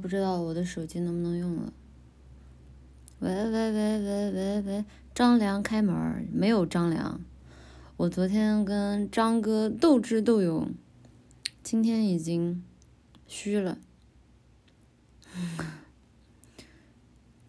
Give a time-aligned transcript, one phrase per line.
[0.00, 1.72] 不知道我的手机能不能用了。
[3.18, 4.84] 喂喂喂喂喂喂，
[5.14, 7.20] 张良开门没有张良。
[7.96, 10.72] 我昨天跟张哥斗智斗勇，
[11.64, 12.62] 今天已经
[13.26, 13.76] 虚了。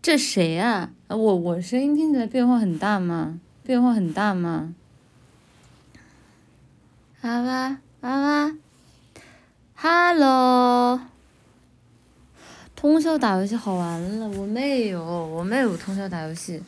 [0.01, 0.91] 这谁啊？
[1.07, 3.39] 我我声音听起来变化很大吗？
[3.63, 4.73] 变化很大吗？
[7.21, 8.55] 娃娃娃娃
[9.75, 10.99] ，Hello。
[12.79, 16.63] 通宵打游戏好玩了，我没有，我没有通宵打游戏。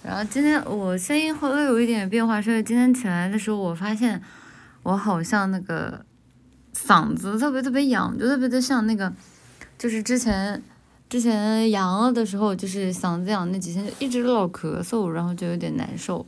[0.00, 4.22] 然后今天我声音会会有一点变化，是因为今天起来的时候，我发现
[4.84, 6.06] 我好像那个
[6.72, 9.12] 嗓子特别特别痒，就特别的像那个，
[9.76, 10.62] 就是之前
[11.10, 16.24] 之前阳了的时候，就是嗓子痒那几天就一直老咳嗽，然后就有点难受，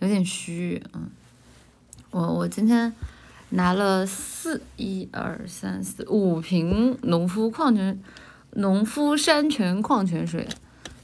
[0.00, 1.08] 有点虚，嗯，
[2.10, 2.92] 我我今天
[3.50, 7.98] 拿了四一二三四五瓶农夫矿泉
[8.52, 10.46] 农夫山泉矿泉水。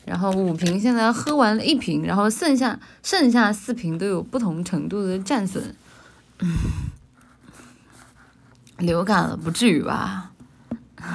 [0.05, 5.63] 然后五瓶现在喝完了一瓶，然后剩下剩下四瓶都有不同程度的战损，
[8.79, 10.33] 流感了不至于吧
[10.97, 11.07] 呵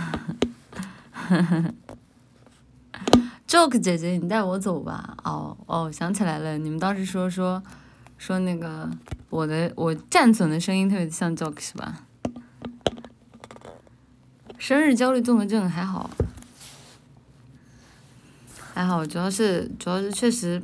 [1.12, 1.74] 呵呵
[3.46, 5.18] ？Joke 姐姐，你带我走吧。
[5.26, 7.62] 哦哦，想起来了，你们当时说说
[8.18, 8.90] 说那个
[9.30, 12.04] 我的我战损的声音特别像 Joke 是吧？
[14.58, 16.10] 生日焦虑综合症还好。
[18.74, 20.62] 还好，主要是主要是确实，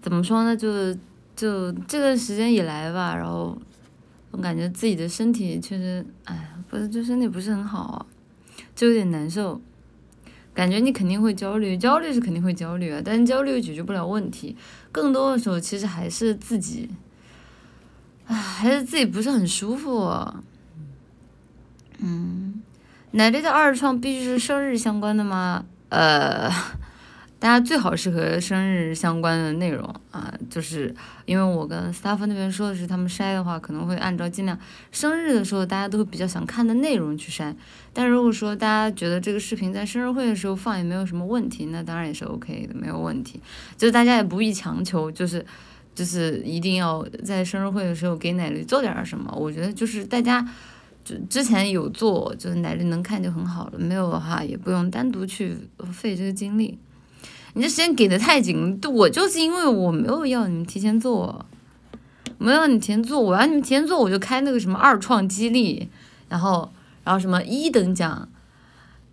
[0.00, 0.56] 怎么说呢？
[0.56, 0.96] 就是
[1.34, 3.56] 就这段时间以来吧，然后
[4.30, 8.06] 我感觉自己的身体确实，哎，不是就身体不是很好，
[8.76, 9.60] 就有点难受。
[10.54, 14.56] 感觉你肯定会焦虑，焦虑是肯定会焦虑啊，但是焦虑解决不了问题，
[14.90, 16.90] 更多的时候其实还是自己，
[18.26, 20.10] 唉，还是自己不是很舒服。
[21.98, 22.62] 嗯，
[23.10, 25.64] 奶奶的二创必须是生日相关的吗？
[25.88, 26.50] 呃，
[27.38, 30.94] 大家最好是和生日相关的内容啊，就是
[31.24, 34.58] 因为我跟 staff 那边说的是，他们筛的话可能会按照尽量
[34.90, 37.54] 生日的时候大家都会比较想看的内容去筛。
[37.92, 43.40] 但如果说大家觉得这个视频在生日会的时候放也没有什么问题，那当然也是 OK 的，没有问题。
[43.76, 45.44] 就是大家也不必强求，就是
[45.94, 49.32] 就是一定要在生日会的时候给奶绿做点什么。
[49.36, 50.46] 我觉得就是大家。
[51.04, 53.78] 就之前有做，就是奶绿能看就很好了。
[53.78, 55.56] 没有的话，也不用单独去
[55.90, 56.78] 费这个精力。
[57.54, 61.44] 你这时间给的太紧，我就是因为我没有要你们提前做，
[62.38, 65.88] 没有你提前做，我要你们提前做，我就开那个什么二创激励，
[66.28, 66.70] 然后
[67.04, 68.28] 然后什么一等奖，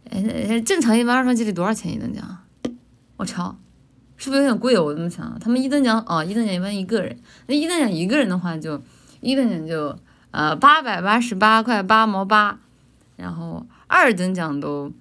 [0.10, 2.38] 哎，正常一般二创激励多少钱一等奖？
[3.18, 3.56] 我操，
[4.18, 4.78] 是不是有点贵？
[4.78, 7.18] 我这么想，他们一等奖哦，一等奖一般一个人，
[7.48, 8.82] 那一等奖一个人的话，就
[9.22, 9.98] 一等奖就。
[10.32, 12.60] 呃，八百八十八块八毛八，
[13.16, 14.92] 然后二等奖都，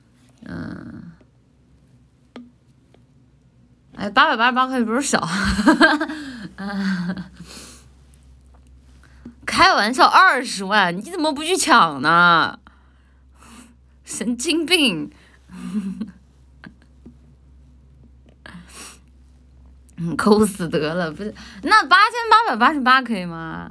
[0.45, 1.03] 嗯，
[3.97, 5.27] 哎，八百八十八块不是少，
[9.47, 12.59] 开玩笑，二十万，你怎么不去抢呢？
[14.05, 15.11] 神经病，
[19.97, 23.71] 嗯，抠死得了，不是，那八千八百八十八可以吗？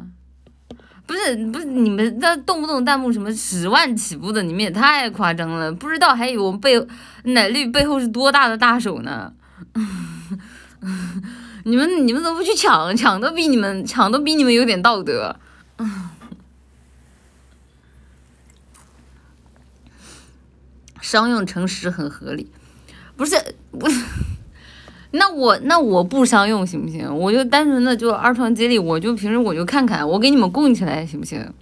[1.05, 5.71] 不是不是，你们那动不动弹幕什么十万起步的，你们也太夸张了。
[5.71, 6.87] 不知道还以为我们背
[7.23, 9.33] 奶绿背后是多大的大手呢？
[11.65, 15.35] 你们你们怎么不去抢，抢都比你们抢都比你们有点道德。
[21.01, 22.49] 商用诚实很合理，
[23.15, 24.03] 不是不是。
[25.11, 27.07] 那我那我不商用行不行？
[27.15, 31.53] 我就单纯的就二创接力，我就平时我就看看，我给你们供起来行不行？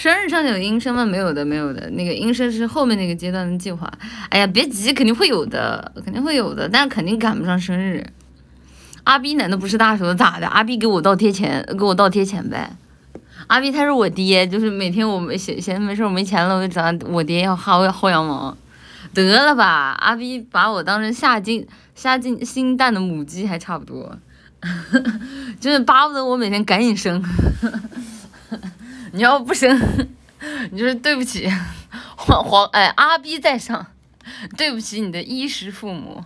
[0.00, 1.04] 生日上有音声吗？
[1.04, 1.90] 没有的，没有的。
[1.90, 3.92] 那个音声是后面那个阶段的计划。
[4.30, 8.02] 哎呀，别急，肯定会有的，肯定会有的，但是肯定赶不上生日。
[9.04, 10.46] 阿 B 难道不是大手咋的？
[10.46, 12.74] 阿 B 给我倒贴钱，给我倒贴钱呗。
[13.48, 18.56] 阿 B 他是我爹，就是每天我没闲闲没事我没钱了，我就找我爹要薅薅羊毛。
[19.12, 24.16] 得了吧，阿 B 把我当成下金下金新蛋的母鸡还差不多，
[25.60, 27.22] 就是巴不得我每天赶紧生。
[29.12, 29.78] 你要不生，
[30.70, 31.48] 你就是对不起
[32.16, 33.86] 黄黄哎阿 B 在上，
[34.56, 36.24] 对不起你的衣食父母。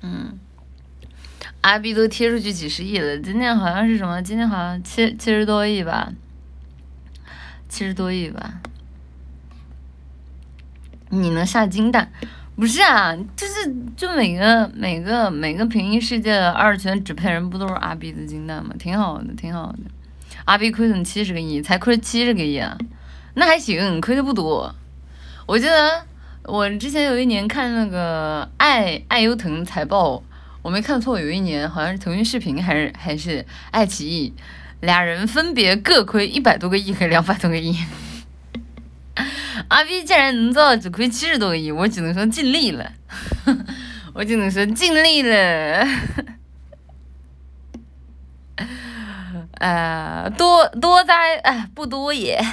[0.00, 0.38] 嗯，
[1.60, 4.20] 阿 B 都贴出去几十亿了，今天好像是什么？
[4.20, 6.12] 今天好像七七十多亿吧，
[7.68, 8.60] 七十多亿吧。
[11.10, 12.10] 你能下金蛋？
[12.54, 18.74] 不是啊，就是就每个每个每个平行世界的二次元纸片人不都是阿 B 的金蛋吗？
[18.78, 19.78] 挺好的，挺好的。
[20.44, 22.76] 阿 B 亏损七十个亿，才亏七十个亿啊，
[23.34, 24.72] 那还行，亏的不多。
[25.46, 26.04] 我记得
[26.44, 30.22] 我之前有一年看那个爱爱优腾财报，
[30.60, 34.32] 我没看错，有一年好像是腾讯视频还是还是爱奇艺，
[34.80, 37.74] 俩人分别各亏一百多个亿和两百多个亿。
[39.68, 42.92] 阿 B 竟然能做到只亏七十多个亿，我只能说尽力了，
[44.14, 45.86] 我只能说尽力了。
[49.58, 52.44] 呃，多多灾，哎，不多也。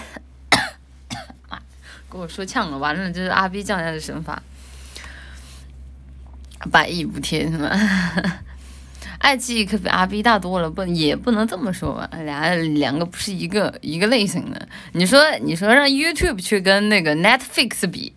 [2.11, 4.41] 给我说呛了，完了，这是阿 B 降下的神法，
[6.71, 7.69] 百亿补贴是吗？
[9.19, 12.09] 爱奇艺可比阿 B 大多了，不也不能这么说吧？
[12.23, 14.67] 俩两个不是一个一个类型的。
[14.93, 18.13] 你说你说让 YouTube 去跟那个 Netflix 比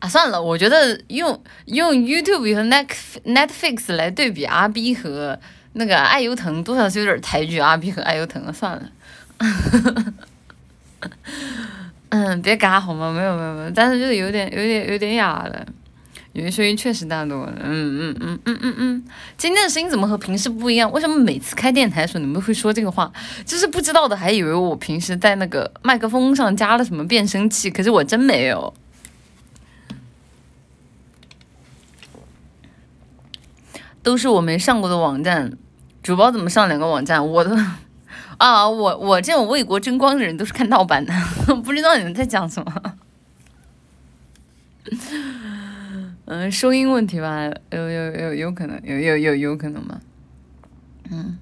[0.00, 0.08] 啊？
[0.08, 2.88] 算了，我觉得用用 YouTube 和 Net
[3.24, 5.38] Netflix 来对比阿 B 和
[5.74, 8.52] 那个爱优腾，多少是有点抬举阿 B 和爱优腾了。
[8.52, 8.82] 算了。
[12.10, 13.12] 嗯，别嘎好吗？
[13.12, 15.66] 没有没有没有，但是就是有点有点有点哑了。
[16.38, 19.04] 你的声音确实大多了，嗯嗯嗯嗯嗯嗯。
[19.36, 20.88] 今天的声音怎么和平时不一样？
[20.92, 23.12] 为什么每次开电台的时候你们会说这个话？
[23.44, 28.72] 就是不知道的还以为我平时在那个麦克风上加了什么变声器，可是我真没有。
[34.00, 35.58] 都是我没上过的网站，
[36.04, 37.26] 主播怎么上两个网站？
[37.28, 37.50] 我的
[38.38, 41.12] 啊，我我这种为国争光的人都是看盗版的，
[41.64, 42.94] 不知道你们在讲什么。
[46.30, 49.98] 嗯，收音问题吧，有有有有可能，有有有有可能吗。
[51.10, 51.38] 嗯，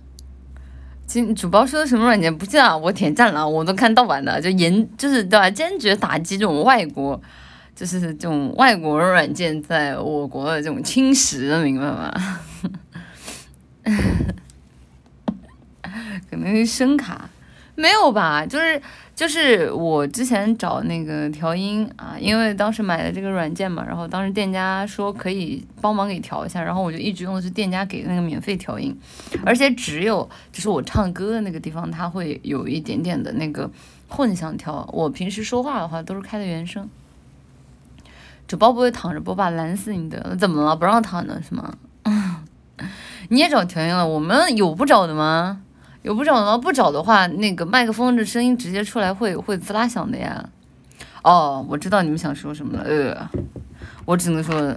[1.08, 5.50] 今主播说的什么软件不记得，我点赞了，我都看盗版的，就严就是对吧？
[5.50, 7.20] 坚决打击这种外国，
[7.74, 12.14] 就是这种外国软件在我国的这种侵蚀，明白吗？
[16.30, 17.28] 可能是声卡，
[17.74, 18.46] 没有吧？
[18.46, 18.80] 就是。
[19.16, 28.94] 就是我之前找那个调音啊，因为当时买的这个软件嘛，然后当时店家说可以帮忙给调一下，然后我就一直用的是店家给的那个免费调音，
[29.44, 33.70] 而且只有就是我唱歌的那个地方，它会有一点点的那个
[34.06, 34.86] 混响调。
[34.92, 36.86] 我平时说话的话都是开的原声。
[38.46, 39.48] 主播不会躺着播吧？
[39.50, 40.36] 懒死你的！
[40.36, 40.76] 怎么了？
[40.76, 41.74] 不让躺着是吗？
[43.30, 44.06] 你也找调音了？
[44.06, 45.62] 我们有不找的吗？
[46.06, 46.56] 有不找的吗？
[46.56, 50.48] 不找的话，那个麦克风的声音直接出来会会滋啦响的呀。
[51.24, 52.84] 哦，我知道你们想说什么了。
[52.84, 53.28] 呃，
[54.04, 54.76] 我只能说，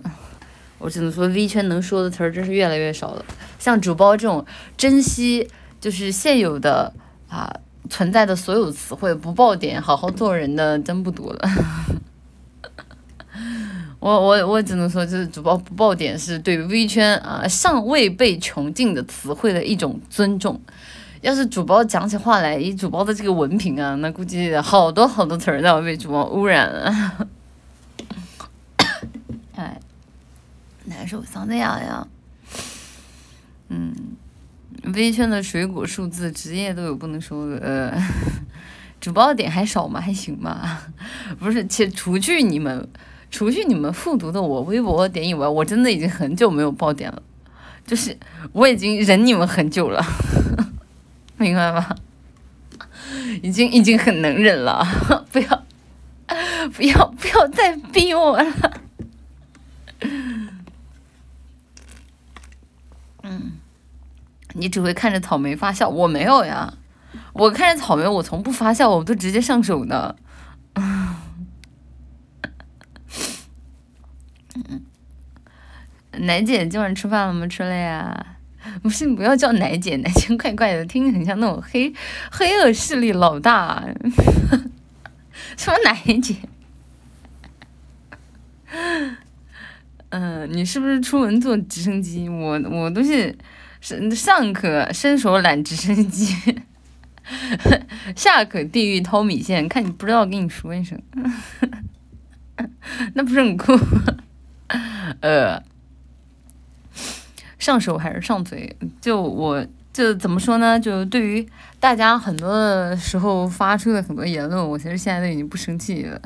[0.80, 3.24] 我只能说，V 圈能说的词儿真是越来越少了。
[3.60, 4.44] 像主播这种
[4.76, 5.48] 珍惜
[5.80, 6.92] 就是现有的
[7.30, 7.48] 啊
[7.92, 11.50] 存在的所有词汇，不爆点，好好做人的真不多了。
[14.00, 20.60] 我我我只能说，就是主播不爆点是对 V 圈啊尚未被穷尽的词汇的一种尊重。
[21.22, 27.28] 要是主播讲起话来，以主播的这个文凭啊，那估计好多好多词儿都要被主播污染了。
[29.56, 29.80] 哎，
[30.86, 32.08] 难受，嗓子哑呀。
[33.68, 33.94] 嗯，
[34.94, 37.46] 微圈的水果数字职业都有不能说。
[37.62, 37.94] 呃，
[39.02, 40.00] 主播点还少吗？
[40.00, 40.88] 还行吧。
[41.38, 42.88] 不是，且除去你们，
[43.30, 47.22] 除去你们复读的我微博点以外，我真的已经很久没有爆点了。
[47.86, 48.18] 就是
[48.54, 50.02] 我已经忍你们很久了。
[51.40, 51.96] 明白吗？
[53.42, 54.86] 已经已经很能忍了，
[55.32, 55.66] 不要
[56.74, 58.82] 不要不要再逼我了。
[63.24, 63.54] 嗯，
[64.54, 66.74] 你只会看着草莓发笑，我没有呀。
[67.34, 70.16] 我看着草莓，我从不发笑，我都直接上手的。
[76.12, 77.48] 奶姐今晚吃饭了吗？
[77.48, 78.36] 吃了呀。
[78.82, 81.94] 不是，不要叫奶姐，奶姐怪怪的，听着很像那种黑
[82.32, 83.84] 黑恶势力老大。
[85.58, 86.36] 什么奶姐？
[90.10, 92.30] 嗯， 你是不是出门坐直升机？
[92.30, 93.38] 我我都是
[93.82, 96.36] 上上可伸手揽直升机，
[98.16, 99.68] 下可地狱掏米线。
[99.68, 101.02] 看你不知道，跟你说一声，
[103.14, 103.78] 那不是很酷？
[105.22, 105.62] 呃。
[107.60, 108.76] 上手还是上嘴？
[109.00, 109.64] 就我
[109.94, 110.80] 就怎么说呢？
[110.80, 111.48] 就对于
[111.80, 116.20] 大家很多的时候发出的很多言论，我其实现在都已经不生气了，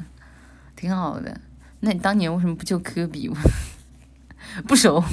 [0.75, 1.35] 挺好的。
[1.81, 3.29] 那你当年为什么不救科比？
[4.67, 5.03] 不熟。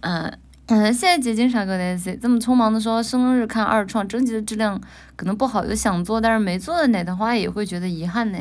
[0.00, 2.16] 嗯嗯，谢谢结晶傻哥的 C。
[2.16, 4.80] 这么匆忙的说生日看二创，征集的质量
[5.16, 8.38] 可能不好，有想做，但是没做的奶的话也会觉得遗憾呢。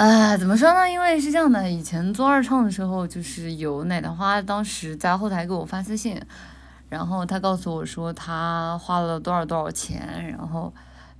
[0.00, 0.90] 哎，怎么说呢？
[0.90, 6.18] 因为是这样的，以前做二创的时候，就是有奶糖花当时在后台给我发私信，
[6.88, 10.72] 然后他告诉我说他花了多少多少钱，然后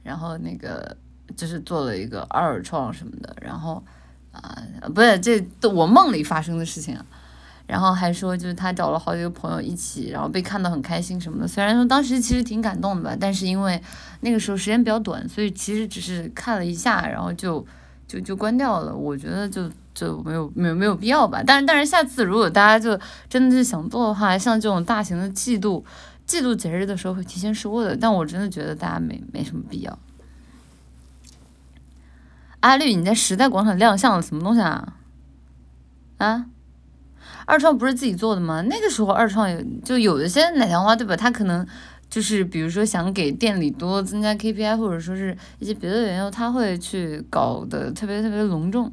[0.03, 0.97] 然后那个
[1.37, 3.85] 就是做了一个二创什么的，然后
[4.33, 4.57] 啊
[4.95, 6.99] 不是这都我梦里发生的事情。
[7.67, 11.47] 然后还说，就是他找了好几个朋友一起，然后被看到很开心什么的。
[11.47, 13.81] 虽然说当时其实挺感动的吧，但是因为
[14.23, 17.65] 那个时候时间比较短，所以其实只是看了一下，然后就
[18.11, 18.93] 就就关掉了。
[18.93, 21.41] 我觉得就就没有没有没有必要吧。
[21.47, 22.99] 但是但是下次如果大家就
[23.29, 25.85] 真的是想做的话，像这种大型的季度
[26.27, 27.97] 季度节日的时候会提前说的。
[27.97, 29.97] 但我真的觉得大家没没什么必要。
[32.59, 34.95] 阿绿，你在时代广场亮相了什么东西啊？
[36.19, 36.47] 啊？
[37.47, 38.61] 二创不是自己做的吗？
[38.63, 41.17] 那个时候二创有就有一些奶糖花，对吧？
[41.17, 41.67] 他可能
[42.11, 48.93] 就是比如说想给店里多增加 KPI，或者说是一些别的原因，他会去搞得特别特别隆重。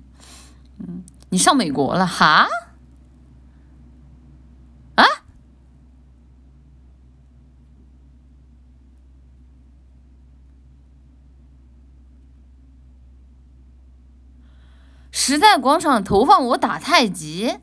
[0.77, 2.47] 嗯，你上美国了哈？
[4.93, 5.03] 啊？
[15.11, 17.57] 时代广场投放我打太极。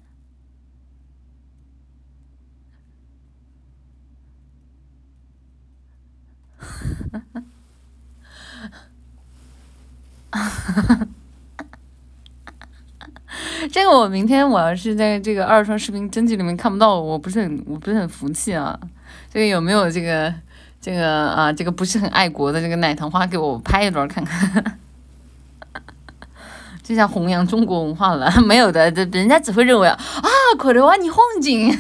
[13.71, 18.79] 这个我明天我要是在这个二创视频征集里面看不到，我不是很我不是很服气啊。
[19.33, 20.33] 这个有没有这个
[20.81, 24.79] 这个啊这个不是很爱国的这个奶糖花给我拍一段看看？
[26.83, 28.31] 这下弘扬中国文化了？
[28.43, 29.99] 没有的，这人家只会认为啊，
[30.59, 31.77] 可能哇你红景，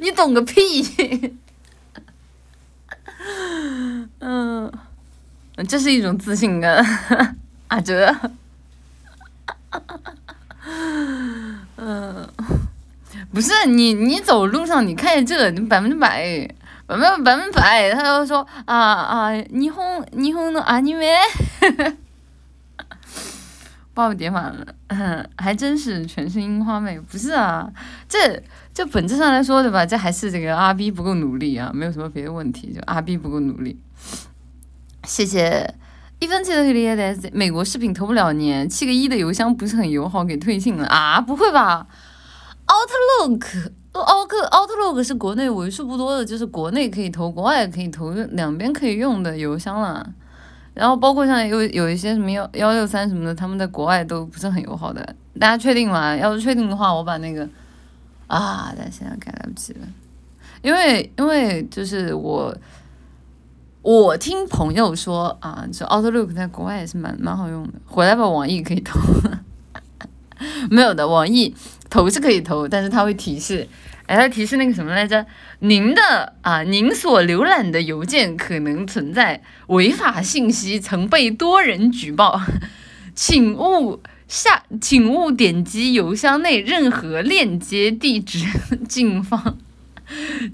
[0.00, 1.38] 你懂个屁！
[4.20, 4.72] 嗯，
[5.68, 6.84] 这是一种自信感，
[7.68, 8.14] 阿哲。
[11.76, 12.28] 嗯，
[13.32, 16.48] 不是你，你走路上你看见这，你百分之百，
[16.86, 21.14] 百分百分百，他就说啊啊，霓虹霓虹的阿尼梅，
[23.94, 27.70] 爸爸叠满了，还真是全是樱花妹，不是啊，
[28.08, 28.42] 这
[28.74, 29.86] 这本质上来说对吧？
[29.86, 33.78] 这还是这个阿 B 不够努力啊，没有什么别的问题，就阿 B 不够努力。
[35.04, 35.72] 谢谢。
[36.20, 41.20] 一分钱都可以理解，美国视频投不了年，七个一的邮箱不是很友好，给退信了啊？
[41.20, 41.86] 不会吧
[42.66, 50.12] ？Outlook，Outlook，Outlook 是国内为数不多的，就是国内可以投，国外也可以投，两边可以用的邮箱了。
[50.74, 55.14] 然后包括像有有一些什么幺幺六三什么的，他们在国外都不是很友好的。
[55.38, 56.16] 大家确定吗？
[56.16, 57.48] 要是确定的话，我把那个
[58.26, 59.86] 啊，但现在改来不及了，
[60.62, 62.52] 因为因为就是我。
[63.82, 67.74] 我听朋友说啊，这 Outlook 在国外也是蛮蛮好用的。
[67.86, 68.98] 回来吧，网易可以投，
[70.68, 71.54] 没有的，网易
[71.88, 73.66] 投是可以投，但是它会提示，
[74.06, 75.24] 哎，它提示那个什么来着？
[75.60, 82.40] 您的啊，您所浏览的邮件可能存在违法信息，曾被多人举报，
[83.14, 88.44] 请勿下，请勿点击邮箱内任何链接地址，
[88.88, 89.56] 谨防，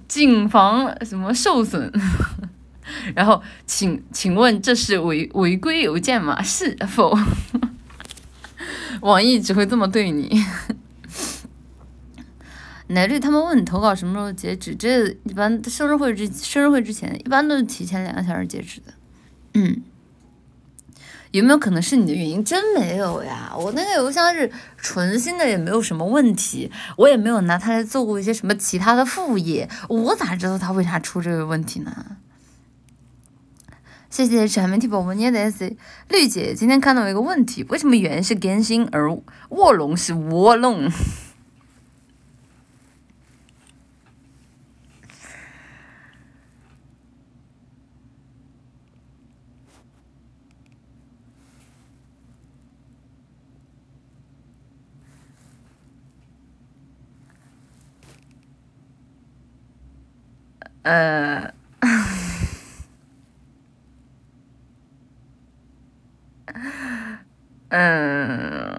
[0.06, 1.90] 谨防什么受损。
[3.14, 6.42] 然后，请请问这是违违规邮件吗？
[6.42, 7.16] 是否？
[9.02, 10.42] 网易只会这么对你。
[12.88, 14.74] 奶绿他们问你投稿什么时候截止？
[14.74, 18.92] 这一般生日会之生日会之前，一般都是提前两个小时截止的。
[19.54, 19.82] 嗯，
[21.30, 22.44] 有没有可能是你的原因？
[22.44, 32.18] 真没有呀，我那个邮箱是纯新的，也没有什么问题，我也没有拿它来做过一些什么其他的副业，我咋知道它为啥出这个问题呢？
[34.14, 35.76] 谢谢全面体宝宝捏的 S，
[36.08, 39.12] 绿姐今天看到一个问题，为什么猿是更新而
[39.48, 40.88] 卧龙是卧龙？
[60.84, 61.52] 呃。
[67.76, 68.78] 嗯，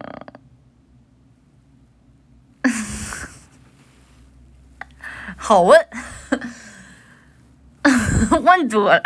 [5.36, 5.78] 好问，
[8.42, 9.02] 问多了。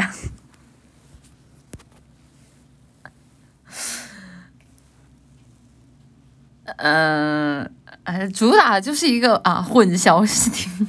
[6.77, 7.67] 嗯，
[8.03, 10.87] 哎，主打就是一个啊混淆视听。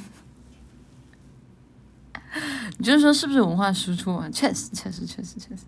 [2.77, 4.29] 你就是说是不是文化输出啊？
[4.31, 5.63] 确实，确实，确实，确实。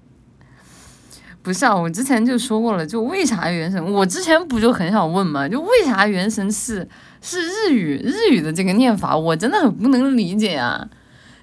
[1.44, 3.84] 不是啊，我之前就说过了，就为啥原神？
[3.92, 6.88] 我之前不就很想问嘛，就为啥原神是
[7.22, 9.16] 是日语日语的这个念法？
[9.16, 10.88] 我真的很不能理解啊。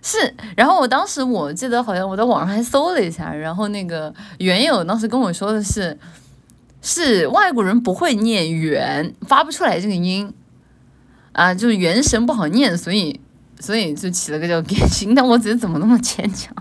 [0.02, 5.98] 是，然后我当时我记得好像我在网上还搜了一下，然后那个原友当时跟我说的是，
[6.80, 10.32] 是外国人不会念元，发不出来这个音
[11.32, 13.20] 啊，就是元神不好念，所以
[13.58, 15.14] 所以就起了个叫 变形。
[15.14, 16.56] 但我觉得怎么那么牵强？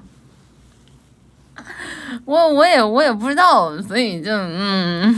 [2.25, 5.15] 我我也我也不知道，所以就嗯，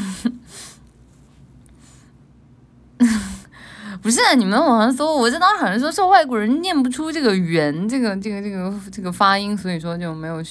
[4.02, 10.44] 不是你们网上搜，我这当时好像说是外国人念不出这个元这个这个这个这个发音，所以说就没有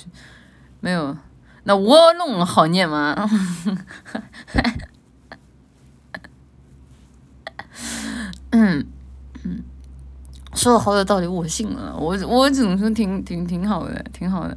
[0.81, 1.17] 没有。
[1.65, 3.15] 那窝弄好念吗？
[8.51, 8.87] 嗯
[9.45, 9.63] 嗯，
[10.55, 11.95] 说的好有道理，我信了。
[11.99, 14.57] 我我只能说挺挺挺好的，挺好的。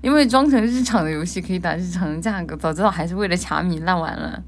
[0.00, 4.42] 因为装成日常的游戏可以打日常的价格，早知道还是为了卡米烂完了。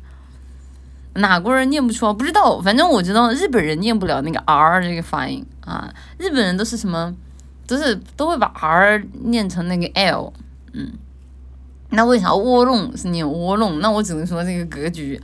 [1.14, 2.12] 哪国人念不出啊？
[2.12, 5.92] 不知道，反正我知道日本人念不了那个 R 这个发音啊。
[6.18, 7.12] 日本人都是什么，
[7.66, 10.32] 都是都会把 R 念成那个 L。
[10.72, 10.92] 嗯，
[11.90, 13.80] 那为啥窝弄是念窝弄？
[13.80, 15.20] 那我只能说这个格局。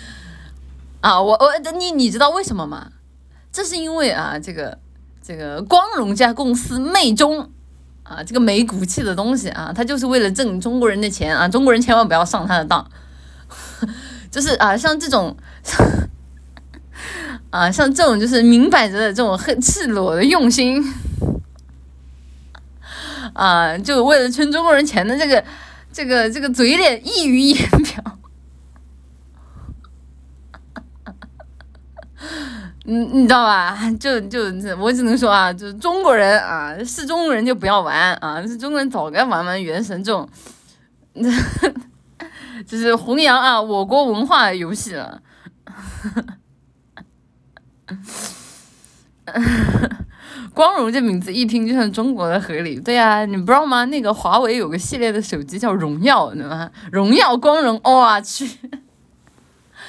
[1.02, 2.90] 啊，我我你你知道为什么吗？
[3.52, 4.78] 这是因为啊，这个
[5.20, 7.50] 这个光荣家公司媚中。
[8.08, 11.48] 啊，这个没骨气的东西啊，他就是为了挣中国人的钱啊！
[11.48, 12.88] 中国人千万不要上他的当，
[14.30, 15.36] 就是啊，像这种
[17.50, 20.80] 啊，像这种就是明摆着的这种很赤裸的用心
[23.34, 25.44] 啊，就为了圈中国人钱的这个
[25.92, 28.15] 这个这个嘴脸溢于言表。
[32.88, 33.76] 你你知道吧？
[33.98, 34.44] 就就
[34.78, 40.28] 我只能说啊，就是中国人啊，是中国人就不要玩啊，是中国人早该玩玩原神这种，
[42.66, 45.20] 就是弘扬啊我国文化游戏了。
[50.54, 53.84] 光荣这名字一听就像中国的合理，对呀，你不知道吗？
[53.86, 56.70] 那个华为有个系列的手机叫荣耀，对吗？
[56.92, 58.48] 荣耀光荣，我去。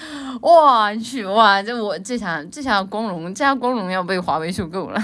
[0.41, 1.61] 我去哇！
[1.63, 5.01] 这我这下这下光荣，这下光荣要被华为收购了。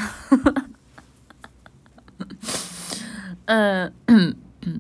[3.46, 4.80] 嗯嗯嗯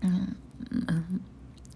[0.00, 0.28] 嗯
[0.88, 1.20] 嗯，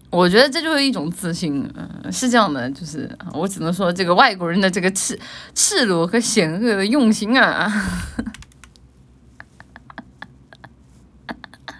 [0.09, 1.69] 我觉得这就是一种自信。
[1.75, 5.19] 嗯，是这样的，就是我只能说，这个外国人的这个赤
[5.53, 7.71] 赤裸和险恶的用心啊。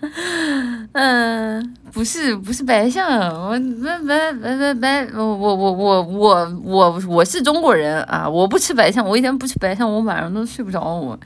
[0.93, 1.75] 嗯。
[1.91, 3.51] 不是不是白象，我
[3.83, 8.27] 白白白白白，我我我我我我我是中国人啊！
[8.29, 10.81] 我不吃白象，我一天不吃白象，我晚上都睡不着。
[10.81, 11.19] 我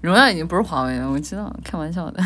[0.00, 2.22] 荣耀已经不是华为了，我知道，开玩笑的。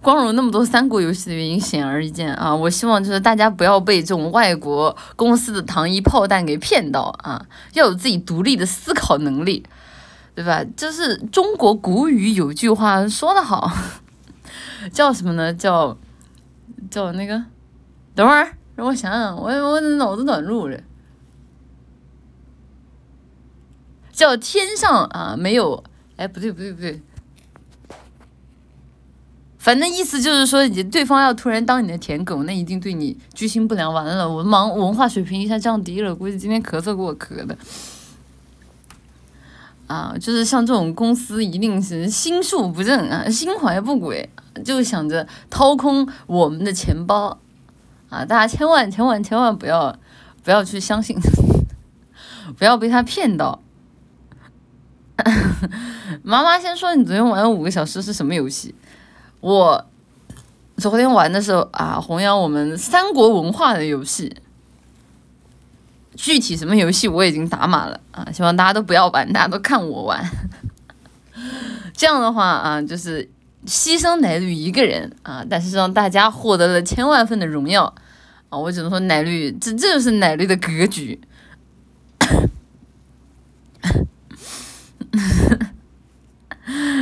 [0.00, 2.54] 光荣那么多三国游戏的原因显而易见啊！
[2.54, 7.46] 我希望就是大家不要被这种外国公司的糖衣炮弹给骗到啊！
[7.72, 9.64] 要有自己独立的思考能力。
[10.34, 10.64] 对吧？
[10.76, 13.70] 就是中国古语有句话说得好，
[14.92, 15.54] 叫什么呢？
[15.54, 15.96] 叫
[16.90, 17.44] 叫那个，
[18.14, 20.80] 等会儿让我想想，我我脑子短路了。
[24.12, 25.82] 叫天上啊没有，
[26.16, 27.00] 哎，不对不对不对，
[29.58, 33.92] 反正意思就是说，你对方要突然当你的舔狗，那一定对你居心不良。
[33.92, 37.56] 完了，我忙文化水平一下降低了，估计今天咳嗽给我咳的。
[39.94, 44.28] 啊，就是像这种公司，一定是心术不正啊，心怀不轨，
[44.64, 47.38] 就想着掏空我们的钱包
[48.08, 48.24] 啊！
[48.24, 49.96] 大家千万千万千万不要
[50.42, 51.16] 不要去相信，
[52.58, 53.60] 不要被他骗到。
[56.24, 58.74] 妈妈先说，你昨天玩了五个小时是什么游戏？
[59.40, 59.86] 我
[60.76, 64.34] 昨天玩的时候啊，弘扬我们三国文化的游戏。
[66.16, 70.24] 具体什么游戏我已经打码了啊，希望大家都不要玩，大家都看我玩。
[71.92, 73.28] 这样的话啊，就是
[73.66, 77.84] 牺牲奶绿一个人啊，但是让大家获得了千万份的荣耀
[78.48, 78.58] 啊！
[78.58, 81.20] 我只能说奶绿，这这就是奶绿的格局。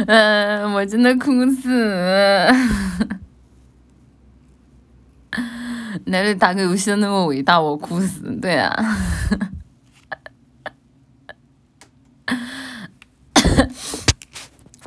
[0.07, 1.69] 嗯， 我真的哭死。
[6.07, 8.35] 奶奶打个游戏都那么伟大，我哭死！
[8.41, 8.97] 对啊，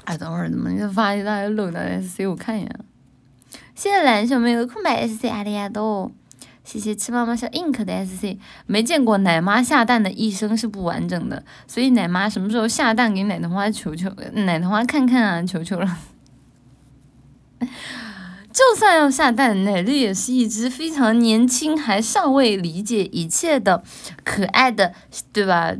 [0.06, 2.28] 哎，等会儿怎么又发一大堆漏的 SC？
[2.28, 2.80] 我看一眼。
[3.74, 6.12] 谢谢蓝小妹的空白 SC，阿里亚多。
[6.64, 8.38] 谢谢吃妈妈小 ink 的 SC。
[8.66, 14.10] 没见过奶妈下蛋的一生是不完整的，所以奶妈什么时候下蛋给奶糖花求求？
[14.34, 15.98] 奶糖花看看啊，求求了。
[18.56, 23.84] 就算要下蛋，奶绿也是一只非常年轻，还尚未理解一切的
[24.24, 24.94] 可爱的，
[25.34, 25.76] 对吧？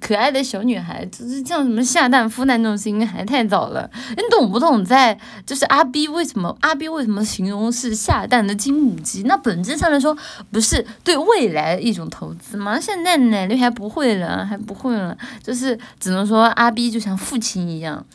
[0.00, 3.90] 可爱的小女孩，就是像什么下蛋、孵蛋那种事情还太早了。
[4.16, 4.82] 你懂不懂？
[4.82, 9.24] 在就是阿 B 为什么阿 B 为什么形容是下蛋的金母鸡？
[9.24, 10.16] 那本质上来说，
[10.50, 12.80] 不是对未来一种投资吗？
[12.80, 18.06] 现在奶绿还不会了，还不会了，就是只能说阿 B 就像父亲一样，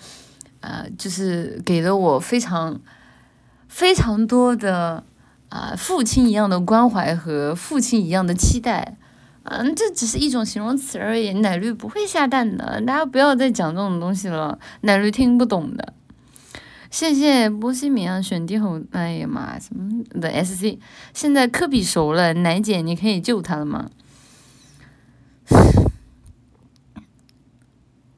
[0.61, 2.79] 呃，就是给了我非常。
[3.69, 5.05] 非常多的
[5.47, 8.97] 啊，父亲一样的关怀和父亲一样的期待，
[9.43, 11.31] 嗯，这只是一种形容词而已。
[11.33, 15.93] 奶绿不会下蛋的，大家不要再讲这种东西了，奶绿听不懂的。
[16.91, 20.79] 谢谢波西米亚选帝后，哎呀妈，什么的 SC，
[21.13, 23.89] 现在科比熟了，奶姐你可以救他了吗？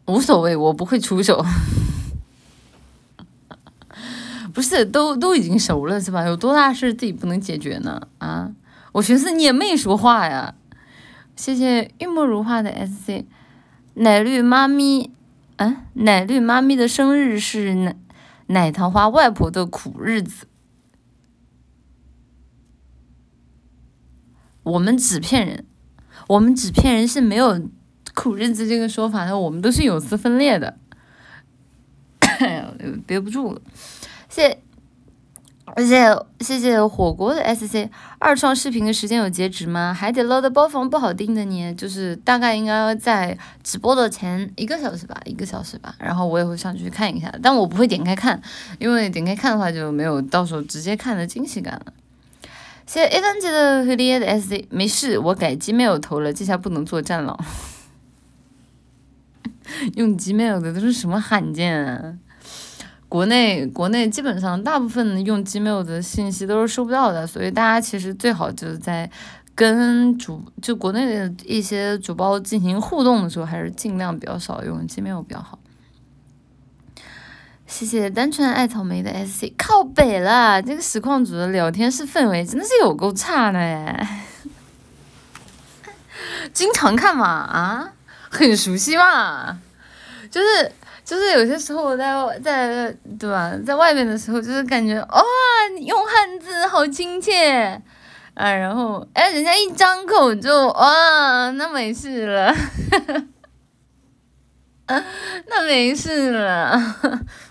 [0.08, 1.46] 无所谓，我不会出手。
[4.54, 6.26] 不是，都都已经熟了是吧？
[6.26, 8.08] 有多大事自己不能解决呢？
[8.18, 8.52] 啊，
[8.94, 10.56] 我寻思你也没说话呀。
[11.36, 13.26] 谢谢玉墨如画的 SC，
[13.96, 15.12] 奶绿妈咪，
[15.56, 17.96] 嗯，奶绿妈咪的生日是奶
[18.48, 20.46] 奶糖花外婆的苦日子。
[24.64, 25.66] 我们纸片人，
[26.28, 27.68] 我们纸片人是没有
[28.14, 30.78] 苦日子这个说法的，我们都是有丝分裂的。
[33.08, 33.62] 憋不住了。
[34.32, 34.58] 谢，
[35.65, 36.08] 而且
[36.39, 39.94] 谢谢火锅的 SC 二创视频的时间有截止吗？
[39.94, 45.94] 海底捞的包房不好订的呢，就是大概应该在直播的前一个小时吧，一个小时吧。
[46.00, 48.41] 然后我也会上去看一下，但我不会点开看，
[48.80, 51.94] 因为点开看的话就没有到时候直接看的惊喜感了。
[52.88, 57.36] 谢谢 A 三级的黑烈的 SC，没事，我改 Gmail 投了，这下不能做战狼。
[59.96, 62.17] 用 Gmail 的都是什么罕见啊？
[63.12, 69.12] 国内国内基本上大部分用 Gmail 的信息都是收不到的，所以大家其实最好就是在
[69.54, 75.60] 跟主就国内的一些主播进行互动的时候，还是尽量比较少用 Gmail 比较好。
[77.67, 84.26] 谢谢单纯爱草莓的 SC，靠北了，这个实况组的聊天室氛围真的是有够差的哎！
[86.54, 87.91] 经常看嘛啊，
[88.30, 89.60] 很熟悉嘛，
[90.32, 90.71] 就是。
[91.04, 95.24] 就是有些时候我在在对吧，在外面的时候，就是感觉哇，
[95.80, 97.82] 用汉字好亲切。
[98.34, 102.56] 啊，然后哎，人家一张口就哇，那没事了，
[104.88, 106.80] 那没事了，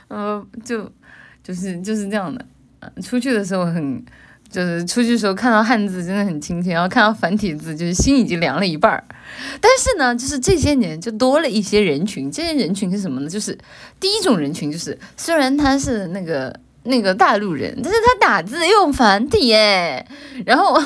[0.09, 0.91] 嗯， 就
[1.43, 2.45] 就是就是这样的，
[3.03, 4.05] 出去的时候很。
[4.51, 9.05] 就是出去的时候看到汉字真的很亲切，然后看到繁体字就是心已经凉了一半儿。
[9.61, 13.31] 但是呢，就是这些年就多了一些人群，这些人群是什么呢？
[13.31, 13.57] 就是
[14.01, 20.05] 第一种人群，就是虽然他是那个那个大陆人，但是他打字用繁体哎，
[20.45, 20.77] 然后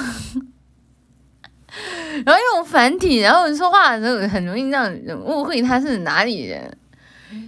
[2.24, 6.70] 然后用繁体，然后说话的时候很容易让人误会他是哪里人。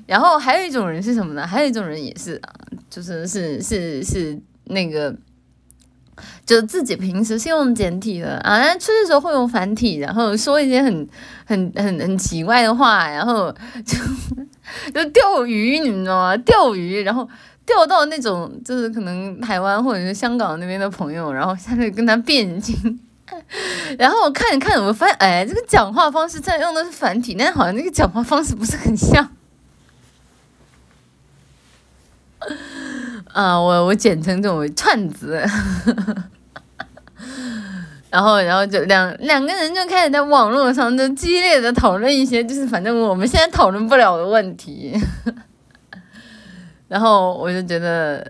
[0.07, 1.47] 然后还有一种人是什么呢？
[1.47, 2.55] 还有一种人也是啊，
[2.89, 5.15] 就是是是是那个。
[6.45, 11.09] 就自己平时是用简体的啊，但出去时候会用繁体，然后说一些很
[11.45, 13.99] 很很很奇怪的话，然后就
[14.93, 16.37] 就钓鱼，你们知道吗？
[16.39, 17.29] 钓鱼，然后
[17.65, 22.99] 钓到那种就是可能台湾或者是香港那边的朋友，然后下去跟他辩经，
[23.99, 29.31] 然后我看一看，我发现哎，这个讲话方式在用的是繁体，但是好像那个讲话方式不是很像。
[33.37, 35.45] 啊，我我简称这种串子，
[38.09, 44.99] 然 后然后就两两个人就开始在网络上就激烈的讨论一些就是反正我们现在讨论不了的问题，
[46.89, 48.27] 然后我就觉得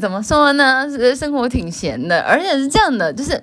[0.00, 3.38] 怎么说呢，生活挺闲的，而且是这样的，就是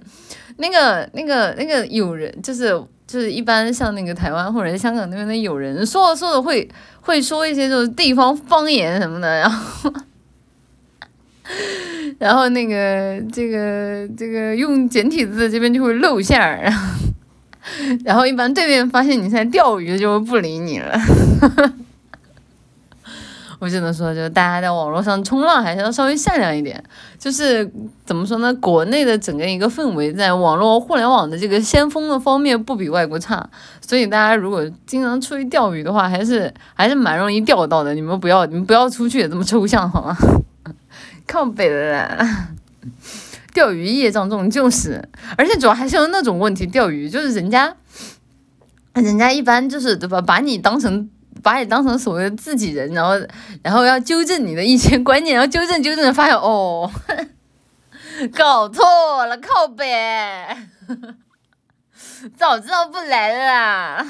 [0.58, 2.70] 那个那个那个友人，就是
[3.06, 6.68] 就是一般像那个台湾或者香港那边的友人，说着说着会
[7.02, 9.94] 会说一些就是地方方言什么的，然后。
[12.20, 16.88] 然后那个这个这个用简体字这边就会露馅儿，然后
[18.06, 20.98] 然后一般对面发现你在钓鱼就不理你了。
[23.60, 26.84] 我只能说，就大家在网络上冲浪还是要稍微善良一点。
[27.18, 27.72] 就是
[28.06, 28.54] 怎么说呢？
[28.56, 37.96] 国内的整个一个氛围，在网络互联网的这个先锋的方面不比外国差，所以大家如果经常出去钓鱼的话，还是还是蛮容易钓到的。
[37.96, 40.18] 你们不要你们不要出去也这么抽象好吗？
[41.34, 42.28] 靠北了，
[43.56, 45.04] 钓鱼业障重就是，
[45.36, 47.76] 而且主要还是有那种问题，钓鱼就是人家，
[48.94, 51.10] 人家一般就是对吧，把你当成
[51.42, 53.14] 把你当成所谓的自己人，然后
[53.64, 56.92] 然后要纠正你的一些观念，然后纠正纠正，发现哦，
[58.38, 60.46] 搞错了，靠北，
[62.38, 64.06] 早知道不来了啦。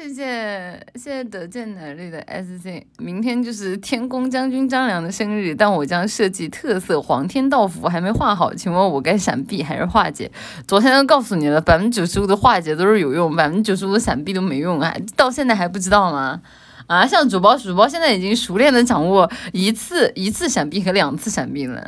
[0.00, 10.30] 谢谢谢谢得见奶绿的 S C，明天就是天宫将军张良的生日，但我将设计特色黄天道符，还没画好，请问我该闪避还是化解？
[10.68, 16.40] 昨天都告诉你了，百分之九十五的化解都是有用，百分之九十五的闪避都没用，啊到现在还不知道吗？
[16.86, 21.84] 啊，像主播主播现在已经熟练的掌握一次一次闪避和两次闪避了。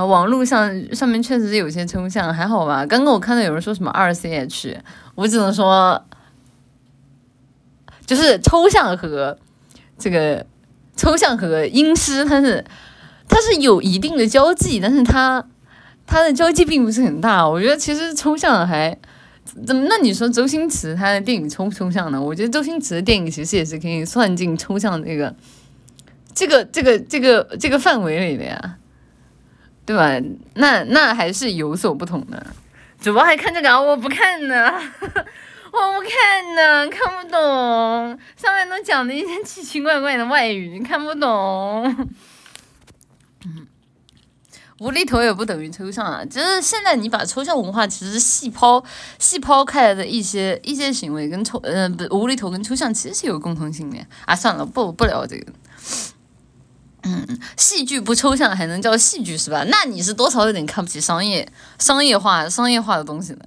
[0.00, 2.86] 网络上上面确实是有些抽象，还好吧？
[2.86, 4.80] 刚刚我看到有人说什么二 C H，
[5.16, 6.04] 我只能说。
[8.04, 9.38] 就是抽象和
[9.96, 10.44] 这个
[10.96, 12.62] 抽象和音诗，它是
[13.28, 15.42] 它是有一定的交际，但是它
[16.04, 17.48] 它的交际并不是很大。
[17.48, 18.98] 我觉得其实抽象还
[19.64, 19.86] 怎么？
[19.88, 22.20] 那你说周星驰他的电影抽不抽象呢？
[22.20, 25.34] 我觉得周星驰的电影其实也是可以算进抽象这个
[26.34, 28.76] 这个这个这个这个范围里的呀，
[29.84, 30.18] 对吧？
[30.54, 32.46] 那那还是有所不同的。
[33.00, 34.72] 主播还看这个，我不看呢。
[35.72, 37.38] 我不看呢，看不懂，
[38.36, 42.10] 上面都讲的一些奇奇怪怪的外语，看不懂。
[44.80, 48.84] 无厘头也不等于抽象啊，就是现在你把抽象文化其实细抛
[49.18, 54.36] 细抛开来的一些一些行为跟抽呃不无厘头跟抽象其实是有共同性的啊。
[54.36, 55.52] 算了，不不聊这个。
[57.04, 59.64] 嗯，戏剧不抽象还能叫戏剧是吧？
[59.68, 63.40] 那你是多少有点看不起商业商业化商业化的东西呢。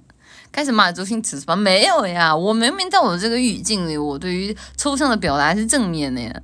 [0.52, 1.54] 开始骂周星驰是吧？
[1.54, 6.34] 没有呀，我明明在我这个语境里，我对于抽象的表达是正面的呀。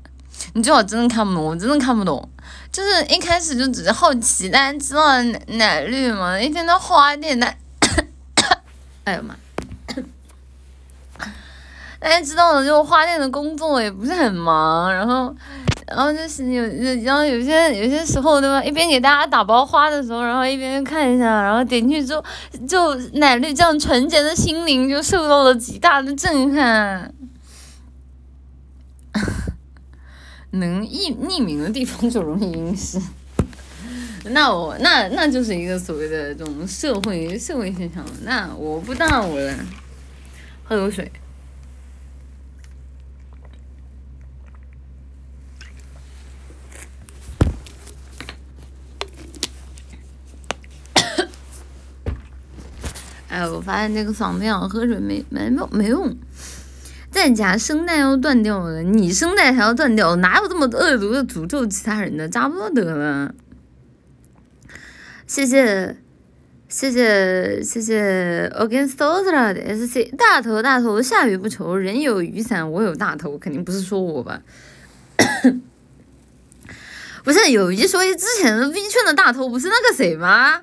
[0.55, 2.29] 你最好真的看不懂，我真的看不懂。
[2.70, 5.22] 就是一开始就只是好奇，大家知道
[5.57, 6.38] 奶绿吗？
[6.38, 7.57] 一天到花店奶，
[9.05, 9.35] 哎呀妈！
[12.01, 15.35] 大家知道的，就花店的工作也不是很忙，然后。
[15.87, 16.62] 然后就是有，
[17.03, 18.62] 然后有些有些时候对吧？
[18.62, 22.25] 一边给大家打包花的时候，然后一边看一下，然后点进去之后，
[22.68, 27.12] 就奶绿这样纯洁的心灵就受到了极大的震撼。
[30.53, 33.01] 能匿匿名的地方就容易阴湿，
[34.25, 38.05] 那我那那就是一个所谓的这种社会社会现象。
[38.25, 39.55] 那我不当我了，
[40.64, 41.11] 喝口水。
[53.33, 56.14] 哎，我发现这个嗓子痒，喝水没没没没用，
[57.11, 62.29] 在家声带要断掉了，你声带还要断掉，哪有这么恶毒的诅咒其他人的？
[62.29, 63.35] 差不多得了。
[65.27, 65.97] 谢谢
[66.68, 74.42] 谢谢谢谢 Against Ultra 的 SC 大头大头，下雨不愁，人有雨伞，我有大头，肯定不是说我吧？
[77.25, 80.61] 不是有一说一，之前的 V 圈的大头不是那个谁吗？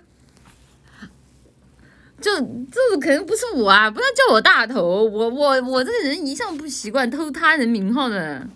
[2.22, 2.32] 就
[2.72, 3.90] 这肯定不是我啊！
[3.90, 8.48] 不要叫我大头，我我我这个人一向不习惯偷他人名号的。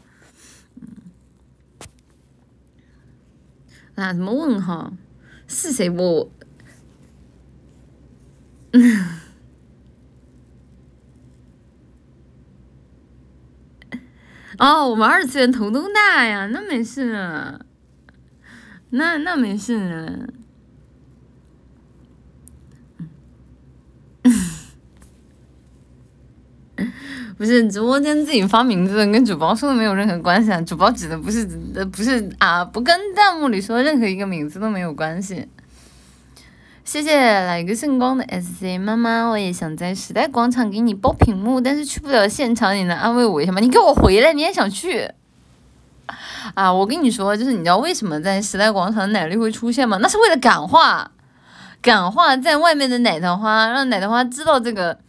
[3.95, 4.93] 啊，什么问号？
[5.47, 6.31] 是谁不？
[14.59, 17.59] 哦，我们二次元头都大呀，那没事，
[18.89, 20.27] 那那没事。
[27.37, 30.61] 不是直播间自己发名字，跟主播说的没有任何关系啊！
[30.61, 35.47] 主播指的不是，呃，不是啊，不跟弹幕里说任何一个名字都没有关系。
[36.85, 43.59] 谢谢来个圣光的 SC 妈妈，我也想在时代广场给你包屏幕，但是去不了现场，你能安慰我一下吗？
[43.59, 45.09] 你给我回来，你也想去？
[46.53, 49.97] 啊，我跟你说，就是你知道为什么在时代广场奶绿会出现吗？
[50.01, 51.09] 那是为了感化，
[51.81, 54.99] 感化在外面的奶糖花，让奶糖花知道这个，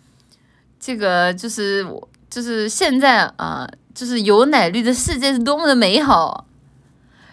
[0.81, 2.09] 这个就是我。
[2.35, 6.49] 就是现在啊，就是有奶绿的世界是多么的美好，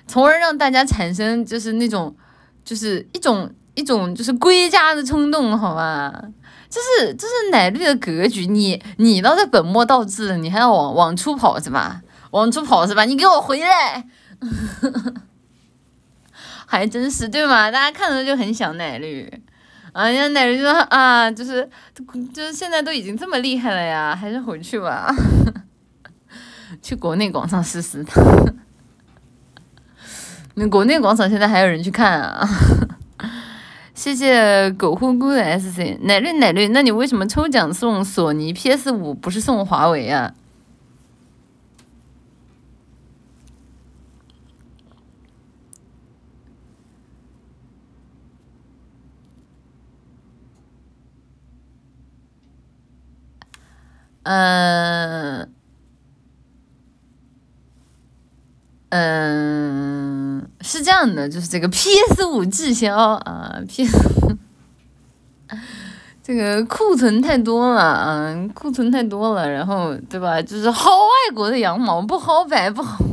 [0.05, 2.15] 从而让大家产生就是那种，
[2.63, 6.13] 就是一种一种就是归家的冲动，好吧？
[6.69, 12.03] 这是这是奶绿的格局，你你倒是本末倒置，你还要往往出跑是吧？
[12.29, 13.03] 往出跑是吧？
[13.03, 14.05] 你给我回来！
[16.67, 17.71] 还真是对吗？
[17.71, 19.41] 大家看着就很想奶绿。
[19.93, 21.69] 啊，人家奶人就说啊，就是
[22.33, 25.13] 就是现在都已经这么厉害了呀，还是回去吧，
[26.81, 28.05] 去国内广场试试。
[30.55, 32.47] 那国内广场现在还有人去看啊？
[33.93, 40.33] 谢谢狗呼咕的 SC 奶绿奶绿，那你为什么抽奖送索尼 PS 五，不是送华为啊？
[54.33, 55.53] 嗯
[58.89, 64.37] 嗯，是这样的，就是这个 PS 五滞销啊，PS
[66.23, 70.41] 这个库存太多了啊，库存太多了，然后对吧？
[70.41, 73.10] 就是薅外国的羊毛，不薅白不薅。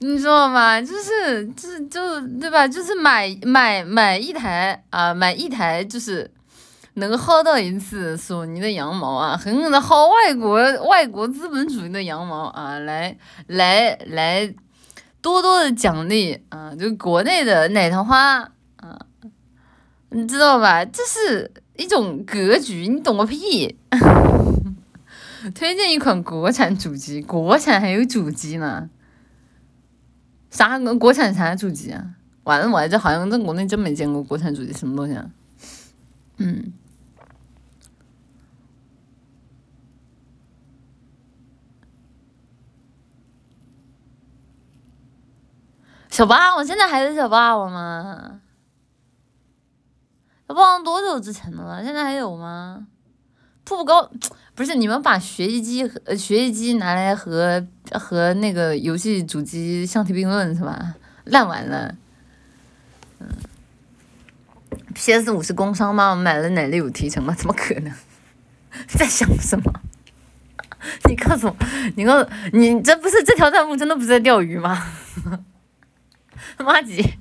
[0.00, 0.80] 你知道吗？
[0.80, 2.68] 就是，就是就对吧？
[2.68, 6.30] 就是买买买一台啊，买一台就是
[6.94, 13.16] 能薅到一次索尼的羊毛啊，狠狠的薅外国外国资本主义的羊毛啊，来
[13.48, 14.54] 来来，
[15.20, 18.38] 多多的奖励啊，就国内的奶糖花
[18.76, 18.98] 啊，
[20.10, 20.84] 你知道吧？
[20.84, 23.76] 这是一种格局，你懂个屁！
[25.54, 28.88] 推荐一款国产主机，国产还有主机呢。
[30.50, 32.14] 啥个国产啥主机啊？
[32.44, 35.30] 完了，我这好像在国内真没见过国产主机，什么东西啊？
[36.38, 36.72] 嗯，
[46.08, 48.40] 小霸王现在还是小霸王吗？
[50.48, 51.84] 小霸王多久之前的了？
[51.84, 52.86] 现在还有吗？
[53.64, 54.10] 步步高。
[54.58, 60.96] 不是你们把学习机和学习机拿来和和那个游戏主机相提并论是吧？
[61.26, 61.94] 烂完了。
[63.20, 63.28] 嗯
[64.96, 66.10] ，PS 五是工伤吗？
[66.10, 67.32] 我买了奶绿有提成吗？
[67.38, 67.94] 怎么可能？
[68.88, 69.80] 在想什么？
[71.08, 71.56] 你告诉我，
[71.94, 74.88] 你告诉你这不是这条弹幕真的不是在钓鱼吗？
[76.58, 77.14] 妈几？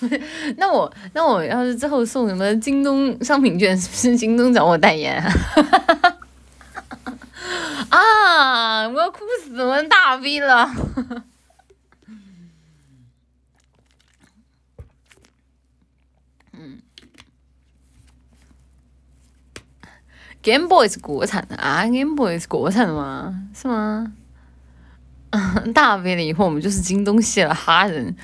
[0.56, 5.22] 那我那我要是之后送什么京东商品券，是不是京东找我代言？
[7.90, 8.88] 啊！
[8.88, 10.70] 我要哭死我大逼了。
[16.52, 16.80] 嗯
[20.42, 23.48] ，Game Boy 是国产的啊？Game Boy 是国产的吗？
[23.54, 24.12] 是吗？
[25.74, 28.16] 大 V 了以后，我们就是京东系了哈人。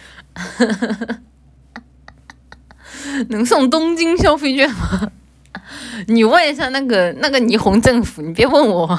[3.31, 5.11] 能送东京消费券吗？
[6.09, 8.87] 你问一下那个那个霓虹政府，你别问我。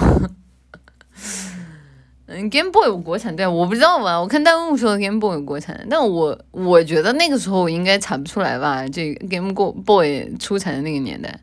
[2.30, 4.20] 嗯，Game Boy 有国产对，我不知道吧？
[4.20, 8.86] 我看弹幕说 Game Boy 有国产，但我我觉得那个时候应该查不出来吧？
[8.89, 11.39] 这 Game Boy 出产的那个年代，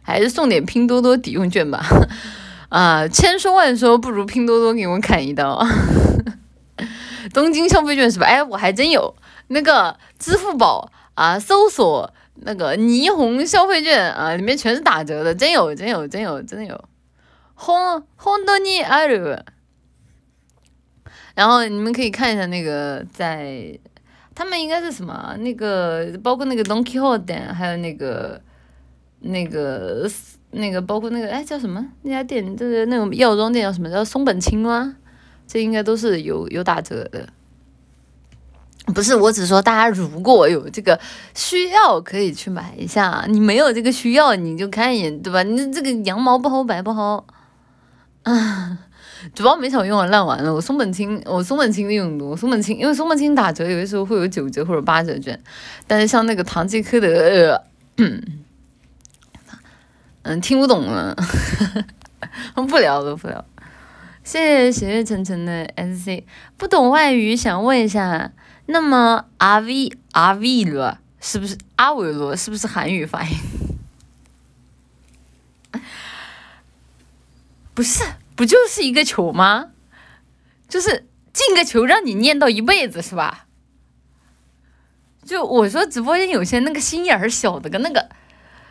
[0.00, 1.84] 还是送点拼多多抵用券吧。
[2.70, 5.62] 啊，千说万说不如拼多多给我砍一刀。
[7.34, 8.24] 东京消费券是吧？
[8.26, 9.14] 哎，我还真有
[9.48, 10.90] 那个支付宝。
[11.14, 11.38] 啊！
[11.38, 16.84] 搜索那个霓虹消费券啊，里面全是打折的，真有，真有，真有，真的有。
[17.54, 19.36] 红红多尼阿鲁，
[21.36, 23.78] 然后你们可以看一下那个在，
[24.34, 25.36] 他们应该是什么？
[25.38, 28.40] 那个包括那个 Donkey Hall 还有那个
[29.20, 30.10] 那个
[30.50, 32.56] 那个包括那个哎叫什么那家店？
[32.56, 33.88] 就是那种药妆店叫什么？
[33.88, 34.96] 叫松本清吗？
[35.46, 37.28] 这应该都是有有打折的。
[38.92, 41.00] 不是，我只说大家如果有这个
[41.34, 43.24] 需要，可以去买一下。
[43.28, 45.42] 你没有这个需要，你就看一眼，对吧？
[45.42, 47.24] 你这个羊毛不薅白不薅
[48.24, 48.78] 啊？
[49.34, 50.52] 主要没少用啊，烂完了。
[50.52, 55.40] 我松本清，我松本清的用多，松本清因为松本清打折，有的时候会有九折或者八折券。
[55.86, 57.64] 但是像那个唐吉诃德，
[60.22, 61.16] 嗯，听不懂了，
[62.68, 63.42] 不聊了，不聊。
[64.22, 66.24] 谢谢雪月沉沉的 SC，
[66.58, 68.30] 不懂外语，想问一下。
[68.66, 73.36] 那么阿维阿维罗是不是阿维罗是不是韩语发音？
[77.74, 78.04] 不是，
[78.36, 79.70] 不就是一个球吗？
[80.68, 83.46] 就是进个球让你念到一辈子是吧？
[85.24, 88.08] 就我说直播间有些那个心眼儿小的跟那个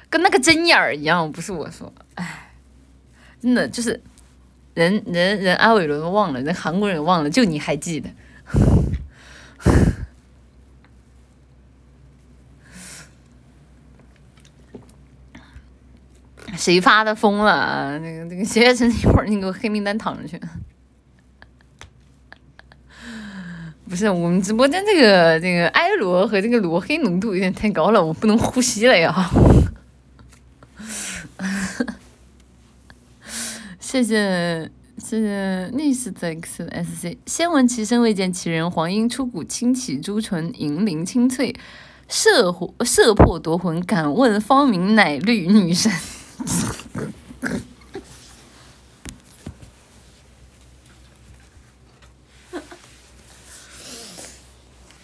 [0.10, 2.52] 跟那个针眼儿一样，不是我说，哎，
[3.42, 4.02] 真的就是
[4.74, 8.10] 人人人阿伟伦忘了，人韩国人忘了，就你还记得。
[16.56, 17.98] 谁发的疯了？
[18.00, 20.40] 那个那个谢月晨，一会儿你给我黑名单躺着去。
[23.90, 29.30] 不是我们直播间这个这个埃罗和这个罗黑浓度有点太高了，我不能呼吸了呀。
[33.80, 34.70] 谢谢
[35.20, 41.56] 是逆是 x s c，先闻其声未见其人，黄莺出谷轻启朱唇，银铃清脆，
[42.08, 45.92] 射火射破夺魂，敢问芳名乃绿女神。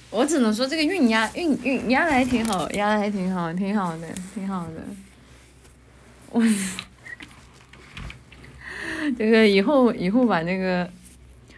[0.09, 4.83] 我只能说这个韵押韵韵押的还挺好，押的还挺好，挺好的，挺好的。
[6.31, 6.43] 我
[9.17, 10.89] 这个以后以后把那个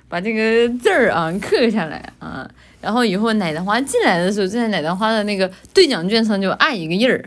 [0.07, 2.49] 把这个字儿啊刻下来啊，
[2.81, 7.23] 然后以后奶的花进来的时候，就在奶的花的那个兑奖券上就按一个印儿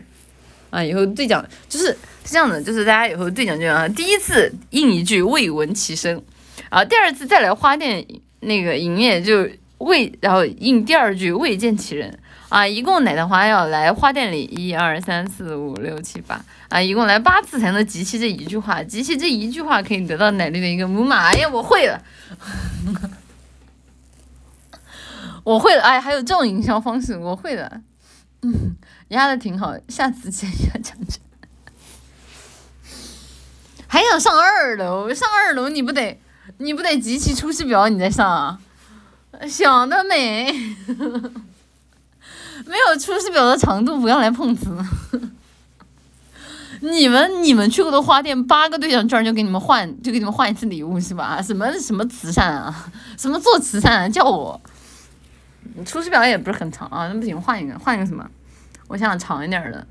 [0.69, 0.83] 啊。
[0.83, 6.21] 以后兑奖就是是这样的，就是大家以后兑奖券啊，第一次印一句未闻其声，
[6.69, 8.05] 啊，第二次再来花店
[8.39, 9.47] 那个营业就。
[9.79, 12.17] 未，然后印第二句未见其人
[12.49, 16.39] 啊，一共奶的花要来花店里一二三四五六七八
[16.69, 21.29] 啊，一共来八次才能集齐这一句话，集齐这一句话可以得到奶绿的一个母马。
[21.29, 22.01] 哎呀，我会了，
[25.43, 27.81] 我会了，哎，还有这种营销方式，我会了，
[28.43, 28.75] 嗯，
[29.09, 31.19] 压的挺好，下次见一下讲讲。
[33.87, 35.13] 还想上二楼？
[35.13, 36.19] 上二楼你不得
[36.57, 38.59] 你不得集齐出师表你再上啊？
[39.47, 40.53] 想得美，
[42.65, 44.75] 没有出师表的长度不要来碰瓷。
[46.81, 51.41] 你们你们去过的花店，八个兑奖券就给你们换，就给你们换一次礼物是吧？
[51.41, 52.91] 什么什么慈善啊？
[53.17, 54.01] 什么做慈善？
[54.01, 54.09] 啊？
[54.09, 54.61] 叫我
[55.85, 58.29] 出师表也不是很长啊，那不行，换一个，换一个什么？
[58.87, 59.87] 我想想长一点的，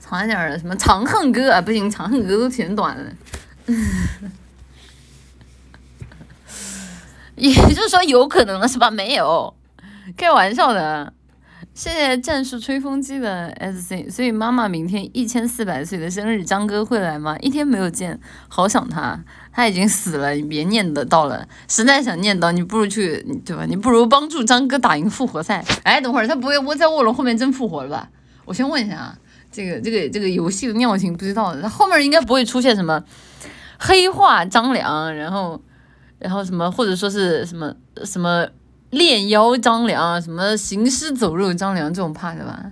[0.00, 1.62] 长一点的什么长恨歌啊？
[1.62, 3.12] 不行，长恨歌都挺短的。
[7.36, 8.90] 也就是说有可能了是吧？
[8.90, 9.54] 没有，
[10.16, 11.12] 开玩笑的。
[11.74, 14.10] 谢谢战术吹风机的 SC。
[14.10, 17.36] 所以妈妈明天一千四百岁的生日，张哥会来吗？
[17.40, 19.18] 一天没有见，好想他。
[19.52, 21.46] 他已经死了，你别念叨到了。
[21.68, 23.64] 实在想念叨，你不如去，对吧？
[23.66, 25.64] 你不如帮助张哥打赢复活赛。
[25.84, 28.10] 哎，等会儿他不会窝在卧龙后面真复活了吧？
[28.44, 29.18] 我先问一下啊，
[29.50, 33.02] 这个这个这个游戏的尿性不知道，他后面应该不会出现什么
[33.78, 35.62] 黑化张良，然后。
[36.18, 38.46] 然后什么，或者说是什么什么
[38.92, 42.70] 炼妖张良，什么行尸走肉张良这种怕的吧？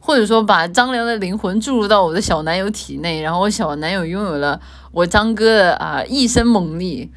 [0.00, 7.10] 或者说把张良的灵魂注入到我的小男友体内，然后我小男友拥有了我张哥的啊一身猛力，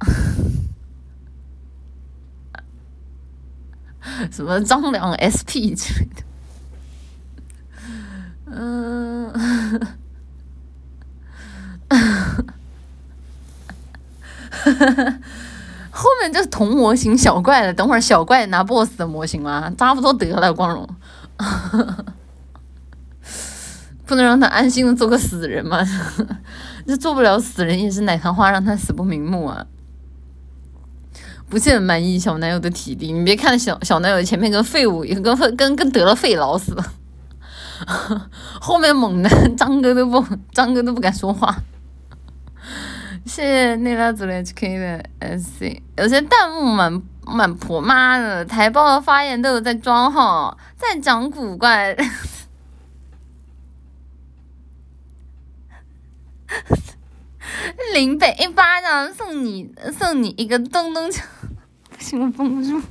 [4.30, 6.22] 什么张良 SP 之类的，
[8.50, 9.32] 嗯。
[15.96, 19.72] 后面就是同模型小怪了，等会儿小怪拿 BOSS 的模型吗？
[19.78, 20.88] 差不多得了，光荣，
[24.04, 25.78] 不能让他安心的做个死人吗？
[26.84, 29.64] 这做不了死人也是奶糖花让他死不瞑目啊！
[31.48, 36.84] 不是很满意小男友的体力，你别看小小男友前面跟废物，跟跟跟得了肺痨似的，
[38.60, 41.56] 后面猛的张哥都不张哥都不敢说话。
[43.24, 45.02] 谢谢内拉组的 HK 的
[45.38, 51.96] SC，有些弹幕蛮蛮婆妈的，台报的发言都有在装哈，在讲古怪，
[57.94, 61.22] 林北一巴掌送你送你一个咚咚锵，
[61.88, 62.82] 不行我绷不住。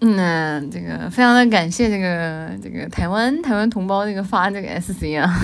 [0.00, 5.34] 嗯，这个非常的感谢这个这个台湾台湾同胞这个发这个 SC 啊，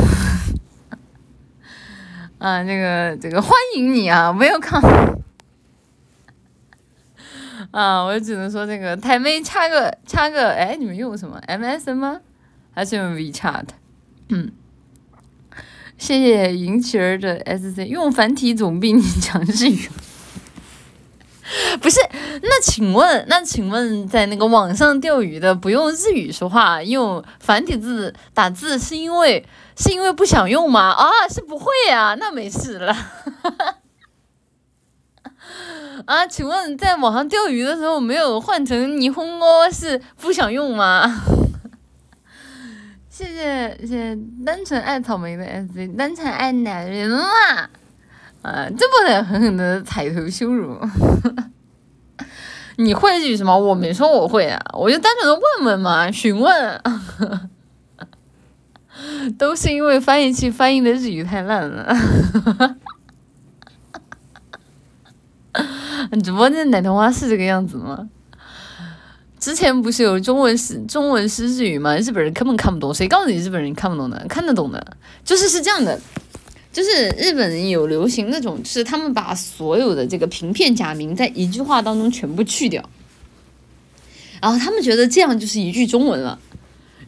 [2.38, 5.20] 啊，这个这个欢迎你啊，Welcome，
[7.72, 12.20] 啊，我只能说这个台妹插个插个，哎，你们用什么 MSN 吗？
[12.74, 13.64] 还是用 WeChat？
[14.28, 14.52] 嗯，
[15.96, 19.88] 谢谢银旗儿的 SC，用繁体总比你讲日语。
[21.80, 22.00] 不是，
[22.42, 29.46] 那请问，那请问，在那个网上钓鱼的不用日语说话，用繁体字打字，是因为
[29.76, 30.90] 是因为不想用吗？
[30.90, 32.96] 啊，是不会呀，那没事了。
[36.06, 41.22] 啊，请问在网上钓鱼的时候没有换成霓虹哦，是不想用吗？
[43.10, 47.18] 谢谢谢谢单纯爱草莓的 S C，单纯爱男人嘛。
[47.18, 47.70] 啊，
[48.42, 50.78] 啊这不得狠狠的踩头羞辱。
[52.76, 53.56] 你会日语什么？
[53.56, 56.82] 我没说我会啊，我就单纯的问问嘛，询问。
[59.38, 61.96] 都是因为翻译器翻译的日语太烂了。
[66.22, 68.08] 直播间奶头花是这个样子吗？
[69.38, 71.96] 之前不是有中文诗中文诗日语吗？
[71.96, 74.24] 日本人根本看不懂，谁告诉你日本人看不懂的？
[74.28, 76.00] 看得懂的，就是是这样的，
[76.72, 82.82] 就是日本人有流行那种，就是他们把所有的这个平片假名在一句话当中全部去掉，
[84.40, 86.38] 然后他们觉得这样就是一句中文了。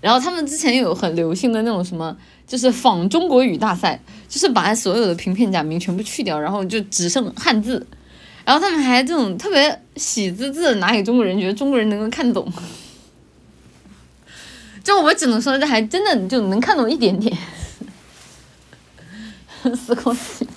[0.01, 2.15] 然后他们之前有很流行的那种什么，
[2.47, 3.99] 就是仿中国语大赛，
[4.29, 7.87] 就是把所有的平片假名全部去掉，然后就只剩汉字。
[8.45, 12.47] 然后他们还这种特别喜滋滋的拿给中国人，觉得中国人能够看懂。
[14.83, 17.35] 就我只能说，这还真的就能看懂一点点。
[19.73, 20.49] 死空气。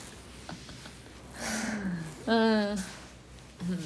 [2.26, 2.76] 嗯
[3.70, 3.78] 嗯，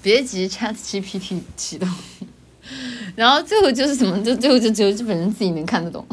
[0.00, 1.88] 别急，Chat GPT 启动。
[3.16, 4.22] 然后最后就是什么？
[4.24, 6.06] 就最后就只有日本人自己能看得懂。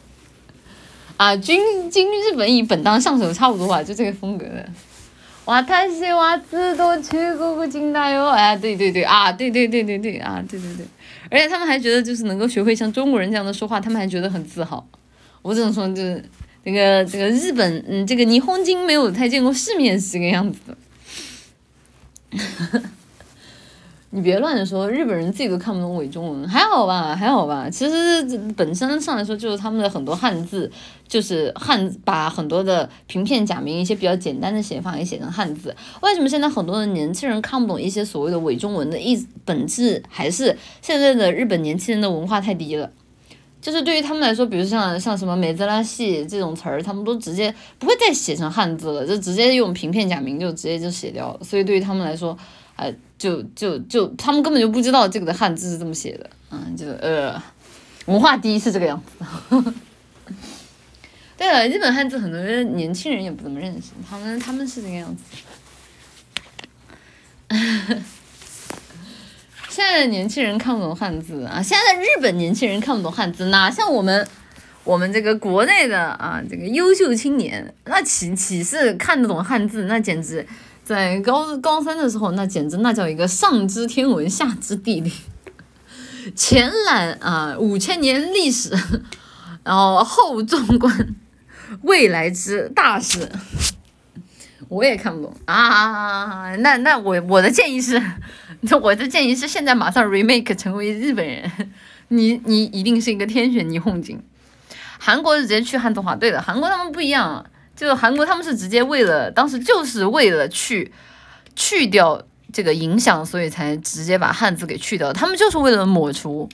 [1.16, 4.68] 啊，军军日本以本当上手，差不多吧，就这个风格的。
[5.44, 8.26] 哇，太西哇，自多去过过金大哟！
[8.30, 10.84] 哎，对对对啊，对对对对对啊，对对对，
[11.30, 14.84] 而且他们还觉得就是能够学会像中国人这样的说话，他们还觉得很自豪。
[15.42, 16.24] 我只能说，就是
[16.66, 20.76] 那个这个日本，嗯，这个霓虹金没有太见过世面是这个样子的。
[24.10, 27.70] 你别乱说，日本人自己都看不懂伪中文，还好吧，还好吧。
[27.70, 28.24] 其实
[28.56, 30.68] 本身上来说，就是他们的很多汉字，
[31.06, 35.72] 就是汉把很多的平片假名一些比较简单的写法也写成汉字。
[36.00, 42.90] 为什么现在很多的年轻人看不懂一些所谓的伪中文的意思本质，还是现在的日本年轻人的文化太低了？
[43.60, 51.44] 就是对于他们来说，比如像像什么美兹拉系这种词儿，他们都直接不会再写成汉字了，就直接用平片假名就直接就写掉了。
[51.44, 52.36] 所以对于他们来说，
[52.76, 52.92] 呃。
[53.18, 57.42] 就就就他们根本就不知道这个的汉字是这么写的，嗯，就呃，
[58.04, 59.24] 文化第一是这个样子。
[61.34, 62.38] 对了，日本汉字很多
[62.74, 65.22] 年轻人也不怎么认识，他们他们是这个样子。
[69.76, 71.60] 现在的年轻人看不懂汉字啊！
[71.62, 74.26] 现在的日本年轻人看不懂汉字，哪像我们
[74.84, 79.84] 我们这个国内的啊，这个优秀青年，那岂岂是看得懂汉字？
[79.84, 80.46] 那简直。
[80.82, 85.12] 在高高三的时候，那简直那叫一个上知天文下知地理，
[86.34, 88.70] 前览啊五千年历史，
[89.62, 91.14] 然后后纵观
[91.82, 93.30] 未来之大事，
[94.68, 96.54] 我也看不懂啊。
[96.56, 98.00] 那那我我的建议是，
[98.80, 101.50] 我的建议是现在马上 remake 成为日本人，
[102.08, 104.20] 你你一定是一个天选霓虹金。
[104.98, 107.44] 韩国是直接去汉字化，对的，韩国他们不一样。
[107.76, 110.90] 就韩国，他们是直接为了当时就是为了去
[111.54, 115.12] 去掉这个影响，所以才直接把汉字给去掉。
[115.12, 116.48] 他们就是为了抹除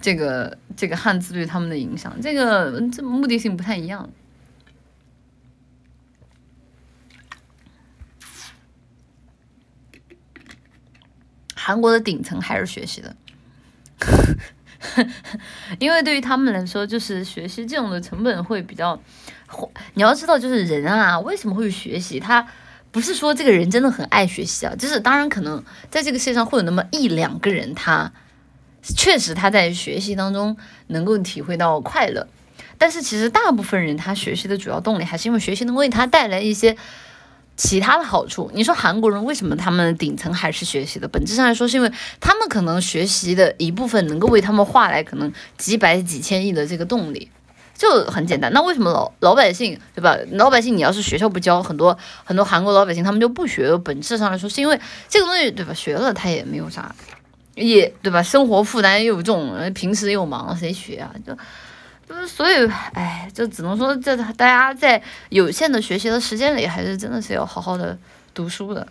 [0.00, 4.10] 这个这个汉字对他们的影响，这个这目的性不太一样。
[11.68, 13.14] 韩国的顶层还是学习的，
[15.78, 18.98] 因为对于他们来说，就是学习这种的成本会比较。
[19.92, 22.18] 你要知道，就是人啊，为什么会学习？
[22.18, 22.48] 他
[22.90, 28.10] 不是说这个人真的很爱学习啊，就是当然可能在这个世界上会有那么一两个人，他
[28.80, 30.56] 确实他在学习当中
[30.86, 32.26] 能够体会到快乐，
[32.78, 36.74] 但是其实大部分人他学习的主要动力还是因为学习能为他带来一些
[37.58, 38.50] 其他的好处。
[38.54, 41.06] 你说韩国人为什么他们顶层还是学习的？
[41.08, 47.28] 本质上来说，是因为他们可能学习的一部分能够为他们换来可能几百几千亿的这个动力。
[47.76, 50.16] 就很简单，那为什么老老百姓对吧？
[50.32, 53.76] 老百姓你要是学校不教，很多很多韩国老百姓他们就不学。
[53.78, 55.74] 本质上来说，是因为这个东西对吧？
[55.74, 56.92] 学了他也没有啥，
[57.54, 58.20] 也对吧？
[58.20, 61.12] 生活负担又重，平时又忙，谁学啊？
[61.24, 61.36] 就
[62.08, 67.98] 就是所以，哎，就只能说这大家在有限的学习的时间里，还是真的是要好好的
[68.32, 68.88] 读书的，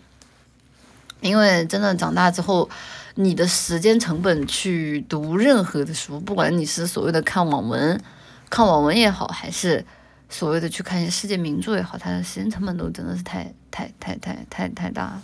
[1.21, 2.69] 因为真的长大之后，
[3.15, 7.99] 你的时间成本去读任何的书，不管你是所谓的看网文。
[8.49, 9.83] 看网文也好，还是
[10.29, 15.21] 所谓的去看一些世界名著也好，它的时间成本都真的是太太太太太太大了。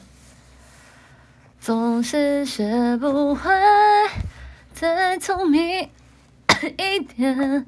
[1.61, 3.49] 总是学不会
[4.73, 5.89] 再聪明
[6.77, 7.65] 一点，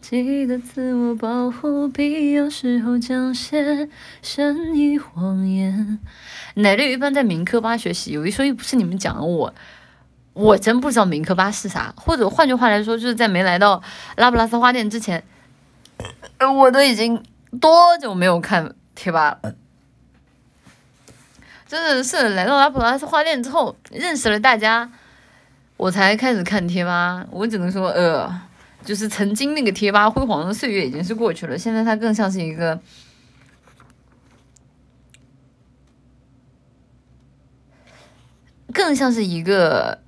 [0.00, 3.88] 记得自我保护，必要时候讲些
[4.22, 5.98] 善意谎言。
[6.54, 9.54] 奶绿一般在民科吧学习，有一说一，不是你们讲我。
[10.32, 13.82] 我真不知道民科吧是啥，或者换句话来说，就是在没来到
[14.16, 15.24] 拉普拉斯花店之前，
[16.58, 17.22] 我都已经
[17.60, 19.54] 多久没有看贴吧了？
[21.66, 24.90] 真的是来到拉普拉斯花店之后，认识了大家，
[25.76, 27.26] 我才开始看贴吧。
[27.30, 28.40] 我只能说，呃，
[28.84, 32.80] 就是曾经那个贴吧辉煌的岁月已经是过去了，现在它更像是一个，
[38.72, 39.98] 更像是一个。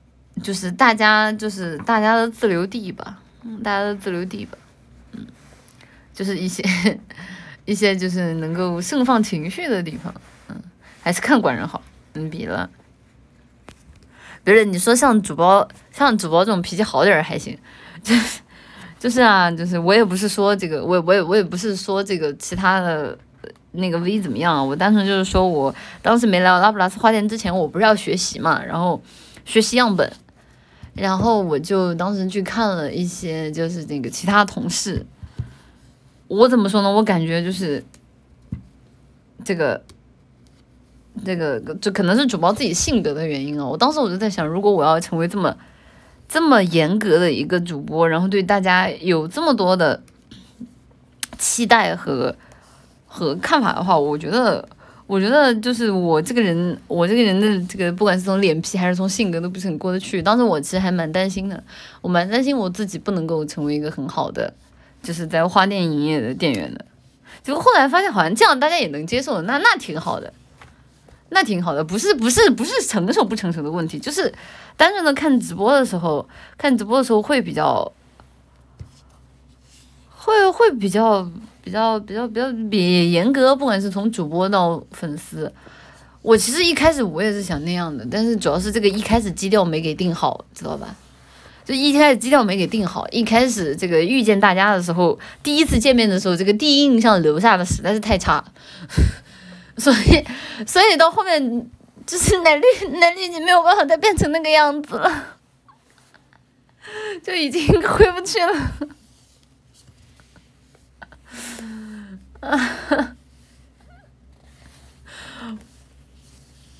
[0.41, 4.57] 就是大家就是大家的自留地吧，嗯，大家的自留地吧，
[5.11, 5.27] 嗯，
[6.14, 6.62] 就是一些
[7.66, 10.14] 一些就是能够盛放情绪的地方，
[10.47, 10.55] 嗯，
[11.03, 12.71] 还是看官人好，嗯，比了，
[14.49, 17.55] 别人你说像主播像主播这种脾气好点儿还行，
[18.03, 18.40] 就是
[18.99, 23.18] 就是啊，就是我也不是说这个，我我也我也不是说这个其他的
[23.72, 29.03] 那个 V 怎么样，我单纯就是说我当时没来拉普拉斯花店之前，我不是要学习嘛，然后
[29.44, 30.11] 学习样本。
[30.94, 35.05] 然后我就当时去看了一些，就是那个其他同事，
[36.26, 36.90] 我怎么说呢？
[36.90, 37.84] 我感觉就是
[39.44, 39.84] 这个
[41.25, 43.67] 这个，就可能是主播自己性格的原因啊。
[43.67, 45.57] 我当时我就在想，如果我要成为这么
[46.29, 50.03] 这么严格的一个主播，然后对大家有这么多的
[51.39, 52.35] 期待和
[53.07, 54.69] 和看法的话，我觉得。
[55.09, 60.21] 我觉得就是我这个人，我这个人的这个，不管是从脸皮还是从性格，都不是很过得去。
[60.21, 61.65] 当时我其实还蛮担心的，
[62.03, 64.53] 我蛮担心我自己不能够成为一个很好的，
[65.03, 66.85] 就是在花店营业的店员的。
[67.43, 70.31] 结果后来发现，好像这样大家也能接受，那那挺好的，
[71.31, 71.83] 那挺好的。
[71.85, 74.33] 不是不是不是成熟不成熟的问题，就是
[74.76, 77.93] 单纯的看直播的时候，看直播的时候会比较，
[80.14, 81.31] 会会比较。
[81.61, 85.53] 比较比较比较比严格，不管是从主播到粉丝，
[86.22, 90.97] 我其实一开始我也是想那样的，但是主要是这个一开始基调没给定好，知道吧？
[91.66, 98.43] 就一开始基调没给定好，一开始这个遇见大家的时候，第一次见面的时候，这个第一印象留下的实在是太差，
[99.79, 100.26] 所以
[100.66, 101.70] 所以到后面
[102.07, 102.62] 就是奶绿
[102.99, 105.39] 奶绿已经没有办法再变成那个样子了，
[107.22, 108.72] 就已经 回不去了。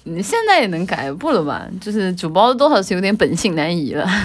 [0.05, 1.68] 你现在也能改不了吧？
[1.80, 4.09] 就是主播多少是有点本性难移了。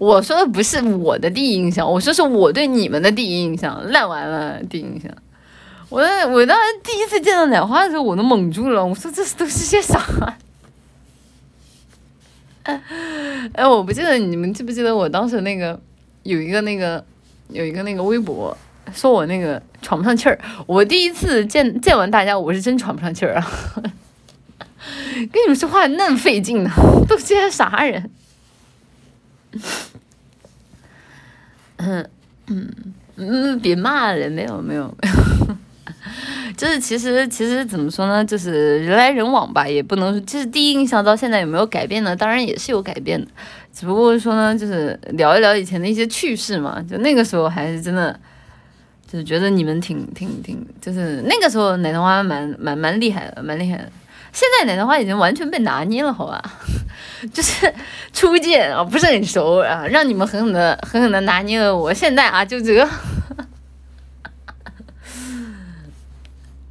[0.00, 4.60] 我说的不是我的第一印象，我说是我对你们的第一印象烂完了。
[4.64, 5.14] 第一印象，
[5.94, 8.84] 我我当时第一次见到奶花的时候，我都懵住了。
[8.84, 10.00] 我说这都是些啥？
[13.52, 15.80] 哎， 我不记得你们记不记得我当时那个
[16.24, 17.04] 有一个那个。
[17.50, 18.56] 有一个那个微博
[18.90, 23.46] 说我那个喘不上气儿，我第一次见见完大家，我是真喘不上气儿啊！
[25.30, 26.70] 跟你们说话那么费劲呢，
[27.06, 28.10] 都是些啥人？
[31.76, 32.08] 嗯
[32.46, 32.74] 嗯
[33.16, 35.56] 嗯，别骂人，没有没有没有，
[36.56, 42.14] 就是其实其实怎么说呢，就是人来人往吧，也不能，就是第一印象到现在有没有改变呢？
[42.16, 43.26] 当然也是有改变的。
[43.72, 46.82] 只不过说呢，就是聊一聊以前的一些趣事嘛。
[46.88, 48.18] 就那个时候还是真的，
[49.06, 53.90] 就是觉得你们挺挺挺，就是那个时候奶糖花蛮蛮蛮厉害的，蛮厉害的。
[54.32, 56.42] 现在奶糖花已经完全被拿捏了，好吧？
[57.32, 57.72] 就是
[58.12, 61.94] 初见啊，不是很熟啊，让你们狠狠的狠狠的拿捏了我。
[61.94, 62.88] 现在啊，就这个，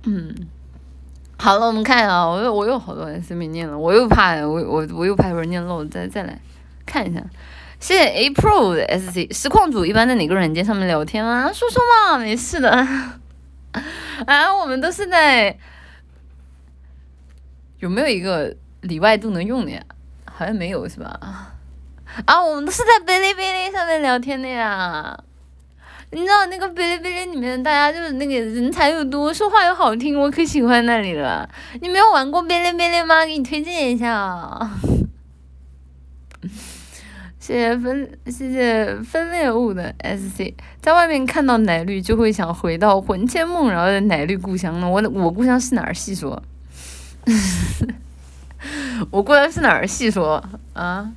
[0.06, 0.36] 嗯，
[1.38, 6.40] 好了，我们看啊，我又我又好多 S 没念了，我又怕我我我又怕一会念漏，再再来。
[6.86, 7.24] 看一下，
[7.80, 11.52] 谢谢 A Pro 的 SC 实况组一般在哪个软件上面聊天啊？
[11.54, 12.70] 说说嘛，没事的。
[14.28, 15.58] 啊，我们都是在
[17.80, 19.82] 有没有一个里外都能用的呀？
[20.26, 21.18] 好像没有是吧？
[22.26, 25.18] 啊，我们都是在哔哩哔哩上面聊天的呀。
[26.14, 31.50] 你知道那个哔哩哔哩里面大家就是那个人才又多，说话又好听，我可喜欢那里了。
[31.82, 33.26] 你没有玩过哔哩哔哩吗？
[33.26, 34.80] 给你推荐一下 啊。
[37.40, 44.90] 谢谢分谢谢分裂物的 SC，在外面看到奶绿就会想回到魂牵梦绕的奶绿故乡呢。
[44.90, 45.94] 我我故乡是哪儿？
[45.94, 46.42] 细说。
[49.12, 49.86] 我故乡是哪儿？
[49.86, 50.42] 细说
[50.74, 51.12] 啊。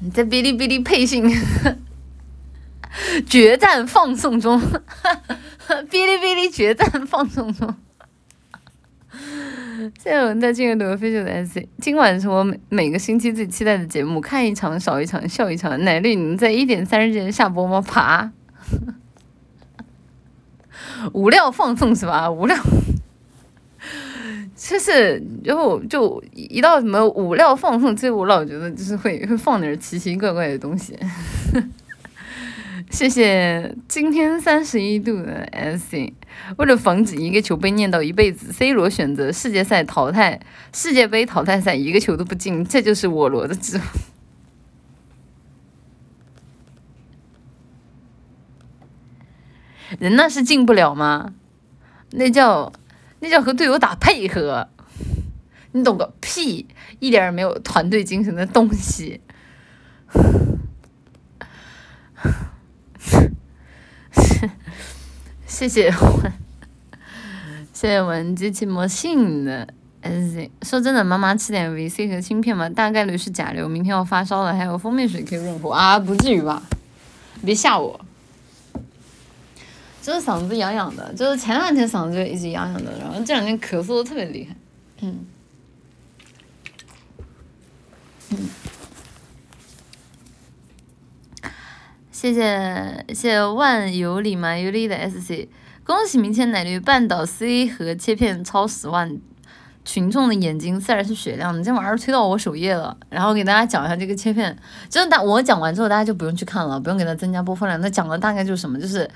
[0.00, 1.30] 你在哔哩哔哩配信，
[3.26, 4.60] 决战放送中，
[5.88, 7.74] 哔哩哔哩决战放送中。
[9.98, 15.82] 谢谢我们在进入罗飞秀的 S，今晚是我每每个星期最期待的节目，看一场少一场笑一场。
[15.84, 17.80] 奶绿，你们在一点三十之前下播吗？
[17.80, 18.30] 爬，
[21.12, 22.30] 无料放送是吧？
[22.30, 22.56] 无料，
[24.54, 30.98] 就是然后就一到什么无料放送，其实我老觉得就是会会放点奇奇怪怪的东西。
[32.90, 36.12] 谢谢今天三十一度的 S C。
[36.56, 40.40] 为了防止一个球被念到一辈子，C 罗选择世界赛淘汰，
[40.74, 43.84] 世界杯淘汰赛一个球都不进，这就是我罗的智慧。
[49.98, 51.32] 人那是进不了吗？
[52.10, 52.72] 那叫
[53.20, 54.68] 那叫和队友打配合，
[55.72, 56.66] 你懂个屁！
[56.98, 59.20] 一点也没有团队精神的东西。
[65.46, 65.90] 谢谢，
[67.72, 69.66] 谢谢我机器魔性的。
[70.62, 73.68] 说真的，妈妈吃点 VC 和芯片吧，大概率是甲流。
[73.68, 75.98] 明天要发烧了，还有蜂蜜水可以润喉啊？
[75.98, 76.62] 不至于吧？
[77.44, 78.00] 别吓我。
[80.00, 84.56] 就是嗓子痒痒的，就是前两天嗓子就一直痒痒的，然后这两天咳嗽的特别厉害。
[85.02, 85.26] 嗯。
[88.30, 88.48] 嗯。
[92.20, 95.48] 谢谢谢谢万有理嘛有理的 SC，
[95.82, 99.18] 恭喜明天奶绿半岛 C 和切片超十万，
[99.86, 101.64] 群众的眼睛自然是雪亮的。
[101.64, 104.54] 这玩意儿推到我首页了，然后给大家讲一下这个切片，
[104.90, 107.80] 真的我讲完之后大家就不用去看了，不用给它增加播放量。
[107.80, 109.08] 那讲的大概就是什么，就是。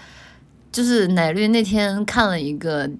[0.72, 2.90] 就是奶绿那天看了一个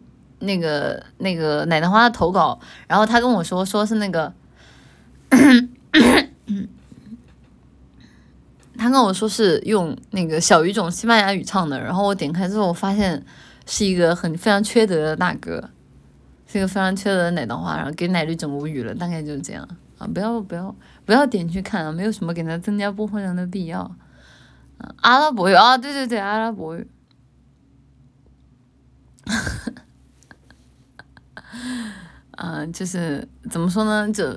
[0.41, 4.33] 那个那个奶奶花的投稿，然后他跟我说说是那个，
[8.77, 13.25] 他跟我说是用那个小语种西班牙语唱的，然后我点开之后我发现
[13.67, 15.71] 是一个很非常缺德的大哥，
[16.47, 19.67] 是一个非常缺德的奶糖花，然后给奶绿整无语了，大概就是这样
[19.99, 20.07] 啊！
[20.07, 23.95] 不要不要不要点去看啊，没有什么给他增加播放量的必要。
[25.03, 26.87] 阿拉伯语啊，对对对，阿拉伯语。
[32.37, 34.13] 嗯， 就是怎么说呢？
[34.13, 34.37] 就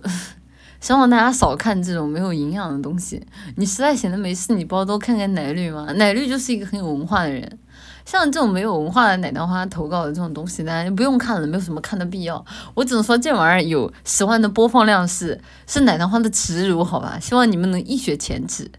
[0.79, 3.25] 希望大家少看这种没有营养的东西。
[3.55, 5.87] 你实在闲的没事，你不要多看看奶绿吗？
[5.95, 7.59] 奶绿就是一个很有文化的人。
[8.05, 12.43] 像这种没有文化的奶糖花投稿的这种东西，大家就不用看了，没有什么看的必要。
[12.73, 17.19] 我只能说这玩意儿有十万的播放量是是奶糖花的耻辱，好吧？
[17.19, 18.71] 希望你们能一雪前耻。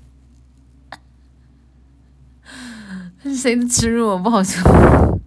[3.34, 4.08] 谁的耻辱？
[4.08, 4.62] 我不好说。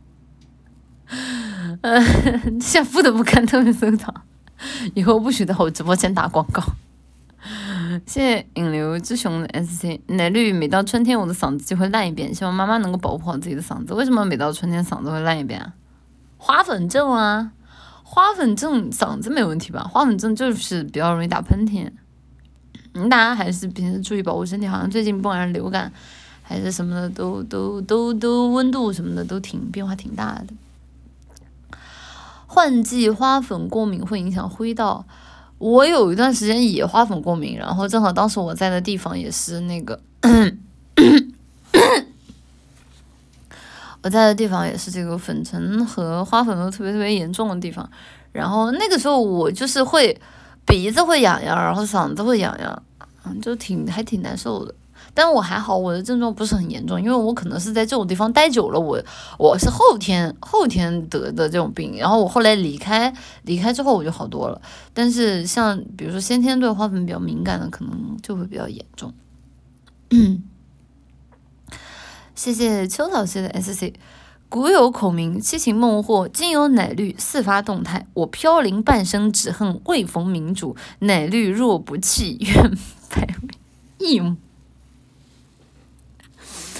[1.81, 2.01] 呃，
[2.59, 4.13] 现在不得不看特别收藏，
[4.95, 6.63] 以后不许在我直播间打广告。
[8.05, 13.93] 谢谢引流之熊的 S C 奶绿，每到春天我的嗓子就会烂一遍，希望妈妈能够保护好自己的嗓子。
[13.93, 15.73] 为什么每到春天嗓子会烂一遍啊？
[16.37, 17.51] 花粉症啊，
[18.03, 19.83] 花粉症嗓子没问题吧？
[19.83, 21.91] 花粉症就是比较容易打喷嚏。
[22.93, 25.91] 嗯，大家还是平时注意保护身体，好像最近不管是流感
[26.43, 30.53] 还是什么的，都都都都温度什么的都挺变化挺大的。
[32.45, 35.03] 换季花粉过敏会影响灰道，
[35.57, 39.99] 我有一段时间也花粉过敏，然后正好当时我在的地方也是那个，
[44.03, 47.89] 我在的地方也是这个粉尘和花粉都特别特别严重的地方，
[48.31, 50.21] 然后那个时候我就是会。
[50.65, 52.83] 鼻子会痒痒，然后嗓子会痒痒，
[53.25, 54.73] 嗯，就挺还挺难受的。
[55.13, 58.99] 但我还好，我的症状不是很严重，因为我可能是在这种地方待久了，我
[59.37, 64.61] 我是后天后天得的这种病，然后我后来离开离开之后我就好多了。
[64.93, 69.13] 但是像比如说先天对花粉比较敏感的，可能就会比较严重。
[72.35, 73.93] 谢谢秋草系的 S C。
[74.49, 78.05] 古有孔明，七擒孟获；今有奶绿，四发动态。
[78.13, 80.75] 我飘零半生，只恨未逢明主。
[80.99, 82.71] 奶绿若不弃，愿
[83.09, 83.27] 白
[83.97, 84.21] 一。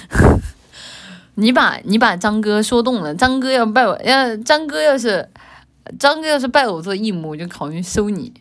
[1.36, 5.28] 你把你把张哥说动了，张哥要拜我，要张哥要是
[5.98, 8.32] 张哥要是拜我做义母，我就考虑收你。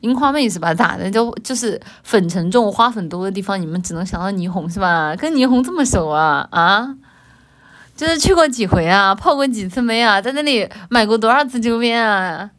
[0.00, 0.74] 樱花妹是吧？
[0.74, 1.10] 咋的？
[1.10, 5.16] 就就是粉尘重、花粉多的地方，你们只能想到霓虹是吧？
[5.16, 6.94] 跟霓虹这么熟啊啊！
[7.96, 12.50] 就是去过几回啊，泡过几次妹啊，在那里买过多少次周边啊？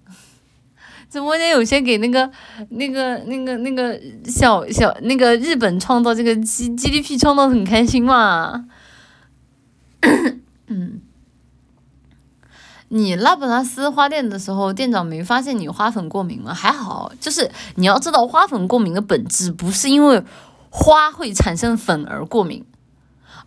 [1.16, 2.30] 直播间有些给那个、
[2.72, 8.66] 那个、那个、那个小小那个日本创造这个 G G D P 创造很开心嘛？
[10.68, 11.00] 嗯，
[12.90, 16.54] 你拉普拉斯花店的时候，店长没发现你花粉过敏吗？
[16.54, 20.22] 还好，就是你要知道，花粉过敏的本质不是因为
[20.70, 22.66] 花会产生粉而过敏。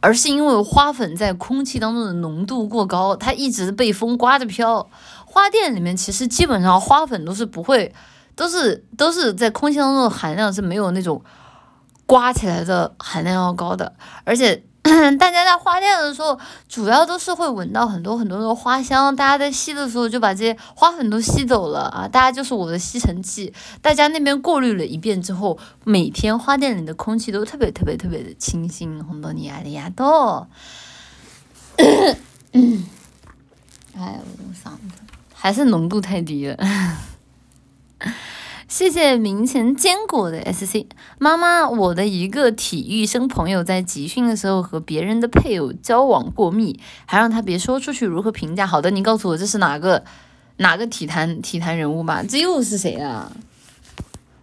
[0.00, 4.88] 而是因为花粉在空气当中的浓度过高，它一直被风刮着飘。
[5.30, 7.94] 花店里面其实基本上花粉都是不会，
[8.34, 11.22] 都是都是在空气当中的含量是没有那种
[12.06, 14.64] 刮起来的含量要高的，而且。
[15.18, 19.14] 大家在花店的时候，主要都是会闻到很多很多的花香。
[19.14, 22.08] 大家在吸的时候，就把这些花粉都吸走了啊！
[22.08, 23.52] 大家就是我的吸尘器。
[23.82, 29.04] 大家那边过滤了一遍之后，每天花店里的空气都特别特别特别的清新。
[29.04, 30.46] 红豆尼亚的丫头，
[31.76, 32.16] 哎，
[33.92, 35.07] 我嗓子
[35.40, 36.56] 还是浓度太低了。
[38.66, 40.84] 谢谢明前坚果的 SC
[41.18, 48.66] 妈妈，我的一个体育生朋友在集训的时候和别人的配偶交往过密，还让他别说出去，如何评价？
[48.66, 50.04] 好的，你告诉我这是哪个
[50.56, 52.22] 哪个体坛体坛人物吧？
[52.28, 53.32] 这又是谁啊？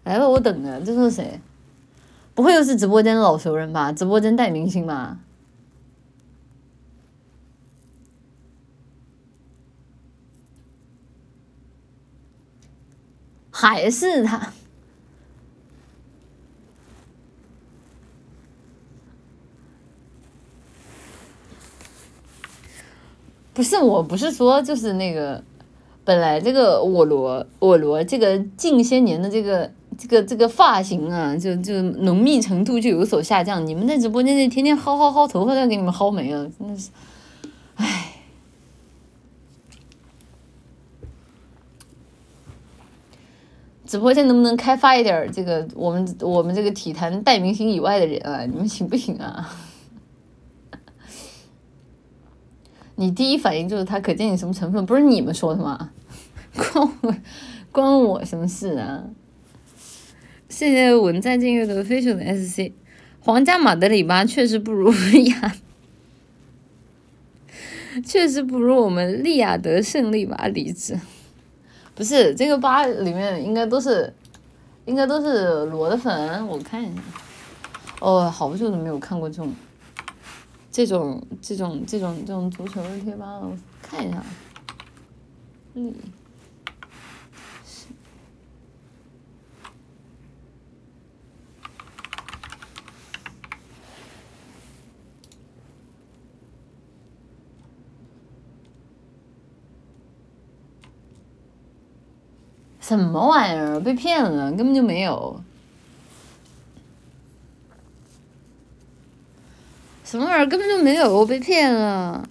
[0.05, 1.39] 来吧，我等着，这是谁？
[2.33, 3.91] 不会又是直播间的老熟人吧？
[3.91, 5.17] 直播间带明星吧？
[13.57, 14.51] 还是他？
[23.53, 25.41] 不是，我不是说就是那个，
[26.03, 33.65] 本来这个我罗我罗这个近些年的这个这个这个发型啊，就就浓密程度就有所下降。
[33.65, 36.89] 你们在直播间里天天薅薅薅头发都要给你们薅没了，真的是，
[37.75, 38.14] 唉。
[43.95, 48.45] 直播间能不能开发一点这个我们我们这个体坛带明星以外的人啊？
[48.45, 49.49] 你们行不行啊？
[52.95, 54.85] 你第一反应就是他，可见你什么成分？
[54.85, 55.91] 不是你们说的吗？
[56.53, 57.15] 关我
[57.71, 59.05] 关我什么事啊？
[60.49, 62.73] 谢谢文在静月的飞熊的 SC，
[63.21, 65.55] 皇家马德里吧确实不如利亚，
[68.05, 70.99] 确实不如我们利雅得胜利吧，李子。
[71.95, 74.13] 不是这个吧里面应该都是，
[74.85, 77.01] 应该都是裸的粉，我看一下。
[78.01, 79.53] 哦，好久都没有看过这种，
[80.69, 84.21] 这种这种这种这种足球的贴吧了，我看一下。
[85.75, 85.93] 嗯。
[102.87, 103.79] 什么玩意儿？
[103.79, 105.41] 被骗了，根本就没有。
[110.03, 110.45] 什么玩意儿？
[110.45, 112.29] 根本就没有，我被骗了。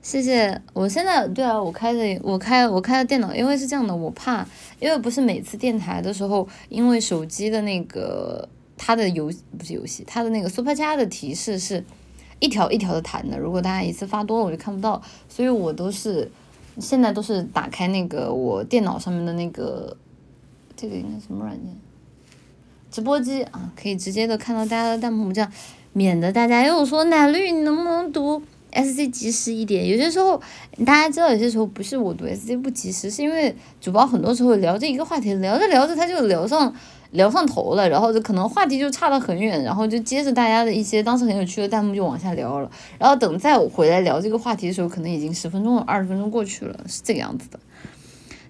[0.00, 0.62] 谢谢。
[0.74, 4.46] 我现在对啊，我开的，我开我开的电脑，因为是这样的，我怕，
[4.78, 11.84] 因为不是每次电台的时候，因为手机的那个它的游不是游戏，它的那个 Super 加的提示是
[12.38, 16.30] 一条一条的弹的，如果大家一次发多了，我就看不到，所以我都是。
[16.78, 19.96] 现在都是打开那个我电脑上面的那个，
[20.76, 21.76] 这个应该什么软件？
[22.90, 25.52] 直播机啊，可以直接的看到大家的弹幕，这样
[25.92, 29.88] 免得大家又说奶绿你能不能读 S C 及时一点？
[29.88, 30.40] 有些时候
[30.84, 36.74] 大家知道，有些时候不是我读 S C 不及时，是因为主播很多时候聊这一个话题，聊着聊着他就聊上。
[37.14, 47.58] 聊上头了，然后就可能话题就差得很远，然后就接着大家的一些当时很有趣的弹幕就往下聊了，然后等再回来聊这个话题的时候，可能已经十分钟、二十分钟过去了，是这个样子的。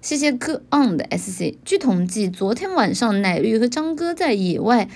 [0.01, 1.55] 谢谢哥 on 的 SC。
[1.63, 4.87] 据统计，昨天晚上奶绿和张哥在野外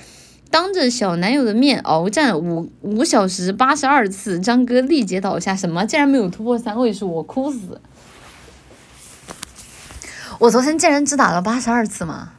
[0.50, 7.80] 当着小男友的面鏖战五五小时八十二次，张哥力竭倒下，什么竟然没有突破三位数，我哭死！
[10.40, 12.34] 我昨天竟然只打了八十二次吗？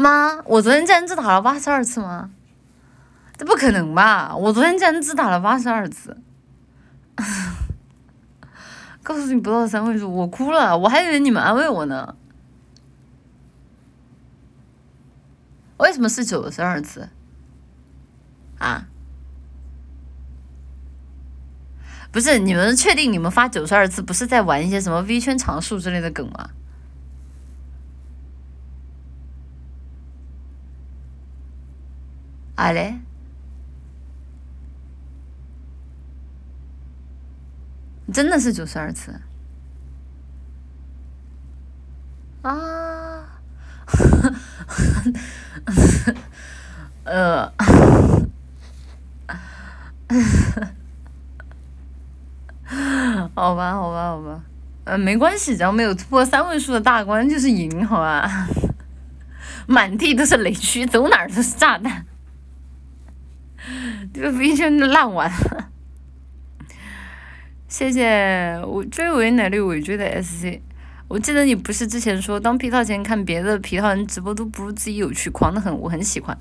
[0.00, 2.30] 妈，我昨天竟然只打了八十二次吗？
[3.36, 4.36] 这不可能吧！
[4.36, 6.16] 我昨天竟然只打了八十二次，
[9.02, 12.14] 告诉你不到三位数，我哭了，我还以为你们安慰我呢。
[15.78, 17.08] 为什么是九十二次？
[18.58, 18.86] 啊？
[22.12, 26.50] 不是，你们确定你们发九十二次不是在玩一些什么 V 圈常数之类的梗吗？
[32.58, 32.98] 啊嘞，
[38.12, 39.14] 真的是九十二次
[42.42, 43.38] 啊！
[47.04, 47.46] 呃，
[53.36, 54.42] 好吧， 好吧，好吧，
[54.82, 58.48] 呃，没关系，只要没有突破三位数的大关就是赢，好吧？
[59.68, 62.04] 满地都是雷区，走哪儿都是炸弹。
[64.12, 65.70] 这个飞圈烂完了，
[67.68, 70.60] 谢谢我追尾奶绿尾追的 SC。
[71.08, 76.36] 我记得你不是之前说当皮套前看别的皮套人直播都不如自己有趣，狂的很，我很喜欢。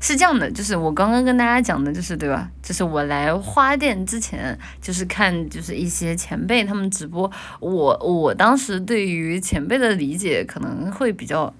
[0.00, 2.48] 是这样的，就是我刚刚跟大家讲的，就是对吧？
[2.62, 7.28] 就是我来花店之前，就是看就是一些前辈他们直播，
[7.58, 11.52] 我我当时对于前辈的理解可能会比较，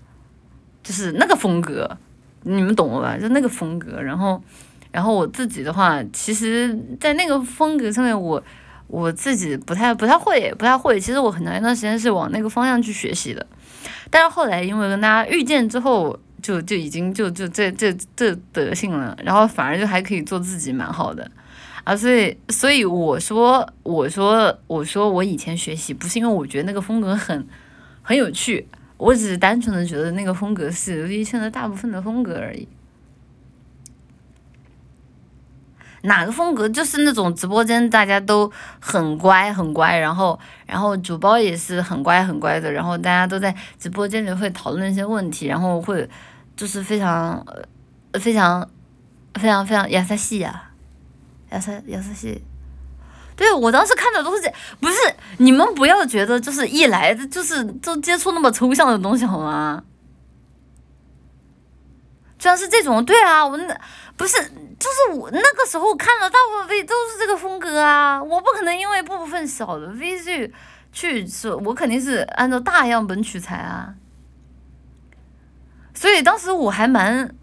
[0.85, 1.99] 就是那个风格，
[2.43, 3.19] 你们懂了吧？
[3.19, 4.41] 就那个风格，然后。
[4.91, 8.43] 然后我自己的话，其实，在那个风格上面，我
[8.87, 10.99] 我自己不太不太会，不太会。
[10.99, 13.47] 其实我很长一段时间是往那个方向去学习的，
[14.11, 21.31] 但是后来因为跟大家遇见之后，就就已经就就这这这德性了，然后反而就还可以做自己，蛮好的
[21.85, 21.95] 啊。
[21.95, 27.47] 所以所以我说我说我说我以前学习不是因为我觉得那个风格很
[28.01, 28.67] 很有趣，
[28.97, 32.67] 我只是单纯的觉得那个风格是 V 圈的大部分的风格而已。
[36.03, 46.09] 哪个风格就是那种直播间大家都很乖很乖，然后然后主播也是很乖很乖的，然后大家都在直播间里会讨论一些问题，然后会
[46.57, 47.45] 就是非常
[48.15, 48.69] 非常
[49.35, 50.71] 非常非常亚萨西呀，
[51.51, 52.43] 亚萨亚萨西。
[53.35, 54.95] 对我当时看的都是这，不是
[55.39, 59.83] 你们不要觉得就是一来就是都接触那么抽象的东西好吗？
[62.39, 63.81] 居然是这种，对啊，我那
[64.17, 64.37] 不是。
[64.79, 70.55] 就是我那个时候看的大部分 V 都是这个风格啊，我不可能因为部分小的 V 去
[70.93, 73.95] 去说，我肯定是按照大样本取材啊。
[75.95, 77.35] 所以当时我还蛮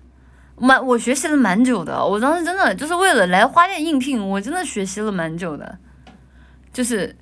[0.56, 5.78] 蛮我学习了蛮久的，我当时真的就是为了来花店应聘，我真的学习了蛮久的，
[6.72, 7.16] 就是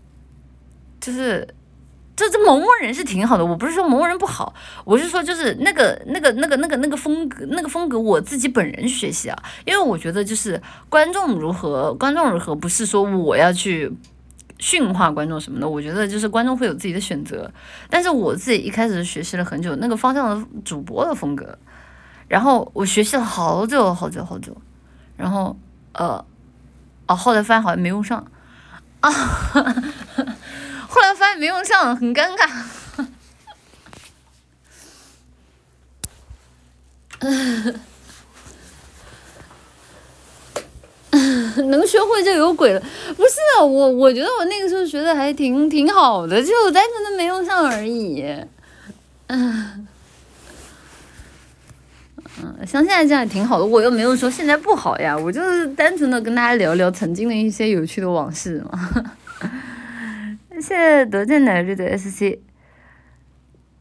[0.99, 1.47] 就是。
[2.15, 4.53] 这这萌萌人是挺好的，我不是说萌萌人不好，
[4.85, 13.91] 我是说就是那个那个那个那个那个风格那个风格我自己本人学习啊，因为我觉得就是观众如何观众如何不是说我要去
[14.59, 17.51] 驯化观众什么的，我觉得就是观众会有自己的选择，
[17.89, 21.57] 但是我自己一开始学习了很久那个方向的主播的风格，
[22.27, 24.55] 然后我学习了好久好久好久，
[25.17, 25.57] 然后
[25.93, 26.23] 呃
[27.07, 28.23] 哦后来发现好像没用上
[28.99, 29.11] 啊。
[30.93, 32.47] 后来发现没用上，很尴尬。
[41.69, 42.79] 能学会就有鬼了，
[43.15, 48.23] 不是我，我觉得我那个时候学的还挺挺好的，就单纯的没用上而已。
[49.27, 49.87] 嗯，
[52.41, 58.91] 嗯，像现在这样挺好的，我又没有说现在不好呀，我就是单纯的跟大家聊聊曾经的一些有趣的往事嘛。
[60.63, 62.39] 谢谢德建奶绿的 SC，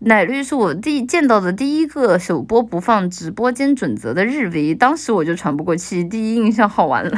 [0.01, 7.11] 奶绿是我第见到的第一个首播不放直播间准则的日 V，当时我就喘不过气，第一印象好玩了。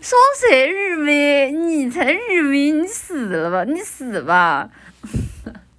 [0.00, 1.52] 说谁日 V？
[1.52, 4.70] 你才日 V，你死了吧，你死吧！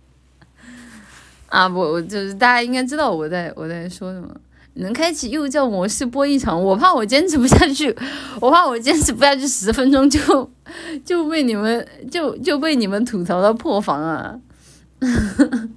[1.50, 4.30] 啊不，我就是大家应该知道我在我在说什么。
[4.76, 7.96] 能开启幼教模式播一场，我怕我坚持不下去，
[8.40, 10.20] 我怕我坚持不下去十分钟就
[11.04, 14.36] 就被你们就就被你们吐槽到破防啊！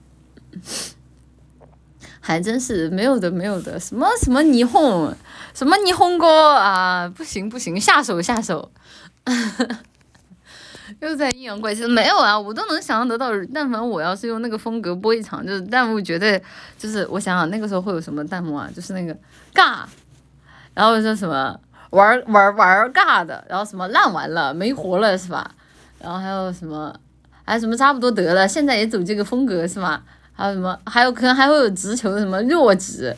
[2.20, 5.14] 还真是没有的没有的，什么什么霓虹，
[5.54, 8.70] 什么霓虹哥啊，不行不行，下手下手。
[11.00, 13.30] 又在阴阳怪气，没有啊，我都能想象得到。
[13.52, 16.42] 但凡我要是用那个风格播一场，就是弹幕绝对
[16.78, 18.70] 就是我想想那个时候会有什么弹幕啊？
[18.74, 19.14] 就是那个
[19.54, 19.80] 尬，
[20.74, 21.58] 然后说什么
[21.90, 25.50] 玩玩玩尬的，然后什么烂完了没活了是吧？
[26.00, 26.94] 然后还有什么
[27.44, 30.02] 还有什么差不多得了，现在也走这个风格是吗？
[30.32, 33.14] 还有什么还有可能还会有直球的什么弱直，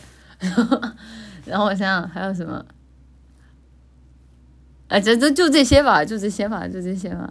[1.45, 2.65] 然后我想想还有什么？
[4.89, 7.31] 哎，这这就这些吧，就这些吧，就这些吧。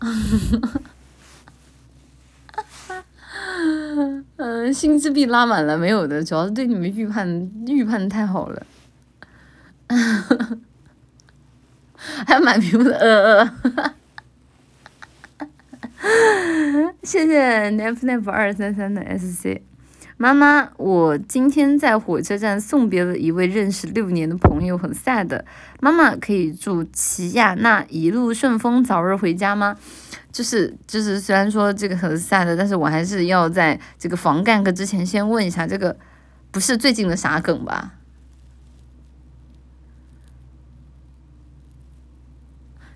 [4.36, 8.66] 嗯，心智币拉满了没有的，主要是对你们预判预判太好了。
[12.26, 13.94] 还满屏的，呃呃。
[17.02, 19.62] 谢谢 nep nep 二三三的 SC。
[20.18, 25.42] 妈妈，我今天在火车站送别了一位认识六年的朋友，很 sad。
[25.78, 29.76] 妈妈可以祝齐亚娜一路顺风，早日回家吗？
[30.32, 35.94] 就是就是，虽然说这个很 sad，但是我还是要在这个防干哥之前先问一下，这个
[36.50, 37.92] 不是最近的啥梗吧？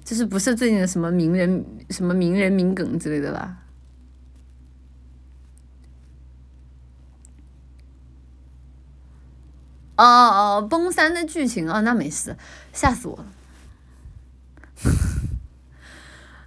[0.03, 3.59] 就是不是最近的什么名人什么名人名梗之类的吧？
[10.03, 12.35] 哦哦，崩三的剧情啊，那没事，
[12.73, 13.27] 吓死我了。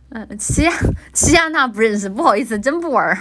[0.10, 0.72] 嗯，齐亚
[1.14, 3.18] 齐亚娜不认识，不好意思，真不玩儿。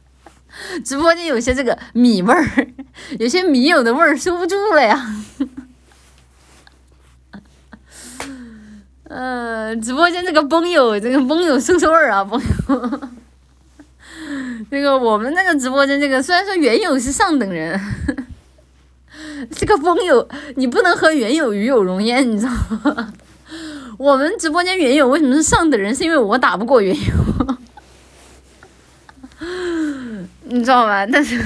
[0.84, 2.46] 直播间有些这个米味儿，
[3.18, 5.14] 有些米友的味儿收不住了呀。
[9.04, 13.10] 嗯，直播间这个崩友，这个崩友收收味儿啊，崩友。
[14.70, 17.80] 那个我们那个直播间这个，虽然说原友是上等人。
[19.50, 22.52] 这个风友，你不能和原友与有容焉，你知道
[22.84, 23.12] 吗？
[23.98, 25.94] 我们直播间原友为什么是上等人？
[25.94, 27.58] 是因为我打不过原友，
[30.44, 31.06] 你知道吧？
[31.06, 31.38] 但是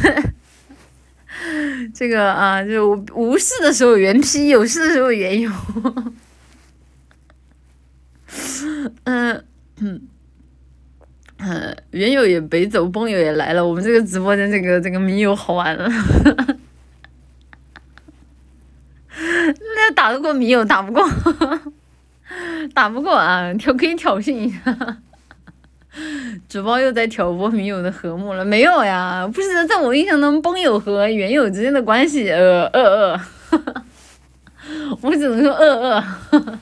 [1.95, 5.51] 这个啊，就无事的时候原批，有事的时候原友。
[9.05, 9.45] 嗯
[9.81, 10.01] 嗯
[11.39, 13.67] 嗯，原友也北走，崩友也来了。
[13.67, 15.91] 我们这个直播间，这个这个迷友好玩了。
[19.77, 21.03] 那打得过迷友，打不过，
[22.75, 23.53] 打不过啊！
[23.55, 24.59] 挑可以挑衅一下。
[26.49, 29.29] 主播又在挑拨迷友的和睦了，没有呀？
[29.33, 33.13] 不是，在我印象中，崩友和原友之间的关系，呃呃
[33.51, 33.61] 呃，
[35.01, 36.59] 我只能说呃呃。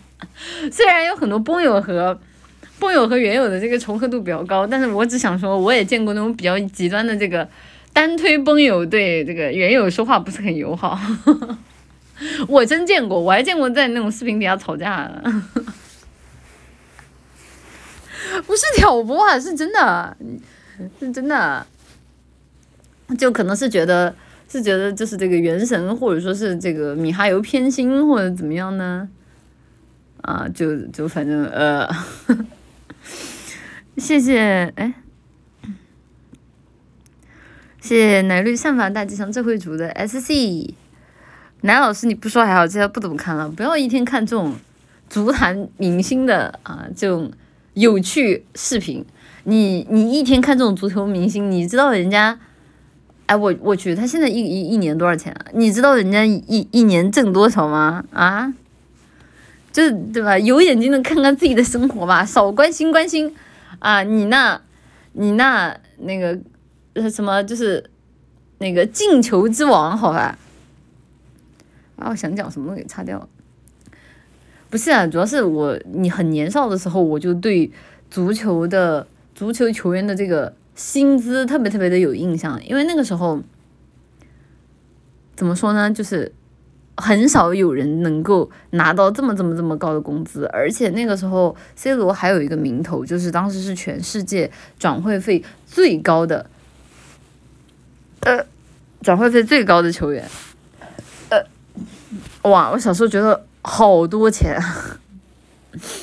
[0.71, 2.19] 虽然有很多崩友和
[2.79, 7.49] 崩友和原友的这个重合度比较高，但是我只想说，我也见过那种比较极端的这个
[7.93, 10.99] 单推崩友对这个原友说话不是很友好。
[12.49, 15.23] 我真见过，我还见过在那种视频底下吵架的，
[18.47, 20.17] 不是挑拨啊，是真的，
[21.01, 21.67] 是真的，
[23.19, 24.15] 就可能是觉得
[24.49, 29.09] 是觉得就是这个元神，或者说是这个米哈游偏心或者怎么样呢？
[30.23, 31.89] 啊，就就反正呃，
[33.99, 34.95] 谢谢哎，
[37.81, 40.75] 谢谢奶绿散发大吉祥智慧族的 S C。
[41.63, 43.49] 男老师，你不说还好，现在不怎么看了。
[43.49, 44.55] 不要一天看这种
[45.09, 47.31] 足坛明星的啊这种
[47.75, 49.05] 有趣视频。
[49.45, 52.39] 你你一天看这种足球明星，你知道人家，
[53.27, 55.47] 哎我我去，他现在一一一年多少钱啊？
[55.53, 58.05] 你知道人家一一年挣多少吗？
[58.13, 58.53] 啊，
[59.73, 60.37] 就是对吧？
[60.39, 63.35] 有眼睛的看看自己的生活吧，少关心关心
[63.79, 64.61] 啊你那，
[65.13, 66.39] 你那那个
[66.95, 67.89] 呃什么就是
[68.59, 70.37] 那个进球之王，好吧？
[72.03, 73.29] 啊，我想讲什么都给擦掉了。
[74.69, 77.71] 不是啊，主要是我你很年少的时候，我就对
[78.11, 83.43] 足球的足球球员的这个薪资特别特别的有印象，因为那个时候
[85.37, 86.33] 怎么说呢，就是
[86.97, 96.47] 很少有人能够拿到这么这么这么高的工资，而且那个时候 C 罗还有一个名头，就是当时是全世界转会费最高的，
[98.21, 98.47] 呃，
[99.03, 100.25] 转会费最高的球员。
[102.43, 102.71] 哇！
[102.73, 104.61] 我小时候觉得好多钱，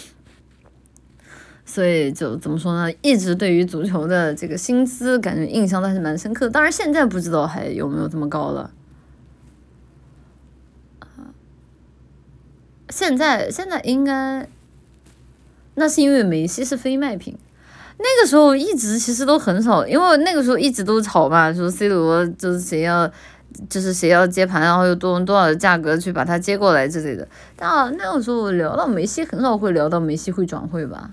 [1.66, 2.90] 所以就怎么说呢？
[3.02, 6.52] 一直对于足球的这个薪资感觉印象还是蛮深刻的。
[6.52, 8.72] 当然现在不知道还有没有这么高了。
[12.90, 14.48] 现在现在应该，
[15.76, 17.38] 那是因为梅西是非卖品。
[17.98, 23.12] 那个时候一直其实都很少，因为那个时候一直都吵嘛，说 C 罗就是谁要。
[23.70, 27.28] 就是谁要接盘，然后又多用多少的价格去把它接过来之类的。
[27.56, 31.12] 但那个时候聊到梅西，很少会聊到梅西会转会吧？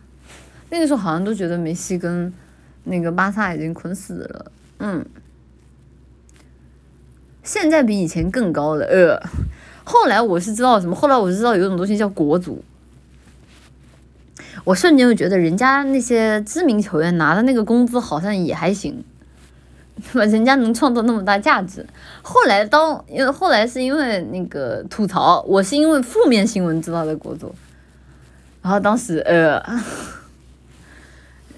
[0.71, 2.33] 那个时候好像都觉得梅西跟
[2.85, 4.53] 那个巴萨已经捆死了。
[4.79, 5.05] 嗯，
[7.43, 8.85] 现在比以前更高了。
[8.87, 9.21] 呃，
[9.85, 10.95] 后来我是知道什么？
[10.95, 12.63] 后来我是知道有一种东西叫国足。
[14.65, 19.05] 我瞬间就觉得人家那些知名球员拿的那个工资好像也还行。
[20.13, 21.85] 人家能创造那么大价值。
[22.23, 27.55] 后来当因为后来是因为那个吐槽，我是因为负面新闻知道的国足。
[28.63, 29.59] 然后当时呃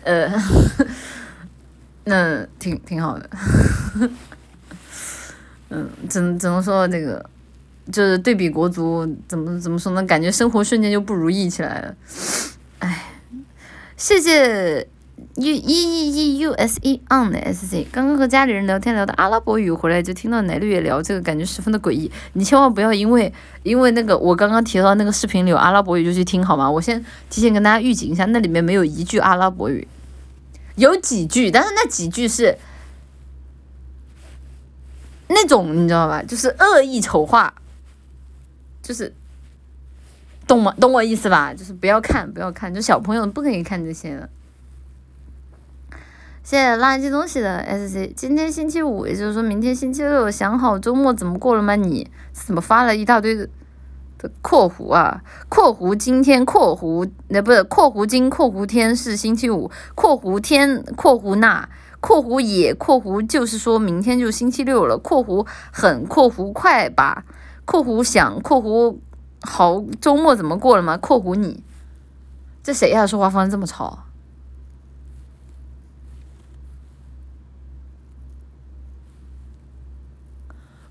[0.04, 0.30] 呃，
[2.04, 3.30] 那挺挺好的。
[5.70, 7.24] 嗯，只能只能说这个
[7.90, 10.02] 就是对比国足，怎么怎么说呢？
[10.04, 11.94] 感觉生活瞬间就不如意起来了。
[12.78, 13.12] 哎，
[13.96, 14.86] 谢谢。
[15.36, 22.10] U e e e u s e on 的 s c，刚刚和家里人聊天聊到阿拉伯语，回来就听到奶绿也聊这个，感觉十分的诡异。
[22.34, 26.70] 你千万不要因为因为那个我刚刚提到那个视频里有阿拉伯语就去听好吗？
[26.70, 29.86] 我先提前跟大家预警一下，那里面没有一句阿拉伯语，
[30.76, 32.56] 有几句，但是那几句是
[35.28, 36.22] 那种你知道吧？
[36.22, 37.52] 就是恶意丑化，
[38.82, 39.12] 就是
[40.46, 40.74] 懂吗？
[40.80, 41.52] 懂我意思吧？
[41.52, 44.28] 就是不要看，不要看，就小朋友不可以看这些的。
[46.48, 51.76] 谢谢垃圾东西的 S C，今天星期五，也就是说明天星期六，想好周末怎么过了吗？
[51.76, 53.46] 你怎么发了一大堆的
[54.16, 55.20] 的括弧啊？
[55.50, 61.68] 括弧今天括弧那不是括弧今括弧天是星期五，括弧天括弧那
[62.00, 67.26] 括弧也括弧就是说明天就星期六了，括弧很括弧快吧？
[67.66, 68.96] 括弧想括弧
[69.42, 70.96] 好周末怎么过了吗？
[70.96, 71.62] 括弧你
[72.62, 73.06] 这谁呀？
[73.06, 73.98] 说话方式这么吵？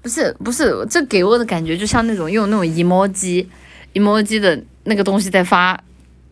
[0.08, 3.46] 不是不是，这给我的感觉就像那种用那种 emoji
[3.94, 5.78] emoji 的那个东西在发，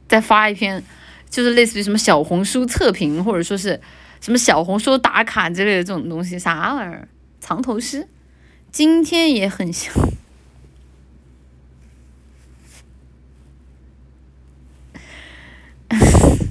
[0.07, 0.81] 在发一篇，
[1.29, 3.77] 就是类似于什么小红书测评，或者说是
[4.21, 7.05] 什么小红书打卡之类的这种东西，啥玩意儿？
[7.41, 8.07] 藏头诗，
[8.71, 9.93] 今天也很像。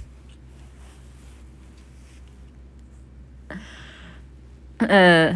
[4.76, 5.34] 呃，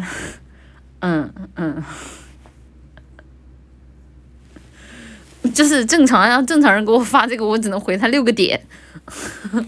[1.01, 1.83] 嗯嗯，
[5.53, 8.61] 就是正常，让正常人给我发这个，我只能回他六个点。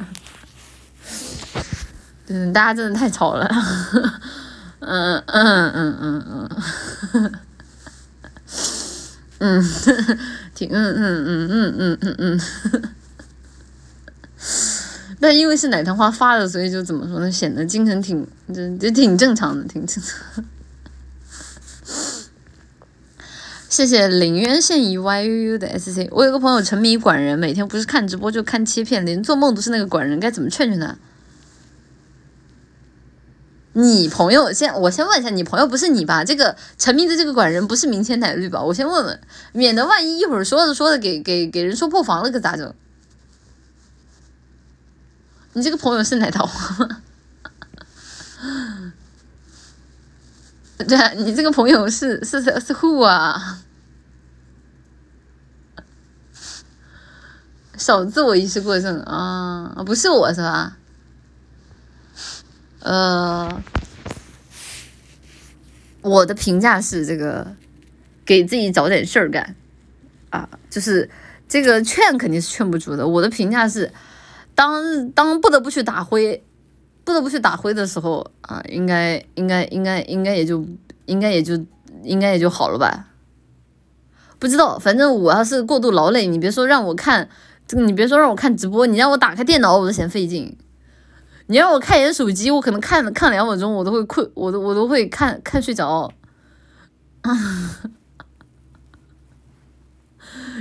[2.27, 3.49] 嗯，大家真的太吵了。
[4.79, 6.49] 嗯嗯嗯嗯
[7.13, 7.31] 嗯，
[9.39, 9.63] 嗯，
[10.55, 12.39] 挺嗯嗯嗯嗯嗯嗯嗯。
[15.19, 20.43] 但因为是奶糖花发的，所以就怎么说呢，显得精神挺，就就挺正常的，挺正常。
[23.71, 26.09] 谢谢林渊现已 y u u 的 SC。
[26.11, 30.97] 我有个朋友沉迷管人，每天不是看直播就看切片，连做梦都是那个管人，该怎么劝劝他？
[33.71, 36.25] 你朋友先，我先问一下，你朋友不是你吧？
[36.25, 38.61] 这个沉迷的这个管人不是明天奶绿吧？
[38.61, 39.21] 我先问问，
[39.53, 42.73] 免得万一一会儿说着说着给给给人说破防了，可咋整？
[45.53, 47.01] 你这个朋友是奶桃花吗？
[50.87, 53.59] 对，你这个朋友是是是是 who 啊？
[57.77, 59.83] 少自我意识过剩啊？
[59.85, 60.77] 不是我是吧？
[62.79, 63.61] 呃，
[66.01, 67.55] 我的评价是这个，
[68.25, 69.55] 给自己找点事儿干
[70.29, 71.09] 啊，就是
[71.47, 73.07] 这个劝肯定是劝不住的。
[73.07, 73.91] 我的评价是。
[74.53, 76.43] 当当不得不去打灰，
[77.03, 80.65] 不得不去打灰的时候啊，应该应该应该应该也就
[81.05, 81.53] 应该也就
[82.03, 83.07] 应该也就好了吧？
[84.39, 87.29] 不知道，反正我要是过度劳累，你别说让我看
[87.67, 90.57] 这个，你别说让我看直播，你让我打开电脑我都嫌费劲。
[91.47, 96.11] 你让我看一眼手机，我可能看看两分钟我都会困，我都我都会看看睡着。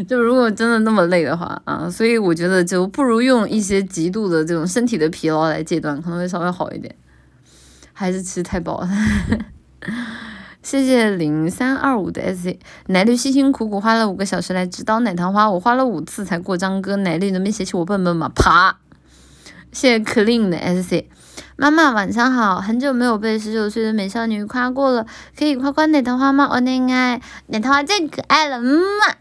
[0.08, 6.94] 就如果真的那么累的话啊，所以我觉得就不如用一些极度的这种身体的疲劳来戒断，可能会稍微好一点。
[7.92, 8.88] 还是吃太饱了。
[10.62, 18.30] 谢谢零三二五的 S C，奶绿辛辛苦苦花了五个小时来指导奶糖花，我花了五次才过张哥，奶绿能别嫌弃我笨笨吗？
[18.34, 18.78] 啪！
[19.72, 21.10] 谢谢 clean 的 S C，
[21.56, 25.06] 妈妈晚上好，很久没有被十九岁的美少女夸过了，
[25.38, 26.48] 可以夸夸奶糖花吗？
[26.50, 29.14] 我恋爱奶糖花最可爱了，嗯嘛。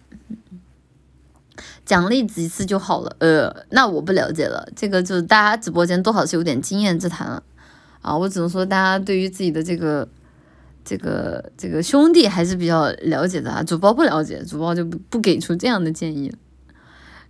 [1.90, 7.41] 奖励几次就好了，呃，那我不了解了，这个就是大家直播间多少是有点经验之谈了，
[8.03, 10.07] 啊，我只能说大家对于自己的这个
[10.86, 16.32] 这个这个兄弟还是比较了解的啊，主播不了解，主播就不不给出这样的建议。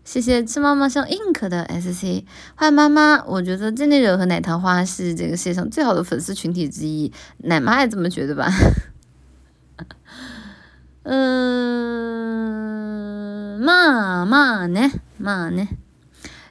[0.04, 2.26] 谢谢吃妈妈像 ink 的 sc，
[2.56, 8.52] 欢迎妈妈，我觉得真内人和奶糖花是这个世界上最好的粉丝群体之一，奶妈也这么觉得吧？
[11.12, 11.18] 嗯，
[13.60, 15.68] 嘛嘛呢嘛呢？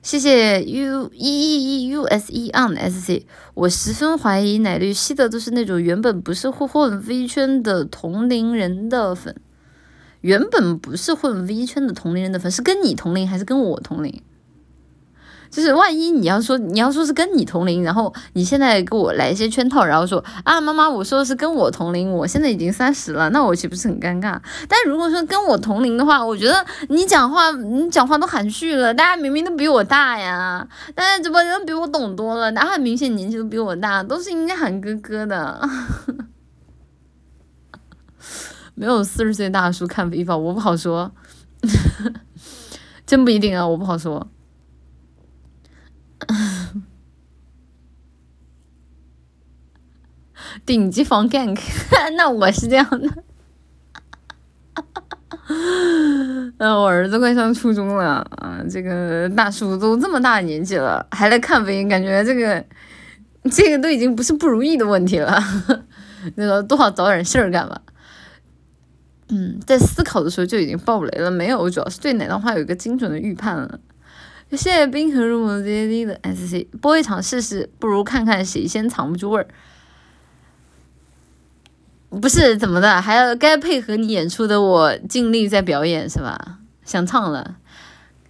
[0.03, 3.25] 谢谢 u e e e u s e on s c。
[3.55, 9.37] 我十分怀疑奶绿吸的都是那种原本不是混混 V 圈的同龄人的粉，
[10.23, 14.21] 原本不是混 V 圈的同龄人的粉，是跟你同龄还是跟我同龄？
[15.51, 24.39] 就是万一你要说你要说是跟你同龄，然后你现在给我来一些圈套，然后说啊妈妈，我说的是跟我同龄，我现在已经三十了，那我岂不是很尴尬？
[24.69, 35.61] 但如果说跟我同龄的话，我觉得你讲话你讲话都含蓄了，大家明明都比我大呀，大家直播间比我懂多了，哪很明显年纪都比我大，都是应该喊哥哥的。
[38.75, 41.11] 没有四十岁大叔看飞法，我不好说，
[43.05, 44.29] 真不一定啊，我不好说。
[50.65, 51.59] 顶级防 gank，
[52.17, 53.25] 那我是这样的。
[56.59, 62.65] 嗯，我儿子快上初中了啊，这个大叔都这么大年纪了，还来看病，感觉这个
[63.51, 65.43] 这个都已经不是不如意的问题了。
[66.35, 67.81] 那个多少找点事儿干吧。
[69.29, 73.81] 嗯，在思考的时候就已经爆雷了，没有，主要是对哪段话有一个精准的预判了。
[74.51, 79.47] 谢谢冰河入梦 Z D 的 S C，播一场试试，不如看看谁先藏不住味儿。
[82.11, 86.59] 不是怎么的，还要该配合你演出的我尽力在表演是吧？
[86.85, 87.57] 想唱了。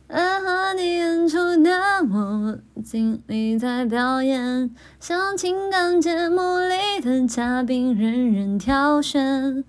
[0.08, 1.70] 嗯，和你演出的
[2.10, 9.62] 我尽力在表演，像情感节目里的嘉宾任人挑选。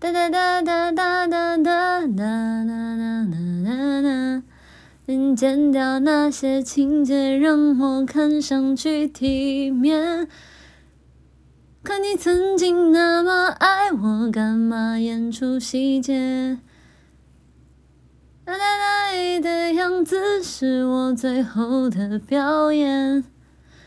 [0.00, 3.26] 哒哒哒哒哒哒哒哒哒哒
[3.64, 4.42] 哒哒。
[5.08, 10.26] 嗯，剪掉那些情节，让我看上去体面。
[11.84, 16.58] 可你曾经那么爱我，干嘛演出细节？
[18.44, 23.22] 哒哒哒的样子是我最后的表演，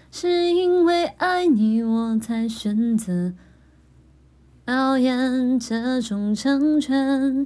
[0.09, 3.33] 是因为爱你，我才选择
[4.63, 7.45] 表演这种成全。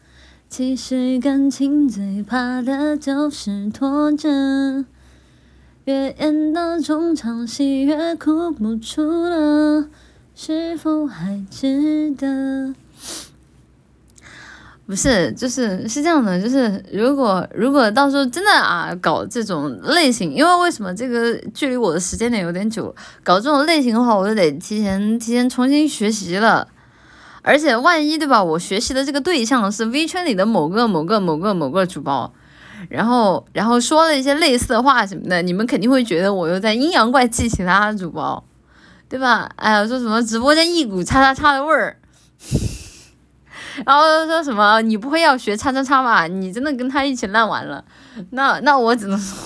[0.51, 4.83] 其实感情最怕的就是拖着，
[5.85, 9.87] 越演到中场戏越哭不出了，
[10.35, 12.75] 是否还值得？
[14.85, 26.67] 不是，就是是这样的，就是如果如果到时候真的啊搞这种类型，因为为什么这个距离我的时间点有点久，搞这种类型的话，我就得提前提前重新学习了。
[27.43, 28.43] 而且万一对吧？
[28.43, 32.31] 我学习的这个对象是 V 圈里的某个某个某个某个主播，
[32.89, 38.43] 然后然后说了一些类似的话什么的，你们肯定会觉得我又在阴阳怪气其他主播，
[39.09, 39.49] 对吧？
[39.55, 41.97] 哎呀，说什么直播间一股叉叉叉的味儿，
[43.85, 46.27] 然后说什么你不会要学叉叉叉吧？
[46.27, 47.83] 你真的跟他一起烂完了，
[48.31, 49.37] 那那我只能说，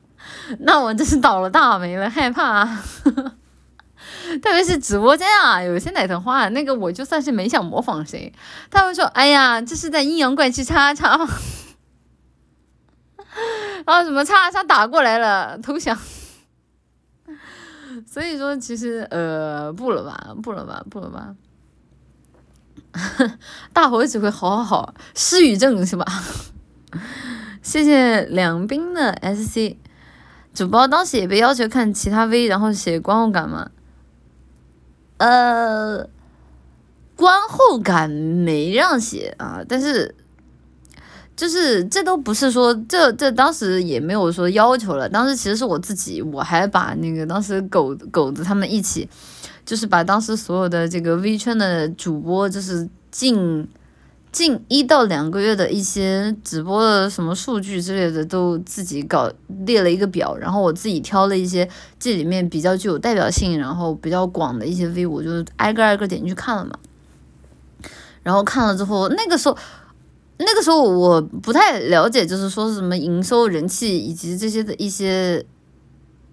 [0.60, 2.66] 那我真是倒了大霉了，害怕。
[4.42, 8.32] 特别是直播间啊，有些奶藤花，那个我就算是没想模仿谁，
[8.70, 11.18] 他们说：“哎呀，这是在阴阳怪气叉叉。
[13.86, 15.96] ”然后什么叉叉打过来了，投降。
[18.06, 21.34] 所以说，其实呃，不了吧，不了吧，不了吧。
[23.72, 26.04] 大伙只会好好好，失语症是吧？
[27.62, 29.76] 谢谢两兵的 SC
[30.52, 33.70] 主播，当时也被要求看其他 V，然后写观后感嘛。
[35.16, 36.08] 呃，
[37.16, 40.14] 观后感没让写啊，但是
[41.36, 49.08] 就是这都不是说这这当时也没有说要求了，当时其实是我自己，我还把那个当时狗狗子他们一起，
[49.64, 53.68] 就是把当时所有的这个 V 圈的主播，就是进。
[54.34, 59.30] 近一到两个月的一些直播的什么数据之类的，都自己搞
[59.64, 61.68] 列了一个表，然后我自己挑了一些
[62.00, 66.72] 这里面比较具有代表性，然后比较广的一些 V，我就挨个挨个点进去看了嘛。
[68.24, 69.56] 然后看了之后，那个时候，
[70.38, 75.46] 那个时候我不太了解，就是说什么营收、人气以及这些的一些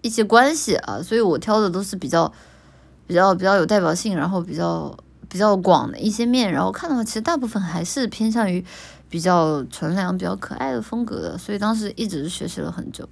[0.01, 2.33] 一些关系啊，所以我挑的都是比较
[3.05, 4.97] 比较比较有代表性，然后比较。
[5.31, 8.63] 比较广的一些面，然后看的话，其实大部分还是偏向于
[9.09, 13.07] 比较纯良、比较可爱的风格的，所以当时一直学习了很久。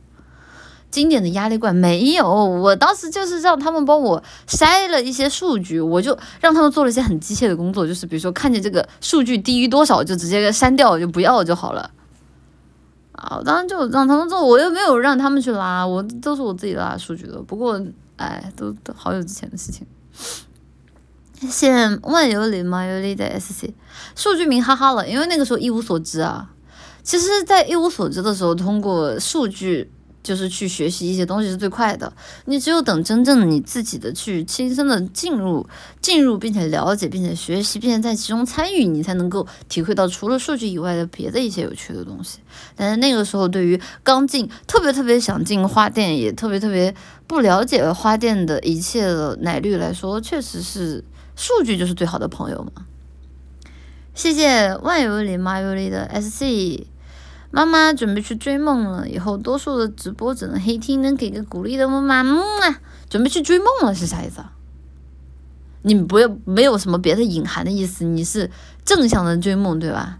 [0.91, 11.89] 经典的压力罐没有，我当时就是让他们帮我筛了一些数据，我就让他们做了一些很机械的工作，就是比如说看见这个数据低于多少，就直接删掉，就不要就好了。
[13.13, 17.41] 啊，当时就让他们做，我又没有让他们去拉，我都是我自己拉数据的。
[17.43, 17.79] 不过，
[18.15, 19.85] 哎，都都好久之前的事情。
[21.39, 23.69] 谢谢万有里麻有里的 SC
[24.15, 26.49] 数据名哈哈了，因为那个时候一无所知啊。
[27.01, 29.89] 其实，在一无所知的时候，通过数据
[30.21, 32.11] 就是去学习一些东西是最快的。
[32.45, 35.65] 你只有等真正你自己的去亲身的进入、
[36.01, 42.39] 进入，并且了解，并且学习，并且在其中参与，你才能够体会到除了数据以外的别的一些有趣的东西。
[42.75, 46.93] 但是那个时候，对于刚进、特别特别想进花店，也特别特别
[47.25, 51.03] 不了解花店的一切的奶绿来说，确实是。
[51.39, 52.85] 数据就是最好的朋友嘛。
[54.13, 56.85] 谢谢万有里马有里的 SC
[57.49, 62.21] 妈妈准备去追梦了，以后多数的直播只能黑听，能给个鼓励的么嘛？
[62.21, 64.51] 嗯啊，准备去追梦了是啥意思啊？
[65.83, 68.51] 你不要没有什么别的隐含的意思，你是
[68.83, 70.19] 正向的追梦对吧？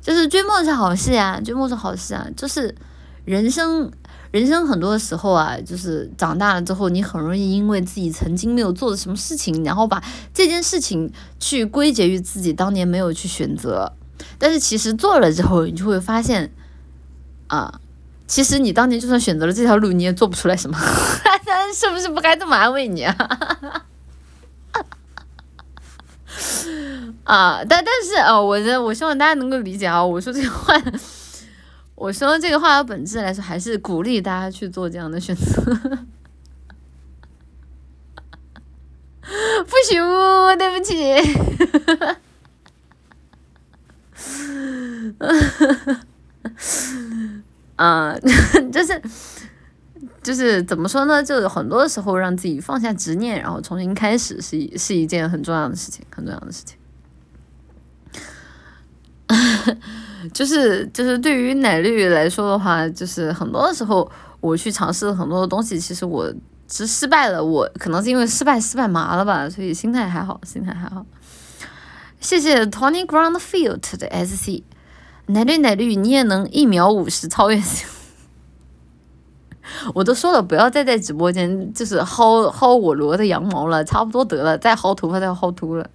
[0.00, 2.72] 就是追梦是好事呀，追梦是好事啊，就是
[3.24, 3.90] 人生。
[4.30, 10.02] 人生很多的时候啊，就是长大了之后，你很容易因为自己曾经没有做的什么事情，然后把
[10.32, 13.92] 这件事情去归结于自己当年没有去选择。
[14.38, 16.52] 但是其实做了之后，你就会发现，
[17.48, 17.80] 啊，
[18.26, 20.78] 其实你当年就算选择了这条路，你也做不出来什么。
[21.72, 23.14] 是不是不该这么安慰你啊？
[27.22, 30.74] 啊，但但是啊，我我希望大家能够理解啊，我说这个话。
[32.00, 35.62] 我说这个话的本质来说，还是鼓励大家去做这样的选择。
[39.20, 40.00] 不行，
[40.56, 40.96] 对不起。
[47.76, 48.16] 啊，
[48.72, 49.02] 就是
[50.22, 51.22] 就是怎么说呢？
[51.22, 56.78] 就是很多时候让自己放下执念，然后重新开始，是一是一件很重要的事情，很重要的事情。
[60.32, 64.10] 就是就是对于奶绿来说的话，就是很多的时候
[64.40, 66.32] 我去尝试很多的东西，其实我
[66.70, 67.42] 是失败了。
[67.44, 71.04] 我可能是因为失败失败麻了吧，所以心态还好，心态还好。
[72.20, 74.62] 谢谢 Tony Groundfield 的 SC，
[75.26, 77.62] 奶绿奶绿，你也能一秒五十超越？
[79.94, 85.88] 我都说了，不要再在直播间就是薅薅我罗的羊毛了，差不多得了，再薅头发再薅秃了。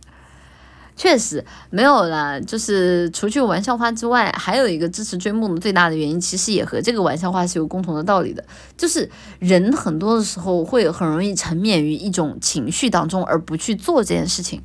[0.97, 8.41] 确实没有啦，就是除去玩笑话之外，还有一个支持追梦的最大的原因，其实也和这个玩笑话是有共同的道理的，
[8.77, 9.09] 就是
[9.39, 14.61] 人很多的时候会很容易沉湎于一种情绪当中，而不去做这件事情。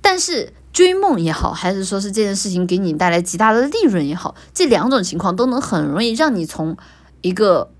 [0.00, 6.76] 但是追梦也好，还是说是这件事情给你带来极大的利润也好，这两种情况都能很容易让你从
[7.22, 7.72] 一个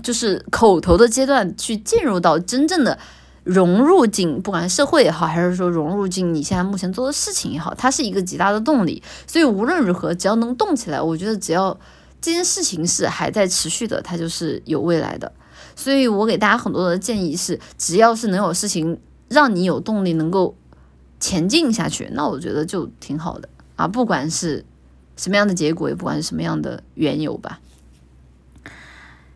[0.00, 3.00] 就是口头的阶段去进入到真正的。
[3.44, 9.02] 融入进不管社会也好，还是说融入进你现在目前做的事情也好，它是一个极大的动力。
[9.26, 11.78] 所以无论如何，只要能动起来，我觉得只要
[12.20, 15.32] 这件事情是还在持续的，它就是有未来的。
[15.74, 18.98] 所以我给大家很多的建议是，只要是能有事情
[19.28, 20.54] 让你有动力能够
[21.18, 23.88] 前进下去，那我觉得就挺好的啊。
[23.88, 24.64] 不管是
[25.16, 27.60] 什么样的结果，也不管是什么样的缘由吧。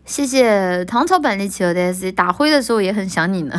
[0.05, 3.55] 谢谢唐朝版的企鹅的 S，打灰的时候也很想你呢。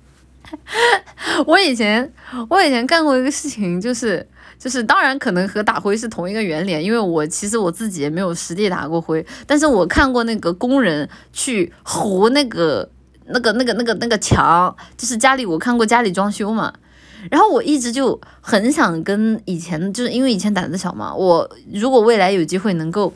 [1.46, 2.10] 我以前
[2.48, 4.26] 我以前干过一个事情，就是
[4.58, 12.88] 就是当然可能和打灰是同一个原理，因为我其实我自己也没有实地打过灰，但是我看过那个工人去糊那个
[13.26, 16.72] 那个那个那个那个墙，就是家里我看过家里装修嘛，
[17.30, 23.12] 然后我一直就很想跟以前就是因为以前胆子小嘛，我如果未来有机会能够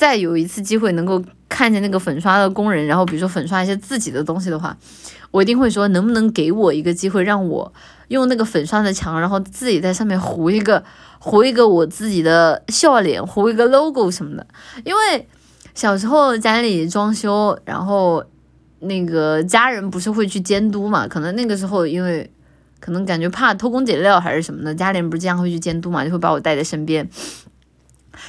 [0.00, 1.22] 再有一次机会能够。
[1.52, 4.74] 看见那个粉刷的工人，然后比如说粉刷一些自己的东西的话，
[5.32, 7.70] 我一定会说，能不能给我一个机会，让我
[8.08, 10.82] 用那个粉刷的墙，然后自己在上面糊一个
[11.18, 14.46] 糊一个我自己的笑脸，糊一个 logo 什么的。
[14.84, 15.28] 因为
[15.74, 18.24] 小时候家里装修，然后
[18.78, 21.06] 那个家人不是会去监督嘛？
[21.06, 22.30] 可能那个时候因为
[22.78, 27.06] 可能感觉怕偷工减料还是什么的，家里人不是经常会去监督嘛，就会把我带在身边。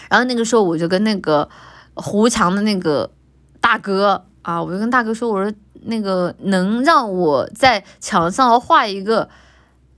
[0.10, 1.50] 然后那个时候我就跟那个。
[1.94, 3.12] 胡强的那个
[3.60, 9.28] 大哥啊，我就跟大哥说，我说那个能让我在墙上画一个，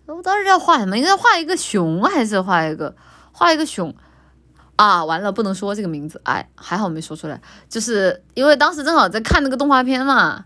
[0.07, 0.97] 我当时要画什么？
[0.97, 2.95] 应该画一个熊还是画一个
[3.31, 3.93] 画一个熊
[4.76, 5.05] 啊？
[5.05, 7.39] 完了，不能说这个名字，哎，还好没说出来，
[7.69, 10.45] 就是因为当时正好在看那个动画片嘛，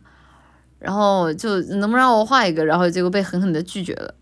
[0.80, 4.14] 然后就能不能让我画一个，然后结果被狠狠的拒绝了。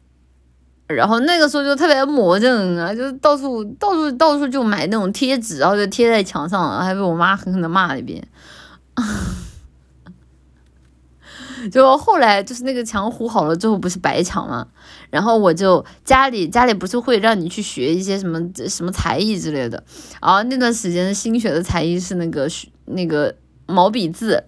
[0.87, 8.25] 然后那个时候就特别魔怔啊，就到处到处到处就买那种贴纸，然后就贴在墙上，还被我妈狠狠的骂了一遍。
[11.71, 14.67] 就后来就是那个墙糊好了之后，不是白墙嘛，
[15.09, 19.83] 然后我就家里家里不是会让你去学一些什么什么才艺之类的，
[20.21, 22.47] 然后那段时间新学的才艺是那个
[22.85, 23.33] 那个
[23.65, 24.43] 毛笔字。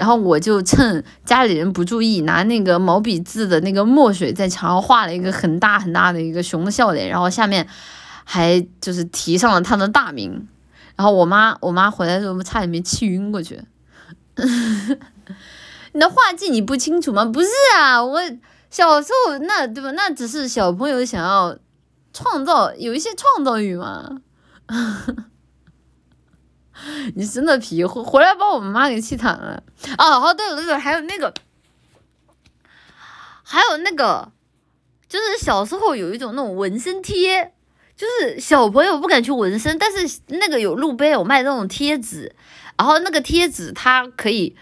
[0.00, 7.68] 然后我就趁家里人不注意，拿那个毛笔字的那个墨水在墙上画了一个很大很大的一个熊的笑脸，然后下面
[8.24, 10.48] 还就是提上了他的大名。
[10.96, 13.62] 然后我妈我妈回来的时候差点没气晕过去。
[15.92, 17.26] 你的画技你不清楚吗？
[17.26, 18.18] 不是啊，我
[18.70, 19.90] 小时候那对吧？
[19.90, 21.54] 那只是小朋友想要
[22.14, 24.22] 创造有一些创造欲嘛。
[27.14, 29.62] 你真的皮回回来把我们妈给气惨了
[29.96, 30.18] 啊！
[30.18, 31.32] 哦，对了对了，还有那个，
[33.42, 34.30] 还有那个，
[35.08, 37.52] 就是小时候有一种那种纹身贴，
[37.96, 42.34] 就是小朋友不敢去纹身，但是那个有路边有卖那种贴纸，
[42.78, 44.56] 然后那个贴纸它可以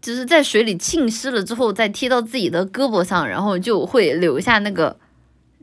[0.00, 4.98] 就是在水里浸湿了之后再贴到自己的胳膊上，然后就会留下那个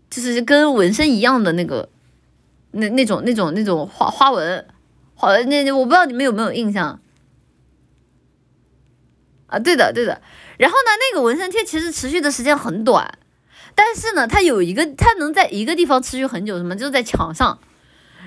[0.09, 1.88] 就是跟纹身一样的那个
[2.72, 4.67] 那那种那种那种花花纹。
[5.15, 6.99] 好的，那我不知道你们有没有印象
[9.47, 9.57] 啊？
[9.57, 10.21] 对的，对的。
[10.57, 13.17] 然后呢，那个纹身贴其实持续的时间很短，
[13.73, 17.57] 但是呢，它有一个，它能在一个地方持续很久，什么就是在墙上。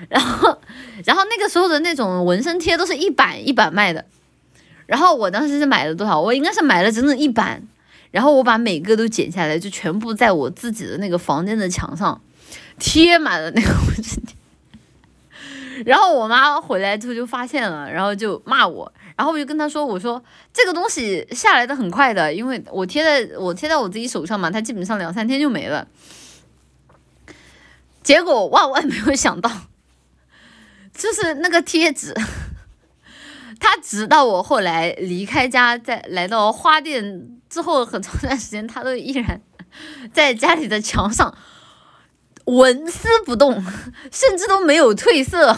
[0.09, 0.61] 然后，
[1.05, 4.05] 然后那个时候的那种纹身贴都是一板一板卖的。
[4.85, 6.19] 然后我当时是买了多少？
[6.19, 7.67] 我应该是买了整整一板。
[8.11, 12.21] 然后我把每个都剪下来，就全部在我自己的那个房间的墙上
[12.79, 14.35] 贴满了那个纹身贴。
[15.85, 20.23] 然后我妈回来之后就发现了，然后就骂我，然后我就跟她说：“我说
[20.53, 25.87] 这个东西下来的很快的，因为我贴在我贴在我自己手上嘛，它基本上两三天就没了。”
[28.01, 29.51] 结果万万没有想到，
[30.93, 32.13] 就是那个贴纸，
[33.59, 39.41] 它直到我后来离开家，在来到花店之后很长一段时间，它都依然
[40.11, 41.37] 在家里的墙上。
[42.57, 43.63] 纹丝不动，
[44.11, 45.57] 甚至都没有褪色。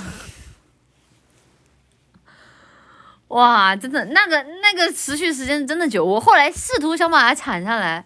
[3.30, 6.04] 哇，真的，那个那个持续时间真的久。
[6.04, 8.06] 我后来试图想把它铲下来，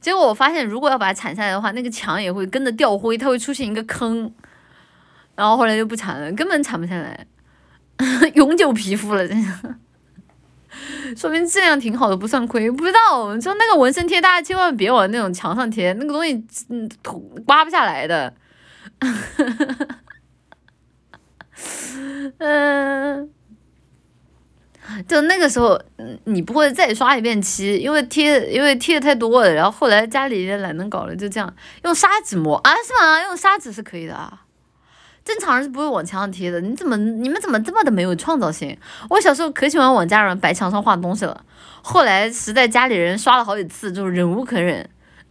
[0.00, 4.30] 结果我发现，如果要把它铲下来的话，那个墙也会跟着掉灰，它会出现一个坑。
[5.34, 7.26] 然后后来就不铲了，根本铲不下来，
[8.34, 9.74] 永久皮肤了，真的。
[11.16, 12.70] 说明质量挺好的，不算亏。
[12.70, 16.88] 不知道，就那个纹身贴，大家千万别往那种墙上贴，那个东西，嗯，
[17.46, 18.34] 刮不下来的。
[22.38, 23.30] 嗯，
[25.08, 25.80] 就那个时候，
[26.24, 29.52] 你不会再刷一遍漆，因为贴，因为贴的太多了。
[29.52, 31.52] 然后后来家里也懒得搞了，就这样
[31.84, 32.70] 用砂纸磨啊？
[32.86, 33.22] 是吗？
[33.22, 34.42] 用砂纸是可以的啊。
[35.26, 38.78] 正常人是不会往墙上贴的，你怎么你们怎么这么的没有创造性？
[39.10, 41.44] 我小时候可喜欢往家人白墙上画东西了，
[41.82, 44.88] 后来实在家里人刷了好几次，就忍无可忍，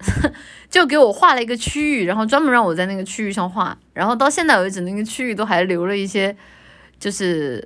[0.70, 6.36] 就给我画了一个区域，然后专门让我在那个区域上画，然后到现在为止，那个区域都还留了一些，
[7.00, 7.66] 就是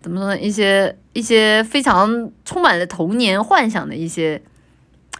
[0.00, 4.40] 怎么说呢，一些一些非常充满了童年幻想的一些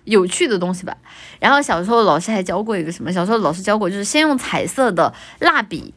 [0.05, 0.97] 有趣的东西吧。
[1.41, 3.13] 然后小时候老师还教过一个什么？
[3.13, 5.93] 小时候老师教过，就是先用彩色的蜡笔。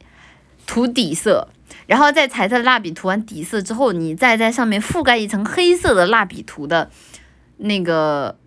[0.71, 1.49] 涂底色，
[1.85, 6.89] 然后在彩色蜡笔涂完底色之后，你再在上面覆盖一层黑色的蜡笔涂的，
[7.57, 8.37] 那个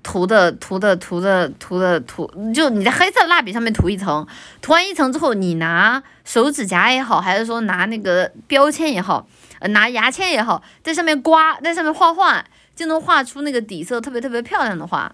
[0.00, 4.24] 涂的涂的涂的涂的涂，就你在黑色蜡笔上面涂一层，
[4.60, 9.26] 涂完一层之后，你拿手指甲也好，还是说拿那个标签也好，
[9.70, 12.44] 拿牙签也好，在上面刮，在上面画画，
[12.76, 15.12] 就能画出那个底色特别特别漂亮的画。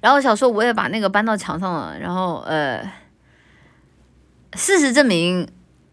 [0.00, 2.82] 然后小时候我也把那个搬到墙上了，然后呃。
[4.54, 5.48] 事实证明，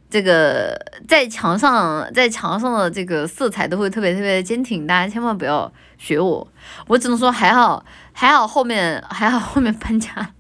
[0.09, 0.77] 这个
[1.07, 6.47] 在墙上，在墙上的这个色彩都会特别特别的坚挺，大家千万不要学我。
[6.87, 10.33] 我只能说还好， 还好后面 还好后面搬家，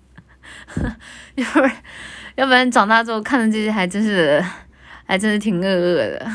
[1.35, 1.75] 要不然
[2.35, 4.43] 要不然长大之后看的这些还真是
[5.05, 6.31] 还真是挺恶恶的。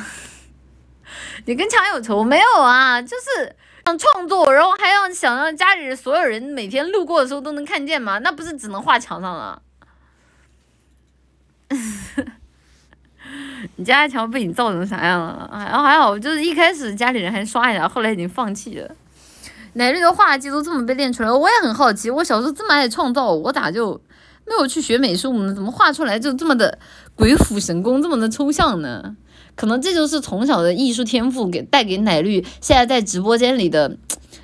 [1.46, 3.02] 你跟墙有仇没有啊？
[3.02, 3.54] 就是
[3.84, 8.18] 想创作，然后还要想让家里所有人每天路过的时候都能看见吗？
[8.20, 9.60] 那不是只能画墙上了？
[13.76, 15.48] 你家墙被你造成啥样了？
[15.52, 18.90] 然后还好，就是一开始家里人还刷一下，后来已经放弃了。
[19.74, 22.10] 奶绿的画技都这么被练出来，我也很好奇。
[22.10, 24.00] 我小时候这么爱创造，我咋就
[24.46, 25.52] 没有去学美术呢？
[25.52, 26.78] 怎么画出来就这么的
[27.16, 29.16] 鬼斧神工，这么的抽象呢？
[29.56, 33.96] 可能这就是从小的艺术天赋给带给奶绿，现在在直播间里的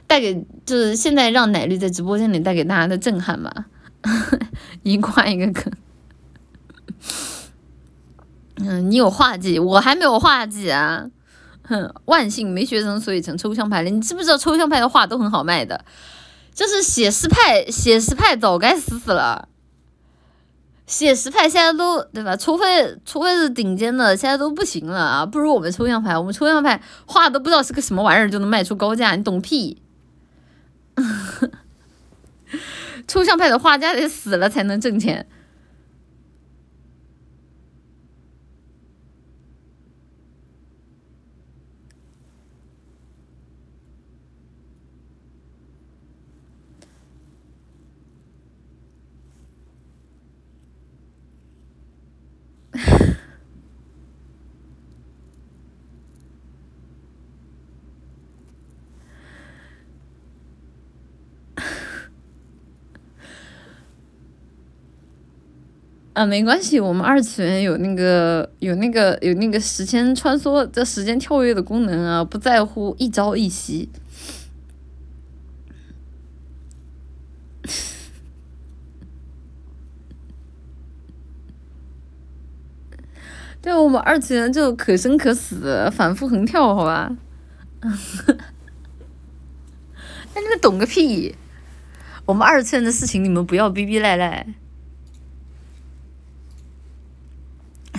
[0.06, 3.66] 带给，就是现在让奶绿在直播间里带给大家的震撼吧。
[4.82, 5.70] 一挂一个坑。
[8.56, 11.06] 嗯，你有画技，我还没有画技啊！
[11.62, 13.90] 哼，万幸没学成，所以成抽象派了。
[13.90, 15.84] 你知不知道抽象派的画都很好卖的？
[16.52, 19.48] 就是写实派，写实派早该死死了。
[20.86, 22.36] 写实派现在都对吧？
[22.36, 25.24] 除非除非是顶尖的，现在都不行了啊！
[25.24, 29.80] 不如我们抽象派，我们抽象派画都不知道是个什么玩意儿就能卖出高价，你懂屁？
[33.06, 35.26] 抽象派的画家得死了才能挣钱。
[66.20, 73.88] 啊，没关系，我们二次元有那个有那个有那个时间穿梭的时间跳跃的功能啊，不在乎一朝一夕。
[83.62, 87.16] 对我们二次元就可生可死，反复横跳，好吧？
[87.80, 87.90] 那
[90.38, 91.34] 你们懂个屁！
[92.26, 94.46] 我们二次元的事情，你们不要逼逼赖赖。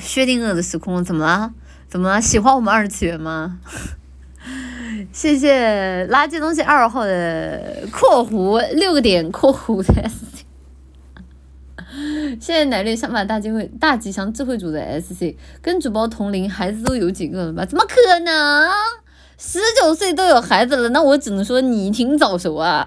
[0.02, 1.54] 薛定谔的时空怎么了？
[1.88, 2.22] 怎么了？
[2.22, 3.60] 喜欢我们二次元吗？
[5.14, 10.46] 谢谢垃圾东西二号的括弧六个点括弧的 S C。
[12.40, 17.66] 谢谢奶绿想把大机会大吉祥智慧组的 SC 跟主播同龄，孩子都有几个了吧？
[17.66, 18.70] 怎么可能？
[19.38, 22.86] 十九岁都有孩子了，那我只能说你挺早熟啊，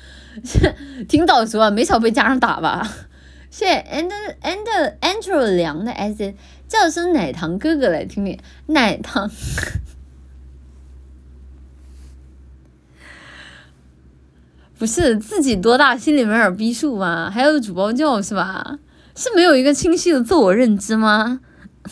[1.08, 2.86] 挺早熟啊，没少被家长打吧？
[3.50, 4.10] 谢谢 and
[4.42, 6.34] and Andrew 凉的 S
[6.68, 9.30] 叫声奶糖哥哥来听听奶糖，
[14.78, 17.30] 不是自己多大心里没点逼数吗？
[17.30, 18.78] 还有主播叫是吧？
[19.14, 21.40] 是没有一个清晰的自我认知吗？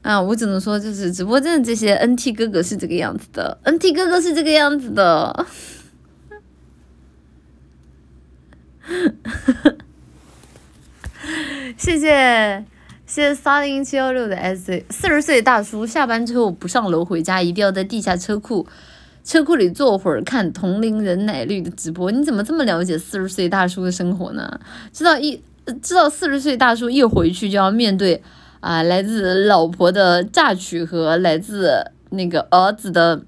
[0.00, 5.46] 啊，我只能说，就是直播间的这些 NT 哥哥是这个样子的，NT 哥哥是这个样子的。
[11.76, 12.64] 谢谢
[13.06, 18.66] 谢谢三零七幺六的 S，四十岁大叔下班之后不上楼回家，一定要在地下车库
[19.24, 22.10] 车库里坐会儿看同龄人奶绿的直播。
[22.10, 24.60] 你怎么这么了解四十岁大叔的生活呢？
[24.92, 25.42] 知道一
[25.82, 28.22] 知道四十岁大叔一回去就要面对。
[28.60, 33.22] 啊，来自老婆的榨取和来自那个儿子的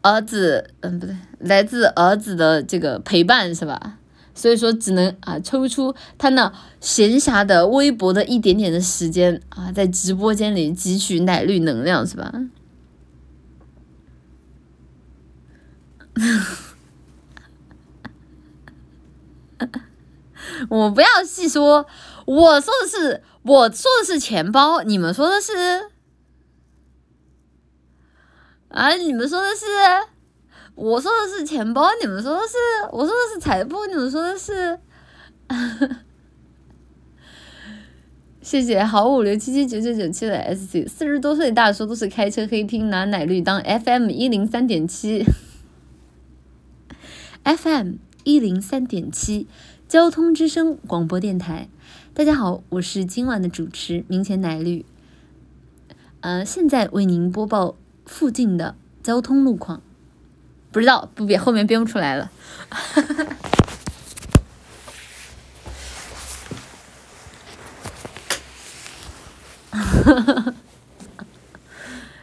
[0.00, 3.98] 儿子，嗯，不对，来自儿子的这个陪伴是吧？
[4.36, 12.32] 所以说只能啊抽出他那闲暇的微薄的一点点的时间啊，在直播间里汲取奶绿能量是吧？
[20.70, 21.86] 我不要细说，
[22.24, 23.22] 我说的是。
[23.46, 25.52] 我说的是钱包，你们说的是
[28.70, 28.90] 啊？
[28.94, 29.64] 你们说的是，
[30.76, 32.54] 我说的是钱包，你们说的是，
[32.92, 34.78] 我说的是财富，你们说的是。
[38.42, 45.24] 谢谢，好五六七七九九九七的 S C，四十多岁大叔都是开车黑听拿奶绿当 F M 一零三点七
[47.42, 47.94] ，F M
[48.24, 49.48] 一零三点七，
[49.88, 51.70] 交通之声广播电台。
[52.12, 54.84] 大家好，我是今晚的主持明前奶绿，
[56.20, 59.82] 呃，现在为您播报附近的交通路况。
[60.76, 62.30] 不知道不编后面编不出来了。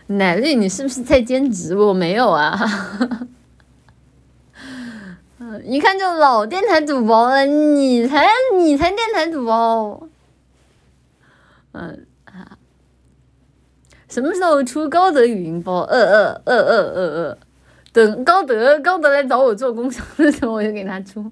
[0.06, 1.76] 奶绿，你是不是在兼职？
[1.76, 2.56] 我没有啊。
[5.40, 10.08] 嗯 一看就老电台主播了，你才你才电台主播，
[11.72, 12.56] 嗯啊，
[14.08, 15.80] 什么时候出高德语音包？
[15.86, 17.38] 呃呃呃呃呃呃，
[17.94, 21.32] 等高德高德来找我做工商的时候，我就给他出。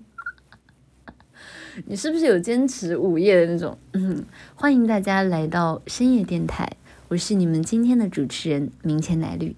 [1.88, 3.76] 你是不是有坚持午夜的那种？
[3.94, 4.24] 嗯，
[4.54, 6.78] 欢迎大家来到深夜电台，
[7.08, 9.56] 我是你们今天的主持人明前奶绿。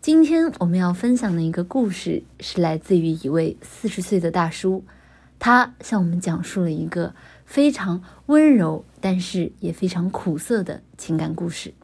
[0.00, 4.82] 今天我们要分享的一个故事是来自于一位四十岁的大叔，
[5.38, 7.14] 他向我们讲述了一个
[7.44, 11.74] 非常温柔，但是也非常苦涩的情感故事。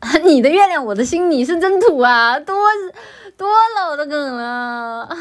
[0.24, 2.40] 你的月亮，我的心，你是真土啊！
[2.40, 2.56] 多
[3.36, 5.08] 多老的梗了。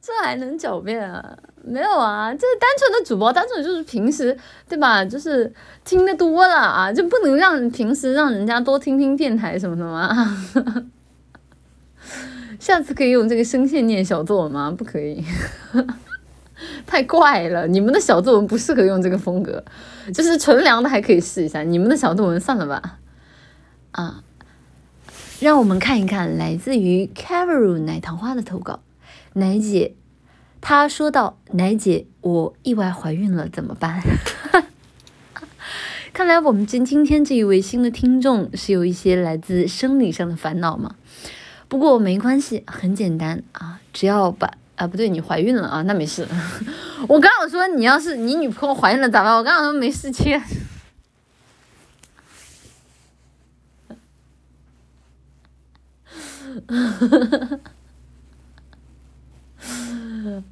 [0.00, 1.36] 这还能狡辩啊？
[1.62, 4.34] 没有啊，这是单纯的主播，单纯就是平时
[4.68, 5.04] 对吧？
[5.04, 5.52] 就是
[5.84, 10.36] 听的多了啊，就不能让平时让人家多听听电台什么的吗？
[12.60, 14.70] 下次可以用这个声线念小作文吗？
[14.70, 15.22] 不可以，
[16.86, 17.66] 太怪了。
[17.66, 19.64] 你们的小作文不适合用这个风格，
[20.12, 21.62] 就是纯良的还可以试一下。
[21.62, 22.98] 你们的小作文算了吧。
[23.92, 24.22] 啊，
[25.40, 28.80] 让我们看一看来自于 Caro 奶糖花的投稿。
[29.34, 29.94] 奶姐，
[30.60, 34.02] 她说道：“奶姐，我意外怀孕了，怎么办？”
[36.12, 40.94] 看来我们今今天这一位新的听众是有一些来自生理上的烦恼嘛？
[41.66, 46.26] 不过没关系，很简单啊，只要把啊不对，你怀孕了啊，那没事。
[47.08, 49.36] 我刚想说，你要是你女朋友怀孕了咋办？
[49.36, 50.42] 我刚想说没事切。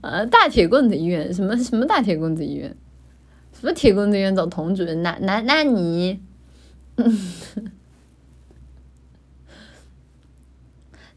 [0.03, 2.77] 呃，大铁棍子医院什么什么大铁棍子医院，
[3.59, 5.03] 什么铁棍子医院找童主任？
[5.03, 6.21] 那那那你，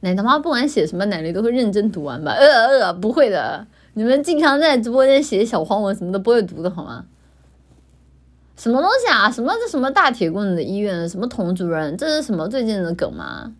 [0.05, 2.31] 奶他妈不管写什么奶绿都会认真读完吧？
[2.33, 2.45] 呃
[2.79, 3.65] 呃，不会的，
[3.95, 7.05] 你们经常在直播间写小黄文什么的不会读的好吗？
[8.55, 9.31] 什么东西啊？
[9.31, 11.09] 什么这什么大铁棍子医院？
[11.09, 11.97] 什么童主任？
[11.97, 13.51] 这是什么最近的梗吗？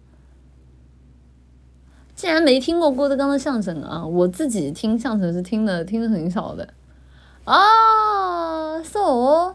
[2.16, 4.06] 竟然没听过郭德纲的相声啊！
[4.06, 6.70] 我自己听相声是听的听的很少的，
[7.44, 9.54] 啊，so，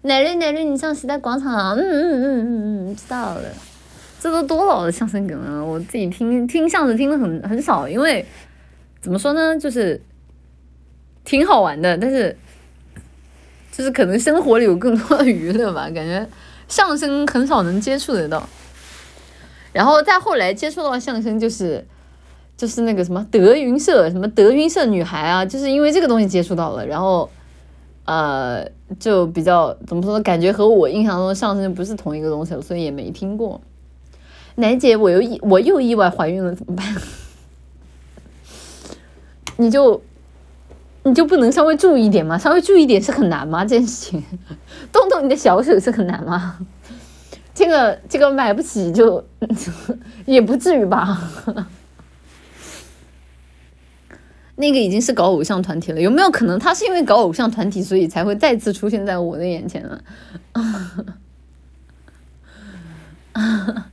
[0.00, 0.64] 奶绿奶绿？
[0.64, 1.74] 你上时代广场啊？
[1.74, 3.42] 嗯嗯嗯嗯嗯，知道了。
[4.20, 8.24] 这都多老的相声梗了，我自己听听相声听的很很少，因为
[9.00, 10.00] 怎么说呢，就是
[11.24, 12.36] 挺好玩的，但是
[13.70, 16.26] 就是可能生活里有更多的娱乐吧，感觉
[16.66, 18.48] 相声很少能接触得到。
[19.72, 21.84] 然后再后来接触到相声，就是
[22.56, 27.30] 就是那个什么德云社，什么德云社女孩啊，就是因为这个东西接触到了，然后
[28.06, 28.66] 呃
[28.98, 33.60] 就比较怎么说呢，感觉和我印象中的相声不是同一个东西，所以也没听过。
[34.56, 36.94] 楠姐，我又意我又意外怀孕了，怎么办？
[39.58, 40.02] 你就
[41.02, 42.36] 你就不能稍微注意点吗？
[42.36, 43.64] 稍微注意点是很难吗？
[43.64, 44.22] 这件事情，
[44.90, 46.58] 动动你的小手是很难吗？
[47.54, 49.24] 这个这个买不起就
[50.26, 51.18] 也不至于吧？
[54.56, 60.00] 那个已经是搞偶像团体了，有没有可能他是因为搞偶像团体，所以才会再次出现在我的眼前呢？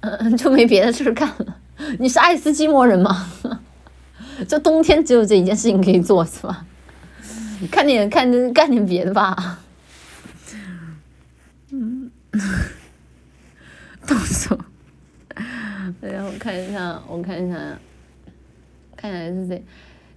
[0.00, 1.56] 嗯，就没别的事儿干了。
[1.98, 3.26] 你是爱斯基摩人吗？
[4.48, 6.64] 这冬天只有这一件事情可以做是吧？
[7.70, 9.58] 看点看干点别的吧。
[11.70, 12.10] 嗯，
[14.06, 14.58] 动手。
[15.34, 17.58] 哎呀，我看一下，我看一下，
[18.96, 19.64] 看一下 S C。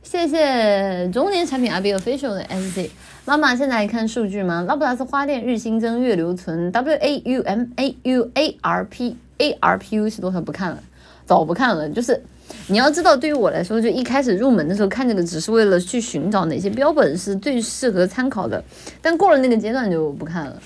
[0.04, 2.92] 谢谢中年产品 R B official 的 S C。
[3.26, 4.64] 妈妈，现在看数据吗？
[4.68, 9.18] 拉布拉斯花店日新增月留存 W A U M A U A R P。
[9.38, 10.42] ARPU 是多少？
[10.42, 10.84] 不看了，
[11.26, 11.90] 早不看了。
[11.90, 12.22] 就是
[12.68, 18.64] 你要知道，对于我来说，就一开始入门的时候看这个，只是为了去寻找哪些标本是最适合参考的。
[19.02, 20.62] 但过了那个阶段就不看了。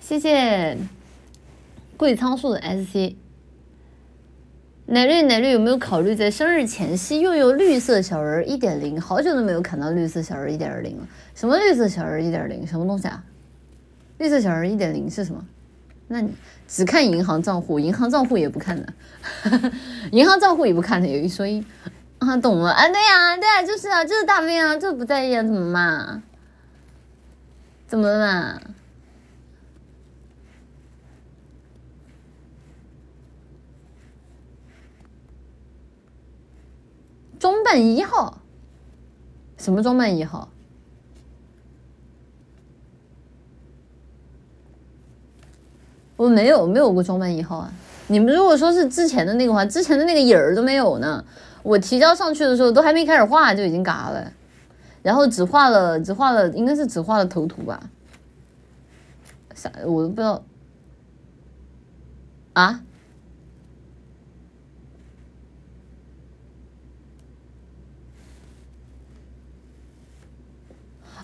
[0.00, 0.76] 谢谢
[1.96, 3.14] 贵仓树的 SC。
[4.86, 9.00] 奶绿奶绿有没有考虑在生日前夕拥有绿色小人一点零？
[9.00, 11.08] 好久都没有看到绿色小人一点零了。
[11.34, 12.66] 什么绿色小人一点零？
[12.66, 13.24] 什么东西啊？
[14.18, 15.42] 绿色小人一点零是什么？
[16.14, 16.32] 那你？
[16.68, 18.92] 只看银行账户，银行账户也不看的，
[20.12, 21.64] 银行账户也不看的，有一说一，
[22.20, 26.22] 啊，懂了，啊，对呀，对呀，就是啊，就是大便啊，就是不在意啊，怎么嘛？
[27.88, 28.18] 怎么了
[28.54, 28.60] 嘛？
[37.40, 38.40] 装扮一号，
[39.58, 40.48] 什么中本一号？
[46.16, 47.72] 我没有没有过装扮一号啊！
[48.06, 51.24] 你们如果说是之前的那个话，之前的那个影儿都没有呢。
[51.62, 54.30] 我提交上去的时候都还没开始画就已经嘎了，
[55.02, 57.80] 然后只画了只画了，应该是只画了头图吧？
[59.54, 60.44] 啥我都不知道
[62.52, 62.80] 啊？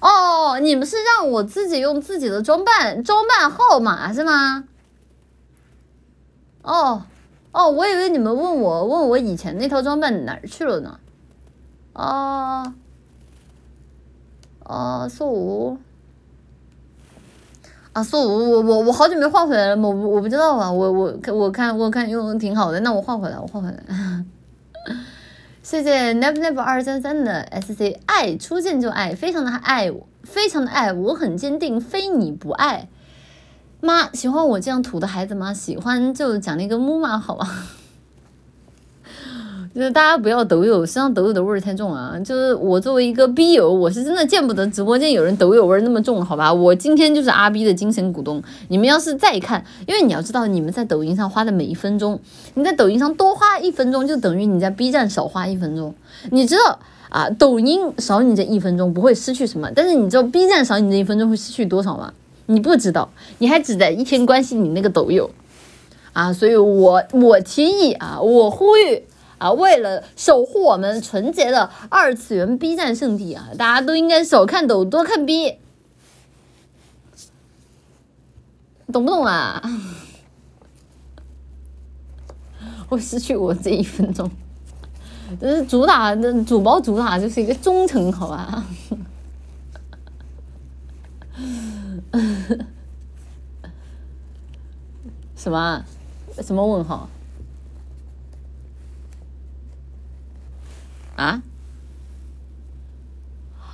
[0.00, 4.64] 哦，你们是让我自己用自己的装扮装扮号码是吗？
[6.62, 7.02] 哦，
[7.52, 10.98] 哦，我以为你们问我问我以前那套装扮哪儿去了呢？
[11.92, 12.74] 啊，
[14.62, 15.78] 啊，素五，
[17.92, 24.24] 啊，素五，我我我好久没换回来了，我我不知道啊，我我我看我看用挺好的，那我换回来，我换回来。
[25.62, 32.88] 谢谢 never never 二三三的 S C，爱出现就爱，非常的爱我，非常的爱，我很坚定，非你不爱。
[33.80, 35.54] 妈喜欢我这样土的孩子吗？
[35.54, 37.48] 喜欢就奖励个木马好吧？
[39.72, 42.18] 就是大家不要抖友，身上抖友的味儿太重啊！
[42.24, 46.52] 就是我作为一个 B 友，我是真的见不得直播间有人抖友味儿那么重，好吧？
[46.52, 48.42] 我今天就是阿 B 的精神股东。
[48.66, 52.18] 你们要是再看，因为你要知道，你们在抖音上花的每一分钟，
[52.54, 55.94] 你在抖音上多花一分钟，就等于你在 B 站少花一分钟。
[56.32, 57.30] 你知道啊？
[57.30, 62.12] 抖音少你这一分钟不会失去什么，但是你知道 B 站少你这一分钟会失去多少吗？
[62.50, 63.08] 你不知道，
[63.38, 65.30] 你还只在一天关心你那个抖友，
[66.12, 69.04] 啊，所以我我提议啊，我呼吁
[69.38, 75.58] 啊，为了守护我们纯洁的二次元 B 站圣地啊，大家都应该少看抖，多看 B，
[78.92, 79.62] 懂不懂啊？
[82.90, 84.28] 我失去我这一分钟，
[85.40, 88.64] 这是主打的主包主打就是一个忠诚，好吧？
[95.36, 95.84] 什么？
[96.42, 97.08] 什么问号？
[101.16, 101.42] 啊？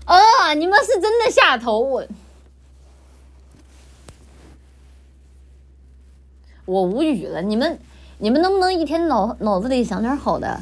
[0.07, 0.15] 哦，
[0.57, 2.07] 你们是真的下头我，
[6.65, 7.43] 我无语了。
[7.43, 7.79] 你们，
[8.19, 10.61] 你们能不能一天脑脑子里想点好的？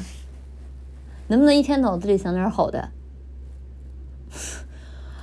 [1.27, 2.89] 能不能一天脑子里想点好的？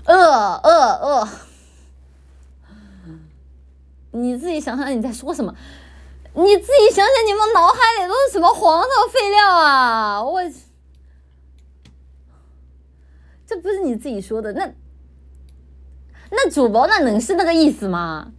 [0.05, 0.15] 呃
[0.63, 1.29] 呃呃，
[4.13, 5.55] 你自己想想你在说什么？
[6.35, 10.23] 你自己想想，你们脑海里都是什么黄色废料啊！
[10.23, 10.41] 我，
[13.47, 14.73] 这不是你自己说的，那
[16.31, 18.33] 那主播那能是那个意思吗？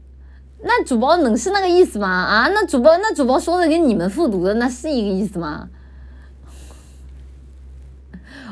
[0.63, 2.07] 那主播能是那个意思吗？
[2.07, 5.69] 啊，那主播那主播说的跟你们复读的那是一个意思吗？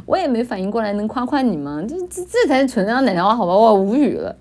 [0.05, 1.81] 我也没反应过来，能夸夸你吗？
[1.87, 3.53] 这这这才是纯正的奶话，好吧？
[3.55, 4.35] 我无语了。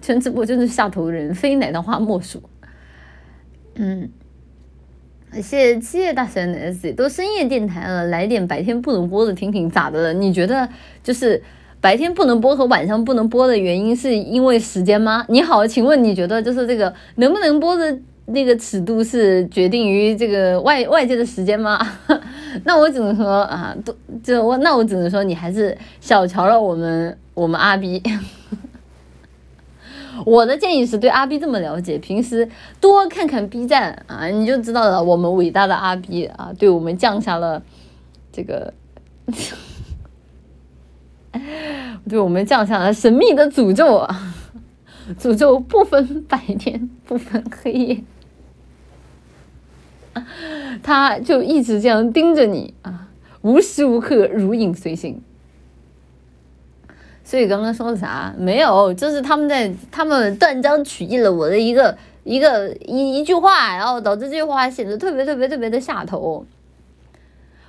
[0.00, 2.42] 全直播就是下头人，非奶糖花莫属。
[3.74, 4.08] 嗯，
[5.32, 10.12] 谢谢七叶大神的 S，都深夜电台了，来点白天不能播的听听，咋的了？
[10.14, 10.68] 你觉得
[11.02, 11.42] 就是
[11.80, 15.24] 白天不能播和晚上不能播的原因是因为时间吗？
[15.28, 21.78] 你好，请问你觉得就是这个能不能播的那个尺度是决定于这个外外界的时间吗？
[22.64, 28.02] 那我只能说啊，都就我那我只能说你还是小瞧了我们我们阿 B。
[30.24, 32.48] 我的建议是对阿 B 这么了解，平时
[32.80, 35.02] 多看看 B 站啊，你就知道了。
[35.02, 37.62] 我们伟大的阿 B 啊，对我们降下了
[38.32, 38.72] 这个，
[42.08, 44.34] 对我们降下了神秘的诅咒啊！
[45.20, 48.02] 诅咒不分白天，不分黑夜，
[50.82, 53.08] 他就一直这样盯着你啊，
[53.42, 55.22] 无时无刻如影随形。
[57.28, 58.32] 所以刚刚说的啥？
[58.38, 66.46] 没有，就是他们在他们断章取义了我的一个一个一一句话，然后导致这句话显得特别特别特别的下头。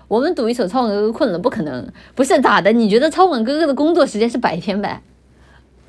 [0.07, 2.71] 我们赌一手，超管哥哥困了，不可能，不是咋的？
[2.71, 5.01] 你觉得超管哥哥的工作时间是白天呗？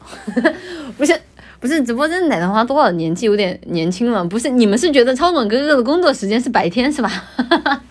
[0.97, 1.21] 不是
[1.61, 4.25] 不是，直播间奶糖花多少年纪有点年轻了？
[4.25, 7.11] 不是你们是觉得超管哥哥的工作时间是白天是吧？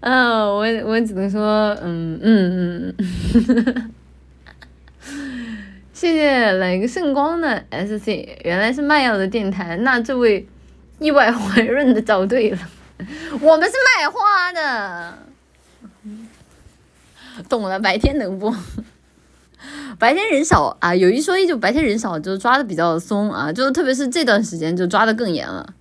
[0.00, 3.90] 嗯，我我只能说，嗯嗯嗯，
[5.92, 8.08] 谢谢来个圣光的 SC，
[8.44, 10.46] 原来是卖药的电台，那这位
[11.00, 12.58] 意外怀孕的找对了，
[13.40, 15.18] 我们是卖花的，
[17.48, 18.54] 懂了，白天能播，
[19.98, 25.74] 白天人少啊，有一说一，就白天人少，就抓的比较松啊，就特别是这段时间就抓的更严了。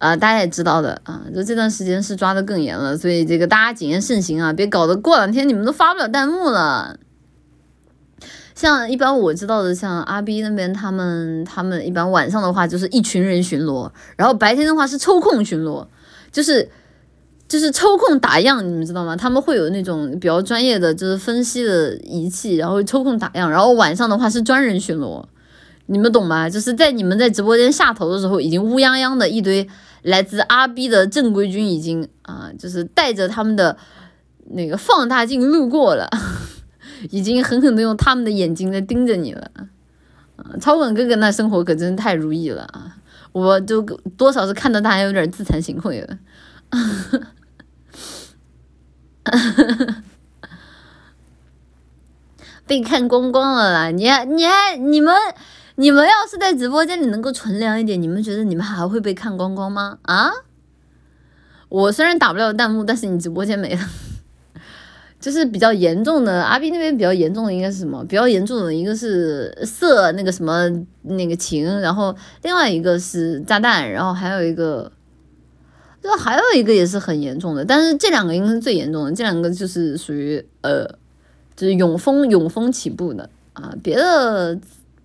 [0.00, 6.98] 啊，大家也知道的啊，就这段时间是抓的更严了，所以这个大家谨言慎行啊，别搞得过两天你们都发不了弹幕了。
[8.54, 15.86] 像一般我知道的，像阿 B 那边，他们他们一般晚上的话就是一群人巡逻，然后白天的话是抽空巡逻，
[16.32, 16.66] 就是
[17.46, 19.14] 就是抽空打样，你们知道吗？
[19.14, 25.22] 他们会有那种比较专业的就是分析的仪器，然后抽空打样，然后晚上的话是专人巡逻，
[25.86, 26.48] 你们懂吗？
[26.48, 29.68] 就是在你们在直播间下头的时候，已经乌泱泱的一堆。
[30.02, 33.76] 来自阿 B 的正规军已经啊，就是带着他们的
[34.50, 36.08] 那个放大镜路过了，
[37.10, 39.50] 已经狠狠的用他们的眼睛在盯着你了。
[40.36, 42.96] 啊，超管哥哥那生活可真是太如意了啊！
[43.32, 43.82] 我就
[44.16, 46.18] 多少是看到他还有点自惭形秽了。
[52.66, 53.90] 被看光光了啦！
[53.90, 55.14] 你还你还你们。
[55.80, 59.96] 你们要是在直播间里能够纯良一点，你们觉得你们还会被看光光吗？
[60.02, 60.30] 啊？
[61.70, 63.80] 我虽然打不了弹幕，但是你直播间没了，
[65.18, 66.42] 就是比较严重的。
[66.42, 68.04] 阿斌那边比较严重的应该是什么？
[68.04, 70.68] 比较严重的一个是色那个什么
[71.04, 74.92] 那个情，然后另外一个是炸弹，然后还有一个，
[76.02, 80.84] 就还有一个也是很严重的，但是这两个应该是最严重的，这两个就是属于呃，
[81.56, 84.58] 就是永丰永丰起步的啊，别的。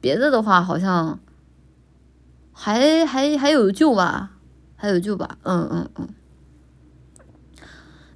[0.06, 1.20] 别的的话好像
[2.54, 4.34] 还还还有救吧，
[4.76, 6.10] 还有救吧，嗯嗯嗯，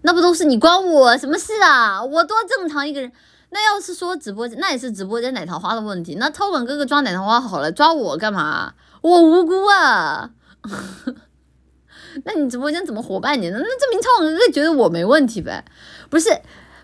[0.04, 2.04] 那不都是你关我什么事啊？
[2.04, 3.12] 我多正常一个人，
[3.50, 6.14] 那要是说直播间，那也是直播间奶桃花的问题。
[6.20, 8.76] 那超管哥哥抓奶桃花好了，抓我干嘛？
[9.02, 10.30] 我无辜啊！
[12.24, 13.58] 那你直播间怎么活半年呢？
[13.60, 15.66] 那证明超管哥哥觉得我没问题呗？
[16.08, 16.30] 不是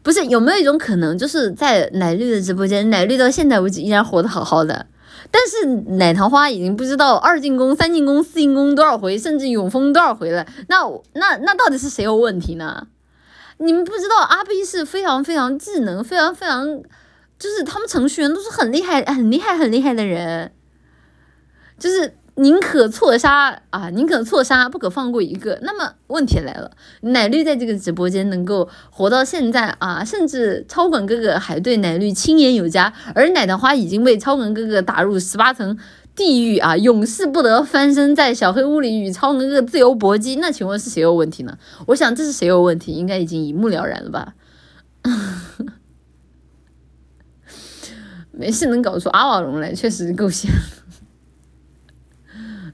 [0.01, 4.87] 不是，有没有一种可能，就是在奶绿的直播间，奶绿到现在为止依然活得好好的？
[5.37, 5.65] 但是
[5.97, 10.47] 奶桃花已经不知道二进宫、三进宫、四进宫多少回，甚至永封多少回了。
[10.69, 10.77] 那
[11.11, 12.87] 那那到底是谁有问题呢？
[13.57, 16.65] 你们不知道阿 B 是非常非常智能、非常非常，
[17.37, 20.53] 就是他们程序员都是很厉害、很厉害、很厉害的人，
[21.77, 22.15] 就是。
[22.37, 25.57] 宁可错杀啊，宁可错杀，不可放过一个。
[25.61, 26.71] 那么问题来了，
[27.01, 35.77] 奶绿在这个直播间能够活到现在啊，甚至超管哥哥还对奶绿青眼有加，而奶糖花已经被超管哥哥打入十八层
[36.13, 40.35] 地狱啊，永世不得翻身，在小黑屋里与超哥哥自由搏击。
[40.35, 41.57] 那请问是谁有问题呢？
[41.87, 44.33] 我想这是谁有问题，应该已经一目了然了吧。
[48.31, 50.51] 没事，能搞出阿瓦隆来，确实够香。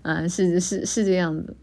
[0.02, 1.56] 啊，是是是这样子。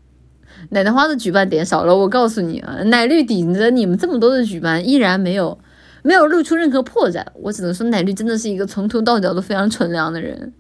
[0.71, 5.59] 奶奶花的举办点少了，我告诉你啊，奶绿顶着你们这么多的举办，依然没有
[6.03, 7.25] 没有露出任何破绽。
[7.35, 10.53] 我只能说，奶绿真的是一个从头到脚都非常纯良的人。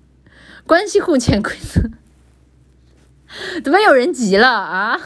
[0.66, 1.80] 关系户潜规则，
[3.64, 5.00] 怎么有人急了啊？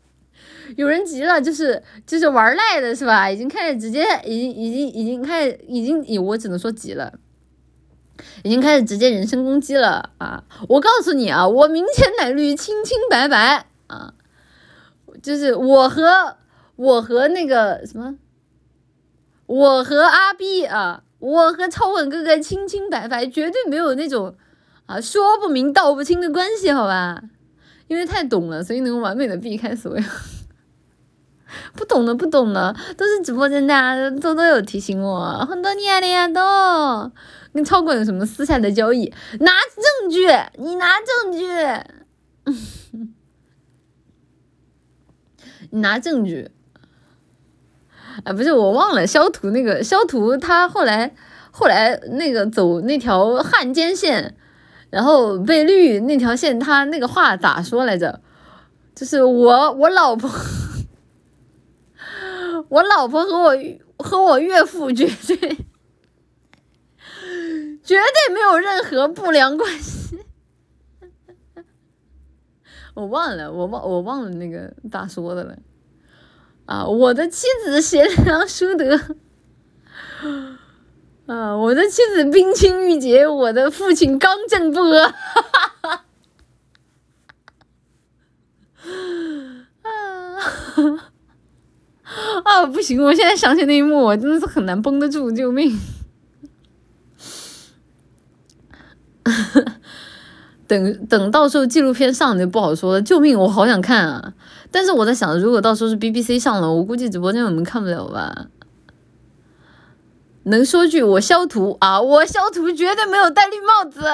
[0.76, 3.30] 有人急了，就是就是玩赖的是吧？
[3.30, 7.12] 已经开始直接，已经已经已经开始，已经，我只能说急了，
[8.46, 10.44] 已经开始直接人身攻击了啊！
[10.68, 14.14] 我告诉你啊，我明前奶绿清清白白啊，
[15.20, 16.36] 就是我和
[16.76, 18.14] 我和那个什么，
[19.46, 24.36] 我和阿 B 啊，我和超稳哥哥清清白白，绝对没有那种。
[24.86, 27.20] 啊，说不明道不清的关系，好吧？
[27.88, 30.04] 因为太懂了，所以能完美的避开所有
[31.74, 37.10] 不懂的，不懂的，都是直播间大家都都有提醒我，很多年了呀都。
[37.56, 39.12] 跟超管有什么私下的交易？
[39.40, 40.28] 拿证据，
[40.58, 41.48] 你拿证据，
[45.70, 46.50] 你拿证据。
[48.24, 51.14] 啊，不是我忘了，肖图那个肖图他后来
[51.50, 54.36] 后来那个走那条汉奸线。
[54.88, 58.20] 然后被绿那条线，他那个话咋说来着？
[58.94, 60.30] 就是我我老婆，
[62.70, 63.54] 我老婆和我
[63.98, 65.58] 和我岳父绝对
[67.86, 70.18] 绝对没有任何不良关系。
[72.94, 75.56] 我忘了，我忘我忘了那个咋说的了。
[76.64, 78.98] 啊，我的妻子贤良淑德。
[81.26, 85.14] 啊，我的妻子冰清玉洁，我的父亲刚正不阿。
[89.82, 89.92] 啊
[92.44, 92.66] 啊！
[92.66, 95.78] 不行，我现在想起那一幕，我真的是很难绷得住，救命！
[100.66, 103.38] 等等到时候纪录片上就不好说了，救命！
[103.38, 104.32] 我好想看啊！
[104.70, 108.46] 但是我在想，如果到时候是 BBC 上了，我估计直播间我们看不了吧。
[110.44, 114.08] 能说句我肖图啊，我肖图绝对没有戴绿帽子，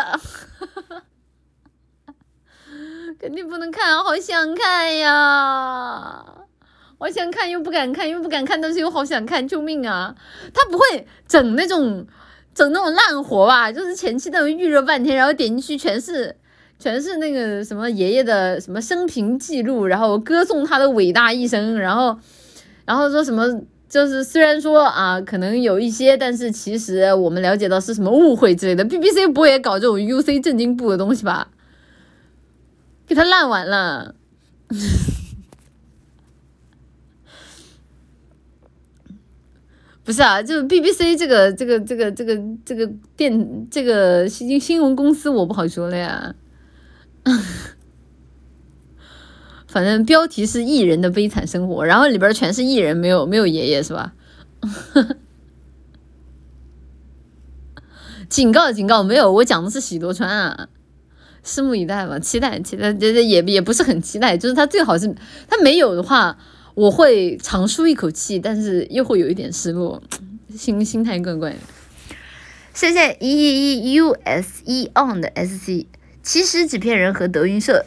[3.21, 6.25] 肯定不能看，好想看呀！
[6.99, 10.15] 我想看又不敢看，又不敢看，但是又好想看，救命啊！
[10.55, 12.07] 他不会整那种
[12.55, 13.71] 整那种烂活吧？
[13.73, 16.35] 就是前期那种预热半天，然后点进去全是
[16.79, 22.19] 全是那个什么爷爷的什么生平记录，然后歌颂他的伟大一生，然后
[22.85, 23.63] 然后说什么？
[23.89, 28.83] 就是虽然说啊，可能有一些，但是其实我们了解到是什么误会之类的。
[28.83, 31.49] BBC 不会也搞这种 UC 震惊部的东西吧？
[33.07, 34.15] 给他烂完了。
[40.05, 46.35] 不是啊，就 BBC 这个这个这个这个这个电这个新新闻公司，我不好说了呀。
[49.69, 54.13] 反正标题是艺人的悲惨生活，然后里边全是艺人，没有没有爷爷是吧？
[58.29, 60.69] 警告警告，没有，我讲的是喜多川啊，
[61.45, 65.15] 拭目以待吧，期待期待，这这也也不是很期待，就是他最好是
[65.49, 66.37] 他没有的话，
[66.75, 70.03] 我会长舒一口气，但是又会有一点失落，
[70.57, 71.59] 心心态怪怪的。
[72.75, 75.87] 谢谢 E E E U S E on 的 S C，
[76.23, 77.85] 其实纸片人和德云社。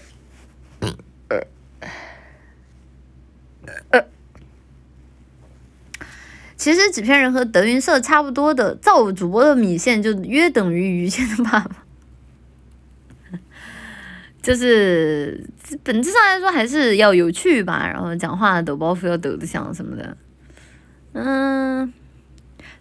[6.58, 11.85] 其实纸片人和德云社差不多的，造主播的米线就约等于于谦的爸爸，
[14.46, 15.44] 就是
[15.84, 20.16] 本质上来说还是要有趣吧，然后讲话抖包袱要抖得响什么的，
[21.14, 21.92] 嗯，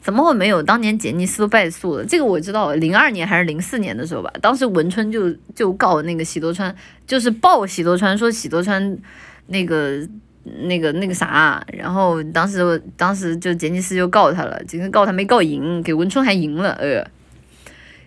[0.02, 0.62] 怎么会没有？
[0.62, 6.74] 当年杰尼斯都败诉了，这个我知道，零二年还是零四年的时候吧，当时文春就就告那个喜多川，
[7.06, 8.98] 就是报喜多川说喜多川
[9.46, 10.06] 那个。
[10.66, 17.02] 那个那个啥，然后当时当时就杰尼斯就告他了，杰尼斯告他没告赢，给文春还赢了，呃，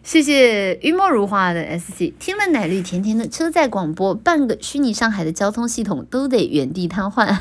[0.08, 7.40] 谢谢玉墨如花的 S C，听了奶绿甜甜的车载广播，半个虚拟上海的交通系统都得原地瘫痪，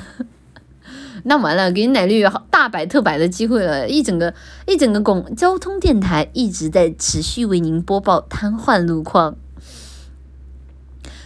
[1.23, 4.35] 那完了，给奶绿大摆特摆的机会了，一整个
[4.67, 9.37] 一整个广交通电台一直在持续为您播报瘫痪路况。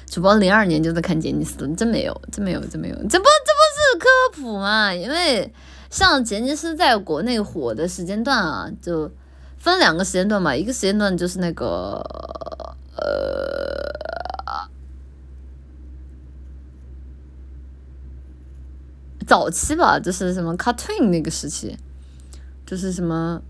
[0.04, 4.92] 主播零二年就在看杰尼斯，真没有，真没有，真没有，这不这不是科普吗？
[4.94, 5.50] 因为
[5.88, 9.10] 像杰尼斯在国内火的时间段啊，就
[9.60, 12.02] 分两个时间段嘛，一个时间段就是那个
[12.96, 14.66] 呃，
[19.26, 21.76] 早期吧，就是什么 cartoon 那个时期，
[22.64, 23.42] 就是什么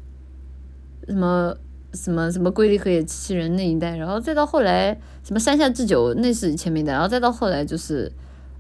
[1.06, 1.56] 什么
[1.94, 8.10] 什么什么龟梨和野七器人那一代，然后再到后来什么山下智久那是前面一代，然后再到后来就是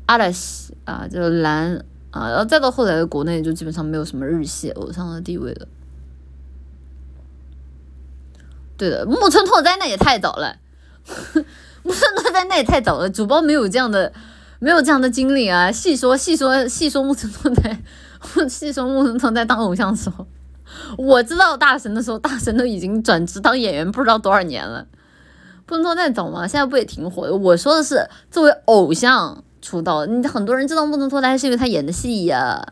[0.06, 5.66] 阿拉西啊，就是蓝啊，然后再到后来的国内就基本上没有什么日系偶像的地位了。
[8.80, 10.56] 对的，木村拓哉那也太早了，
[11.84, 14.12] 木村拓哉那也太早了，主播没有这样的。
[14.62, 15.72] 没有这样的经历啊！
[15.72, 17.80] 细说细说细说木村拓哉，
[18.46, 20.26] 细说木村拓哉当偶像的时候，
[20.98, 24.86] 我知道大神的时候，大神都已经转职当演员不知道多少年了。
[25.66, 26.46] 木村拓哉早吗？
[26.46, 27.34] 现在不也挺火的？
[27.34, 32.62] 我说的是作为偶像出道，你很多人知道木村拓哉是因为他演的戏呀。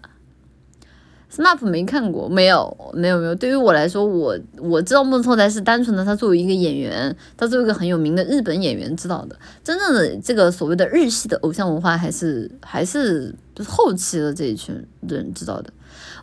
[1.30, 3.34] SMAP 没看过，没有，没有，没有。
[3.34, 9.36] 对于我来说，我我知道木村拓哉是单纯的他作为一个演员，他作为一个很有名的日本演员知道的。
[9.62, 13.34] 真正的这个所谓的日系的偶像文化，还是还是
[13.66, 14.74] 后期的这一群
[15.06, 15.70] 人知道的。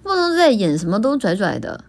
[0.04, 1.84] 木村拓哉演什么都拽拽的，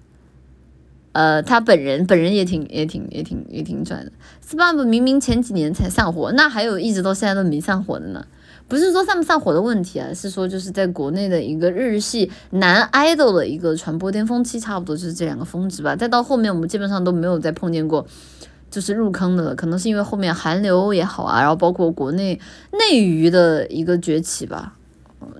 [1.12, 4.12] 呃，他本人本人也挺也挺也挺也挺拽的。
[4.46, 8.26] SMAP 明明前几年才散伙，那还有一直到现在都没散伙的呢。
[8.68, 15.94] 不是说散不散伙的问题啊，是说就是在国内的一个日系男 idol 的一个传播巅峰期，差不多就是这两个峰值吧。
[15.94, 18.04] 再到后面，我们基本上都没有再碰见过，
[18.70, 19.54] 就是入坑的了。
[19.54, 22.40] 可能是因为后面韩流也好啊，然后包括国内
[22.72, 24.72] 内娱的一个崛起吧。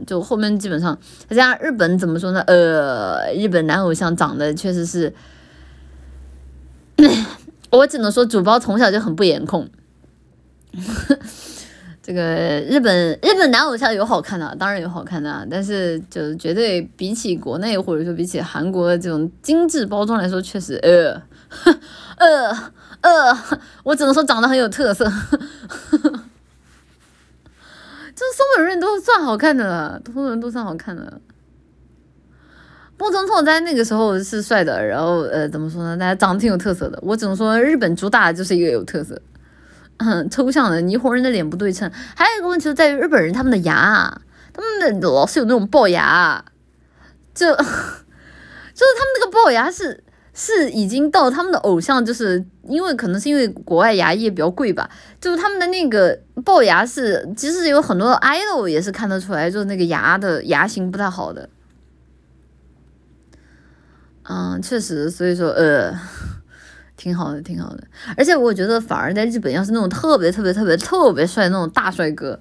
[0.07, 0.99] 就后面基本上
[1.29, 2.41] 再加上日本怎么说呢？
[2.47, 5.13] 呃，日本男偶像长得确实是，
[7.71, 9.69] 我只能说主播从小就很不颜控。
[12.07, 12.23] 这个
[12.71, 21.21] 日本日本男偶像有好看的，当然有好看的，但是就是绝对比起国内或者说比起韩国的这种精致包装来说，确实呃
[22.19, 23.37] 呃呃，
[23.83, 25.17] 我只能说长得很有特色，就是
[28.37, 31.21] 松本润都算好看的了，松本润都算好看的。
[32.99, 35.97] 木村拓哉那个时候是帅的，然后呃怎么说呢？
[35.97, 39.21] 大家长得挺有特色的，我只能说日本主打就是一个有特色。
[39.99, 44.21] 很 抽象的霓虹人的脸不对称，还有一个问题就在于日本人他们的牙，
[44.53, 46.45] 他们的老是有那种龅牙，
[47.35, 50.05] 就 就是他们那个龅牙是
[50.35, 54.91] 是已经到他们的偶像，就是因为可能是因为国外牙医比较贵吧，
[55.21, 61.49] 就是他们的那个龅牙是，其实有很多 idol 也是看得出来，就是那个牙的牙型不太好的，
[64.25, 65.99] 嗯，确实，所以说呃。
[66.97, 67.85] 挺好的，挺好的，
[68.17, 72.41] 而且我觉得反而在日本，要是那种特别特别特别特别帅那种大帅哥，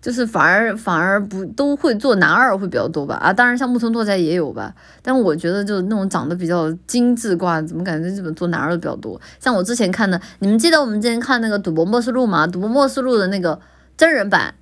[0.00, 3.14] 就是反而反而不都会做男二会比较多吧？
[3.16, 9.18] 啊，当然像木村拓哉也有吧，但我觉得就那种长得比较精致挂，怎么感觉日本做男二的比较多？
[9.40, 12.46] 像我之前看的，你们记得我们之前看那个《赌博默示录》吗？
[12.50, 13.58] 《赌博默示录》的那个
[13.96, 14.54] 真人版，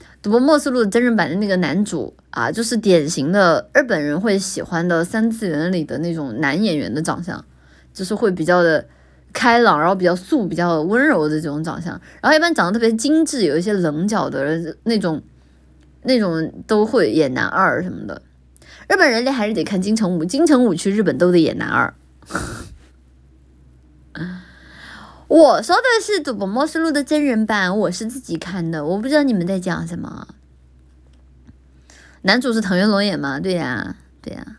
[0.20, 7.44] 赌博默示录》真人版的那个男主啊，就是典型的日本人会喜欢的三次元里的那种男演员的长相。
[7.98, 8.86] 就是会比较的
[9.32, 15.20] 开朗，然后比较素、比较温柔的这种长相，然后一般长得特别精致、有一些棱角的那种，
[16.02, 18.22] 那种都会演男二什么的。
[18.88, 21.92] 日本人类还是得看金城武，金城武去日本都得演男二。
[25.26, 30.28] 我说的是《赌博默示录》的真人版，我是自己看的，我不知道你们在讲什么。
[32.22, 33.40] 男主是藤原龙演吗？
[33.40, 34.56] 对呀，对呀。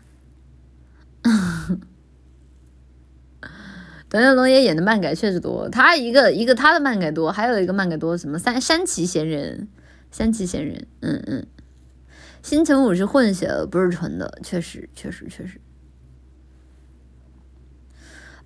[4.10, 9.68] 藤原龙也演的漫改确实多，他一个一个他的漫改多，还有一个漫改多什么山山崎贤人，
[10.10, 11.46] 山崎贤人，嗯嗯，
[12.42, 15.60] 新城武是混血的，不是纯的，确实确实确实。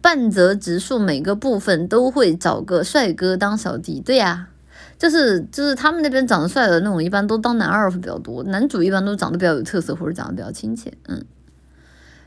[0.03, 4.51] 半泽直树每个部分都会找个帅哥当小弟，对呀，
[4.99, 11.24] 就是就是他们那边长得帅的那种，一般都当男二会比较多，男主一般都长得比较有特色或者长得比较亲切，嗯。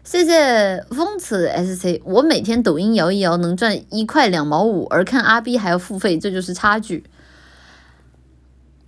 [0.10, 7.04] 谢谢风词 SC，我每天抖音摇一摇能赚一块两毛五，而看阿 B 还要付费，这就是差距。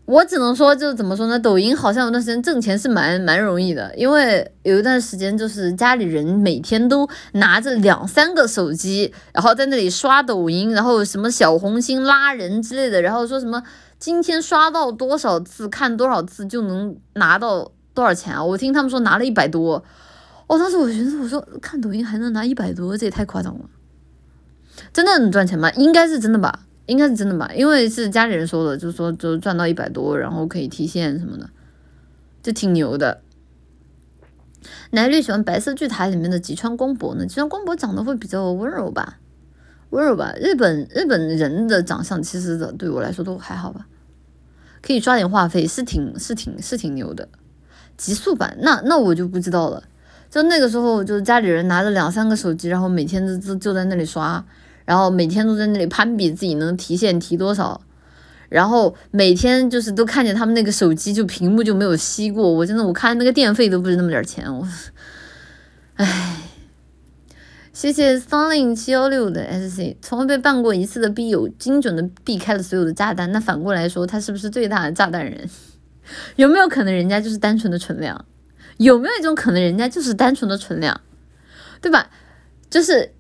[0.06, 1.38] 我只能说，就怎么说呢？
[1.38, 13.62] 抖音好像有段时间挣钱是蛮蛮容易的，因为有一段时间就是家里人每天都拿着两三个手机，然后在那里刷抖音，然后什么小红心拉人之类的，然后说什么
[14.00, 18.42] 今天刷到多少次，看多少次就能拿到多少钱啊？
[18.42, 19.84] 我听他们说拿了一百多。
[20.50, 23.70] 我当时我寻思，我说看抖音还能拿一百多，这也太夸张了。
[24.92, 25.70] 真的能赚钱吗？
[25.74, 31.52] 应该是真的吧，应该是真的吧，因为是家里人说的，就是说就赚到一百多，然后可以提现什么的，
[32.42, 33.22] 就挺牛的。
[34.90, 39.20] 奶绿喜欢白色巨塔里面的吉川光博呢，吉川光博长得会比较温柔吧，
[39.92, 40.34] 温柔吧。
[40.42, 43.86] 日本日本人的长相其实的对我来说都还好吧，
[44.82, 47.30] 可以刷点话费，是挺是挺是挺牛的。
[47.96, 49.84] 极速版，那那我就不知道了。
[50.30, 54.44] 就那个时候，就家里人拿着两三个手机，然后每天都就就在那里刷，
[54.86, 57.82] 然后每天都在那里攀比自己能提现提多少，
[58.48, 64.68] 然后每天就是都看见他们那个手机就屏幕就没有熄过，我真的我看那个电费都不是那么点钱，我，
[65.96, 66.38] 唉，
[67.74, 75.50] 谢谢 Sunny 七幺六的 SC，从未被办过一次的 B 友精准的避开了所有的炸弹，那反过来说，他是不是最大的炸弹人？
[76.38, 78.26] 有没有可能人家就是单纯的纯良？
[78.80, 81.02] 有没有一种可能，人家就是单纯的存量，
[81.82, 82.10] 对吧？
[82.70, 83.12] 就是，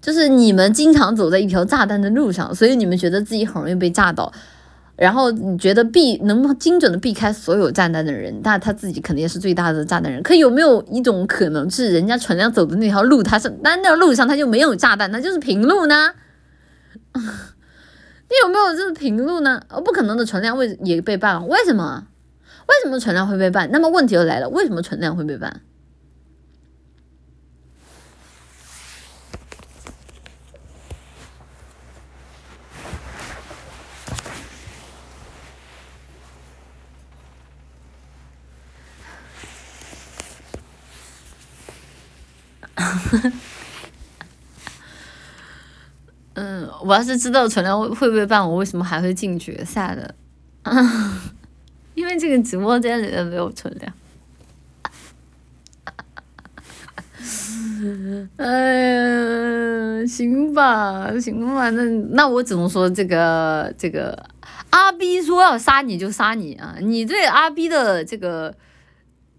[0.00, 4.32] 就是你们经常走在一条炸弹的路上，所以你们觉得自己很容易被炸到，
[4.96, 10.20] 然后你觉得避能精准的避开所有炸弹的人，那他自己肯定是最大的炸弹人。
[10.24, 16.12] 可有没有一种可能，是人家存量走的那条路，他是那那条路上他就没有炸弹，那就是平路呢？
[17.14, 19.62] 你有没有就是平路呢？
[19.68, 22.08] 哦，不可能的，存量为也被办了，为什么？
[22.66, 23.70] 为什么存量会被办？
[23.70, 25.62] 那么问题又来了，为什么存量会被办？
[46.34, 50.14] 嗯，我要是知道存量会会被办，我为什么还会进决赛的。
[51.96, 53.92] 因为这个直播间里面没有存量，
[58.36, 64.26] 哎呀，行吧，行吧，那那我只能说这个这个
[64.70, 66.76] 阿 B 说要杀你就杀你啊！
[66.80, 68.54] 你对阿 B 的这个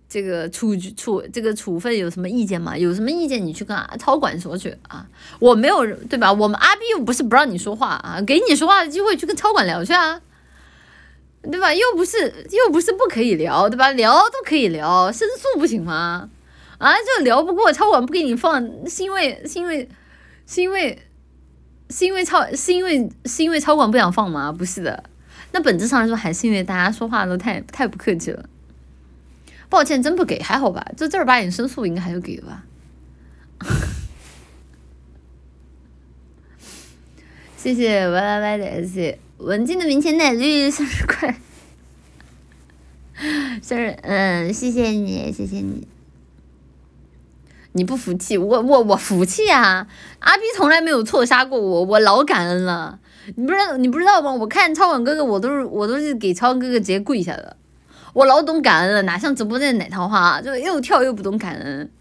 [0.09, 2.75] 这个处处这个处分有什么意见吗？
[2.75, 5.07] 有什么意见你去跟超管说去啊！
[5.39, 6.33] 我没有对吧？
[6.33, 10.19] 我们阿 B 又不是不让你说话啊，给你说话的机会，去跟超管聊去啊！
[11.43, 11.73] 对吧？
[11.73, 13.91] 又不是又不是不可以聊，对吧？
[13.91, 16.29] 聊都可以聊，申诉不行吗？
[16.77, 19.87] 啊，就聊不过超管不给你放，是因为是因为
[20.45, 21.01] 是因为
[21.89, 24.51] 是因为超是因为是因为超管不想放吗？
[24.51, 25.03] 不是的，
[25.53, 28.45] 那本质上来说还是因为大家说话都太太不客气了。
[29.69, 30.85] 抱歉，真不给，还好吧？
[30.95, 32.63] 就正儿八经申诉应该还是给吧。
[37.57, 39.17] 谢谢 Y Y Y 的 S。
[39.37, 41.39] 文静的明前奶绿生日快，
[43.61, 45.87] 生日 嗯，谢谢你，谢谢你。
[47.73, 49.87] 你不服气，我我我服气啊！
[50.19, 52.99] 阿 B 从来没有错杀过我，我老感恩了。
[53.35, 54.33] 你不知道你不知道吗？
[54.33, 57.55] 我看超管哥哥，我都是我都是给超哥哥直接跪下的。
[58.13, 61.91] 我老懂感恩了，哪像直播间奶桃花，就又跳又不懂感恩。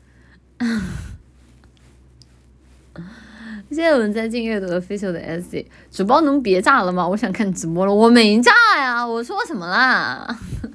[3.68, 7.06] 谢谢我们在静阅读的飞秀的 S C 主播能别炸了吗？
[7.06, 10.38] 我想看直播了，我没炸呀，我说什么啦？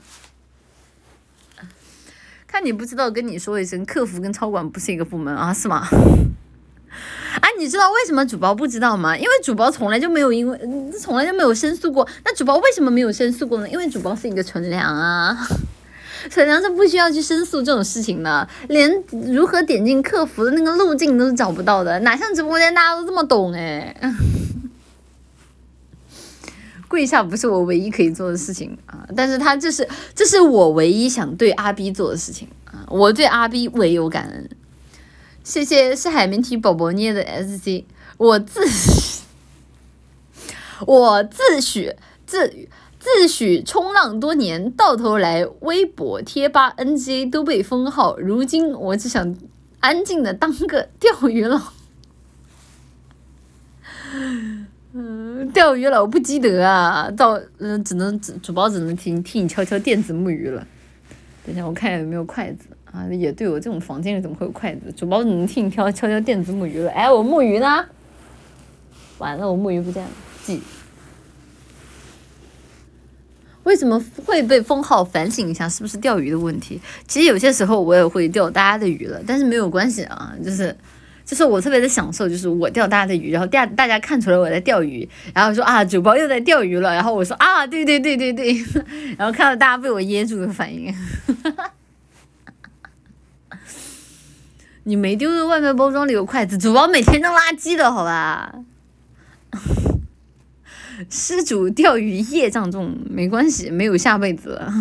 [2.45, 5.88] 看你不知道，跟你说一声，客服跟超管不是一个部门啊，是吗？
[7.39, 9.18] 哎， 你知道为什么主播不知道吗？
[9.18, 10.59] 因为主播从来就没有因为
[10.99, 12.05] 从来就没有申诉过。
[12.26, 13.69] 那主播为什么没有申诉过呢？
[13.69, 15.47] 因为主播是一个纯良啊。
[16.30, 19.03] 纯良是不需要去申诉这种事情的，连
[19.34, 23.95] 如何点进客服的那个路径都是找不到的，哪像直播间大家都这么懂哎？
[26.88, 34.49] 跪下不是我唯一可以做的事情啊，但是他这是这是我唯一想对阿 B 做的事情啊，我对阿 B 唯有感恩。
[35.43, 37.85] 谢谢是海绵体宝宝捏的 SC，
[38.18, 38.60] 我自
[40.85, 41.95] 我自诩
[42.27, 42.68] 自。
[43.02, 48.15] 自诩冲浪多年，到头来微博、贴吧、NG 都被封号。
[48.19, 49.36] 如今我只想
[49.80, 51.60] 安静的当个钓鱼佬。
[54.94, 57.10] 嗯，钓鱼佬不积德啊！
[57.18, 60.68] 到嗯，只能主播只能替替你敲敲电子木鱼了。
[61.44, 63.07] 等下我看有没有筷子啊？
[63.07, 64.91] 也对，我这种房间里怎么会有筷子？
[64.95, 66.91] 主播只能替你敲敲敲电子木鱼了。
[66.91, 67.84] 哎，我木鱼呢？
[69.18, 70.10] 完了，我木鱼不见了，
[70.44, 70.61] 记。
[73.63, 75.03] 为什么会被封号？
[75.03, 76.81] 反省一下，是不是钓鱼的问题？
[77.07, 80.75] 其实有些时候我也会钓大家的鱼了，但是没有关系啊，就是，
[81.25, 88.53] 就是我特别的享受，就是我钓大家的鱼，然后大大家看出来我在钓鱼，然后说啊，主播又在钓鱼了，然后我说啊，对对对对对，
[89.17, 90.93] 然后看到大家被我噎住的反应，
[94.83, 98.55] 你没丢的外卖包装里有筷子，主播每天扔垃圾的好吧？
[101.10, 104.61] 施主钓鱼业障重，没关系，没有下辈子。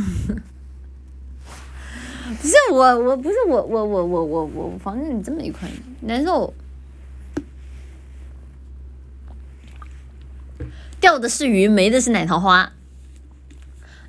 [2.40, 5.68] 不是我，我不是我，我我我我我房间里这么一块
[6.02, 6.54] 难受。
[11.00, 12.72] 钓的是鱼，没的是奶桃花。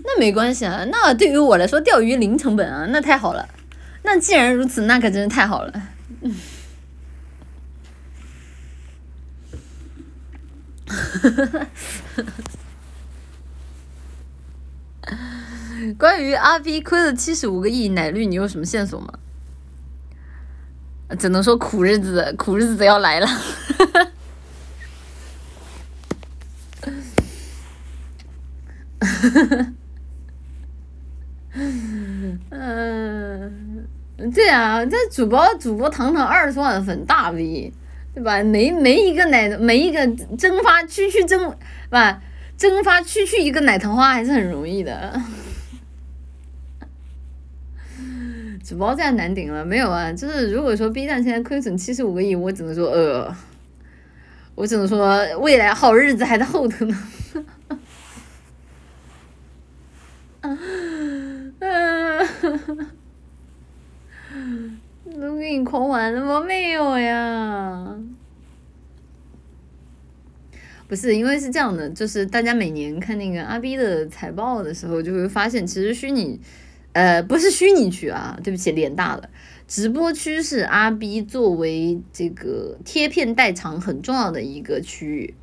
[0.03, 3.49] 那没关系啊，那对于我来说钓鱼零成本啊，那太好了。
[4.03, 5.73] 那既然如此，那可真是太好了。
[15.97, 19.13] 关于阿 B 亏了七十五个亿，奶绿你有什么线索吗？
[21.19, 23.27] 只能说苦日子，苦日子要来了。
[32.49, 33.87] 嗯，
[34.33, 37.73] 对啊，这主播主播堂堂二十万粉大 V，
[38.13, 38.43] 对吧？
[38.43, 40.05] 没没一个奶，没一个
[40.37, 41.55] 蒸发区区蒸，
[41.89, 42.21] 吧？
[42.57, 45.19] 蒸发区区一个奶糖花还是很容易的。
[48.63, 50.11] 主播站难顶了，没有啊？
[50.13, 53.35] 就是如果说 B 站现在亏损七十五个亿，我只能说呃，
[54.55, 56.97] 我只能说未来好日子还在后头呢。
[60.41, 61.53] 嗯，
[65.41, 66.39] 都给你狂完了吗？
[66.39, 67.97] 没有呀。
[70.87, 76.39] 不是，因为是这样的，就是大家每年看那个阿 B 的财报的时候，就会发现，其实虚拟，
[76.93, 79.27] 呃，不是虚拟区啊，对不起，脸大了。
[79.67, 85.33] 直播区是阿 B 作为这个贴片代偿很重要的一个区域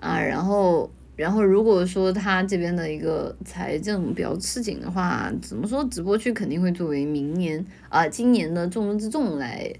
[0.00, 0.90] 啊，然后。
[1.16, 9.72] 然后，如果说他这边的一个财政比较吃紧的话，怎么说直播区肯定会作为明年啊今年的重中之重来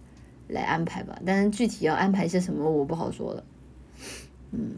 [0.49, 1.21] 来安排吧。
[1.27, 3.45] 但是具体要安排些什么，我不好说了。
[4.53, 4.77] 嗯，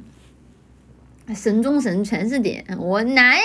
[1.32, 3.42] 神中神全是点，我哪有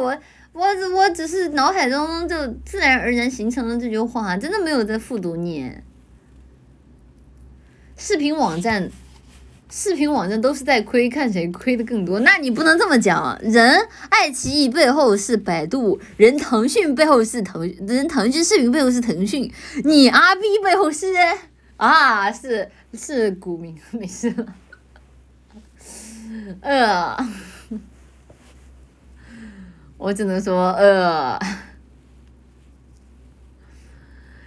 [0.00, 0.16] 我
[0.52, 0.64] 我
[0.94, 5.82] 我只是脑海中就自然而然形成了这句话，真的没有在复读念。
[7.96, 8.88] 视频网站。
[9.76, 12.20] 视频网站都是在亏，看谁亏的更多。
[12.20, 19.52] 那你不能这么讲，人爱奇艺背后是百度，人腾讯背后是腾，人腾讯视频背后是腾讯，
[19.82, 21.06] 你阿 B 背后是
[21.76, 24.46] 啊，是是股民，没事了。
[26.60, 27.16] 呃，
[29.98, 31.36] 我只能说呃。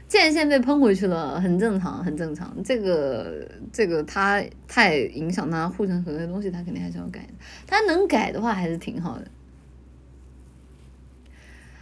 [0.07, 2.55] 剑线被喷回去了，很正常，很正常。
[2.63, 7.33] 这个这个他太影响他护城河的东西，他肯定还是要改的。
[7.65, 9.27] 他能改的话，还是挺好的。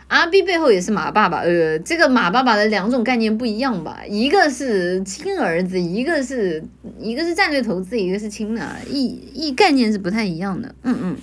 [0.08, 4.04] 阿 B 背后也是马爸爸，呃，这个马爸爸的两种概念不一样吧？
[4.08, 6.64] 一个是亲儿子，一个是
[7.00, 10.76] 一个是战略投资，一个是亲的，一一概念是不太一样的。
[10.84, 11.18] 嗯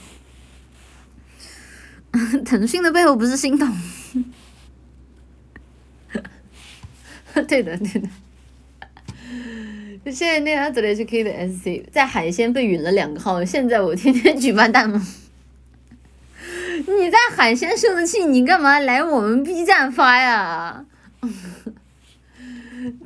[2.12, 3.68] 嗯， 腾讯的背后不是心动。
[7.48, 8.08] 对的，对的。
[10.10, 15.00] 现在那张走来 HK 的 SC 在海鲜被允了两个号，现在我天天举办弹幕。
[16.74, 20.84] 你在海鲜受的气，你干嘛来我们 B 站发呀？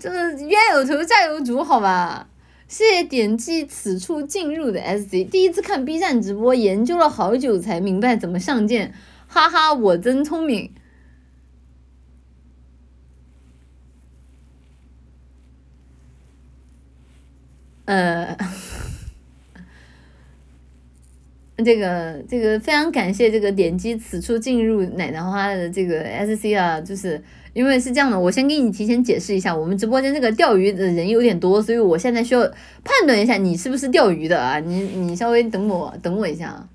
[0.00, 2.28] 就是冤有头债有主，好吧？
[2.66, 8.94] 谢谢点击此处进入的 SC，第一次看 B 站直播，研究了好久才明白怎么上键，
[9.28, 10.72] 哈哈，我真聪明。
[17.86, 18.36] 呃，
[21.64, 27.22] 这个这个非常感谢这个点击此处进入奶奶花的这个 SC 啊，就是
[27.54, 32.42] 因为是这样的，我先给你提前解释一下，我们直播间这个钓鱼的人有点多，所以我现在需要
[32.84, 36.68] 判断一下你是不是钓鱼的啊，你你稍微等我等我一下啊。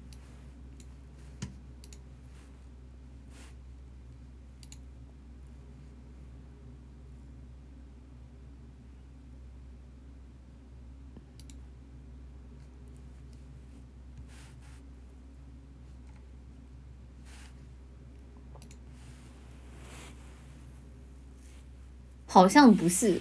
[22.34, 23.20] 好像不是，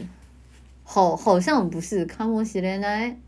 [0.85, 3.19] 好好像不是卡莫西莱奈，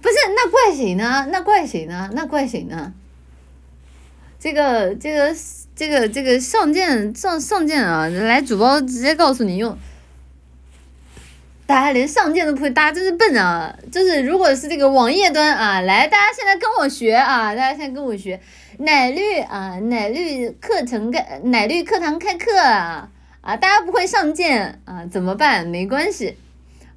[0.00, 1.28] 不是那怪谁呢？
[1.30, 2.08] 那怪谁呢？
[2.14, 2.94] 那怪谁呢？
[4.38, 5.36] 这个这个
[5.76, 8.08] 这个这个上剑上上剑啊！
[8.08, 9.76] 来主播直接告诉你用。
[11.70, 13.72] 大家连上键都不会，大家真是笨啊！
[13.92, 18.40] 就是如果是这个网页端啊，来，大家现在跟我学啊，大家现在跟我学
[18.78, 23.08] 奶绿啊，奶绿课程开，奶绿课堂开课啊！
[23.40, 25.64] 啊，大家不会上键啊，怎么办？
[25.64, 26.36] 没关系，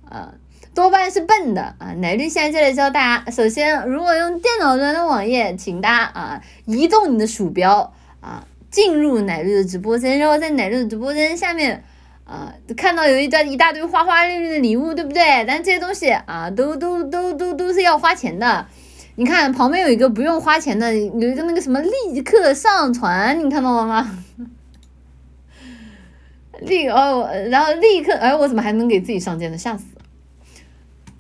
[0.09, 0.33] 啊，
[0.73, 1.93] 多半是笨的啊。
[1.97, 11.83] 奶绿现在就来教大家，首先，如果用电脑端的网页，请大家啊，移动你的鼠标啊，进入奶绿的直播间，然后在奶绿的直播间下面。
[12.25, 15.43] 啊，看到有一大一大堆花花绿绿的礼物，对不对？
[15.45, 18.65] 但这些东西啊，都都都都都是要花钱的。
[19.15, 24.19] 你看旁边有一个不用花钱的，有一个那个什么立刻上传，你看到了吗？
[26.61, 29.57] 立哦，然后立刻，哎，我怎么还能给自己上键呢？
[29.57, 29.83] 吓死！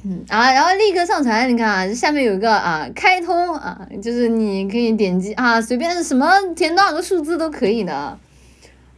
[0.05, 8.17] 嗯啊，然后立刻上传，你看啊，下面有一个啊，开通啊，就是你可以点击啊，随便什么填多少个数字都可以的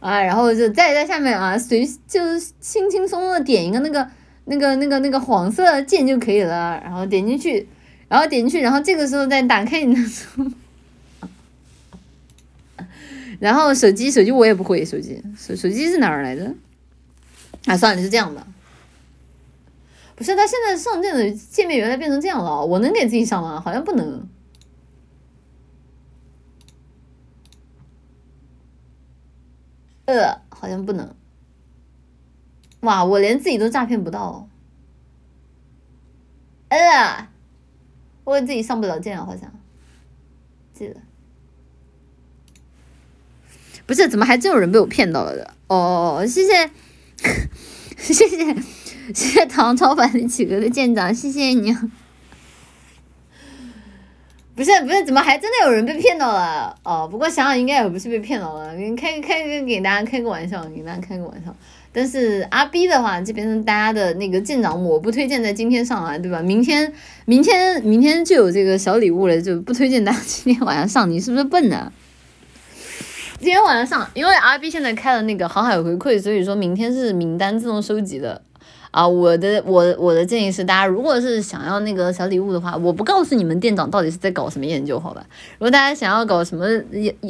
[0.00, 4.08] 啊，然后就再在下面啊，随就是轻轻松松的点一个那个
[4.44, 7.66] 那个那个那个黄色键就可以了，然后点进去，
[8.08, 10.00] 然后点进去，然后这个时候再打开你的。
[13.40, 16.54] 然后手机手机我也不会，手机手手机是哪儿来着？
[17.66, 18.46] 啊，算了，是这样的。
[20.14, 23.60] 不是，他现在上键的界面原来变成这样了，我能给自己上吗？
[23.62, 24.26] 好像不能。
[30.06, 31.14] 呃，好像不能。
[32.80, 34.48] 哇，我连自己都诈骗不到。
[36.68, 37.28] 呃，
[38.24, 39.52] 我自己上不了舰了，好像。
[40.72, 40.96] 记得。
[43.86, 45.54] 不是，怎么还真有人被我骗到了的？
[45.68, 46.70] 哦，谢谢，
[47.96, 48.54] 谢谢，
[49.14, 51.74] 谢谢唐朝版的企鹅的舰长，谢谢你。
[54.56, 56.74] 不是不是，怎么还真的有人被骗到了？
[56.82, 61.54] 哦，不过想想应该也不是被骗到了，开开个给大家开个玩笑，给大家开个玩笑。
[61.92, 66.40] 但是阿 B 的话，这边大家的那个舰长，我不推荐在今天上来，对吧？
[66.40, 66.90] 明天
[67.26, 71.92] 明天明天就有这个小礼物了，就不推荐大家今天晚上上，你是不是笨呢？
[73.38, 78.40] 今天晚上上，因为阿 B 现在开了那个航海回馈，所以说明天是名单自动收集的
[78.96, 79.06] 啊。
[79.06, 85.22] 我的我我的建议是，大家如果是想要那个小礼物的话，我不告诉你们店长到底是在搞什么研究，好吧？
[85.58, 86.66] 如果大家想要搞什么，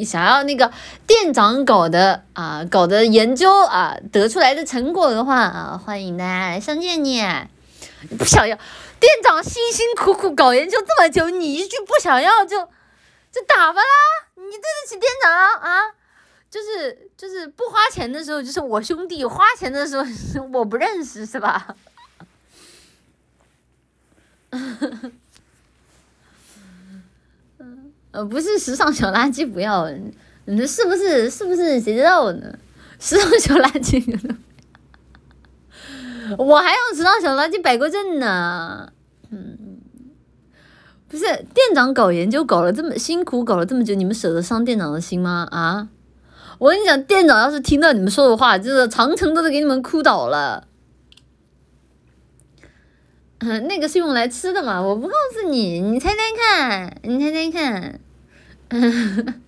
[0.05, 0.71] 想要那个
[1.05, 8.55] 店长搞的啊，搞的研究啊，得出来的成果的话啊，欢迎大家来上店你不想要
[8.99, 13.85] 店长辛辛苦苦搞研究这么久，你一句不想要就就打发啦？
[14.35, 15.96] 你对得起店长啊？
[16.57, 20.03] 就是就是不花钱的时候就是我兄弟，花钱的时候
[20.51, 21.75] 我不认识是吧？
[28.09, 29.87] 呃，不是时尚小垃圾不要，
[30.45, 32.57] 你是不是是不是谁知道呢？
[32.99, 34.35] 时尚小垃圾，
[36.39, 38.91] 我还用时尚小垃圾摆过阵呢。
[39.29, 39.77] 嗯，
[41.07, 45.47] 不是店长搞研究搞了这么辛苦，搞了这么久，你们舍得伤店长的心吗？
[45.51, 45.89] 啊？
[46.59, 50.67] 我跟你讲，店长要是听到你们说的话，就是长城都得给你们哭倒了。
[53.39, 54.81] 嗯，那个是用来吃的嘛？
[54.81, 57.99] 我不告诉你，你猜猜看，你猜猜看。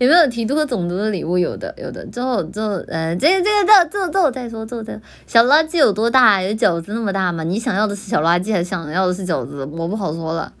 [0.00, 1.38] 有没有提督和总督的礼物？
[1.38, 2.04] 有的，有的。
[2.08, 5.00] 之后，之后，呃，这个，这个，这，这，这我再说，这我再。
[5.26, 6.42] 小垃圾有多大？
[6.42, 7.44] 有饺子那么大吗？
[7.44, 9.64] 你想要的是小垃圾，还是想要的是饺子？
[9.64, 10.52] 我不好说了。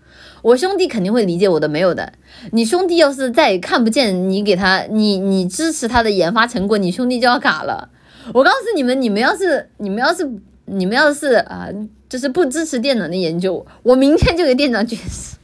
[0.44, 2.12] 我兄弟肯定会理解我的，没有的。
[2.52, 7.88] 你兄弟要是再也看不见你给他，你你支持他的研发成果，你兄弟就要嘎了。
[8.34, 10.30] 我告诉你们，你们要是你们要是
[10.66, 11.68] 你们要是啊，
[12.10, 15.38] 就是不支持电脑的研究，我明天就给店长绝食。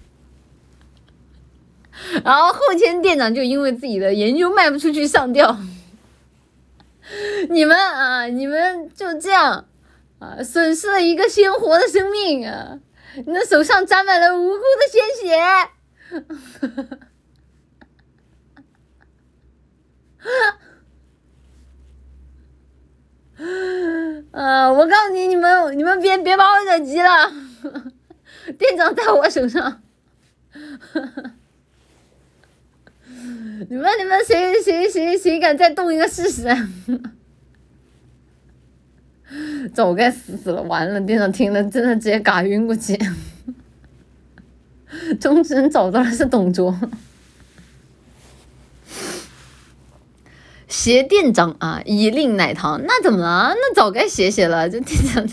[2.22, 5.58] 然后后天店长就因为自己的研究卖不出去上吊。
[7.48, 9.64] 你们啊，你们就这样
[10.18, 12.78] 啊，损失了一个鲜活的生命啊。
[13.16, 15.36] 你的手上沾满了无辜的鲜血，
[24.32, 24.70] 啊！
[24.70, 27.32] 我告诉你，你们你们别别把我惹急了，
[28.58, 29.82] 店长在我手上，
[33.68, 36.46] 你们你们谁谁谁谁敢再动一个试试？
[39.72, 41.00] 早该死死了，完了！
[41.00, 42.98] 店长听了，真的直接嘎晕过去。
[45.20, 46.76] 中之人找到了是董卓，
[50.66, 53.54] 挟店长啊，以令奶糖，那怎么了？
[53.54, 54.68] 那早该写写了。
[54.68, 55.24] 就店长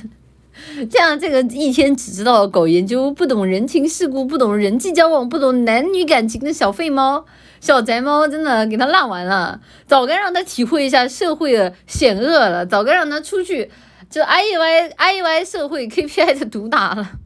[0.89, 7.25] 这样，这个一天只知道搞研究，不懂人情世故，不懂人际交往，不懂男女感情的小废猫、
[7.59, 9.59] 小宅猫，真的给他烂完了。
[9.87, 13.71] 早该让他体会一下社会的险恶了，早该让他出去。
[14.09, 17.19] 就 I E Y I E Y 社会 K P I 的毒打了，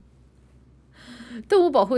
[1.47, 1.95] 动物保护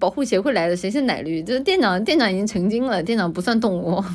[0.00, 1.42] 保护协会来的，谁是奶绿？
[1.42, 4.02] 就是店长，店长已经成精了，店长不算动物。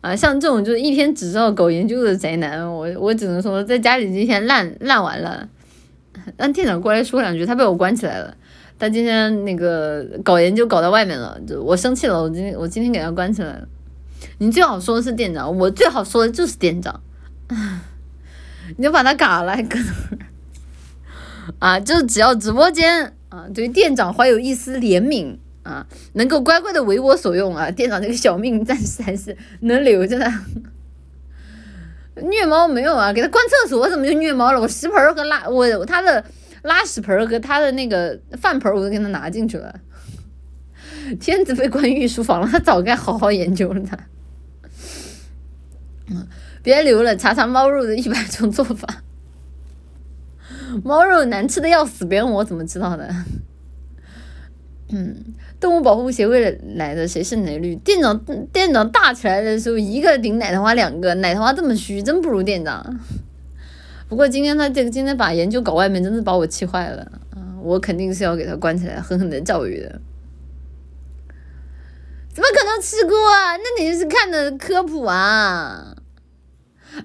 [0.00, 5.48] 啊，像这种就是一天只知道搞研究的宅男，我我只能说在家里今天烂烂完了。
[6.36, 8.36] 让店长过来说两句，他被我关起来了。
[8.78, 13.68] 他今天那个搞研究搞到外面了，就我生气了，我今天我今天给他关起来了。
[14.38, 17.00] 你最好说的是店长，我最好说的就是店长。
[18.76, 20.18] 你就把他嘎了，搁那儿
[21.58, 21.80] 啊！
[21.80, 30.32] 就只要直播间啊，对店长怀有一丝怜悯啊，能够乖乖的为我所用啊，店长这个小命暂时还是能留着的。
[32.22, 33.12] 虐猫没有啊？
[33.12, 34.60] 给他关厕所我怎么就虐猫了？
[34.60, 36.24] 我食盆和拉我他的
[36.62, 39.80] 拉屎盆和他的那个饭盆我都给他拿进去了。
[41.20, 43.98] 天子被关御书房了，他早该好好研究了他。
[46.62, 49.02] 别留了，查查猫肉的一百种 做法。
[50.84, 53.14] 猫肉难吃的要死，别问我怎么知道的。
[54.88, 55.16] 嗯，
[55.58, 57.74] 动物保护协会来的，谁是奶绿？
[57.76, 58.18] 店长
[58.52, 62.98] 店长大起来的时候，一个顶奶糖花两个，奶糖花这么虚，真不如店长。
[64.08, 67.58] 不过今天他这个今天把研究搞外面，真是把我气坏了嗯！
[67.62, 70.00] 我肯定是要给他关起来，狠狠的教育的。
[72.34, 73.56] 怎么可能吃过啊？
[73.56, 75.91] 那你是看的科普啊？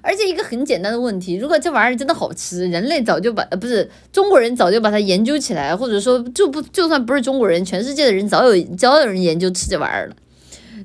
[0.01, 10.15] 而且一个很简单的问题，如果这玩意儿真的好吃，人类早就把不是中国人早就把它研究起来，或者说就不就算不是中国人，全世界的人早有早有人研究吃这玩意儿了。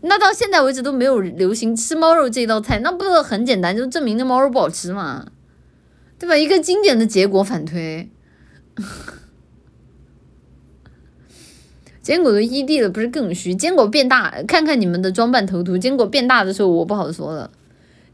[0.03, 5.27] 那到现在为止都没有流行吃猫肉这道菜，那不很简单，就证明那猫肉不好吃嘛，
[6.19, 6.37] 对吧？
[6.37, 8.11] 一个经典的结果反推。
[12.03, 13.55] 坚果都异地了，不是更虚？
[13.55, 15.79] 坚果变大，看看你们的装扮头图。
[15.79, 17.51] 坚果变大的时候，我不好说了。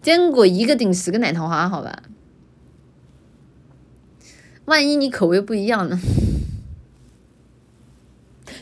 [0.00, 2.02] 坚果一个顶十个奶糖花，好吧？
[4.66, 5.98] 万一你口味不一样呢？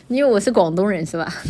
[0.07, 1.31] 因为我是广东人是吧？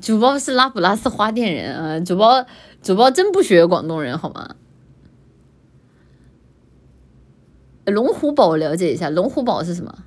[0.00, 2.00] 主播是拉普拉斯花店人啊！
[2.00, 2.46] 主播
[2.82, 4.56] 主播真不学广东人好吗？
[7.86, 10.03] 龙虎堡了解一下，龙虎堡是什么？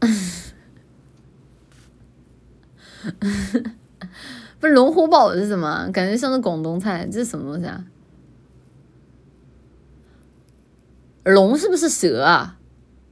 [4.60, 5.88] 不是龙虎堡是什么？
[5.92, 7.84] 感觉像是广东菜，这是什么东西啊？
[11.24, 12.58] 龙是不是蛇啊？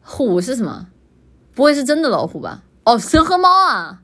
[0.00, 0.88] 虎是什么？
[1.54, 2.64] 不会是真的老虎吧？
[2.84, 4.02] 哦，蛇和猫啊！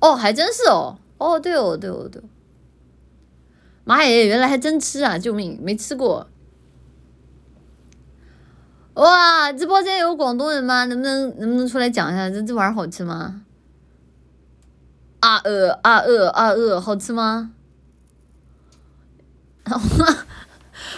[0.00, 0.98] 哦，还真是哦！
[1.18, 2.22] 哦，对哦，对哦，对。
[3.84, 5.18] 妈耶，原来还真吃啊！
[5.18, 6.28] 救命，没吃过。
[8.96, 10.86] 哇，直播间有广东人吗？
[10.86, 13.42] 能不能能不能出来讲一下，这这玩意儿好吃吗？
[15.20, 17.52] 啊呃啊呃啊呃，好吃吗？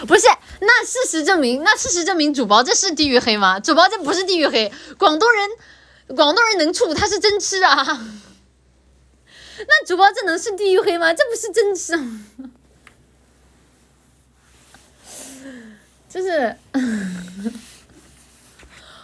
[0.07, 0.27] 不是，
[0.61, 3.59] 那事实证明，那事实证明，主播这是地域黑吗？
[3.59, 5.49] 主播这不是地域黑，广东人，
[6.15, 7.83] 广东人能处，他是真吃啊。
[9.57, 11.13] 那主播这能是地域黑吗？
[11.13, 11.99] 这不是真吃，
[16.07, 16.55] 就是。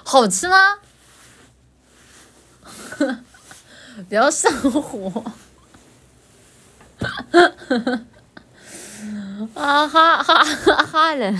[0.08, 0.58] 好吃吗？
[4.08, 5.24] 不要上火！
[9.54, 11.34] 啊哈哈哈哈嘞！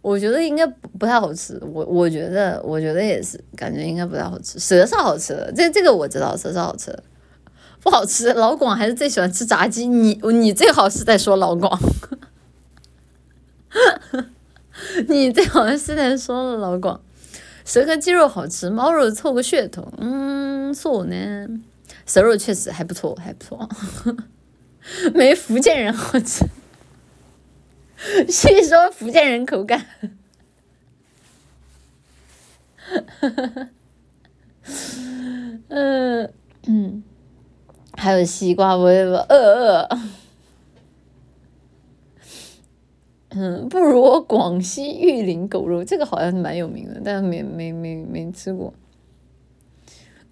[0.00, 1.60] 我觉得应该不太好吃。
[1.62, 4.58] 我我觉得我觉得也是，感觉应该不太好吃。
[4.58, 7.02] 蛇是好吃的，这这个我知道，蛇是好吃的。
[7.80, 9.86] 不好吃，老广还是最喜欢吃炸鸡。
[9.88, 11.78] 你你最好是在说老广。
[15.08, 17.00] 你最好是在说老广。
[17.68, 19.86] 蛇和鸡肉好吃，猫肉凑个噱头。
[19.98, 21.46] 嗯，错呢。
[22.06, 23.68] 蛇肉确实还不错，还不错。
[25.12, 26.46] 没福建人好吃。
[28.26, 29.84] 据说福建人口感。
[35.68, 36.32] 嗯
[36.66, 37.02] 嗯，
[37.92, 39.88] 还有西瓜，我饿饿。
[43.40, 48.74] 嗯，不如广西玉林狗肉，这个好像是蛮有名的，但没没没没吃过。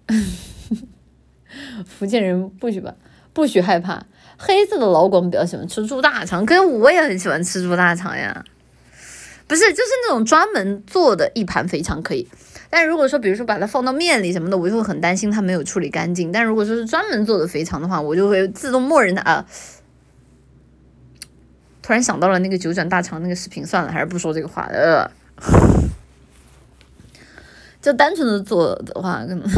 [1.85, 2.95] 福建人不许吧，
[3.31, 4.05] 不许害怕。
[4.37, 8.43] 黑色的老广比较喜欢吃猪大肠，可是我也很喜欢吃猪大肠呀。
[9.47, 12.27] 不是，就是那种专门做的一盘肥肠可以，
[12.69, 16.29] 但如果说比如说把它放到面里什么的，我就会很担心它没有处理干净。
[16.33, 19.45] 但如果说是专门做的肥肠的话，我就会自动默认它啊。
[21.87, 25.09] 突然想到了那个九转大肠那个视频，算了，还是不说这个话了。
[27.81, 29.49] 就单纯的做的话，可能，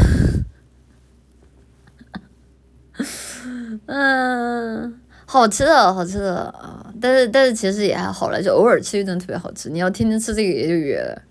[3.86, 6.94] 嗯，好吃的，好吃的啊！
[7.00, 9.68] 但是但是其实也还好了，就偶尔吃一顿特别好吃。
[9.68, 11.22] 你要天天吃这个也就远了，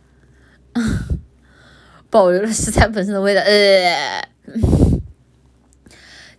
[2.10, 3.40] 保留了食材本身的味道。
[3.40, 4.28] 呃。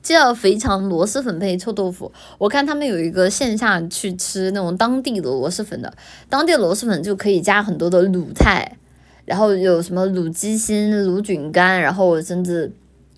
[0.03, 5.93] 叫肥肠螺蛳粉配臭豆腐，我看他们有一个线下去吃那种当地的螺蛳粉的，
[6.29, 8.77] 当地螺蛳粉就可以加很多的卤菜，
[9.25, 12.73] 然后有什么卤鸡心、卤菌干，然后甚至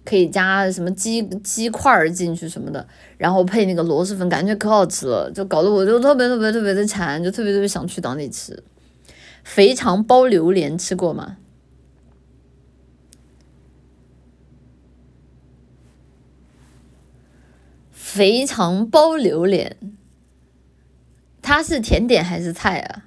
[0.05, 2.85] 可以加什么鸡鸡块儿进去什么的，
[3.17, 8.61] 然后配那个螺蛳粉，感觉可好吃了，就搞得我就特别特别特别的馋，就特别特别想去当地吃。
[9.45, 11.37] 肥肠包榴莲吃过吗？
[18.15, 19.75] 肥肠包榴莲，
[21.41, 23.07] 它是甜点还是菜啊？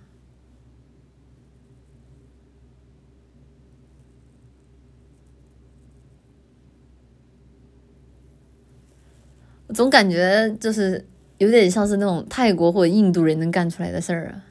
[9.67, 11.07] 我总感觉就是
[11.37, 14.41] 有点像是那种泰国或者印度人能干出来的事儿啊。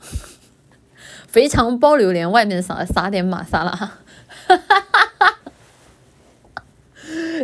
[1.28, 3.98] 肥肠包榴莲，外面撒撒点玛莎拉，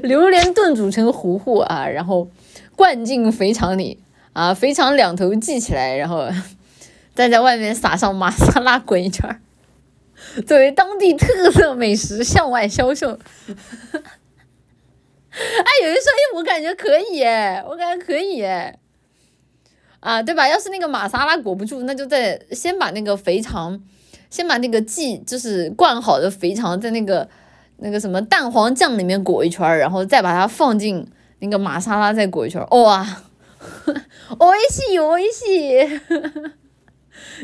[0.02, 2.28] 榴莲炖煮成糊糊啊，然后
[2.74, 4.02] 灌进肥肠里
[4.32, 6.28] 啊，肥肠两头系起来，然后
[7.14, 9.40] 再在外面撒上玛莎拉滚一圈儿，
[10.42, 13.18] 作为当地特色美食向外销售。
[15.38, 18.78] 哎，有人说，哎，我感觉可以哎，我感觉可以哎，
[20.00, 20.48] 啊，对吧？
[20.48, 23.78] 要是那个玛莎拉裹不住，那就在先把那个肥肠，
[24.30, 27.28] 先把那个系就是灌好的肥肠在那个
[27.78, 31.06] 那个什么蛋黄酱里面裹一圈，然后再把它放进
[31.40, 33.06] 那个玛莎拉再裹一圈，哇，
[34.38, 36.00] 哦一西哦一西，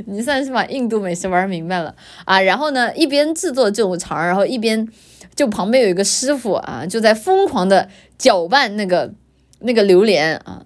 [0.06, 1.94] 你算是把印度美食玩明白了
[2.24, 2.40] 啊！
[2.40, 4.88] 然后呢，一边制作这种肠，然后一边。
[5.34, 7.88] 就旁边有一个师傅啊，就在疯狂的
[8.18, 9.10] 搅拌那个
[9.60, 10.62] 那个榴莲啊，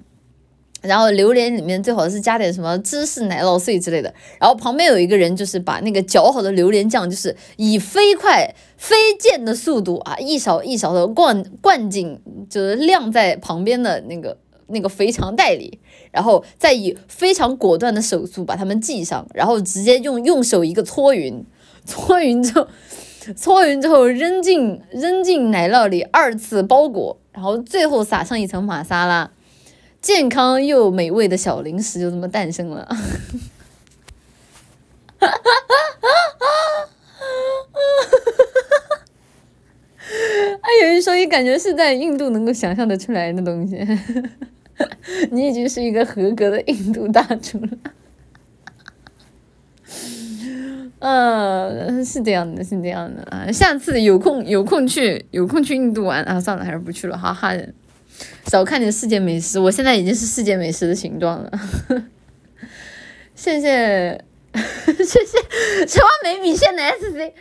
[0.86, 14.38] 然后榴莲里面最好是加点什么芝士奶酪碎之类的，然后旁边有一个人就是把那个搅好的榴莲酱，就是以飞快飞溅的速度啊，一勺一勺的灌灌进，就是晾在旁边的那个
[14.68, 15.78] 那个肥肠袋里，
[16.10, 21.44] 然后再以非常果断的手速把它们系上，然后直接用用手一个搓匀，
[21.84, 22.66] 搓匀之后。
[23.36, 29.28] 搓匀之后扔进扔进奶酪里，二次包裹，然后最后撒上一层玛莎拉，
[30.06, 32.86] 健康又美味的小零食就这么诞生了。
[35.18, 35.32] 哈哈哈
[35.98, 36.06] 哈
[36.38, 36.46] 哈！
[40.60, 43.84] 哎，有人说，你感觉是在印度能够想象得出来的东西，
[45.32, 47.70] 你已经是一个合格的印度大厨了。
[51.00, 53.50] 嗯，是这样的，是这样的啊！
[53.50, 56.40] 下次有空有空去有空去印度玩啊！
[56.40, 57.52] 算了，还是不去了，哈哈。
[58.46, 61.50] 少看点世界美食，我现在已经是世界美食的形状了。
[63.34, 67.34] 谢谢 谢谢千万没米线的 S C，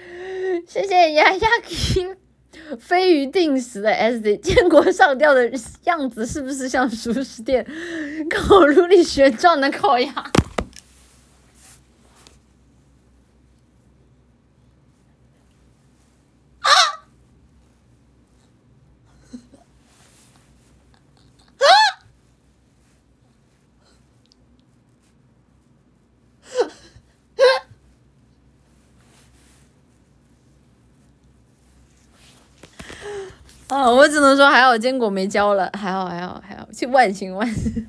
[0.67, 5.49] 谢谢丫丫给飞鱼定时的 S C，建国上吊的
[5.83, 7.65] 样子是不是像熟食店
[8.29, 10.11] 烤炉里旋转的烤鸭？
[33.75, 37.85] 啊，我只能说还好坚果没交了，还好还好还好，去万幸万幸。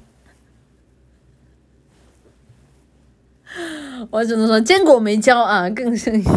[4.10, 6.32] 我只能说坚果没交啊，更胜一筹。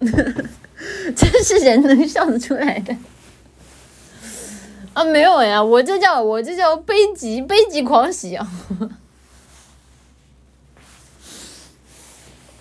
[1.14, 2.96] 真是人能笑得出来的
[4.94, 5.04] 啊？
[5.04, 8.48] 没有呀，我这叫我这叫悲极悲极狂喜啊！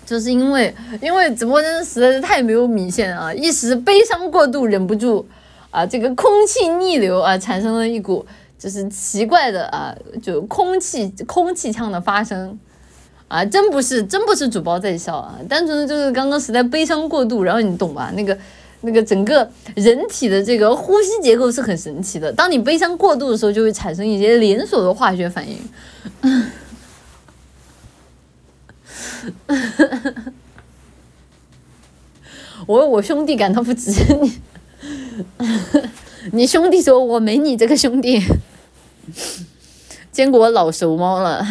[0.07, 5.27] 就是因为因为直播间实在是太没有米线啊，一时悲伤过度忍不住
[5.69, 8.25] 啊，这个空气逆流啊，产生了一股
[8.57, 12.57] 就是奇怪的啊，就空气空气腔的发生
[13.27, 18.09] 啊，真不是真不是主播在笑啊，单纯的就是刚刚实在悲伤过度，然后你懂吧？
[18.15, 18.37] 那个
[18.81, 25.57] 那个整个人体的这个呼吸结构是很神奇的，当你悲伤过度的时候，就会产生一些连锁的化学反应。
[32.65, 34.39] 我为我兄弟感到不值，你，
[36.33, 38.21] 你兄弟说我没你这个兄弟。
[40.11, 41.45] 坚果老熟猫了，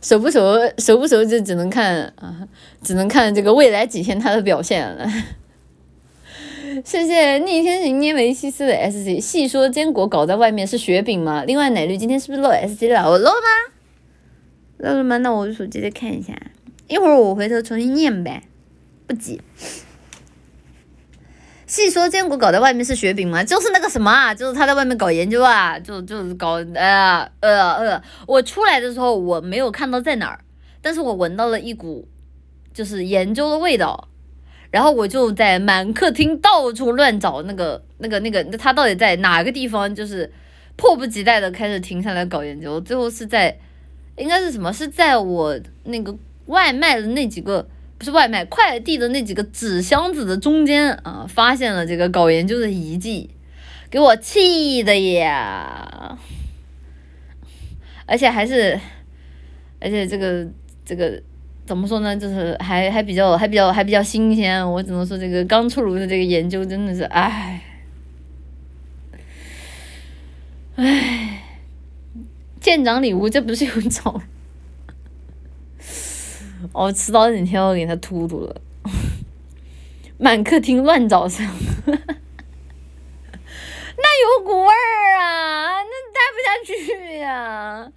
[0.00, 0.56] 熟不熟？
[0.78, 2.48] 熟不熟就只能看啊，
[2.82, 5.06] 只能看这个未来几天它的表现了。
[6.82, 11.44] 谢谢逆天行捏维西斯的 S C，细说坚果搞在外面是雪饼吗？
[11.44, 13.02] 另外奶绿今天是不是漏 S C 了？
[13.02, 13.36] 我漏吗？
[14.78, 15.18] 漏了吗？
[15.18, 16.32] 那我手机再看一下。
[16.90, 18.42] 一会儿我回头重新念呗，
[19.06, 19.40] 不急。
[21.64, 23.44] 细说坚果搞在外面是雪饼吗？
[23.44, 30.40] 就是那个什么啊，就是他在外面搞研究啊，就就是搞呃呃呃，我出来的时候我没有看到在哪儿，
[30.82, 32.08] 但是我闻到了一股
[32.74, 34.08] 就是研究的味道，
[34.72, 39.94] 然后我就在满客厅到处乱找那个那个那个，他到底在哪个地方？
[39.94, 40.32] 就是
[40.74, 43.56] 迫不及待的开始停下来搞研究，最后是在
[44.16, 44.72] 应该是什么？
[44.72, 46.12] 是在我那个
[46.50, 47.66] 外卖的那几个。
[47.98, 53.28] 不是外卖快递的那几个纸箱子的中间啊，发现了这个搞研究的遗迹，
[53.90, 56.18] 给我气的呀！
[58.06, 58.80] 而且还是，
[59.78, 60.48] 而且这个
[60.82, 61.22] 这个
[61.66, 62.16] 怎么说呢？
[62.16, 64.66] 就是还还比较还比较还比较新鲜。
[64.72, 67.62] 我只能说，这个刚出炉的这个研究真的是，唉，
[70.76, 71.42] 唉，
[72.58, 74.22] 舰长礼物，这不是有种。
[76.72, 78.60] 我迟早哪天要给他突突了，
[80.18, 81.46] 满客厅乱找声，
[81.86, 81.94] 那
[84.22, 87.90] 有股味儿啊，那待不下去呀，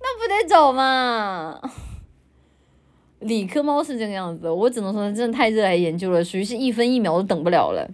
[0.00, 1.60] 那不得走吗？
[3.20, 7.90] 理科猫是这个样子，我只能说真的太热爱研究了，属于是一分一秒都等不了了。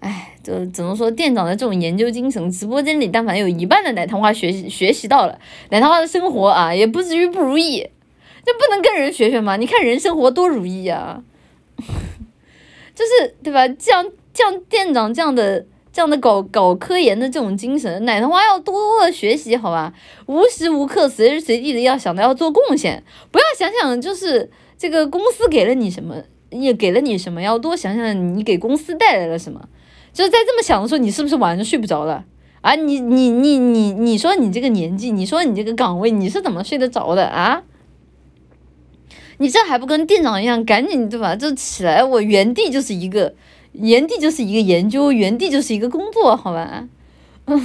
[0.00, 5.38] 哎，就只能说店长的这种研究精神，直播间里但凡有一半的奶糖花学习学习到了，
[5.70, 7.88] 奶糖花的生活啊，也不至于不如意。
[8.46, 9.56] 就不能跟人学学吗？
[9.56, 11.20] 你看人生活多如意啊，
[12.94, 13.66] 就是对吧？
[13.78, 19.92] 像像店长这样的这样的搞搞科研的这种精神，奶糖花要多多的学习，好吧？
[20.26, 23.02] 无时无刻、随时随地的要想着要做贡献，
[23.32, 29.68] 不要想想就是这个公司给了你什么，也给了你什么，要多想想你给公司带来了什么。
[30.12, 32.24] 就是在这么想的时候，你是不是晚上睡不着了？
[32.60, 37.62] 啊，你你你你你说你这个年纪，你说你这个岗位，你是怎么睡得着的啊？
[39.38, 41.36] 你这还不跟店长一样，赶紧对吧？
[41.36, 43.34] 就起来，我原地就是一个，
[43.72, 46.88] 原地就是一个研究，原地就是一个工作，好吧？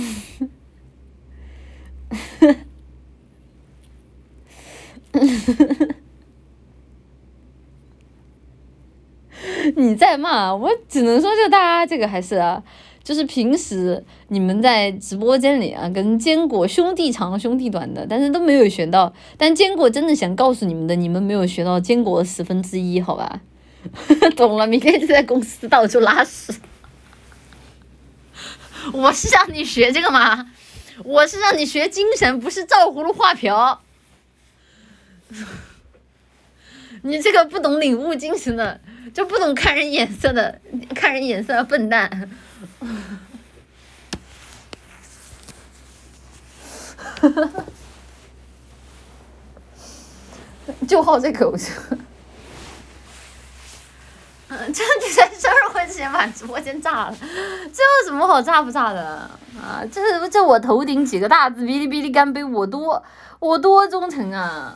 [9.76, 12.36] 你在骂我，只能说就大家这个还是。
[13.12, 19.14] 就是平时你们在直播间里啊，跟坚果兄弟长兄弟短的，但是都没有学到。
[19.38, 23.42] 但坚果真的想告诉你们的，你们没有学到坚果的十分之一，好吧？
[24.38, 26.54] 懂了，明天就在公司到处拉屎。
[28.94, 30.50] 我是让你学这个吗？
[31.04, 33.82] 我是让你学精神，不是照葫芦画瓢。
[37.02, 38.80] 你这个不懂领悟精神的，
[39.14, 40.62] 就不懂看人眼色的，
[40.96, 42.32] 看人眼色的笨蛋。
[50.88, 51.54] 就好这口，
[54.48, 59.30] 嗯，这你在这儿会直接把直播间炸了，这有什么好炸不炸的
[59.62, 59.86] 啊？
[59.92, 63.04] 这这我头顶几个大字，哔哩哔哩干杯，我多
[63.40, 64.76] 我多忠诚啊！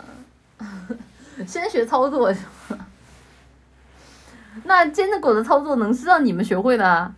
[1.48, 2.78] 先学操作是吧？
[4.64, 7.12] 那坚果的操作能是让你们学会的？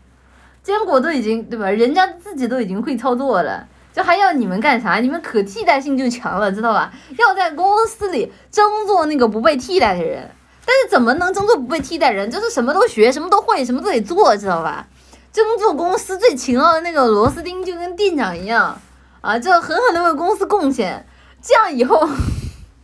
[0.67, 1.69] 坚果都已经对吧？
[1.69, 4.95] 人家自己都已经会操作了，就还要你们干啥？
[4.95, 6.91] 你们可替代性就强了，知道吧？
[7.17, 10.29] 要在公司里争做那个不被替代的人，
[10.65, 12.29] 但是怎么能争做不被替代人？
[12.29, 14.85] 就是什么都学，什么都会，什么都得做，知道吧？
[15.31, 18.77] 争做公司最勤劳的那个螺丝钉，就跟店长一样
[19.21, 21.07] 啊，就狠狠的为公司贡献，
[21.41, 22.09] 这样以后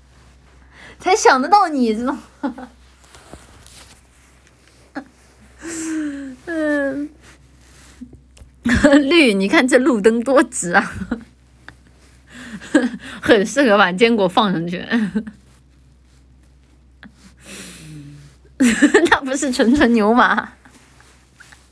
[1.00, 2.70] 才想得到你，知道吗？
[6.46, 7.10] 嗯。
[9.04, 10.94] 绿，你看这路灯多直啊，
[13.22, 14.86] 很适合把坚果放上去。
[19.10, 20.54] 那不是纯纯牛马，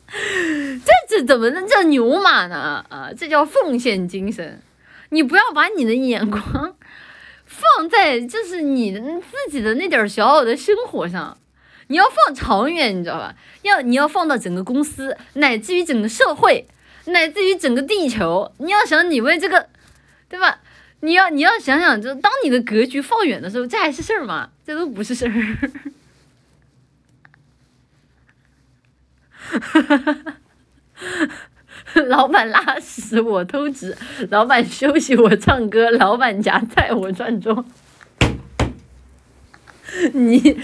[0.10, 2.86] 这这怎么能叫牛马呢？
[2.90, 4.62] 啊，这叫奉献精神。
[5.10, 6.76] 你不要把你的眼光
[7.46, 11.38] 放在就是你自己的那点小小的生活上，
[11.88, 13.36] 你要放长远，你知道吧？
[13.62, 16.68] 要你要放到整个公司，乃至于整个社会。
[17.06, 19.68] 乃至于整个地球，你要想你为这个，
[20.30, 20.60] 对吧？
[21.02, 24.50] 你要你要想想，就当你的格局放远的时候，这还是事儿吗？
[24.64, 25.34] 这都不是事儿。
[32.06, 33.98] 老板拉屎我偷纸，
[34.30, 37.66] 老板休息我唱歌，老板夹菜我转桌。
[40.14, 40.62] 你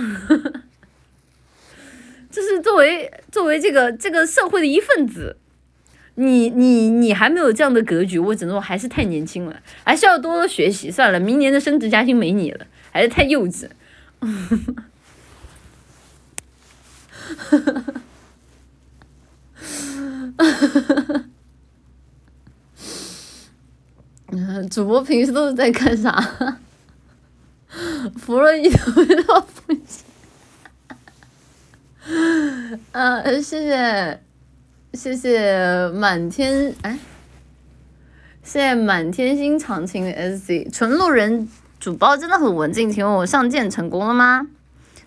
[2.31, 5.37] 就是作为作为这个这个社会的一份子，
[6.17, 10.91] 你你你还没有这样的格局，我只能说还是太年轻了，还是要多多学习。
[10.91, 13.69] 算了，明年的升职加薪没你了，还是太幼稚。
[14.21, 14.29] 哈
[17.59, 17.93] 哈哈哈
[21.03, 21.25] 哈！
[24.33, 26.13] 嗯，主播平时都是在干啥？
[28.19, 30.05] 弗洛伊德味道不行。
[32.93, 34.21] 嗯， 谢谢，
[34.93, 36.99] 谢谢满天哎，
[38.43, 44.49] 谢谢满天星长情的 S Z 纯路人主播真的很文静，请问我上剑成功了吗？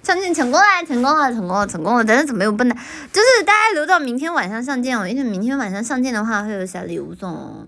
[0.02, 2.04] 上剑成功了，成功了，成功了，成功了！
[2.04, 2.76] 但是怎么又不能？
[2.76, 7.68] 就是大家留到明天晚上上剑哦，因为明天晚上上剑的话会有小礼物送。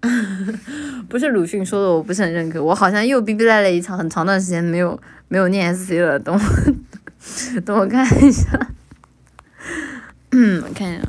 [1.08, 2.62] 不是鲁迅说的，我不是很认可。
[2.62, 4.98] 我好像又逼逼赖了一场很长段时间没有
[5.28, 6.18] 没有念 S C 了。
[6.18, 6.40] 等我
[7.60, 8.68] 等我看一下，
[10.30, 11.02] 嗯，我看一下。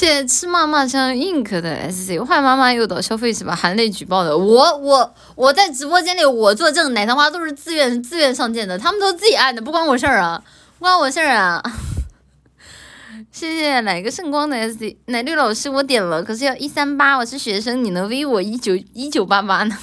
[0.00, 3.54] 谢谢吃嘛嘛香 ink 的 S C，坏妈妈诱导消费是吧？
[3.54, 10.42] 含泪举报的，我我我在直播间里我作证，奶糖花都是自愿自愿上线的，他们都自己按的，不关我事儿啊，
[10.78, 11.62] 不关我事儿啊。
[13.30, 19.76] 谢谢哪个圣光的 S C 奶绿老师，我点了，可是要一三八，我是学生，你能 V 我一九一九八八呢？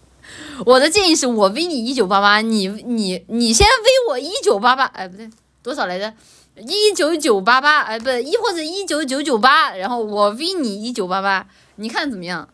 [0.66, 5.30] 我的建议是我 V 你一九八八，你你你先 V 我一九八八，哎不对，
[5.66, 6.14] 多少来着？
[6.64, 12.48] 一九九八八，哎，不，一或者一九九九八，然后我 V 你一九八八，你看怎么样？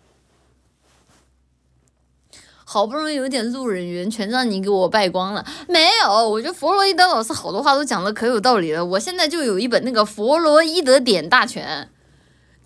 [2.64, 5.44] 好不容易有点路人缘，全让你给我败光了。
[5.68, 8.82] 没有，我觉得弗洛伊德老师好多话都讲的可有道理了。
[8.82, 11.86] 我现在就有一本那个《弗洛伊德点大全》，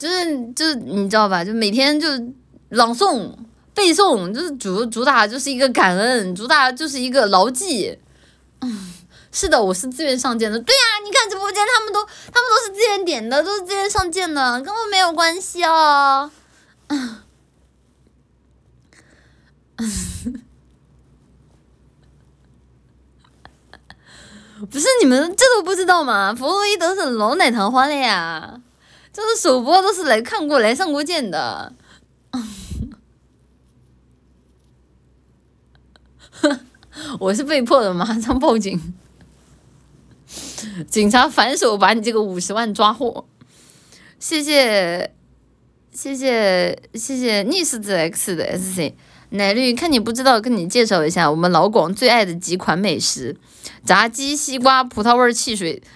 [0.00, 1.44] 就是就是你知道吧？
[1.44, 2.06] 就每天就
[2.68, 3.32] 朗诵
[3.74, 7.98] 背诵，就是主主打就是一个感恩，主打就是一个牢记。
[8.60, 8.92] 嗯。
[9.36, 10.58] 是的，我是自愿上剑的。
[10.58, 16.30] 对呀，你看直播间他们都，他们都是自愿点的，都是自愿上剑的，跟我没有关系哦。
[24.70, 26.34] 不是你们这都不知道吗？
[26.34, 28.58] 弗洛伊德是老奶糖花了呀，
[29.12, 31.74] 就是首播都是来看过来上过剑的。
[37.20, 38.94] 我是被迫的，马上报警。
[40.90, 43.24] 警察反手把你这个五十万抓获，
[44.18, 45.10] 谢谢，
[45.92, 48.92] 谢谢，谢谢逆势子 X 的 SC
[49.30, 53.36] 奶绿，看你不知道，跟你介绍一下我们老广最爱的几款美食：
[53.84, 55.82] 炸鸡、西瓜、葡萄味汽水。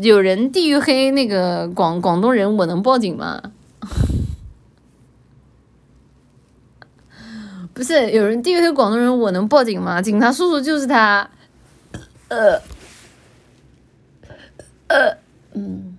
[0.00, 3.40] 有人地域黑那个广广东人，我能报警吗？
[7.76, 10.00] 不是有人地域黑广东人，我能报警吗？
[10.00, 11.28] 警察叔叔就是他。
[12.28, 12.58] 呃，
[14.86, 15.18] 呃，
[15.52, 15.94] 嗯，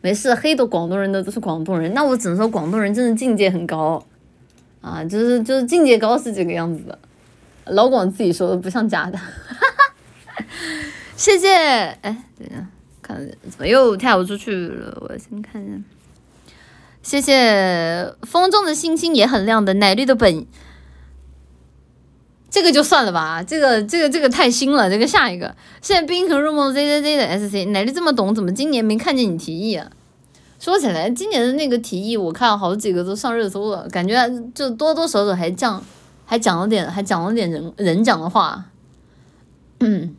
[0.00, 4.02] 没事，黑的广东人的都是广东人，那我只能说广东人真的境界很高
[4.80, 6.98] 啊，就是就是境界高是这个样子的。
[7.66, 9.20] 老广自己说的，不像假的。
[11.14, 12.66] 谢谢，哎，等一下，
[13.02, 13.18] 看
[13.50, 14.96] 怎么又跳出去了？
[15.02, 15.74] 我先看一下。
[17.02, 20.46] 谢谢风中的星星也很亮的奶绿的本，
[22.50, 25.56] 这个就算了吧，这个这个这个太新了，这个下一个。
[25.80, 29.90] 谢谢冰河入梦 Z Z Z 的 S C 奶绿这么懂，怎么今年没看见你提议啊？
[30.58, 35.82] 说起来，今年的那个提议，我看好几个都上热搜了，感觉就多多少少还讲
[36.26, 38.66] 还讲了点还讲了点人人讲的话。
[39.78, 40.14] 嗯，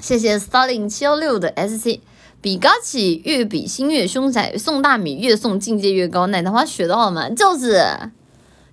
[0.00, 2.00] 谢谢 Starling 七幺六的 S C。
[2.40, 6.26] 比高起越比心越凶残，送大米越送境界越高。
[6.28, 7.28] 奶糖花学到了吗？
[7.30, 7.72] 就是，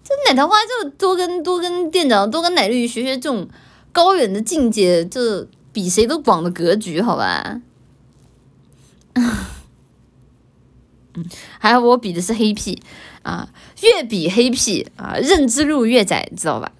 [0.03, 3.47] 这奶糖花就多跟多跟店长多跟奶绿学学这种
[3.91, 7.61] 高远的境界，这比谁都广的格局，好吧？
[11.15, 11.25] 嗯，
[11.59, 12.81] 还有我比的是黑屁
[13.21, 13.49] 啊，
[13.81, 16.71] 越比黑屁啊，认知路越窄，知道吧？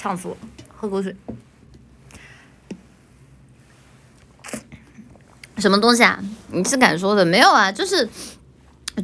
[0.00, 0.36] 呛死我！
[0.74, 1.14] 喝口水。
[5.58, 6.18] 什么东西啊？
[6.48, 7.22] 你是敢说的？
[7.22, 8.08] 没有啊，就是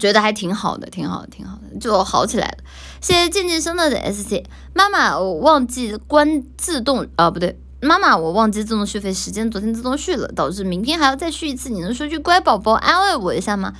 [0.00, 2.57] 觉得还挺好的，挺好，挺好的，就好起来了。
[3.02, 11.68] 谢谢渐渐生了的 S C 妈妈，我忘记关自动啊，不对，妈妈，我忘记自动续费时间，昨天自动续了，导致明天还要再续一次。
[11.68, 13.75] 你能说句乖宝宝安慰我一下吗？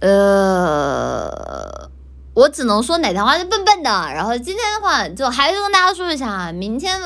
[0.00, 1.90] 呃，
[2.36, 3.90] 我只能说奶糖花是笨笨的。
[3.90, 7.00] 然后今天的话，就还是跟大家说一下，明天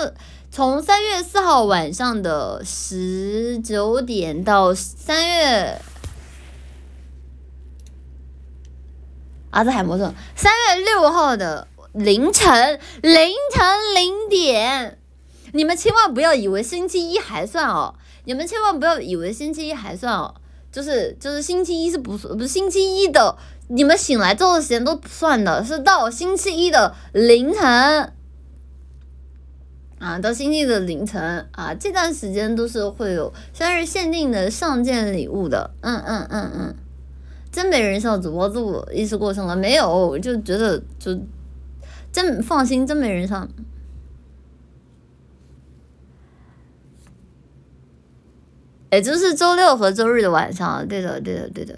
[0.51, 5.81] 从三月四号晚上的十九点到三月。
[9.51, 14.99] 阿兹海默症，三月六号的凌晨凌晨零点，
[15.53, 17.95] 你们千万不要以为星期一还算哦，
[18.25, 20.35] 你们千万不要以为星期一还算哦，
[20.73, 23.37] 就是就是星期一是不不是星期一的，
[23.73, 28.13] 你们醒来之后的时间都不算的，是到星期一的凌晨
[30.01, 36.75] 啊，到星期一的凌晨啊，这段时间都是会有生日限定的上件礼物的，嗯嗯嗯嗯。
[37.53, 40.19] 真没人笑主播自我意思过剩了没有？
[40.19, 41.19] 就觉得就
[42.13, 43.49] 真放心，真没人上。
[48.93, 51.77] 也就是周六和周日的晚上，对的，对的，对的，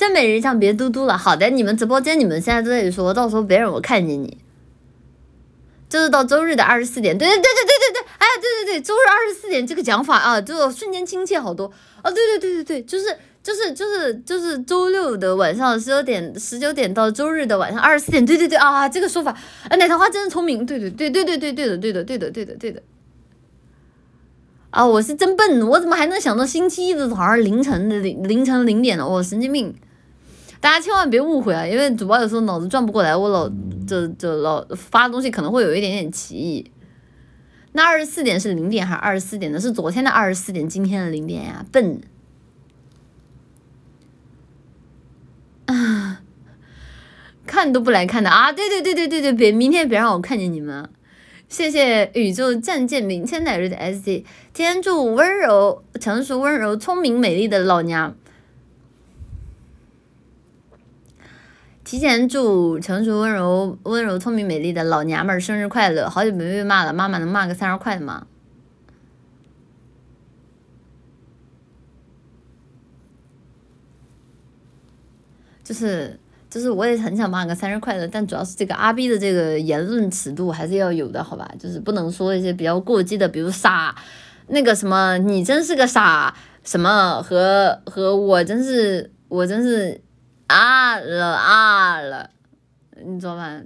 [0.00, 1.18] 真没人像别嘟嘟了。
[1.18, 4.38] 好的，你们直播间你们现在在这里说，到时候别让我看见你。
[5.90, 11.66] 就是到周日的二十四点，对对对对对对对，哎，对对对，周日二十四点这个讲法啊，就瞬间亲切好多。
[12.02, 19.36] 哦，对对对对对，就是就是就是就是周六的晚上十九点十九点到周日的晚上二十四点，对对对啊，这个说法，
[19.68, 22.82] 啊，奶糖花真的聪明，对对对对对对对的对的对的对的对的，
[24.70, 29.06] 啊，我是真笨，我怎么还能想到星期一的早上凌晨的凌晨零点呢？
[29.06, 29.74] 我神经病，
[30.60, 33.48] 大家千万别误会啊，因为主播有时候脑子转不过来，我老
[33.86, 36.70] 就就老发东西可能会有一点点歧义。
[37.72, 39.58] 那二十四点是零点还是二十四点呢？
[39.60, 42.00] 是昨天的二十四点，今天的零点呀，笨！
[45.66, 46.20] 啊，
[47.46, 48.52] 看都不来看的啊！
[48.52, 50.90] 对对对对对对，别明天别让我看见你们。
[51.48, 58.16] 谢谢宇宙战舰明千乃瑞的 S D，天祝温柔、成熟、温柔、聪明、美丽的老娘。
[61.90, 66.08] 提前祝成熟、温柔、温柔、聪明、美丽的老娘们儿生日快乐！
[66.08, 68.28] 好久没被骂了，妈妈能骂个三十块的吗？
[75.64, 76.16] 就是
[76.48, 81.52] 就是，我也很想骂个三十块的，但主要是这个阿 B 的这个言论尺度还是要有的，好吧？
[81.58, 83.92] 就是不能说一些比较过激的，比如傻，
[84.46, 90.00] 那个什么，你真是个傻，什么和和我真是我真是。
[90.50, 92.30] 啊了啊了，
[93.04, 93.62] 你知道吧？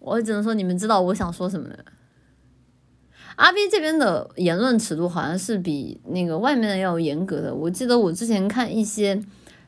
[0.00, 1.76] 我只能说你们知道我想说什么了。
[3.36, 7.54] 阿 B 这边的言论尺度好像是比那个外面的要严格的。
[7.54, 9.22] 我记得我之前看一些，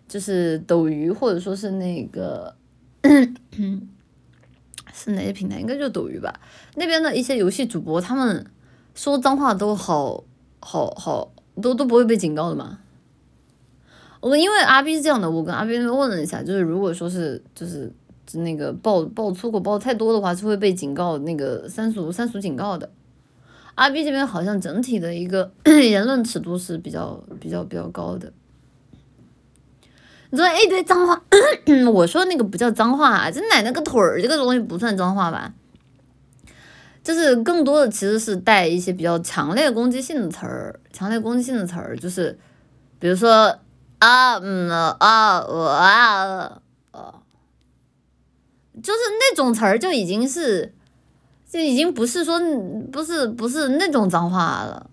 [0.09, 2.55] 就是斗鱼或者说是那个
[4.93, 5.61] 是哪些平台？
[5.61, 6.41] 应该就斗鱼吧。
[6.75, 8.45] 那边的一些游戏主播，他们
[8.95, 10.25] 说脏话都好
[10.61, 12.81] 好好，都都不会被警告的嘛。
[14.23, 17.93] 我因为阿 B 是这样的，我跟阿 B 那边问了一下，就是如果说是就是
[18.35, 22.89] 那个爆爆粗口爆太多的话，是会被警告那个三俗三俗警告的。
[23.75, 28.33] 阿 B 这边好像整体的一个 言论尺度是比较比较比较高的。
[30.31, 31.21] 你说一堆脏话，
[31.93, 35.53] 我说那个不叫脏话，这奶奶个腿儿这个东西不算脏话吧？
[37.03, 42.39] 就是更多的其实是带一些比较强烈攻击性的词儿，强烈攻击性的词儿，就是
[43.01, 43.59] 比如说。
[44.03, 47.23] 啊嗯啊我啊呃，
[48.83, 50.75] 就是那种词儿就已经是，
[51.49, 52.41] 就已经不是说
[52.91, 54.91] 不是不是那种脏话了。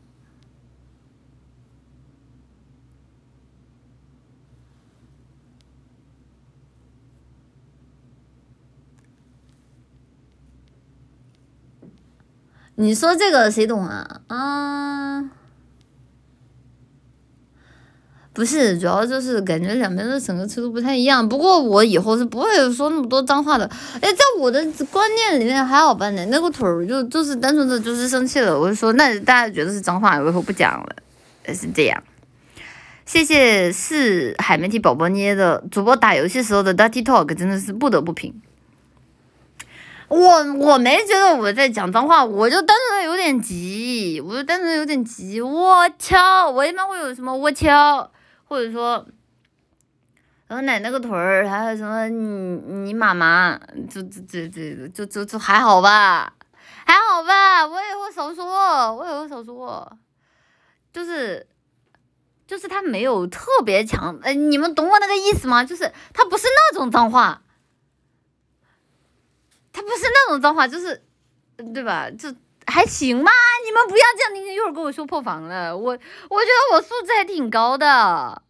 [12.75, 14.21] 你说这个谁懂啊？
[14.27, 15.31] 啊？
[18.39, 21.27] 不是，主要就是感觉两边的整个尺度不太一样。
[21.27, 23.69] 不过我以后是不会说那么多脏话的。
[23.99, 26.09] 哎，在我的观念里面还好吧？
[26.09, 30.95] 那个腿儿就就是单纯的就是生气了，我就说那大家觉得是脏话，我以后不讲了。
[31.47, 32.01] 是这样。
[33.05, 38.33] 谢谢是海绵体宝宝捏的主播打游戏时候的 dirty talk，真的是不得不评。
[40.07, 45.41] 我我没觉得我在讲脏话，我就单纯的有点急，我就单纯的有点急。
[45.41, 48.09] 我敲，我一般会有什么我敲。
[48.49, 49.05] 或者说，
[50.47, 52.55] 然后奶奶个腿儿，还有什么你
[52.85, 53.55] 你妈妈，
[53.87, 56.33] 就这这这就就就还好吧，
[56.83, 59.95] 还好吧，我也会少说，我也会少说，
[60.91, 61.45] 就是
[62.47, 65.63] 就是他没有特别强，呃，你们懂我那个意思吗？
[65.63, 67.43] 就是他不是那种脏话，
[69.71, 71.03] 他不是那种脏话，就是
[71.71, 72.09] 对吧？
[72.09, 72.33] 就
[72.69, 73.31] 还行吧，
[73.65, 78.43] 你们不要这样，你一会儿跟我说破防了，我我觉得我素质还挺高的。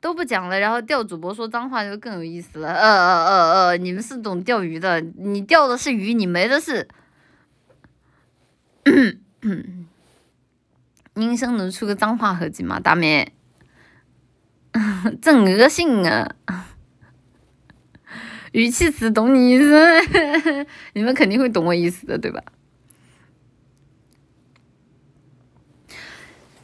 [0.00, 2.72] 都不讲了，然后钓主播说脏话就更有意思了。
[2.72, 6.88] 呃呃呃呃，你们是懂钓鱼的，你钓的是鱼，你没的是。
[11.14, 13.32] 音声能出个脏话合集吗，大妹？
[15.22, 16.34] 真恶心啊！
[18.52, 19.74] 语气词懂你意思，
[20.94, 22.40] 你们肯定会懂我意思的，对吧？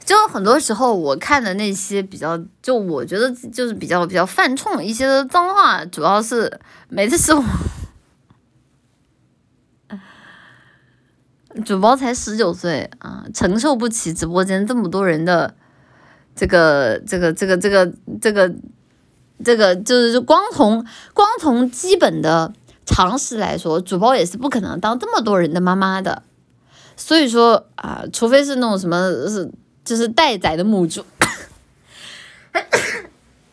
[0.04, 7.44] 就很多时候，我看的那些比较，就我觉得就是比较比较犯冲一些的脏话，主要是每次是我
[11.64, 15.54] 主播才十九岁啊，承受不起直播间这么多人的
[16.34, 18.54] 这个这个这个这个这个
[19.44, 20.84] 这个，就是光从
[21.14, 22.52] 光从基本的
[22.86, 26.22] 常识来说，主播也是不可能当这么多人的妈妈的，
[26.96, 29.50] 所以说啊，除非是那种什么是。
[29.84, 31.02] 就是待宰的母猪。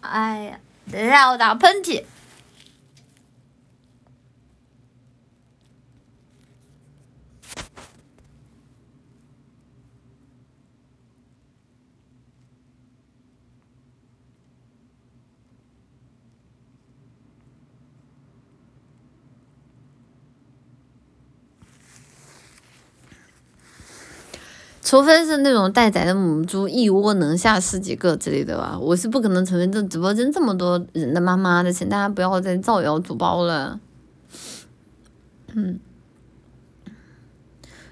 [0.02, 0.60] 哎呀，
[0.92, 2.04] 等一下，我打喷嚏。
[24.86, 33.80] 除非是那种待宰的母猪，一窝能下十几个之类的吧，我是不可能成为这直播间这么多人的妈妈的，请大家不要再造谣主播了。
[35.56, 35.80] 嗯，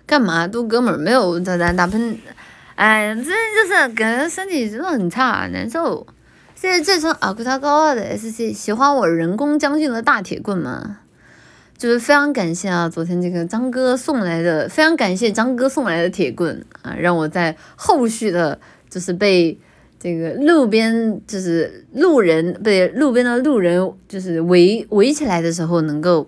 [0.06, 2.16] 干嘛都哥们儿没有在在打喷，
[2.76, 6.06] 哎，这就是感觉身体真的很差，难受。
[6.54, 11.00] 现在这层阿克塔高二的 S C 喜欢我人工将军的大铁棍吗？
[11.78, 18.58] 就是非常感谢啊，昨天这个张哥送来的，非常感谢张哥送来的铁棍啊，让我在后续的，
[18.90, 19.58] 就是被
[20.00, 26.28] 这个路边就是路人被路边的路人就是围围起来的时候，能够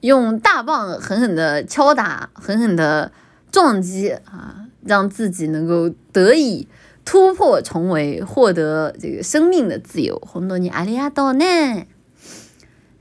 [0.00, 3.10] 用大棒狠狠的敲打，狠狠的
[3.50, 6.68] 撞击啊，让自己能够得以
[7.04, 10.18] 突破重围，获得这个生命的自由。
[10.26, 11.44] 红豆你阿里亚多呢？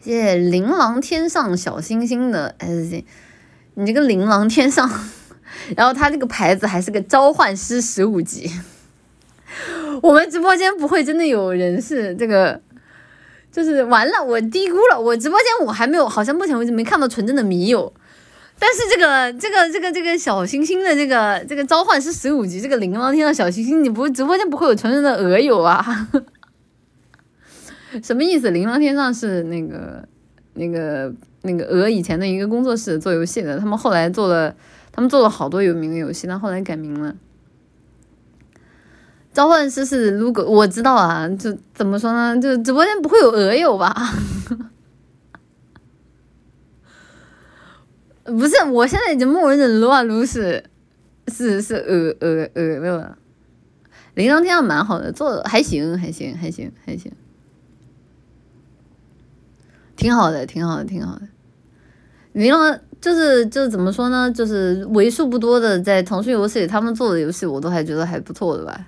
[0.04, 3.06] 谢谢琳琅天上小星星的 S C，
[3.76, 4.92] 你这个琳琅天上，
[5.78, 8.52] 然后他这个牌子还是个召唤师十五级。
[10.02, 12.60] 我们直播间不会真的有人是这个，
[13.50, 15.00] 就是完了，我低估了。
[15.00, 17.94] 我直播间我还没有，好像目前为止没看到纯正的迷友。
[18.60, 26.10] 但是这个这个这个这个小星星的这个这个召唤师十五级，这个琳琅天上小星星，你不直播间不会有纯正的鹅友啊？
[28.02, 28.50] 什么意思？
[28.52, 30.08] 琳琅天上是那个、
[30.54, 34.56] 那个、那个鹅以前的一个工作室做游戏的，他们后来做了，
[34.92, 37.16] 他们做了好多有名的游戏，但后来改名了。
[39.32, 42.40] 召唤师是如果我知道啊，就怎么说呢？
[42.40, 43.94] 就直播间不会有鹅友吧？
[48.26, 50.64] 不是，我现在已经默认的撸啊撸是
[51.28, 53.18] 是是鹅鹅鹅了。
[54.14, 57.12] 琳琅天上蛮好的，做的还行，还行，还行，还行。
[60.04, 61.22] 挺好的，挺好的，挺好的。
[62.34, 64.30] 你让就是就是怎么说呢？
[64.30, 68.88] 就是为数不多的在腾讯游戏里他们做的游戏，我都还觉得还不错的吧。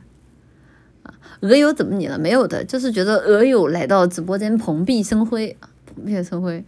[1.04, 2.20] 啊，鹅友怎么你了？
[2.20, 6.66] 没有的，就是觉得鹅友来到直播间蓬荜生辉，蓬荜生辉。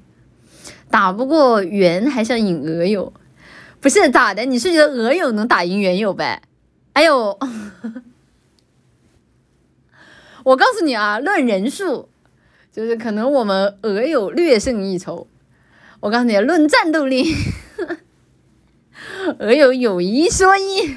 [0.89, 3.11] 打不过猿还是要引鹅友，
[3.81, 4.45] 不是咋的？
[4.45, 6.41] 你是觉得鹅友能打赢猿友呗？
[6.93, 7.37] 哎呦，
[10.45, 12.07] 我告诉你啊，论人数。
[12.71, 15.27] 就是可能我们鹅友略胜一筹，
[15.99, 17.33] 我告诉你，论战斗力，
[19.39, 20.95] 鹅友有一说一，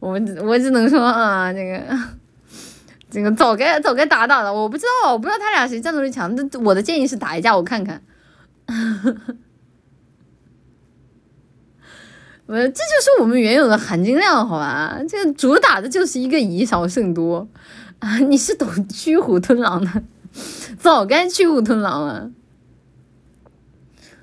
[0.00, 1.82] 我我只能说啊，这个
[3.10, 8.02] 这个早该早该打打了，我不知道，我不知道他俩谁战斗力强，那我的建议是打一架我看看，
[12.46, 14.98] 我这就是我们原有的含金量，好吧？
[15.06, 17.46] 这个主打的就是一个以少胜多。
[18.00, 20.02] 啊， 你是懂驱虎吞狼的，
[20.78, 22.30] 早该驱虎吞狼了。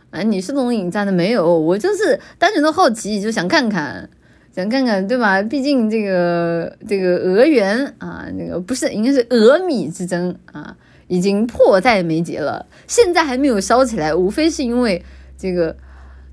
[0.09, 1.57] 啊，你是懂引战的没有？
[1.59, 4.09] 我就是单纯的好奇，就想看看，
[4.55, 5.41] 想看看，对吧？
[5.41, 10.75] 毕竟这个这个俄元啊，那个不是应该是俄米之争啊，
[11.07, 12.65] 已经迫在眉睫了。
[12.87, 15.03] 现在还没有烧起来，无非是因为
[15.37, 15.75] 这个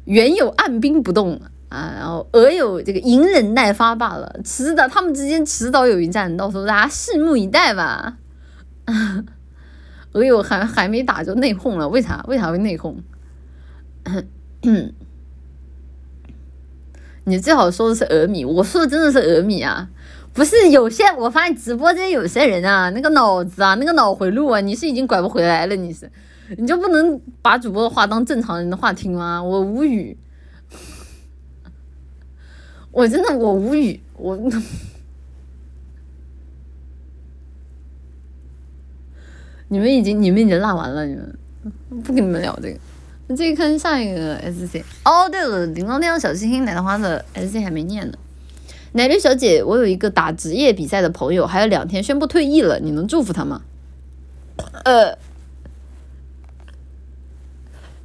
[0.04, 1.40] 原有按兵不动
[1.74, 4.38] 啊，然后俄有这个隐忍待发罢了。
[4.44, 8.16] 迟早他们之间迟早有一战，到时候大家拭目以待吧。
[10.12, 12.24] 俄有还还没打就内讧了，为啥？
[12.28, 12.94] 为啥会内讧？
[17.24, 19.88] 你最好说的是俄米，我说的真的是俄米啊，
[20.32, 26.08] 不是有些我发现直播间有些人啊，那个脑子啊，那个脑回路啊，你是已经拐不回来了，你是，
[26.58, 29.42] 你就不能把主播的话当正常人的话听吗？
[29.42, 30.16] 我无语，
[32.94, 34.36] 我真的我无语，我，
[39.66, 41.36] 你们已经你们已经辣完了，你们
[42.04, 42.78] 不跟你们聊这个。
[43.26, 48.16] 那这看下一个 S C 哦，对了，铃铛亮小星星奶糖花的 S C 还没念呢。
[48.92, 53.62] 奶绿小姐，我有一个打职业比赛的朋友，还有两天宣布退役了，你能祝福他吗？
[54.84, 55.18] 呃，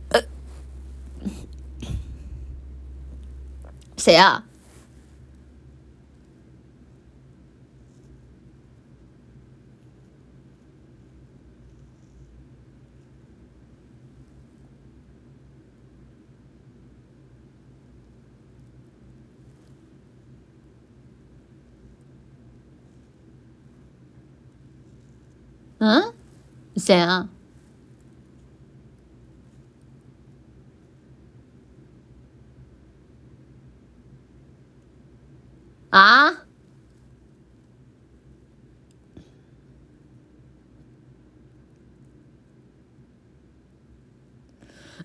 [0.09, 0.23] 呃，
[3.97, 4.45] 谁啊？
[25.79, 26.13] 嗯，
[26.75, 27.29] 谁啊？
[35.89, 36.31] 啊？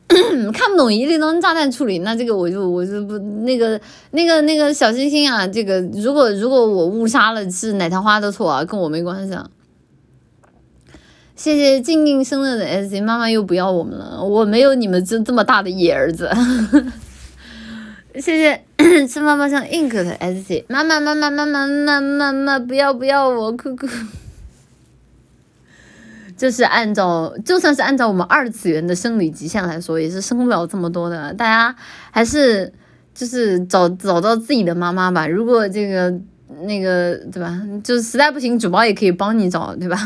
[0.52, 3.80] 看不懂一粒当炸弹处理，那这个我就我就不那个
[4.10, 9.48] 那个那个小星星啊，这个如果如果我误杀了是奶糖花的错啊，跟我没关系啊。
[11.36, 16.30] 谢谢静静生日的 S C 妈妈又不要我们了，我没有你们这这么大的野儿子。
[18.14, 18.64] 谢谢
[19.08, 23.88] 吃妈妈像 ink 的 S C 妈妈妈妈妈妈妈妈妈不要不要我哭哭。
[26.36, 31.34] 就是按照就算是按照我们二次元的生理极限来说，也是生不了这么多的。
[31.34, 31.74] 大家
[32.12, 32.72] 还是
[33.12, 35.26] 就是找找到自己的妈妈吧。
[35.26, 36.12] 如果这个
[36.62, 39.96] 那个对吧，就实在不行，主播也可以帮你找，对吧？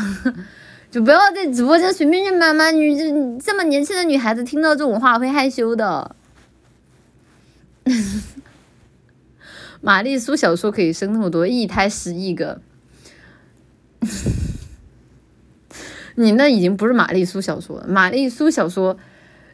[0.91, 3.03] 就不要在直播间随便认妈妈，女这
[3.39, 6.15] 这么年轻的女孩子听到这种话会害羞的。
[9.81, 12.61] 玛丽苏小说可以生那么多一胎十亿个，
[16.15, 17.87] 你那已经不是玛丽苏小说了。
[17.87, 18.97] 玛丽苏小说，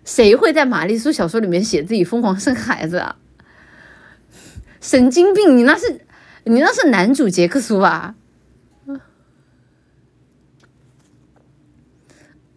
[0.03, 3.17] 谁会在玛丽苏小说里面写自己疯狂生孩子啊？
[4.81, 5.57] 神经病！
[5.57, 6.01] 你那是
[6.43, 8.15] 你那是男主杰克苏吧？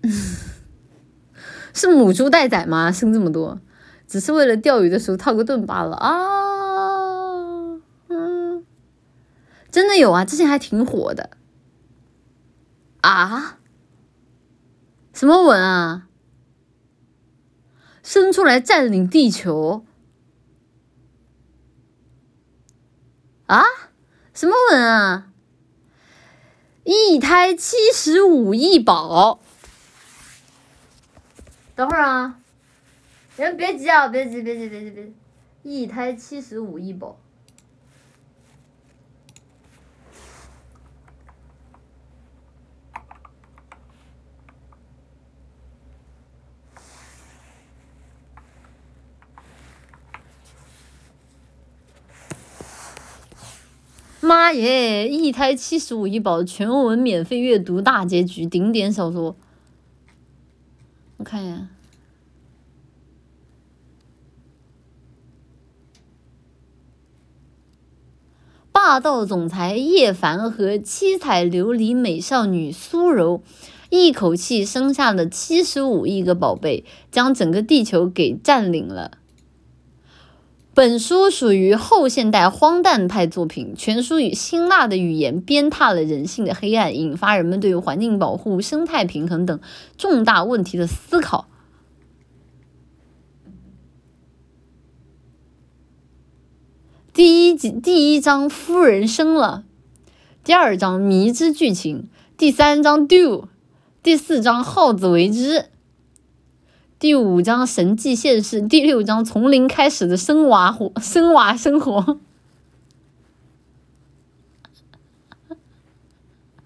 [1.74, 2.90] 是母猪待宰吗？
[2.90, 3.60] 生这么多，
[4.06, 7.80] 只是为了钓鱼的时候套个盾罢了啊！
[8.08, 8.64] 嗯，
[9.70, 11.30] 真的有啊，之前还挺火的
[13.02, 13.58] 啊！
[15.12, 16.08] 什么文啊？
[18.02, 19.84] 生出来占领地球
[23.46, 23.62] 啊？
[24.32, 25.28] 什么文啊？
[26.84, 29.40] 一胎七十五亿宝。
[31.78, 32.40] 等会儿啊，
[33.36, 35.12] 人别急啊，别急，别急，别急，别急，
[35.62, 37.16] 一胎七十五亿宝。
[54.20, 55.08] 妈耶！
[55.08, 59.36] 一胎七十五亿宝，全文免费阅读大结局，顶点小说。
[61.18, 61.68] 我看一眼，
[68.70, 73.42] 霸道总裁叶凡和七彩琉璃美少女苏柔
[73.90, 79.17] 一口气生下了七十五亿个宝贝，将整个地球给占领了。
[80.78, 89.58] 本书属于后现代荒诞派作品，全书以辛辣的语言鞭挞了人性的黑暗，引发人们对于环境保护、生态平衡等
[89.96, 91.48] 重大问题的思考。
[97.12, 99.64] 第一集第一章，夫人生了；
[100.44, 102.04] 第二章，迷之剧情；
[102.36, 103.48] 第三章，do；
[104.00, 105.70] 第四章，好自为之。
[106.98, 112.18] 第五章神迹现世，第六章从零开始的生娃活生娃生活。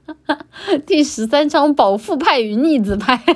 [0.87, 3.23] 第十三章保富派与逆子派。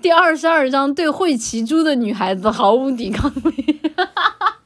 [0.00, 3.80] 第二十二章对会骑猪的女孩子毫无抵抗力。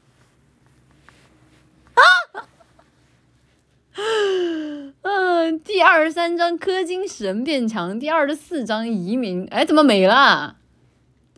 [5.03, 10.57] 嗯，第二十三章氪金使人变强，第二十四章移民，哎，怎么没了？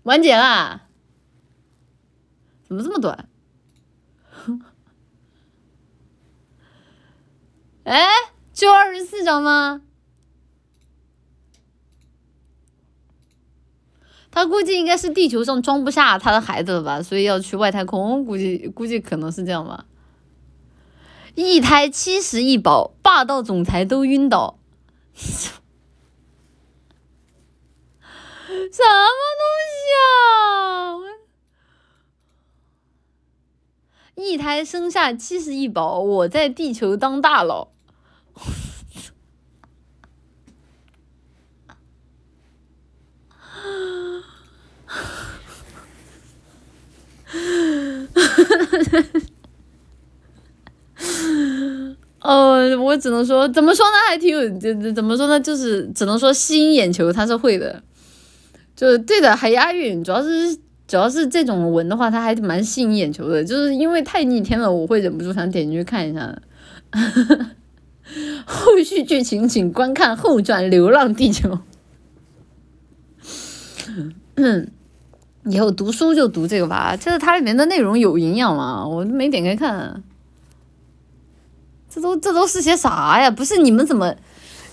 [0.04, 0.84] 完结啦？
[2.64, 3.28] 怎么这么短？
[7.84, 8.08] 哎，
[8.54, 9.82] 就二十四章吗？
[14.32, 18.26] 他估计应该是地球上装不下他的孩子了吧，所以要去外太空。
[18.26, 19.86] 估计估计可能是这样吧。
[21.36, 24.58] 一胎七十亿宝，霸道总裁都晕倒。
[25.16, 25.52] 什
[28.84, 28.90] 么
[29.42, 30.02] 东西啊！
[34.16, 37.74] 一胎生下七十亿宝，我在地球当大佬。
[52.22, 57.84] 呃，我只能说，怎么说呢，还挺有，怎怎么说呢，就是只能说吸引眼球，他是会的，
[58.76, 60.56] 就是对的，还押韵，主要是
[60.88, 66.36] 主要是这种文的话，它还蛮吸引眼球的，就是因为太逆天了，我会忍不住想点进去看一下。
[68.46, 71.50] 后续剧情请观看后传《流浪地球》。
[74.36, 74.68] 嗯。
[75.48, 78.84] 以后读书就读这个吧，就是它里面的内容有营养吗？
[78.84, 80.02] 我都没点开看。
[81.96, 83.32] 这都这都是些啥呀？
[83.32, 84.14] 不是你们怎么，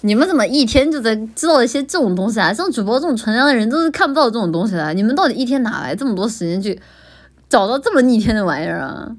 [0.01, 2.53] 你们怎么一天就在知道一些这种东西啊？
[2.53, 4.93] 像主播这种纯良的人都是看不到这种东西的。
[4.93, 6.81] 你们到底一天哪来这么多时间去
[7.49, 9.15] 找到这么逆天的玩意儿啊？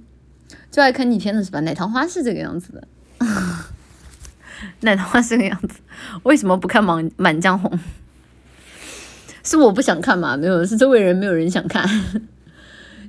[0.69, 1.61] 就爱看逆天的是吧？
[1.61, 2.87] 奶糖花是这个样子的，
[4.81, 5.75] 奶糖花是这个样子。
[6.23, 7.71] 为什么不看《满满江红》？
[9.45, 10.35] 是我不想看嘛？
[10.35, 11.87] 没有，是周围人没有人想看。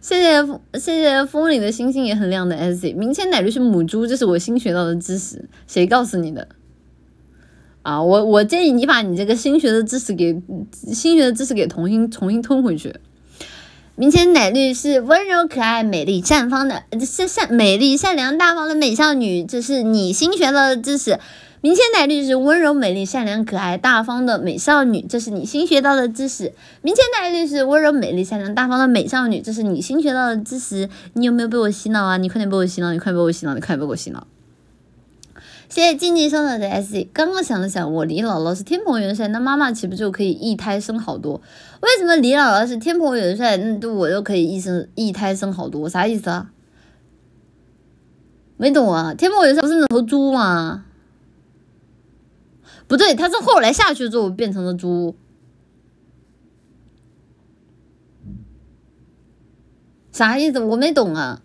[0.04, 2.92] 谢谢谢谢风里的星星也很亮的 S C。
[2.92, 5.48] 明前奶绿是母猪，这是我新学到的知识。
[5.66, 6.46] 谁告诉你的？
[7.80, 10.38] 啊，我我建议你把你这个新学的知识给
[10.92, 12.94] 新学的知识给重新重新吞回去。
[13.96, 21.18] 明天奶绿是温柔可爱、美丽绽放的善善美丽善良大方的美少女，这是你新学到的知识。
[21.64, 26.52] 明千奶绿是温柔、美丽、善良、可爱、大方的美少女，这是你新学到的知识。
[26.82, 30.90] 明千奶绿是温柔、美丽、善良、大方的美少女，这是你新学到的知识。
[31.14, 32.18] 你有没有被我洗脑啊？
[32.18, 32.92] 你快点被我洗脑！
[32.92, 33.54] 你快点被我洗脑！
[33.54, 34.26] 你快点被我洗脑！
[35.70, 37.06] 谢谢静静收到的 S。
[37.14, 41.40] 刚刚想了想，我李姥姥是天蓬元帅，那妈妈岂不就可以一胎生好多？
[41.80, 45.88] 为什么李姥姥是天蓬元帅，那我就可以一生一胎生好多？
[45.88, 46.50] 啥意思啊？
[48.58, 49.14] 没懂啊？
[49.14, 50.84] 天蓬元帅不是那头猪吗？
[52.86, 55.16] 不对，他是后来下去之后变成了猪，
[60.12, 60.60] 啥意思？
[60.60, 61.42] 我没懂啊。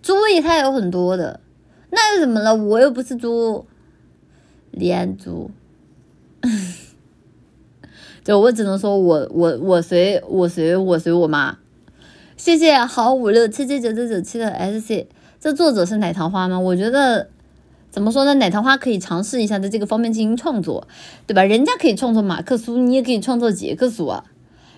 [0.00, 1.40] 猪一胎有很多的，
[1.90, 2.54] 那又怎么了？
[2.54, 3.66] 我又不是猪，
[4.70, 5.50] 连猪。
[8.22, 11.58] 就我只能说我我我随我随我随我妈。
[12.36, 15.06] 谢谢好五六七七九九九七的 S C，
[15.40, 16.58] 这作者是奶糖花吗？
[16.58, 17.28] 我觉得
[17.92, 18.34] 怎么说呢？
[18.34, 20.88] 奶糖花可以尝试一下在这个方面进行创作，
[21.28, 21.44] 对吧？
[21.44, 24.24] 人家可以创作马克苏，你也可以创作杰克苏啊。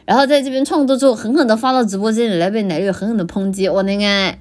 [0.05, 3.69] 然后在这边创作之后，狠狠的发到直播间里来，被奶绿狠狠的抨击。
[3.69, 4.35] 我的个！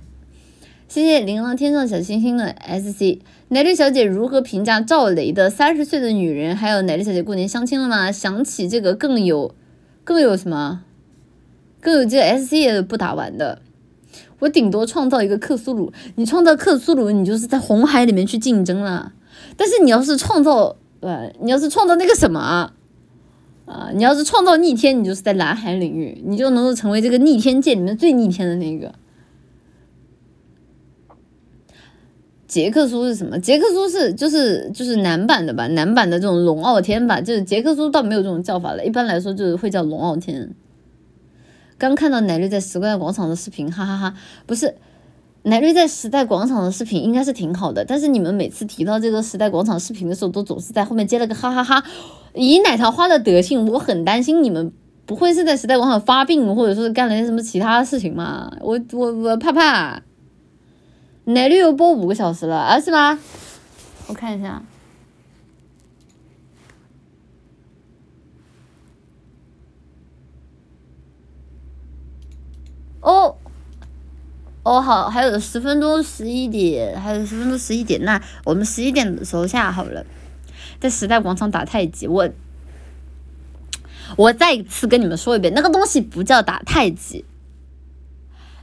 [0.90, 6.54] 谢谢琳琅天上小星星的 S C，奶绿小姐如何评价赵雷的三十岁的女人？
[6.56, 8.12] 还有奶绿小姐过年相亲了吗？
[8.12, 9.56] 想起这个更有
[10.04, 10.82] 更有什么？
[11.86, 13.62] 更有这 S C 也不打完的，
[14.40, 19.14] 我顶多创造一个克苏鲁，你创造克苏鲁，你就是在红海里面去竞争了。
[19.56, 22.74] 但是你要是创造，呃，你要是创造那个什么啊，
[23.68, 28.92] 啊，你要是创造逆天，你就是在蓝海领域，你就能够成为这个逆天界里面最逆天的那个。
[32.48, 33.38] 杰克苏是什么？
[33.38, 40.56] 杰克苏是就是就是男版的吧，男版的这种龙傲天吧，就是杰克苏倒没有这种叫法了，一般来说就是会叫龙傲天。
[41.88, 44.16] 刚看到奶绿在时代广场的视频，哈哈哈！
[44.48, 44.76] 不是，
[45.44, 51.84] 奶绿在时代广场的视频应该是挺好的，但是你们每次提到这个时代广场视频的时候，都总是在后面接了个哈哈哈。
[52.34, 54.74] 以奶糖花的德性，我很担心你们
[55.06, 58.52] 不会是在时代广场发病，或者说是干了些什么其他事情吗？
[58.62, 60.02] 我我我怕怕。
[61.26, 62.80] 奶绿又播五个小时了啊？
[62.80, 63.20] 是吗？
[64.08, 64.64] 我看一下。
[73.06, 73.36] 哦，
[74.64, 80.04] 哦，好，还有十分钟十一点，还有十分钟十一点，那我们十一点的时候下好了，
[80.80, 82.08] 在时代广场打太极。
[82.08, 82.28] 我
[84.18, 87.24] 我再一次跟你们说一遍，那个东西不叫打太极，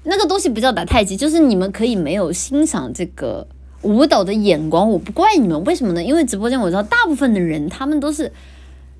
[0.03, 3.47] 那个东西不叫打太极，就是你们可以没有欣赏这个
[3.83, 6.03] 舞蹈的眼光，我不怪你们，为什么呢？
[6.03, 8.33] 因为直播间我知道大部分的人他们都是，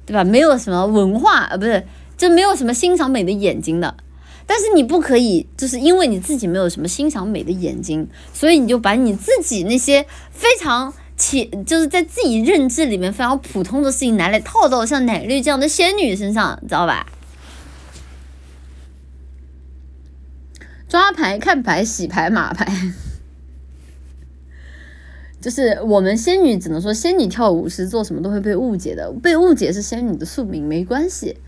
[0.07, 0.23] 对吧？
[0.23, 1.85] 没有什么文化啊，不是，
[2.17, 3.97] 就没有什么欣赏美的眼睛的。
[4.47, 17.07] 但是你不可以，就是因为你自己没有什么欣赏美的眼睛，所以你就把你自己那些非常浅，就是在自己认知里面非常普通的事情拿来套到像奶绿这样的仙女身上，知道吧？
[20.89, 22.71] 抓牌、看牌、洗牌、码牌，
[25.41, 31.39] 就是我们仙女只能说仙女跳舞是做什么都会被误解的，被误解是仙女的宿命，没关系。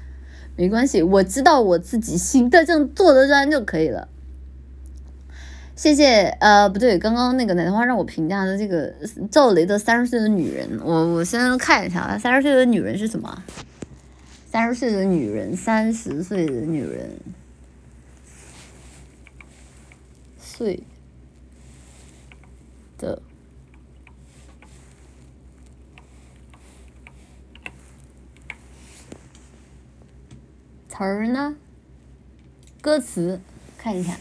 [0.57, 4.08] 没关系，我知道我自己行得正，坐得端就可以了。
[5.74, 8.94] 谢谢，呃，不对，刚刚那个奶糖花让我评价的这个
[9.31, 13.42] 赵雷的《三十岁的女人》，我我先看一下，《三十岁的女人》是什么？
[14.47, 17.10] 三十岁的女人，三十岁的女人，
[20.39, 20.84] 岁
[22.97, 23.20] 的。
[30.97, 31.57] 词儿呢？
[32.81, 33.41] 歌词
[33.77, 34.17] 看一下，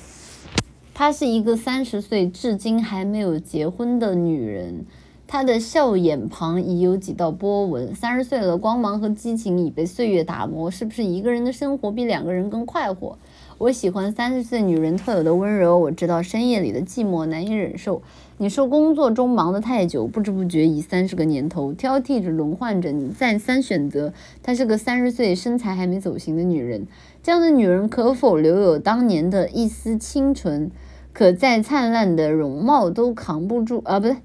[0.92, 4.84] 她是一个三十岁至今还没有结婚的女人，
[5.28, 7.94] 她的笑眼旁已有几道波纹。
[7.94, 13.20] 三十岁了，光芒和激情已被岁月打磨，是不是一个人的生活比两个人更快活？
[13.60, 18.02] 我喜欢三十岁女人特有的温柔，我知道深夜里的寂寞难以忍受。
[18.44, 24.12] 你说工作中忙得太久，不知不觉已三十个年头，挑剔着轮换着，你再三选择。
[24.44, 26.86] 她是个三十岁身材还没走形的女人，
[27.24, 30.70] 这样的女人可否留有当年的一丝清纯？
[31.14, 34.18] 可再灿烂的容貌都扛不住啊，不对。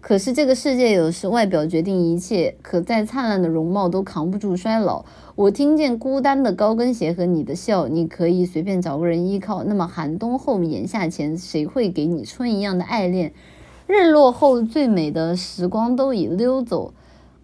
[0.00, 5.04] 可是这个世界有时外表决定一切，可再灿烂的容貌都扛不住衰老。
[5.36, 9.62] 我听见孤单的高跟鞋和你的笑，你可以随便找个人依靠。
[9.62, 13.32] 那么寒冬后炎夏前，谁会给你春一样的爱恋？
[13.92, 16.94] 日落后最美的时光都已溜走，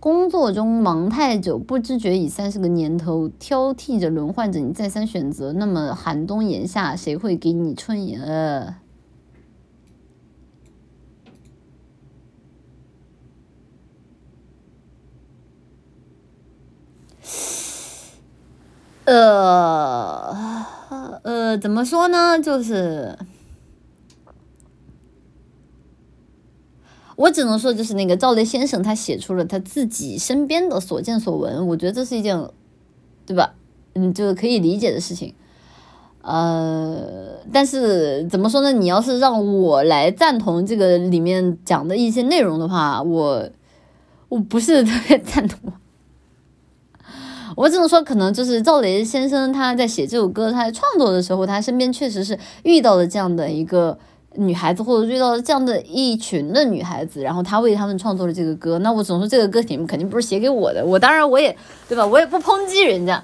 [0.01, 5.52] 工作中忙太久，不知觉已三十个年头，挑剔着轮换着你再三选择。
[5.52, 8.77] 那么寒冬炎夏，谁会给你春呃？
[19.05, 20.35] 呃
[21.23, 22.41] 呃，怎么说呢？
[22.41, 23.18] 就是
[27.18, 31.66] 我只能说，就是那个赵雷先生，他写出了他自己身边的所见所闻。
[31.66, 32.40] 我觉得这是一件，
[33.26, 33.55] 对吧？
[33.94, 35.34] 嗯，就是可以理解的事情。
[36.22, 36.97] 呃，
[37.52, 38.70] 但是怎么说呢？
[38.70, 43.50] 你要是让我来赞同这个里面讲的一些内容的话，我
[44.28, 45.72] 我不是特别赞同。
[47.56, 53.98] 我只能说，可能就是赵雷先生他在写这首歌，他在创作的时候，他身边确实是遇到了这样的一个
[54.34, 58.78] 女孩子，或者遇到这样的一群的女孩子，然后他为他们创作了这个歌。
[58.81, 60.84] 那我只能说，这个歌题肯定不是写给我的。
[60.84, 61.57] 我当然我也
[61.89, 62.07] 对吧？
[62.07, 63.23] 我也不抨击人家，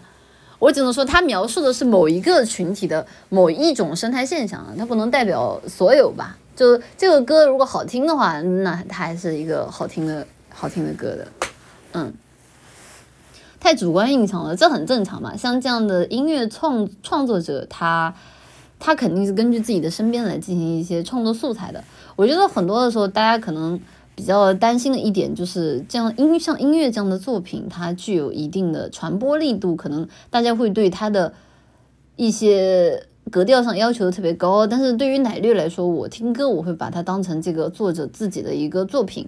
[0.58, 6.36] 我只能说他描述的是某一个群体的某一种生态现象，它不能代表所有吧？
[6.56, 11.26] 就这个歌如果好听的话，那它还是一个好听的好听的歌的，
[11.92, 12.12] 嗯。
[13.60, 15.34] 太主观印象了，这很正常嘛。
[15.34, 18.14] 像这样的音乐创创作者，他
[18.84, 21.82] 他肯定是根据自己的身边来进行一些创作素材的。
[22.16, 23.80] 我觉得很多的时候，大家可能
[24.14, 31.32] 比较担心的一点就是，这样音像音乐这样的作品，它具有一定的传播力度，可能大家会对它的
[32.16, 34.66] 一些格调上要求特别高。
[34.66, 39.26] 但是对于奶绿来说，我听歌我会把它当成这个作者自己的一个作品。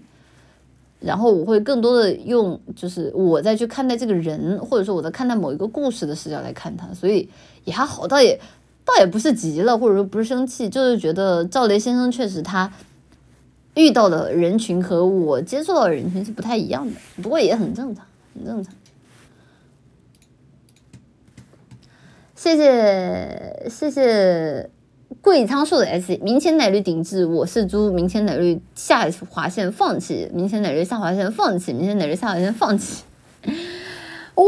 [0.98, 7.28] 然后我会更多的用，就是我再去看待这个人，或者说我在看待某一个故事的视角来看他，所以
[7.64, 8.40] 也还好，倒也
[8.86, 12.73] 倒也不是急了，或者说不是生气，就是觉得赵雷先生确实他
[13.74, 18.73] 遇到的人群和我接触到的人群是不太一样的，不过也很正常，很正常。
[22.34, 24.70] 谢谢谢谢。
[25.23, 33.02] 贵仓树的 S，明前奶绿顶置，我是猪，明前奶绿下划线放弃，明前奶绿下划线放弃，明前奶绿下划线放弃。
[34.34, 34.44] 我，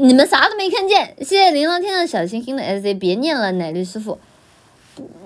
[0.00, 1.16] 你们啥都没看见。
[1.18, 4.20] 谢谢琳琅天上小星星的 S，别念了，奶绿师傅。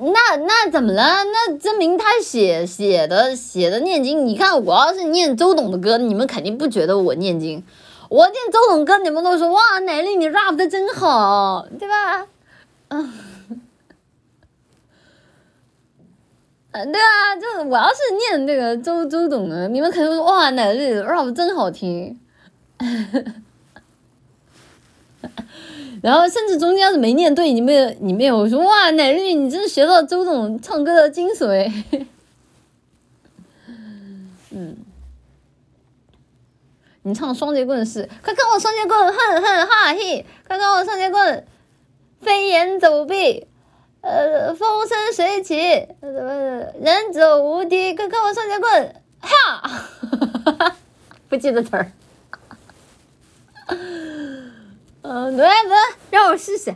[0.00, 1.24] 那那怎么了？
[1.24, 4.26] 那证明他写写的写的念经。
[4.26, 7.62] 你看我要是念周董的歌，你们肯定不觉得我念经。
[8.08, 12.26] 我念周董歌，你们都说哇，奶绿你 rap 的真好，对吧？
[12.88, 13.12] 嗯，
[16.90, 22.18] 对啊，就是我要是念这个周周董的，你们肯定说哇，奶绿 rap 真好听。
[26.02, 31.72] 然后甚至中间要是没念对，你们有你们有说哇，奶绿你真是学到周董唱歌的精髓。
[34.50, 34.76] 嗯，
[37.04, 41.46] 你唱双截棍是，快看我双截棍，哼哼哈嘿，快看我双截棍，
[42.20, 43.46] 飞檐走壁。
[44.00, 45.56] 呃，风生水起，
[46.00, 50.76] 人走无敌，快看我双截棍，哈，
[51.28, 51.92] 不记得词儿。
[55.02, 55.76] 嗯，来来，
[56.10, 56.74] 让我试试，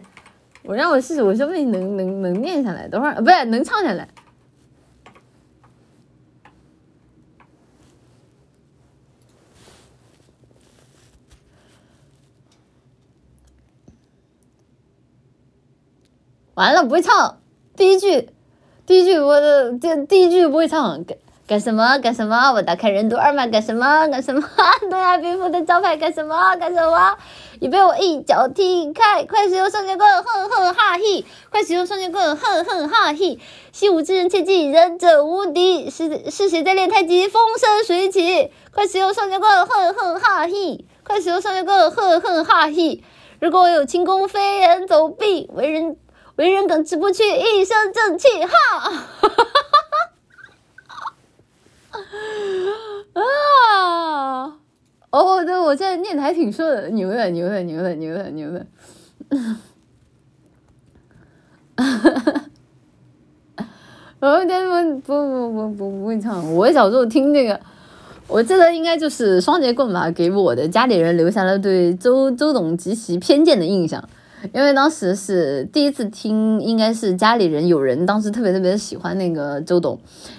[0.64, 4.08] 我让我试试，我说不定能能能念下来，等会儿不是能唱下来。
[16.54, 17.40] 完了，不会唱
[17.76, 18.30] 第一句，
[18.86, 21.16] 第一句我的这第一句不会唱，干
[21.46, 22.50] 干什么干什么？
[22.52, 24.42] 我打开任督二脉干什么干什么？
[24.90, 27.16] 东亚病夫的招牌干什么干什么？
[27.60, 29.24] 你被我一脚踢开！
[29.24, 31.24] 快使用双截棍，哼哼哈嘿！
[31.48, 33.38] 快使用双截棍，哼哼哈嘿！
[33.70, 35.88] 习武之人切记，忍者无敌。
[35.88, 37.28] 是是谁在练太极？
[37.28, 38.50] 风生水起！
[38.72, 40.84] 快使用双截棍，哼哼哈嘿！
[41.04, 43.04] 快使用双截棍，哼哼哈嘿！
[43.40, 45.96] 如果我有轻功飞檐走壁，为人。
[46.36, 48.50] 为人耿直不屈，一身正气，哈！
[48.78, 50.10] 哈哈哈哈！
[53.14, 54.58] 啊！
[55.10, 58.66] 哦，对，我现在念的还挺顺的，牛的，牛的，牛的，牛的，牛的。
[61.76, 62.48] 哈哈哈！
[64.20, 64.40] 哦，
[65.04, 66.54] 不不不不不不会唱。
[66.54, 67.60] 我小时候听那个，
[68.28, 74.02] 我记得应该就是双截棍吧，给我的家里人留下了对周周董极其偏见的印象。
[74.52, 79.98] 因为当时是第一次听，应该是家里人有人当时特别特别喜欢那个周董，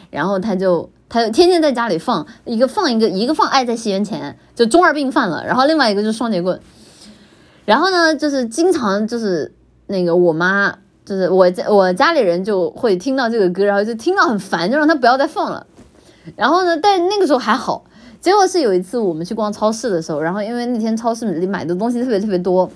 [0.10, 6.60] 然后他就他就天天在家里放一个放一个一个放爱在西元前，就中二病犯了，然后另外一个就是双截棍，
[7.66, 9.54] 然后呢就是经常就是
[9.88, 15.66] 那个我妈就是我家我家里人就会听到这个歌，然后就听到很烦，就让他不要再放了。
[16.36, 17.86] 然后呢，但那个时候还好，
[18.20, 22.70] 结果是有一次我们去逛超市的时候，然后因为那天超市里买的东西特别特别多。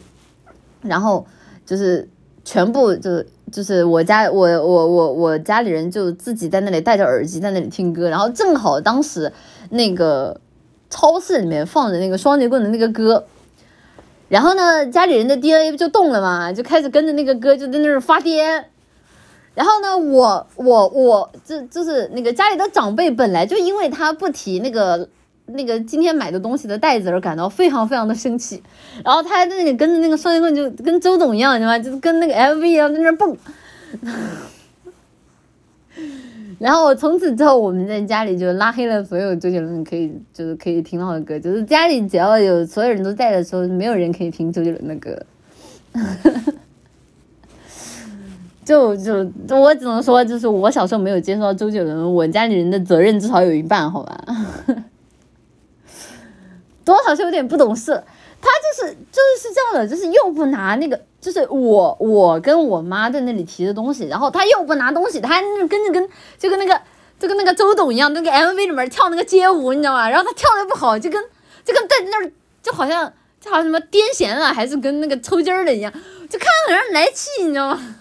[0.81, 1.23] 然后
[1.63, 2.09] 就是
[2.43, 9.31] 全部就就是我家我我我我家里人就自己在那里戴着耳机在那里听歌，然后正好当时
[9.69, 10.39] 那个
[10.89, 13.25] 超市里面放着那个双截棍的那个歌，
[14.29, 18.63] 然后呢家里人的 DNA 就动了嘛，就开始跟着那个歌就在那儿发癫，
[19.53, 25.09] 然后呢我我我这就是那个家里的长辈本来就因为他不提那个。
[25.53, 28.61] 那个今天买的东西的袋子而感到非常非常的生气，
[29.03, 31.79] 然后他还在那里跟着那个双截棍，就跟周董一样，你知道吗？
[31.79, 33.37] 就是跟那个 LV 一样在那蹦。
[36.59, 45.25] 然后从此之后，我们在家里就拉黑了所有周杰伦可以就是可以听到的歌，就是家里只要有所有人都在的时候，没有人可以听周杰伦的歌。
[48.63, 49.27] 就就
[49.59, 54.23] 我只能说，就是我小时候没有接触到周杰伦，我家里人的责任至少有一半，好吧。
[56.83, 58.03] 多少是有点不懂事，
[58.41, 66.81] 他就是就是是这样的，就是又不拿那个，就是我我跟我妈在那里提的东西，然后他又不拿东西，他还跟着跟就跟那个
[67.19, 70.09] 就跟那个周董一样，那个 MV 里面跳那个街舞，你知道吗？
[70.09, 71.23] 然后他跳的不好，就跟
[71.63, 72.31] 就跟在那儿
[72.63, 75.91] 就好像就好像什么癫痫了，还是跟那个抽筋儿的一样，
[76.29, 77.95] 就看着让人来气，你知道吗？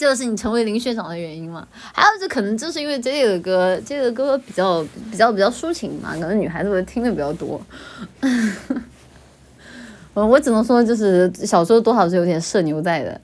[0.00, 1.68] 这个是你成为林学长的原因吗？
[1.92, 7.60] 还有，就可能就是因为这个歌，这个歌比较比较比较抒情嘛，可能女孩子会听的比较多。
[10.14, 13.20] 我我只能说，就是小时候多少是有点社牛在的。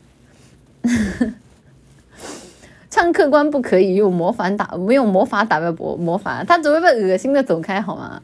[2.90, 8.20] 唱客观不可以用魔法打，没有魔法打败魔魔法，他只会被恶心的走开，好吗？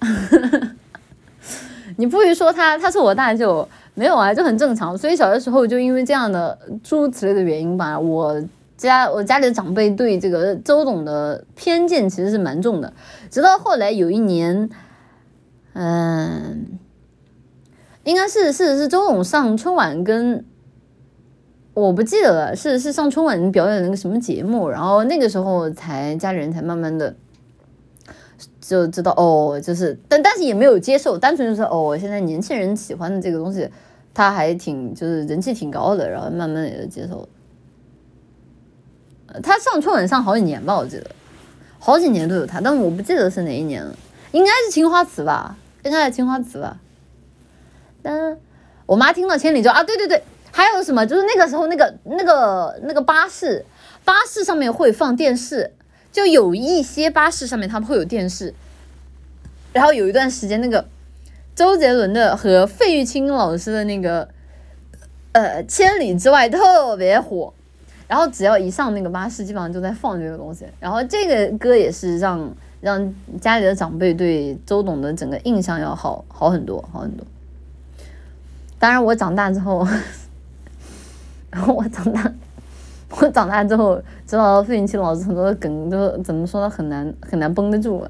[1.96, 3.66] 你不会说他，他是我大舅。
[3.94, 4.98] 没有啊，就很正常。
[4.98, 8.42] 所以小的时候就因为这样的诸如此类的原因吧，我
[8.76, 12.92] 家我家里的长辈对这个周董的偏见其实是蛮重的。
[13.30, 14.68] 直到后来有一年，
[15.74, 16.66] 嗯，
[18.02, 20.44] 应该是是是周董上春晚跟
[21.72, 27.14] 我不记得了，是是上春晚表演那个什么节目，然后那个时候才家里人才慢慢的。
[28.66, 33.68] 就知道哦，就是，但但是也没有接受，单纯就是哦，现在年轻人喜欢的这个东西，
[34.14, 37.28] 他还挺就是人气挺高的，然后慢慢也就接受了。
[39.42, 41.10] 他上春晚上好几年吧，我记得，
[41.78, 43.94] 好几年都有他，但我不记得是哪一年了，
[44.32, 46.78] 应该是青花瓷吧，应该是青花瓷吧。
[48.02, 48.38] 但
[48.86, 51.04] 我妈听到千里就啊，对对对，还有什么？
[51.06, 53.64] 就是那个时候那个那个那个巴士，
[54.04, 55.72] 巴士上面会放电视，
[56.14, 58.54] 就有一些巴士上面他们会有电视。
[59.72, 60.86] 然后有一段时间，那个
[61.56, 64.28] 周杰伦的和费玉清老师的那个
[65.32, 67.52] 呃《千里之外》特别火。
[68.06, 70.64] 然后只要一上那个巴士，基本上就在放这个东西。
[70.78, 77.26] 然后这个歌也是让让家里的长辈对周董的整个印象要好好很多，好很多。
[78.78, 79.84] 当然，我长大之后，
[81.50, 82.32] 然 后我长大，
[83.20, 88.04] 我长大之后知道费玉清老师很多的梗都怎么说呢，很难很难绷得住。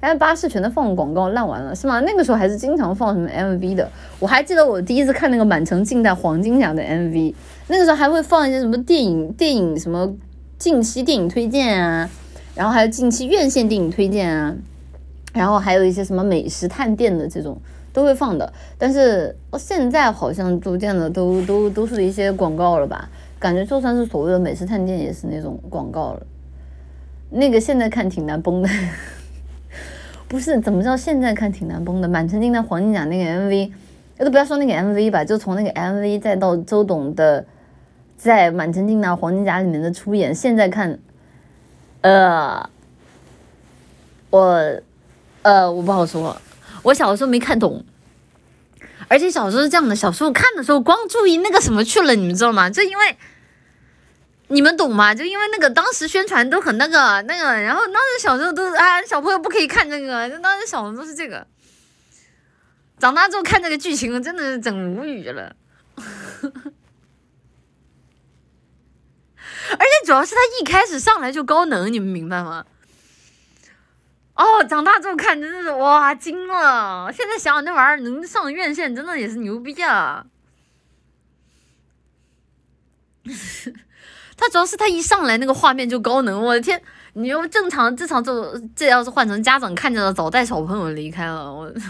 [0.00, 2.00] 但是巴士全都放广告烂完了，是吗？
[2.00, 3.88] 那个时候还是经常放什么 MV 的。
[4.18, 7.34] 我还记得我第一次看那个满城尽带黄金甲的 MV。
[7.68, 10.12] 那个时候还会放一些什么电影、电影什么
[10.58, 12.10] 近期电影推荐啊，
[12.54, 14.54] 然后还有近期院线电影推荐啊，
[15.32, 17.58] 然后还有一些什么美食探店的这种
[17.90, 18.52] 都会放的。
[18.76, 23.08] 但是现在好像逐渐的都都都是一些广告了吧？
[23.44, 26.26] 感觉就算是所谓的美食探店也是那种广告了。
[27.28, 28.68] 那个现在看挺难崩的，
[30.26, 30.58] 不是？
[30.60, 32.08] 怎么叫现在看挺难崩的？
[32.08, 33.70] 满城尽带黄金甲那个 MV，
[34.20, 37.44] 都不要说那个 MV 吧，就从那个 MV 再到周董的。
[38.16, 40.98] 在《满城尽带黄金甲》里面的出演，现在看，
[42.00, 42.70] 呃，
[44.30, 44.80] 我，
[45.42, 46.34] 呃，我不好说。
[46.82, 47.84] 我小时候没看懂，
[49.08, 52.70] 而且小时候是这样的，小时候看的时候光注意那个什么去了，你们知道吗？
[52.70, 53.16] 就因为
[54.54, 55.12] 你们懂吗？
[55.12, 61.44] 就因为那个当时宣传都很那个那个，然后当时小时候都是啊，小朋友不可以看这个，就当时小的都是这个。
[62.96, 65.56] 长大之后看这个剧情，真的是整无语了。
[65.96, 66.02] 而
[69.78, 72.64] 且主要是他一开始上来就高能，你们明白吗？
[74.36, 77.12] 哦，长大之后看真的是哇惊了！
[77.12, 80.26] 现在想想那玩意儿能上院线，真的也是牛逼啊！
[84.36, 86.80] 他主要是他一上来那个画面就高能，我的天！
[87.14, 91.72] 你用正常正常这这要是换成家长看见了，早带小朋友离开了我。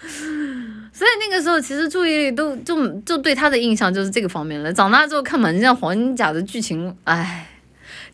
[0.00, 4.72] 所以那个时候其实注意力都就就对他的印象就是这个方面了。
[4.72, 7.50] 长大之后看《满江黄金甲》的剧情，唉，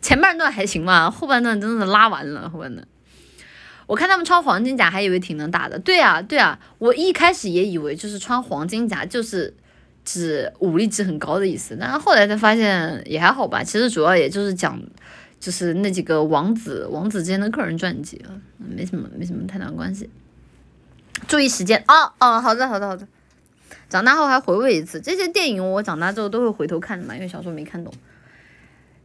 [0.01, 2.49] 前半段还行吧，后半段真的是拉完了。
[2.49, 2.87] 后半段，
[3.85, 5.77] 我看他们穿黄金甲还以为挺能打的。
[5.77, 9.55] 对啊，对啊，我一开始也以为就是穿黄金甲就是
[10.05, 13.61] 指武力值很高的意思，但是后来才发现也还好吧。
[13.61, 14.81] 其实主要也就是讲
[15.39, 18.23] 就是那几个王子王子之间的个人传记，
[18.57, 20.09] 没什么没什么太大关系。
[21.27, 23.07] 注意时间哦哦，好的好的好的。
[23.89, 27.93] 长大后还回味一次这些电影，我长大之后都会回头看的嘛，因为小时候没看懂。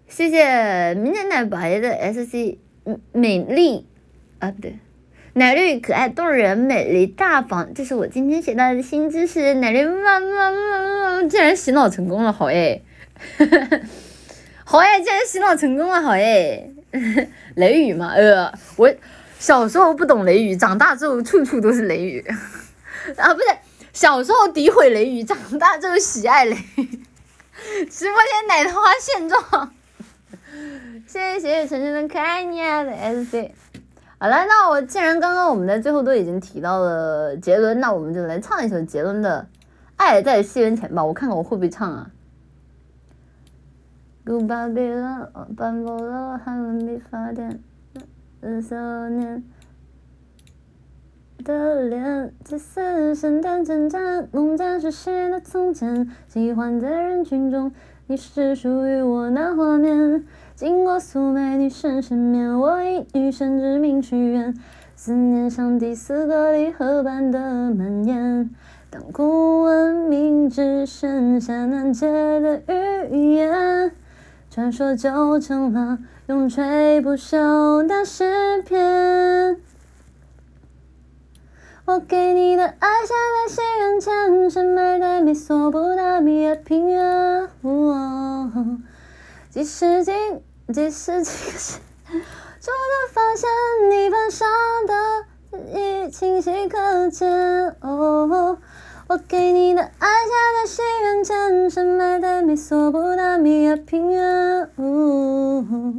[0.09, 2.59] 谢谢明年奶白的 S C
[3.12, 3.87] 美丽
[4.39, 4.79] 啊不对，
[5.34, 9.55] 奶绿可爱动人，美丽大方，这是我今天学到的新知识。
[9.55, 12.81] 奶绿妈妈妈竟然洗脑成功了，好哎，
[14.65, 16.68] 好哎，竟然洗脑成功了，好哎，
[17.55, 18.92] 雷雨嘛呃我。
[19.39, 22.23] 小时候不懂雷雨，长大之后处处都是雷雨
[23.17, 23.33] 啊！
[23.33, 23.47] 不是，
[23.91, 26.84] 小时候诋毁雷雨，长大之后喜爱雷雨。
[27.89, 29.73] 直播间奶桃花现状，
[31.07, 33.50] 谢谢晨晨的可爱你啊的 SC。
[34.23, 39.49] 好了，那我既然刚刚我们在最后都已经提到了杰伦，那我们就来唱一首杰伦的
[39.97, 41.02] 《爱在西元前》吧。
[41.02, 42.10] 我看看我会不会唱啊。
[44.26, 45.26] 古巴比伦，
[45.57, 47.62] 斑驳了汉文笔法典。
[48.42, 49.42] 十三年
[51.42, 57.73] 的脸，在死神诞征战，梦想实现的从前，喜欢在人群中，
[58.07, 60.26] 你是属于我那画面。
[60.61, 64.55] 经过素美女神身面，我以女神之名许愿，
[64.95, 67.39] 思念像第四个离合般的
[67.71, 68.51] 蔓延。
[68.91, 72.61] 当古文明只剩下难解的
[73.11, 73.91] 语言，
[74.51, 75.99] 传说就成了。
[76.27, 79.57] 永垂不朽的诗篇。
[81.87, 83.15] 我给你的爱，写
[83.49, 87.49] 在西元前，深埋在美索不达米亚平原。
[89.49, 90.13] 几世纪，
[90.73, 91.31] 几世纪，
[92.60, 93.49] 终于发现
[93.90, 94.49] 泥板上
[94.86, 94.94] 的
[95.50, 97.28] 字迹清晰可见。
[97.81, 98.58] 哦
[99.08, 104.70] 我给你的爱，写在西元前，深埋在美索不达米亚平原。
[104.76, 105.94] 哦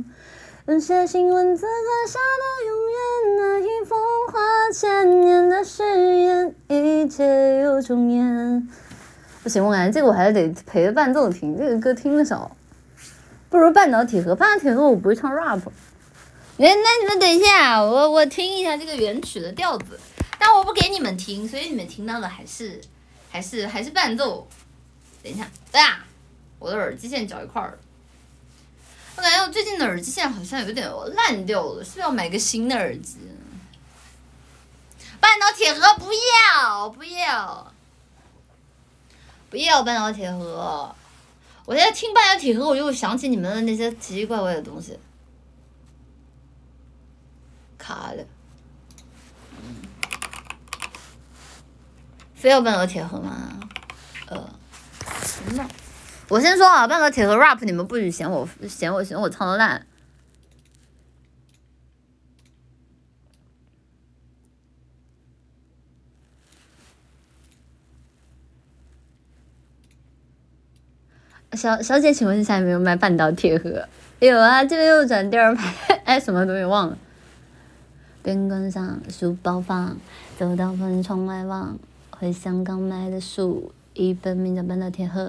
[0.67, 2.99] 用写信文字刻下的永远，
[3.37, 3.95] 那一幅
[4.31, 4.39] 画
[4.71, 5.83] 千年的誓
[6.21, 8.69] 言，一切又重演。
[9.43, 12.55] 不行，我感觉这个我还是得陪着伴奏听，这个歌听的少，
[13.51, 15.61] 不如半导体和半导体和我不会唱 rap。
[16.55, 19.99] 那那你们等一下，我我听一下这个原曲的调子，
[20.39, 22.79] 但我不给你们听，所以你们听到的还是
[23.29, 24.47] 还是还是伴奏。
[25.21, 26.05] 等一下，对啊，
[26.59, 27.77] 我的耳机线绞一块儿了。
[29.17, 33.17] 我感觉我最近的耳机线好像有点烂掉了，是不是要买个新的耳机？
[35.19, 37.73] 半导铁盒不要，不要，
[39.49, 40.95] 不要半导铁盒。
[41.71, 44.99] 我现在听半导铁盒，我就会想起你们的那些奇奇怪怪的东西。
[47.77, 48.21] 卡了。
[52.35, 53.57] 非要半导铁盒吗？
[54.27, 54.49] 呃，
[55.23, 55.65] 行吧。
[56.27, 59.87] 我先说啊，半导铁盒 rap 你们不许嫌我嫌我嫌我唱的烂。
[71.53, 73.85] 小小姐，请问一下有没有卖半导铁盒？
[74.19, 76.97] 有啊，这边右转第二排，哎，什么东西忘了？
[78.23, 79.97] 边关上书包放，
[80.37, 81.77] 走到房窗外望，
[82.11, 85.21] 回香港买的书，一本名叫《半岛铁盒》，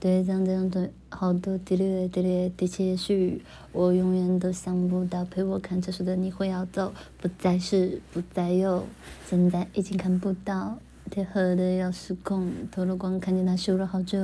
[0.00, 8.86] 对仗这样对，好多滴哩滴哩滴气续，我永远都想不到陪我看这书的你会要走，不再是，不再有，
[9.28, 10.78] 现在已经看不到。
[11.08, 14.18] 铁盒的钥匙孔，透了光，看见它修了好久，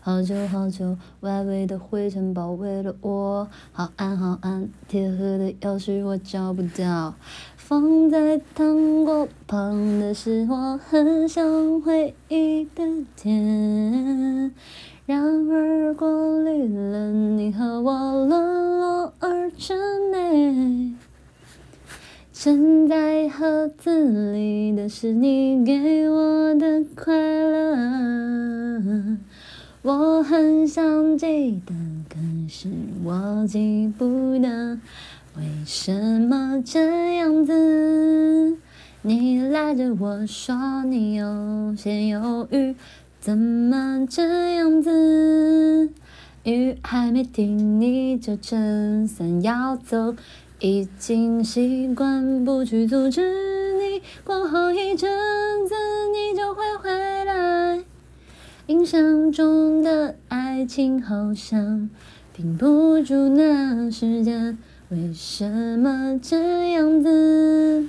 [0.00, 7.14] 好久好久，外围的灰尘包围了我，好暗好暗，铁盒的钥匙我找不到，
[7.56, 12.82] 放在糖果旁的是我很想回忆的
[13.14, 14.52] 甜，
[15.04, 19.76] 然而过滤了你和我沦落而成。
[22.44, 29.16] 沉在盒子里的是你给我的快乐，
[29.82, 31.72] 我很想记得，
[32.08, 32.16] 可
[32.48, 32.68] 是
[33.04, 34.76] 我记不得，
[35.36, 38.56] 为什么这样子？
[39.02, 42.74] 你拉着我说你有些犹豫，
[43.20, 45.90] 怎么这样子？
[46.42, 50.16] 雨还没停，你就撑伞要走。
[50.64, 53.20] 已经习惯不去阻止
[53.80, 55.10] 你，过后一阵
[55.66, 55.74] 子
[56.12, 57.82] 你就会回来。
[58.68, 61.90] 印象中的爱情好像
[62.32, 64.56] 顶不住那时间，
[64.90, 65.50] 为什
[65.80, 67.84] 么这样子？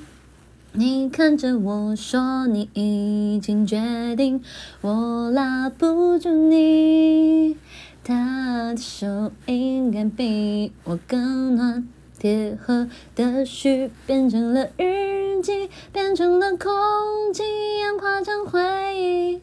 [0.71, 4.41] 你看着我说你已经决定，
[4.81, 7.55] 我拉不住你。
[8.03, 11.87] 他的手应该比我更暖。
[12.23, 12.87] 铁盒
[13.17, 16.71] 的序变成了日记，变成了空
[17.33, 17.43] 气，
[17.81, 18.61] 氧化成回
[18.97, 19.41] 忆。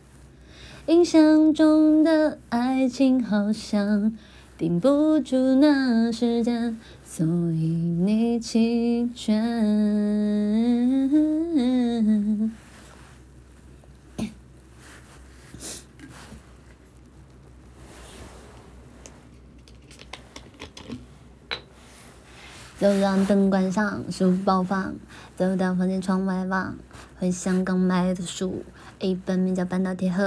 [0.87, 4.17] 印象中的爱情好像
[4.57, 7.67] 顶不住那时间，所以
[7.99, 9.37] 你弃权。
[22.81, 24.95] 走廊灯关上，书包放，
[25.37, 26.75] 走到房间窗外望，
[27.19, 28.65] 回想刚买的书，
[28.99, 30.25] 一本名叫《半岛铁盒》，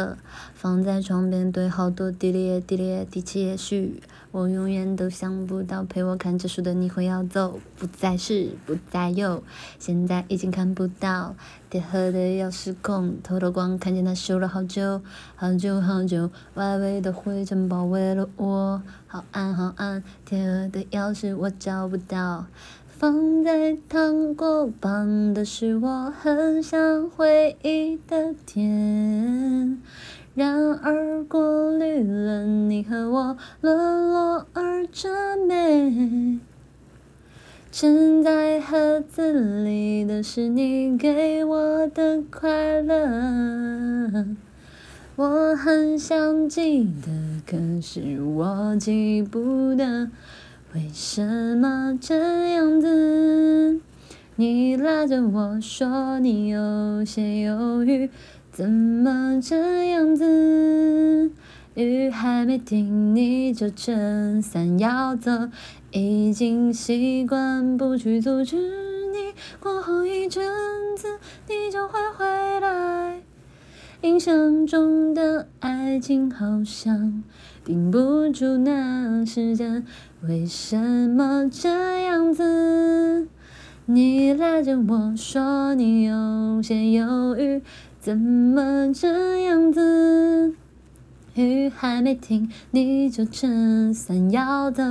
[0.53, 4.03] 放在床边堆好多滴哩滴哩滴气也许，
[4.33, 9.43] 我永远都想不到陪我看这书的你会要走，不再是，不再有，
[9.77, 11.35] 现在已经看不到。
[11.69, 15.03] 铁盒的钥匙孔，透了光，看见它修了好久，
[15.35, 20.03] 好久好久，外围的灰尘包围了我，好暗好暗。
[20.25, 22.47] 铁盒的钥匙我找不到，
[22.87, 29.79] 放在糖果旁的是我很想回忆的甜，
[30.35, 36.39] 然而过滤了你和我沦落而真美。
[37.71, 44.25] 沉在盒子里的是你给我的快乐，
[45.15, 50.09] 我很想记得，可是我记不得，
[50.73, 53.79] 为什么这样子？
[54.35, 58.09] 你拉着我说你有些犹豫，
[58.53, 61.31] 怎么这样子？
[61.73, 65.31] 雨还没停，你就撑伞要走。
[65.89, 70.45] 已经习惯不去阻止你，过后一阵
[70.95, 71.07] 子
[71.49, 73.23] 你就会回来。
[74.01, 77.23] 印象中的爱情好像
[77.65, 79.83] 顶不住那时间，
[80.21, 80.77] 为什
[81.09, 83.27] 么这样子？
[83.85, 87.61] 你拉着我说你有些犹豫，
[88.03, 90.53] 怎么这样子？
[91.35, 94.83] 雨还没停，你就撑伞要走。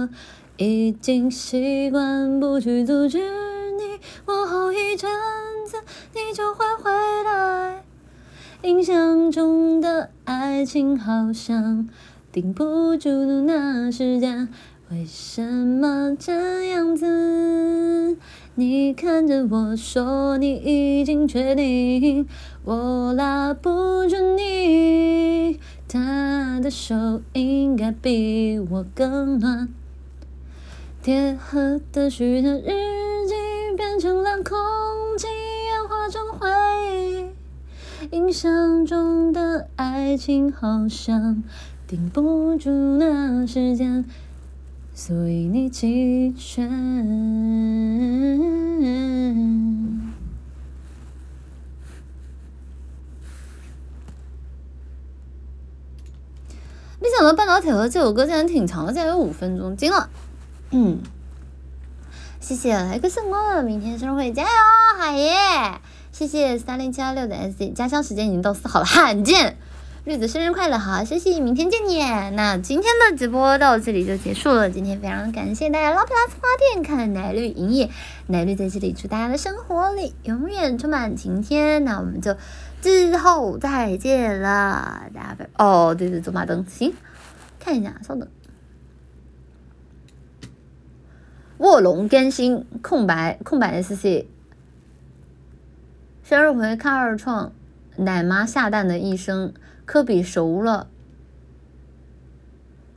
[0.57, 5.11] 已经习惯不去阻止你，过后一阵
[5.67, 5.77] 子
[6.15, 6.91] 你就会回
[7.23, 7.85] 来。
[8.63, 11.87] 印象中的爱情好像
[12.33, 14.49] 顶不住那时间，
[14.91, 18.17] 为什么这样子？
[18.55, 22.29] 你看着我说你已经确定，
[22.65, 25.59] 我拉不住你。
[25.89, 29.69] 他的手应该比我更暖。
[31.03, 33.35] 叠合的许多日记
[33.75, 34.55] 变成了空
[35.17, 36.47] 气，演化成回
[37.01, 38.15] 忆。
[38.15, 41.43] 印象中的爱情好像
[41.87, 44.05] 顶不住那时间，
[44.95, 46.69] 所以你弃权。
[57.01, 60.09] 没想到半导体盒这首歌竟然挺长的，竟然有五分钟，惊了。
[60.71, 61.01] 嗯，
[62.39, 64.49] 谢谢来个圣光，明天生日会加油，
[64.99, 65.81] 海爷！
[66.13, 69.57] 谢谢三零七幺六的 S C，家乡时间已经到四号了，罕见。
[70.05, 72.01] 绿子生日快乐，好好休息，明天见你。
[72.35, 77.89] 那今天的直播到这里就结束了，今天非常感谢大家拉普拉斯花店看奶绿营业，
[78.27, 81.85] 奶绿在这里祝大家的生活里永远充满晴天。
[81.85, 82.37] 那我们就
[82.81, 85.49] 之后再见了，大家拜。
[85.57, 86.93] 哦，对对，走马灯，行，
[87.61, 88.29] 看一下，稍等。
[91.59, 94.25] 卧龙更新空白空白 SC，
[96.25, 97.53] 生日回看二创，
[97.95, 99.55] 奶妈下蛋的一生，
[99.93, 100.89] 科比熟了，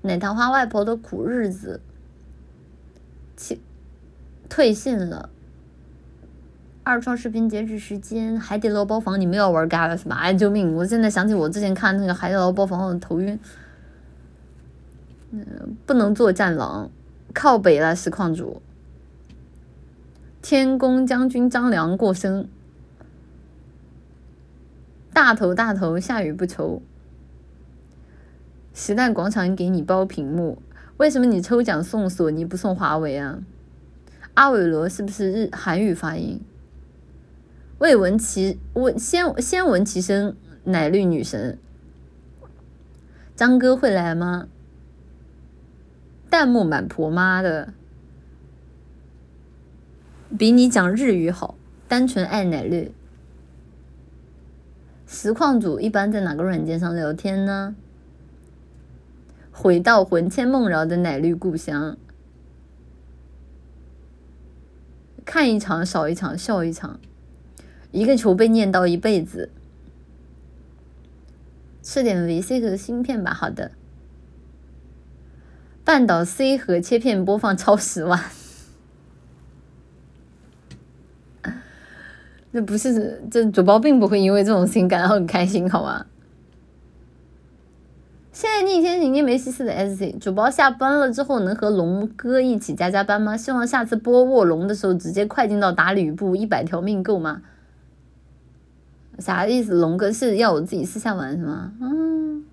[0.03, 1.82] 奶糖花外婆的苦日子，
[3.35, 3.59] 退
[4.48, 5.30] 退信了，
[6.85, 10.15] 二创视频截止时间，海底捞包房你们要玩 gas 是吧？
[10.15, 10.74] 哎救命！
[10.74, 13.38] 我现在想起我之前看那个海底捞包房，我头晕，
[15.32, 16.90] 嗯，不能做战狼。
[17.33, 18.61] 靠北了，实况主。
[20.41, 22.48] 天宫将军张良过生，
[25.15, 26.81] 大头大头，下雨不愁。
[28.73, 30.61] 时代广场给你包屏幕，
[30.97, 33.39] 为什么你抽奖送索尼不送华为啊？
[34.33, 36.41] 阿伟罗是不是日韩语发音？
[37.77, 40.35] 未闻其闻先先闻其声，
[40.65, 41.57] 奶绿女神。
[43.37, 44.49] 张哥会来吗？
[46.29, 47.73] 弹幕满婆妈的，
[50.37, 51.55] 比你讲日语好。
[51.87, 52.91] 单纯爱奶绿。
[55.15, 57.73] 实况组一般在哪个软件上聊天呢？
[59.49, 61.95] 回到魂牵梦绕的奶绿故乡，
[65.23, 66.99] 看一场少一场，笑一场，
[67.91, 69.49] 一个球被念叨一辈子。
[71.81, 73.71] 吃点维 C 和芯片吧，好的。
[75.85, 78.21] 半岛 C 和切片播放超十万，
[82.58, 86.06] 那不是这主播并不会因为这种事情感到很开心，好吗？
[88.32, 93.35] 现在逆天行天梅西斯的 SC 主播下班了之后能和龙哥一起加加班吗？
[93.35, 97.42] 希望下次播卧龙的时候直接快进到打吕布一百条命够吗？
[99.19, 99.74] 啥意思？
[99.74, 101.74] 龙哥是要我自己私下玩是吗？
[101.82, 102.45] 嗯。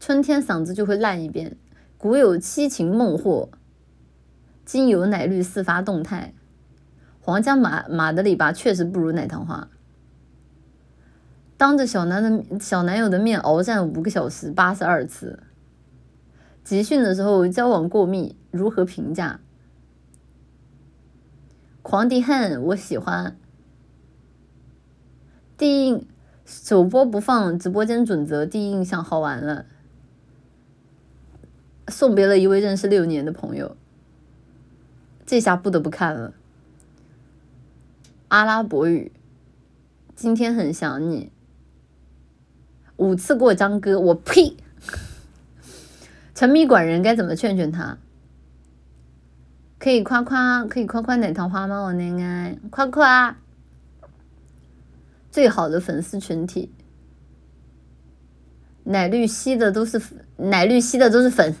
[0.00, 1.56] 春天嗓子就会烂一遍，
[1.96, 3.48] 古有七情孟获，
[4.64, 6.34] 今有奶绿四发动态。
[7.24, 9.70] 皇家马马德里吧确实不如奶糖花。
[11.56, 15.42] 当着小男的小男友的面鏖战五个小时八十二次。
[16.62, 19.40] 集训的时候交往过密，如何评价？
[21.80, 23.38] 狂迪恨我喜欢。
[25.56, 26.06] 第一
[26.44, 29.64] 首播不放直播间准则，第一印象好玩了。
[31.88, 33.78] 送别了一位认识六年的朋友，
[35.24, 36.34] 这下不得不看了。
[38.34, 39.12] 阿拉伯语，
[40.16, 41.30] 今天很想你。
[42.96, 44.56] 五次过张哥，我呸！
[46.34, 47.96] 沉迷管人该怎么劝劝他？
[49.78, 51.82] 可以夸夸，可以夸夸奶糖花吗？
[51.84, 53.36] 我那个夸夸，
[55.30, 56.72] 最好的粉丝群体，
[58.82, 60.02] 奶绿吸的都是
[60.38, 61.54] 奶绿吸的都是粉。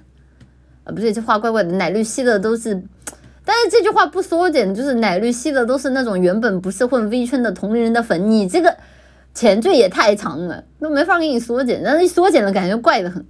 [0.82, 1.70] 啊，不对，这话怪怪的。
[1.76, 2.82] 奶绿吸的都是，
[3.44, 8.30] 但是这句话不缩减，就是奶绿系的都是那种原本不是混 V 圈的同龄人的粉。
[8.30, 8.76] 你这个
[9.34, 11.82] 前缀也太长了，都没法给你缩减。
[11.84, 13.26] 但是一缩减了，感觉怪的很。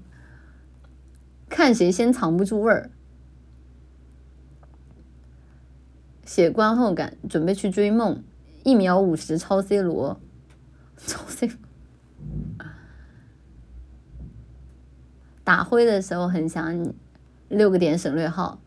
[1.49, 2.91] 看谁先藏不住味儿。
[6.25, 8.23] 写观后感，准备去追梦。
[8.62, 10.20] 一秒五十超 C 罗，
[10.97, 11.51] 超 C。
[15.44, 16.94] 打灰的时候很想你。
[17.49, 18.59] 六个点省略号，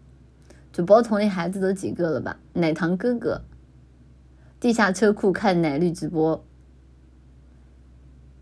[0.78, 2.38] 主播同龄孩子都几个了吧？
[2.54, 3.42] 奶糖哥哥，
[4.60, 6.46] 地下车库看奶绿直播，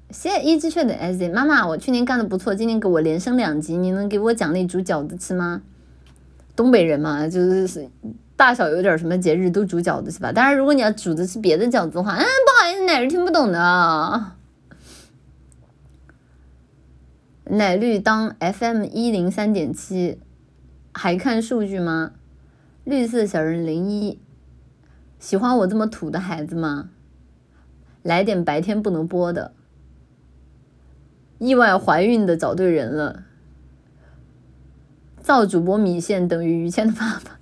[0.10, 5.62] 谢谢一只雀的 S，妈妈，我去年干的不错，今年给我连升两级，你能给我奖励煮饺子吃吗？
[6.58, 7.90] 东北人嘛，就是是
[8.36, 10.34] 大小有点什么节日都煮饺子是吧？
[10.34, 12.26] 当然，如果你要煮的是别的饺子的话，嗯，不
[12.62, 14.32] 好意思，奶绿听不懂的。
[17.46, 20.20] 奶绿当 FM 一零三点七，
[20.92, 22.12] 还看数据吗？
[22.86, 24.20] 绿色小人零一，
[25.18, 26.92] 喜欢我这么土的孩子吗？
[28.04, 29.54] 来点白天不能播的。
[31.40, 33.24] 意外怀孕的找对人了。
[35.20, 37.40] 造主播米线等于于谦的爸爸。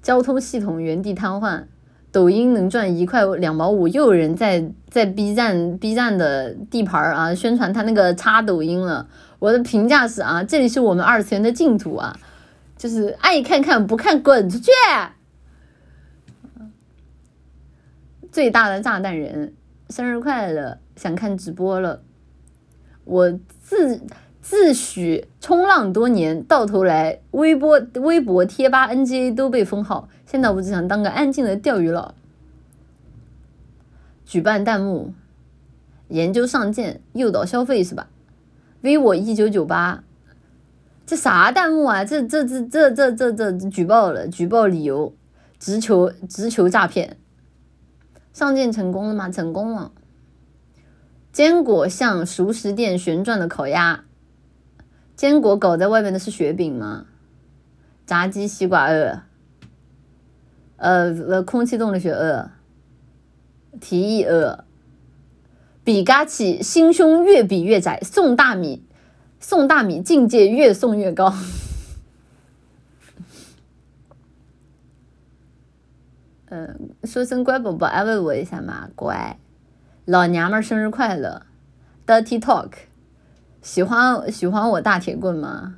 [0.00, 1.64] 交通系统原地瘫痪。
[2.10, 9.06] 抖音能赚一块两毛五，又有人在在 B 站 B 站的地盘啊宣传他那个插抖音了。
[9.38, 12.18] 我的评价是啊，这里是我们二次元的净土啊，
[12.76, 14.70] 就是爱看看不看滚出去。
[18.30, 19.54] 最大的炸弹人，
[19.90, 20.78] 生日快乐！
[20.96, 22.02] 想看直播了。
[23.04, 24.02] 我自
[24.42, 30.08] 自诩冲浪多年，到头来微博、微博、贴吧、NGA 都被封号。
[30.26, 32.14] 现在我只想当个安静的钓鱼佬。
[34.26, 35.14] 举办弹幕，
[36.08, 38.08] 研究上舰，诱导消费是吧
[38.80, 40.04] ？v 我一九九八，
[41.06, 42.04] 这啥弹幕啊？
[42.04, 45.14] 这这这这这这这举报了，举报理由，
[45.58, 47.16] 直求直求诈骗。
[48.32, 49.28] 上舰成功了吗？
[49.30, 49.92] 成功了。
[51.32, 54.04] 坚果像熟食店旋转的烤鸭，
[55.16, 57.06] 坚果搞在外面的是雪饼吗？
[58.06, 59.22] 炸鸡西瓜二。
[60.76, 62.52] 呃呃，空气动力学二，
[63.80, 64.64] 提议二，
[65.88, 68.82] 比嘎起心胸越比越窄，送大米，
[69.40, 71.32] 送大米境界越送越高。
[76.50, 79.38] 嗯，说声乖宝宝，安慰我一下嘛，乖，
[80.04, 81.40] 老娘们儿生日快乐
[82.06, 82.72] ，Dirty Talk，
[83.62, 85.76] 喜欢喜欢我大铁棍吗？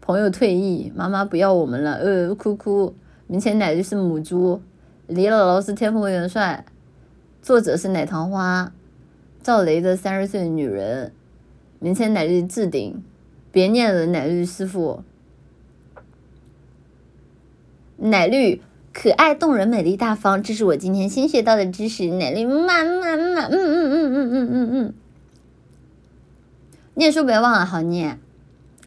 [0.00, 2.96] 朋友退役，妈妈不要我们了，呃，哭哭。
[3.28, 4.60] 明前奶绿是母猪，
[5.06, 6.64] 李姥姥是天蓬元帅，
[7.40, 8.72] 作者是奶糖花，
[9.42, 11.12] 赵雷的三十岁的女人，
[11.78, 13.02] 明前奶绿置顶，
[13.50, 15.02] 别念了奶绿师傅，
[17.96, 18.60] 奶绿
[18.92, 24.94] 可爱动人美丽大方，这是我今天新学到的知识，奶绿嘛嘛嘛，嗯嗯嗯嗯嗯嗯嗯，
[26.94, 28.18] 念书别忘了好念，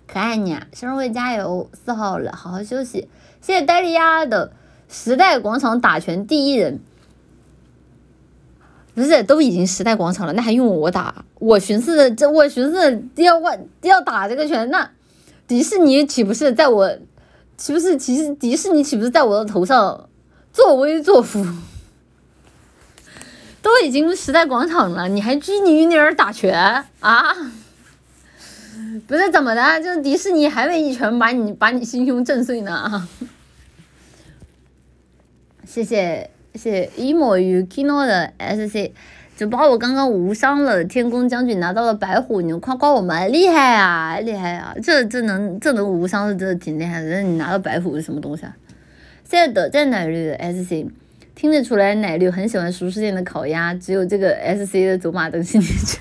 [0.07, 3.07] 可爱你啊，生日会加油，四号了，好好休息。
[3.41, 4.51] 谢谢戴利亚的
[4.87, 6.79] 时代广场打拳第一人，
[8.93, 11.23] 不是都已经时代广场了，那还用我打？
[11.39, 14.89] 我寻思的这，我寻思要万要打这个拳，那
[15.47, 16.97] 迪士尼岂不是在我，
[17.57, 20.09] 岂不是其实迪士尼岂不是在我的头上
[20.51, 21.45] 作威作福？
[23.61, 27.35] 都已经时代广场了，你还拘泥于那儿打拳啊？
[29.07, 33.07] 不是怎么的，就是迪士尼还没一拳把你把你心胸震碎呢。
[35.65, 38.91] 谢谢谢谢 emo 与 kino 的 sc，
[39.37, 40.83] 就把我刚刚无伤了。
[40.83, 44.75] 天宫将军拿到了白虎，你夸夸我们厉害啊，厉害啊！
[44.83, 47.09] 这这能这能无伤是真的挺厉害的。
[47.09, 48.55] 那你拿到白虎是什么东西啊？
[49.23, 50.87] 谢谢的在奶绿的 sc，
[51.33, 55.99] 听得出来奶绿很喜欢熟食店的烤鸭，只有这个 sc 的走马灯心里去。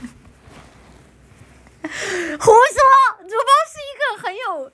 [2.41, 2.53] 胡说，
[3.23, 4.65] 主播是一个很有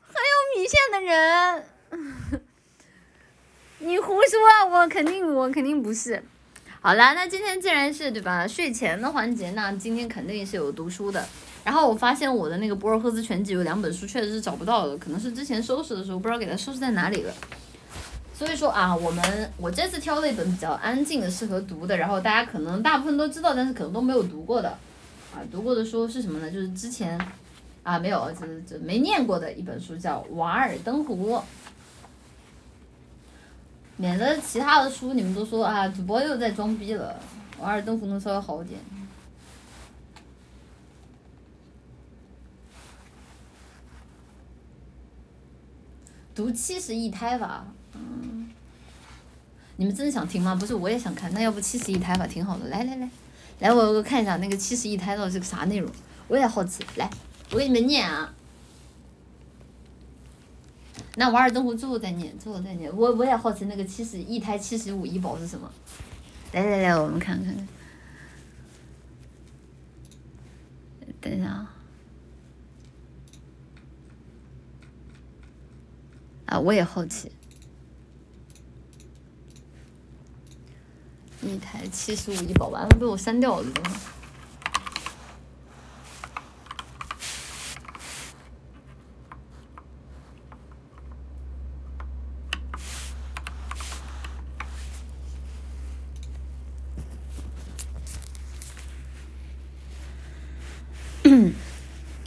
[0.00, 1.64] 很有米线的人。
[3.78, 6.22] 你胡说，我肯定我肯定不是。
[6.80, 11.22] 好啦，那今天既然是对吧睡前的环节，那今天肯定是有读书的。
[11.62, 17.34] 然后我发现我的那个博尔赫兹全集有两本书确实是找不到了，可能是之前收拾的时候不知道给它收拾在哪里了。
[18.32, 24.70] 所以说啊，我们我这次挑了一本比较安静的、适合读的，然后大家可能大部分都知道，但是可能都没有读过的
[25.34, 25.44] 啊。
[25.52, 26.50] 读过的书是什么呢？
[26.50, 27.20] 就是之前
[27.82, 31.34] 啊没有，就是就没念过的一本书，叫《瓦尔登湖》。
[33.96, 37.18] 免得其他的书你们都说啊，主播又在装逼了。
[37.62, 38.78] 《瓦尔登湖》能稍微好一点。
[46.34, 48.50] 读七十一胎吧，嗯。
[49.78, 50.54] 你们真的想听吗？
[50.54, 51.32] 不是，我也想看。
[51.32, 52.68] 那要不七十一胎吧，挺好的。
[52.68, 53.08] 来来来，
[53.60, 55.90] 来我我看一下那个七十一胎到底是个啥内容，
[56.28, 56.84] 我也好奇。
[56.96, 57.10] 来，
[57.52, 58.34] 我给你们念啊。
[61.18, 62.94] 那瓦尔登湖最后再念，最后再念。
[62.94, 65.68] 我我也好奇那个七十一胎七十五医保是什么？
[66.52, 67.68] 来来来，我们看看。
[71.20, 71.74] 等一下啊！
[76.44, 77.32] 啊，我也好奇。
[81.42, 83.82] 一台七十五亿宝完了被我删掉了，等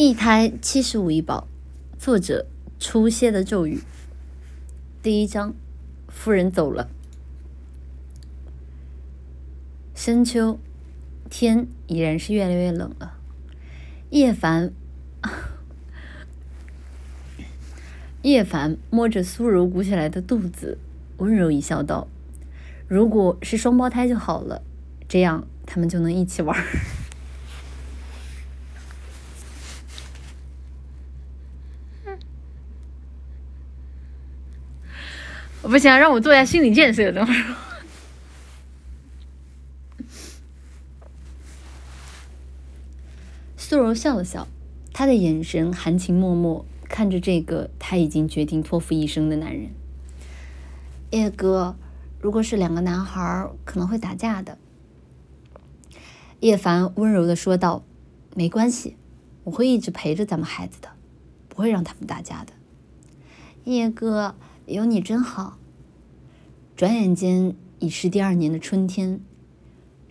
[0.09, 1.47] 一胎七十五亿宝，
[1.99, 2.47] 作者
[2.79, 3.83] 初歇的咒语。
[5.03, 5.53] 第一章，
[6.07, 6.89] 夫人走了。
[9.93, 10.57] 深秋，
[11.29, 13.17] 天已然是越来越冷了。
[14.09, 14.73] 叶凡，
[18.23, 20.79] 叶凡摸着苏柔鼓起来的肚子，
[21.17, 22.07] 温柔一笑，道
[22.89, 24.63] ：“如果是双胞胎就好了，
[25.07, 26.57] 这样他们就能一起玩。”
[35.69, 37.56] 不行，让我做一下心理建设，等会儿。
[43.56, 44.48] 苏柔笑了笑，
[44.91, 49.69] 她的眼神含情脉脉，看着这个他已经决定托付一生的男人。
[51.11, 51.75] 叶哥，
[52.19, 54.57] 如果是两个男孩，可能会打架的。
[56.39, 57.83] 叶凡温柔的说道
[58.33, 58.98] ：“没关系，
[59.43, 60.89] 我会一直陪着咱们孩子的，
[61.48, 62.53] 不会让他们打架的。”
[63.65, 64.33] 叶哥。
[64.69, 65.57] 有你真好。
[66.75, 69.19] 转眼间已是第二年的春天，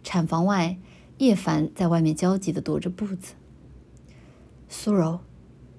[0.03, 0.77] 产房外，
[1.19, 3.35] 叶凡在外面焦急的踱着步子。
[4.69, 5.21] 苏柔，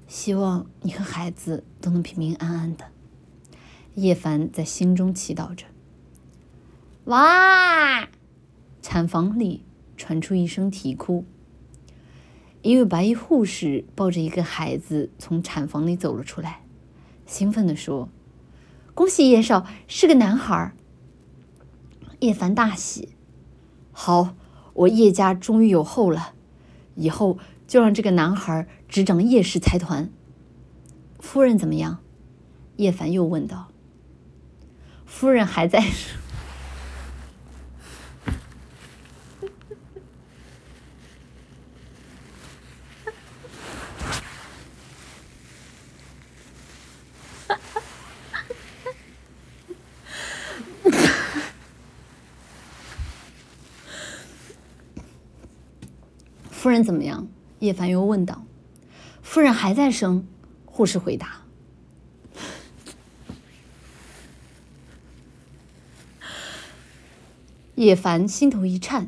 [0.08, 2.85] 希望你和孩子都能平平安安的。
[3.95, 5.66] 叶凡在心中祈祷着。
[7.03, 8.08] 哇！
[8.82, 9.66] 产房里
[9.98, 11.25] 传出一声啼哭，
[12.61, 16.61] 一位白衣护士抱着一个孩子从产房里走了出来，
[17.25, 18.08] 兴奋地说。
[18.93, 20.74] 恭喜叶少是个男孩
[22.19, 23.09] 叶凡大喜。
[23.92, 24.35] 好，
[24.74, 26.34] 我叶家终于有后了，
[26.95, 27.38] 以后
[27.68, 30.09] 就让这个男孩执掌叶氏财团。
[31.19, 32.00] 夫人怎么样？
[32.77, 33.69] 叶凡又问道。
[35.06, 35.84] 夫人还在。
[56.51, 57.27] 夫怎么样？
[57.59, 58.43] 叶凡又问道。
[59.22, 60.25] 夫人还在生，
[60.66, 61.41] 护士回答。
[67.75, 69.08] 叶凡心头一颤，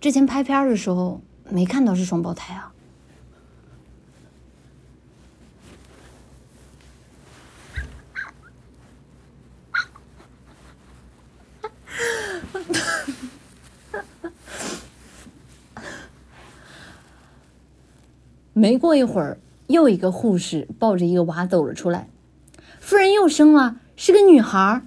[0.00, 1.20] 之前拍片的时候
[1.50, 2.69] 没看到是双胞胎啊。
[18.60, 22.10] 没过一会儿，又一个护士抱着一个娃走了出来。
[22.78, 24.82] 夫人又生了，是个女孩。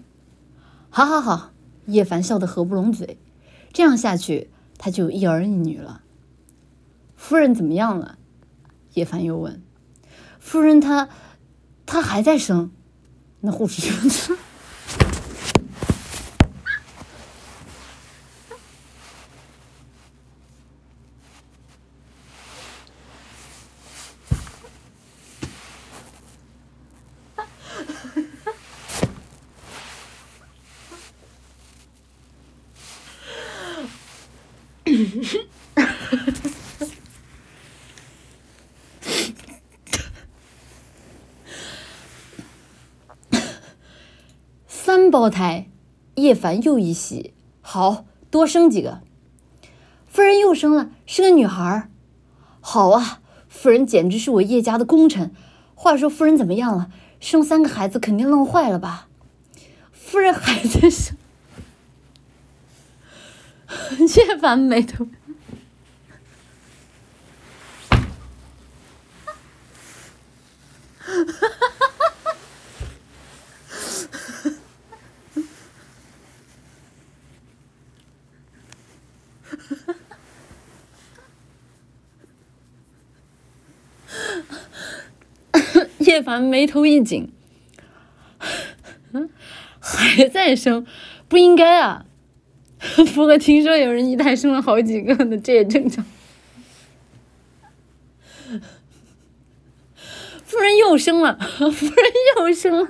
[0.92, 1.54] 好好好，
[1.88, 3.18] 叶凡笑得合不拢嘴。
[3.72, 6.04] 这样下去，他就一儿一女了。
[7.16, 8.20] 夫人怎么样了？
[8.94, 9.60] 叶凡又问。
[10.40, 11.10] 夫人她，
[11.88, 12.72] 她还在生。
[13.40, 14.38] 那护士说。
[44.68, 45.70] 三胞胎，
[46.16, 49.00] 叶凡又一喜，好多生几个。
[50.06, 51.90] 夫人又生了，是个女孩
[52.60, 55.34] 好啊，夫人简直是我叶家的功臣。
[55.76, 56.90] 话说夫人怎么样了？
[57.22, 59.08] 生三个孩子肯定弄坏了吧？
[59.94, 61.16] 夫人还在生。
[64.28, 65.08] 叶凡眉头。
[71.00, 71.48] 哈哈
[71.80, 71.93] 哈
[86.14, 87.32] 叶凡眉头一紧，
[89.80, 90.86] 还在生，
[91.28, 92.06] 不应该啊！
[93.16, 96.06] 不过听说有人一胎生了好几个呢，这也正常。
[100.46, 102.06] 夫人又生了，夫人
[102.38, 102.88] 又生了，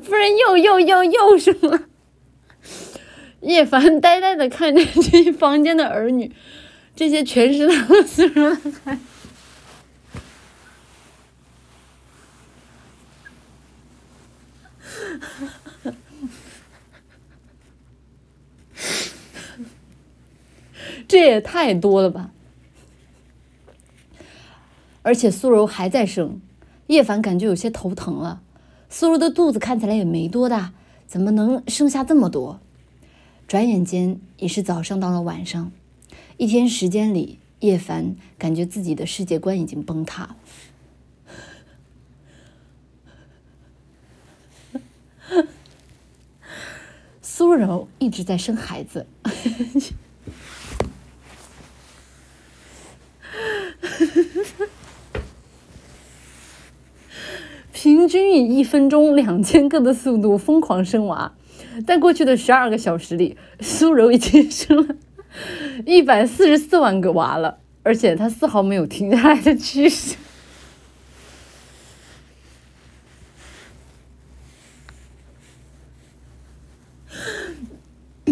[0.00, 1.80] 夫人又又又又生了。
[3.40, 6.30] 叶凡呆呆的看着这房间的儿女，
[6.94, 9.02] 这些全是他的苏柔的孩子。
[21.06, 22.30] 这也太多了吧！
[25.02, 26.40] 而且苏柔还在生，
[26.86, 28.42] 叶凡感觉有些头疼了。
[28.88, 30.72] 苏柔的肚子看起来也没多大，
[31.06, 32.60] 怎么能生下这么多？
[33.48, 35.72] 转眼间已是早上到了晚上，
[36.38, 40.36] 一天时间里，叶凡感觉自己的世界观已经崩塌。
[47.22, 49.06] 苏柔一直在生孩子。
[57.72, 61.32] 平均以一分钟两千个的速度疯狂生娃，
[61.84, 64.94] 在过去的十二个小时里，苏柔已经生了
[65.84, 70.14] 一百四十四万个娃了，而且她丝毫没有停下来的趋势。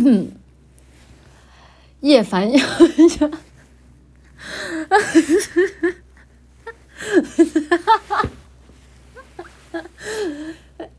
[2.00, 2.66] 叶凡要。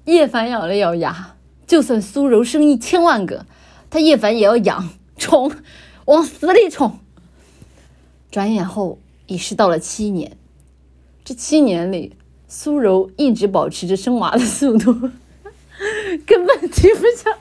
[0.06, 3.46] 叶凡咬了咬牙，就算苏柔生一千万个，
[3.90, 5.52] 他叶凡也要养宠，
[6.06, 7.00] 往死里宠。
[8.30, 10.38] 转眼后已是到了七年，
[11.24, 12.16] 这七年里，
[12.48, 14.94] 苏柔一直保持着生娃的速度，
[16.26, 17.38] 根本提不上。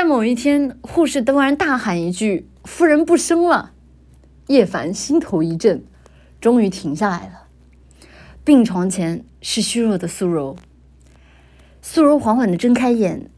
[0.00, 3.72] 在某一天，护士突然大喊一句：“夫人不生了！”
[4.48, 5.84] 叶凡心头一震，
[6.40, 7.48] 终于停下来了。
[8.42, 10.56] 病床前是虚弱的苏柔。
[11.82, 13.30] 苏柔缓缓的睁开眼，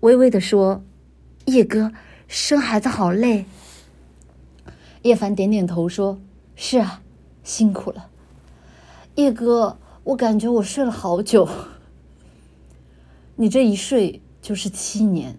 [0.00, 0.82] 微微的说
[1.46, 1.92] ：“叶哥，
[2.26, 3.44] 生孩子好累。”
[5.02, 6.20] 叶凡点点头说
[6.56, 7.00] ：“是啊，
[7.44, 8.08] 辛苦了。”
[9.14, 11.48] 叶哥，我感觉我睡了好久。
[13.36, 15.38] 你这一睡就是七年。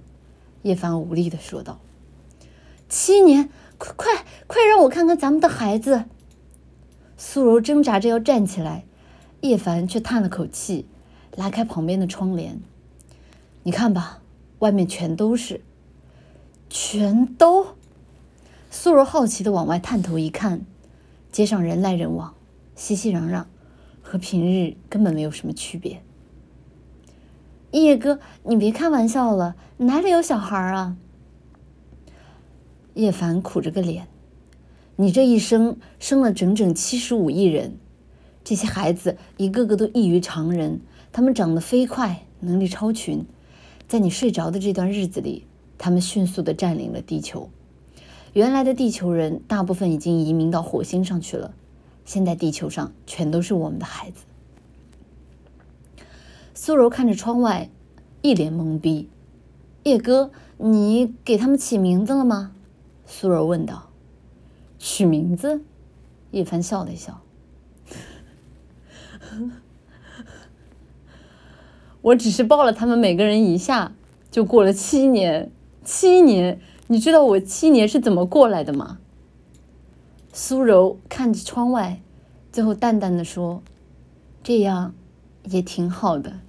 [0.64, 1.80] 叶凡无力的说道
[2.90, 6.06] ：“七年，快快快，让我看看咱们的孩子。”
[7.18, 8.86] 苏柔挣扎着要站起来，
[9.42, 10.86] 叶凡却叹了口气，
[11.36, 12.60] 拉开旁边的窗帘
[13.64, 14.22] ：“你看吧，
[14.60, 15.62] 外面全都是，
[16.70, 17.76] 全都。”
[18.72, 20.62] 苏柔好奇的往外探头一看，
[21.32, 22.36] 街上人来人往，
[22.76, 23.46] 熙熙攘攘，
[24.02, 26.02] 和平日根本没有什么区别。
[27.72, 30.98] 叶哥，你别开玩笑了，哪里有小孩啊？
[32.96, 34.08] 叶凡苦着个脸，
[34.96, 37.78] 你这一生生了整整七十五亿人，
[38.44, 40.82] 这些孩子一个个都异于常人，
[41.12, 43.24] 他们长得飞快，能力超群，
[43.88, 45.46] 在你睡着的这段日子里，
[45.78, 47.50] 他们迅速的占领了地球。
[48.34, 51.54] 原来的地球人大部分已经移民到火星上去了，
[52.04, 54.24] 现在地球上全都是我们的孩子。
[56.70, 57.68] 苏柔看着窗外，
[58.22, 59.10] 一脸懵逼。
[59.86, 62.52] 叶哥，你给他们起名字了吗？
[63.08, 63.90] 苏柔问道。
[64.78, 65.64] 取名字？
[66.30, 67.22] 叶凡笑了笑。
[72.02, 73.94] 我只是抱了他们每个人一下，
[74.30, 75.52] 就过了七年。
[75.84, 79.00] 七年，你知道我七年是怎么过来的吗？
[80.32, 82.00] 苏柔看着窗外，
[82.52, 83.64] 最后淡淡的说
[84.44, 84.94] ：“这样
[85.46, 86.42] 也挺好的。”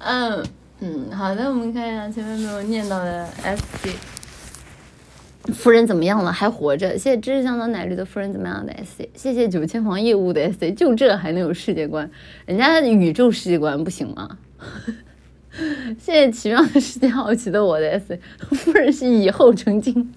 [0.00, 0.42] 嗯
[0.80, 4.17] 嗯，好的，我们看一下前面没有念到的 S C。
[5.52, 6.32] 夫人怎么样了？
[6.32, 6.90] 还活着。
[6.98, 12.10] 谢谢知识香草奶绿的夫人怎么样的 S C，谢谢九千房业务的 S C，就这还能有世界观？
[12.46, 14.38] 人家宇宙世界观不行吗？
[15.98, 18.20] 谢谢奇妙的世界好奇的我的 S C，
[18.54, 20.12] 夫人是以后成精。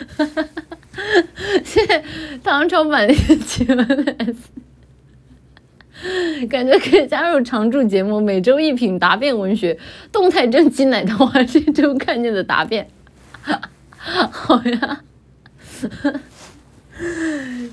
[1.62, 2.02] 谢谢
[2.42, 4.50] 唐朝版的奇闻的 S，
[6.48, 9.78] 感觉可以加入常驻节目，每周一品答辩文学，
[10.10, 12.88] 动态征集奶糖花这周看见的答辩。
[14.30, 15.02] 好呀，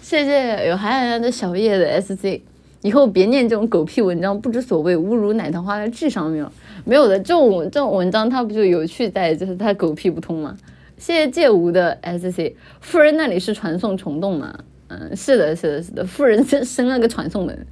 [0.01, 2.43] 谢谢有海洋的小叶的 S C，
[2.81, 6.51] 以后别念这种狗屁文章，不知所谓，侮辱奶糖花的智商没有？
[6.85, 10.55] 没有的，这种这种文章它不就有趣在，就是它狗屁不通吗？
[10.97, 14.57] 谢谢借无的 S C，富人那里是传送虫洞吗？
[14.87, 17.67] 嗯，是的，是的，是的，富人生生了个传送门。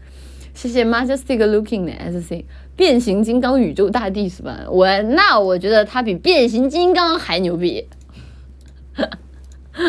[0.54, 4.66] 谢谢 Majestic Looking 的 S C，变形金刚宇宙大帝是吧？
[4.70, 7.88] 我那我觉得他比变形金刚还牛逼。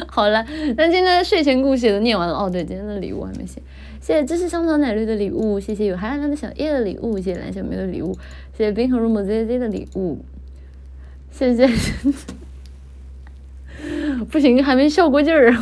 [0.08, 0.44] 好了，
[0.76, 2.34] 那今天的睡前故事也都念完了。
[2.34, 3.62] 哦，对，今天的礼物还没写。
[4.00, 8.12] 谢谢芝士香草奶绿的礼物，谢谢有海蓝蓝的小叶的礼物，谢谢蓝小梅的礼物，
[8.56, 10.24] 谢谢冰河入魔 Z Z 的礼物，
[11.31, 11.68] 谢谢。
[14.31, 15.52] 不行，还没笑过劲儿。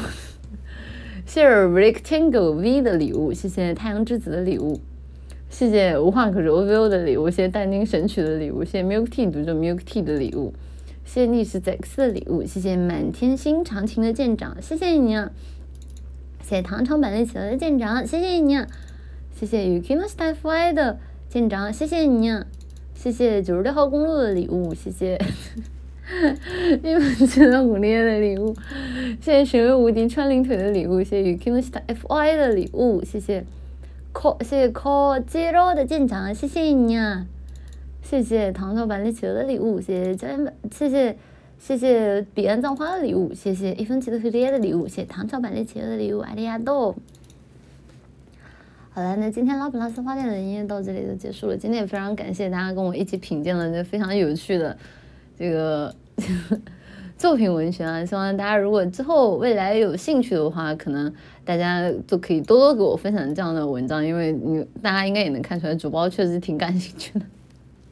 [1.26, 4.80] 谢谢 Rectangle V 的礼物，谢谢太阳之子的礼物，
[5.54, 10.52] 谢谢无话可说 OVO 的礼物，谢谢但丁神曲的礼物，谢谢 Milk Tea 读者 Milk Tea 的礼物，
[11.04, 15.30] 谢谢逆时 X 的礼物，谢谢满天星长情的舰长，谢谢你啊！
[16.42, 18.66] 谢谢唐朝版内企鹅的舰长，谢谢你啊！
[19.32, 22.44] 谢谢 Ukino Style Fly 的舰长，谢谢你啊！
[22.96, 25.16] 谢谢九十六号公路的礼物，谢谢。
[26.82, 28.56] 你们知道五烈的礼物，
[29.20, 33.44] 谢谢神威无敌穿领腿的礼物，谢谢与 King FY 的礼物，谢谢
[34.14, 37.26] Co 谢谢 Co Zero 的舰长，谢谢你啊！
[38.00, 41.18] 谢谢糖糖板栗企鹅的礼物，谢谢江谢谢
[41.58, 46.94] 谢谢彼岸葬花的礼物，谢谢一分钱的蝴蝶的礼物，谢谢糖炒板栗企鹅的礼物，阿里亚多。
[48.92, 51.56] 好了，那今天拉普拉斯花店的营业到这里就结束了。
[51.56, 54.76] 今天也非常感谢大家跟我一起品鉴了这非常有趣的。
[55.36, 55.92] 这个
[57.24, 61.10] 作品文学啊，希望大家如果之后未来有兴趣的话，可能
[61.42, 67.24] 大家都可以多多给我分享这样的文章，因为你大家应该也能看出来，主播确实挺感兴趣的。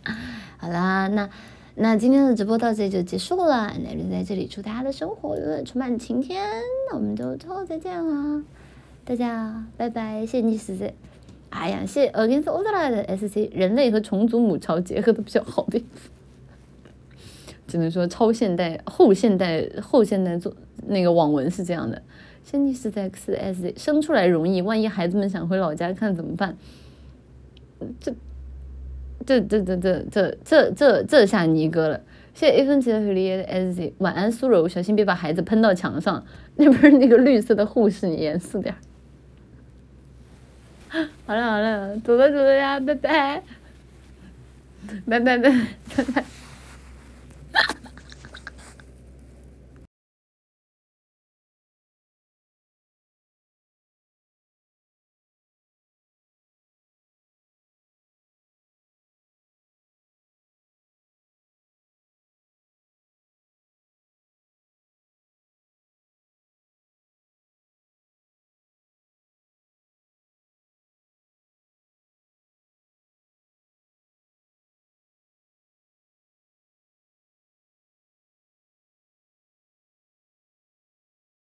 [0.58, 1.30] 好啦，那
[1.76, 6.44] 那今天的直播到这里就结束了，那就在这里祝大家的生活永远充满晴天，
[6.90, 8.42] 那我们就之后再见啦，
[9.06, 10.92] 大家拜拜，谢谢你死在，
[11.48, 15.82] 哎呀，谢谢 Against All the 的 SC，人类和虫族母巢结合的比较好的。
[17.72, 20.54] 只能说超现代、后现代、后现代做
[20.88, 22.02] 那个网文是这样的。
[22.44, 26.54] 先帝是在 X S 生出来容易，万一孩子们想回老家看怎么办？
[27.98, 28.12] 这、
[29.24, 31.98] 这、这、这、这、这、这、这、这下尼哥了。
[32.34, 36.22] 谢谢 A 分级的菲利 S Z，晚安苏柔，小心别把孩子喷到墙上。
[36.56, 38.74] 那不是那个绿色的护士，你严肃点。
[41.24, 43.42] 好了好了，走了走了呀，拜拜
[45.08, 46.24] 拜，拜拜拜拜拜。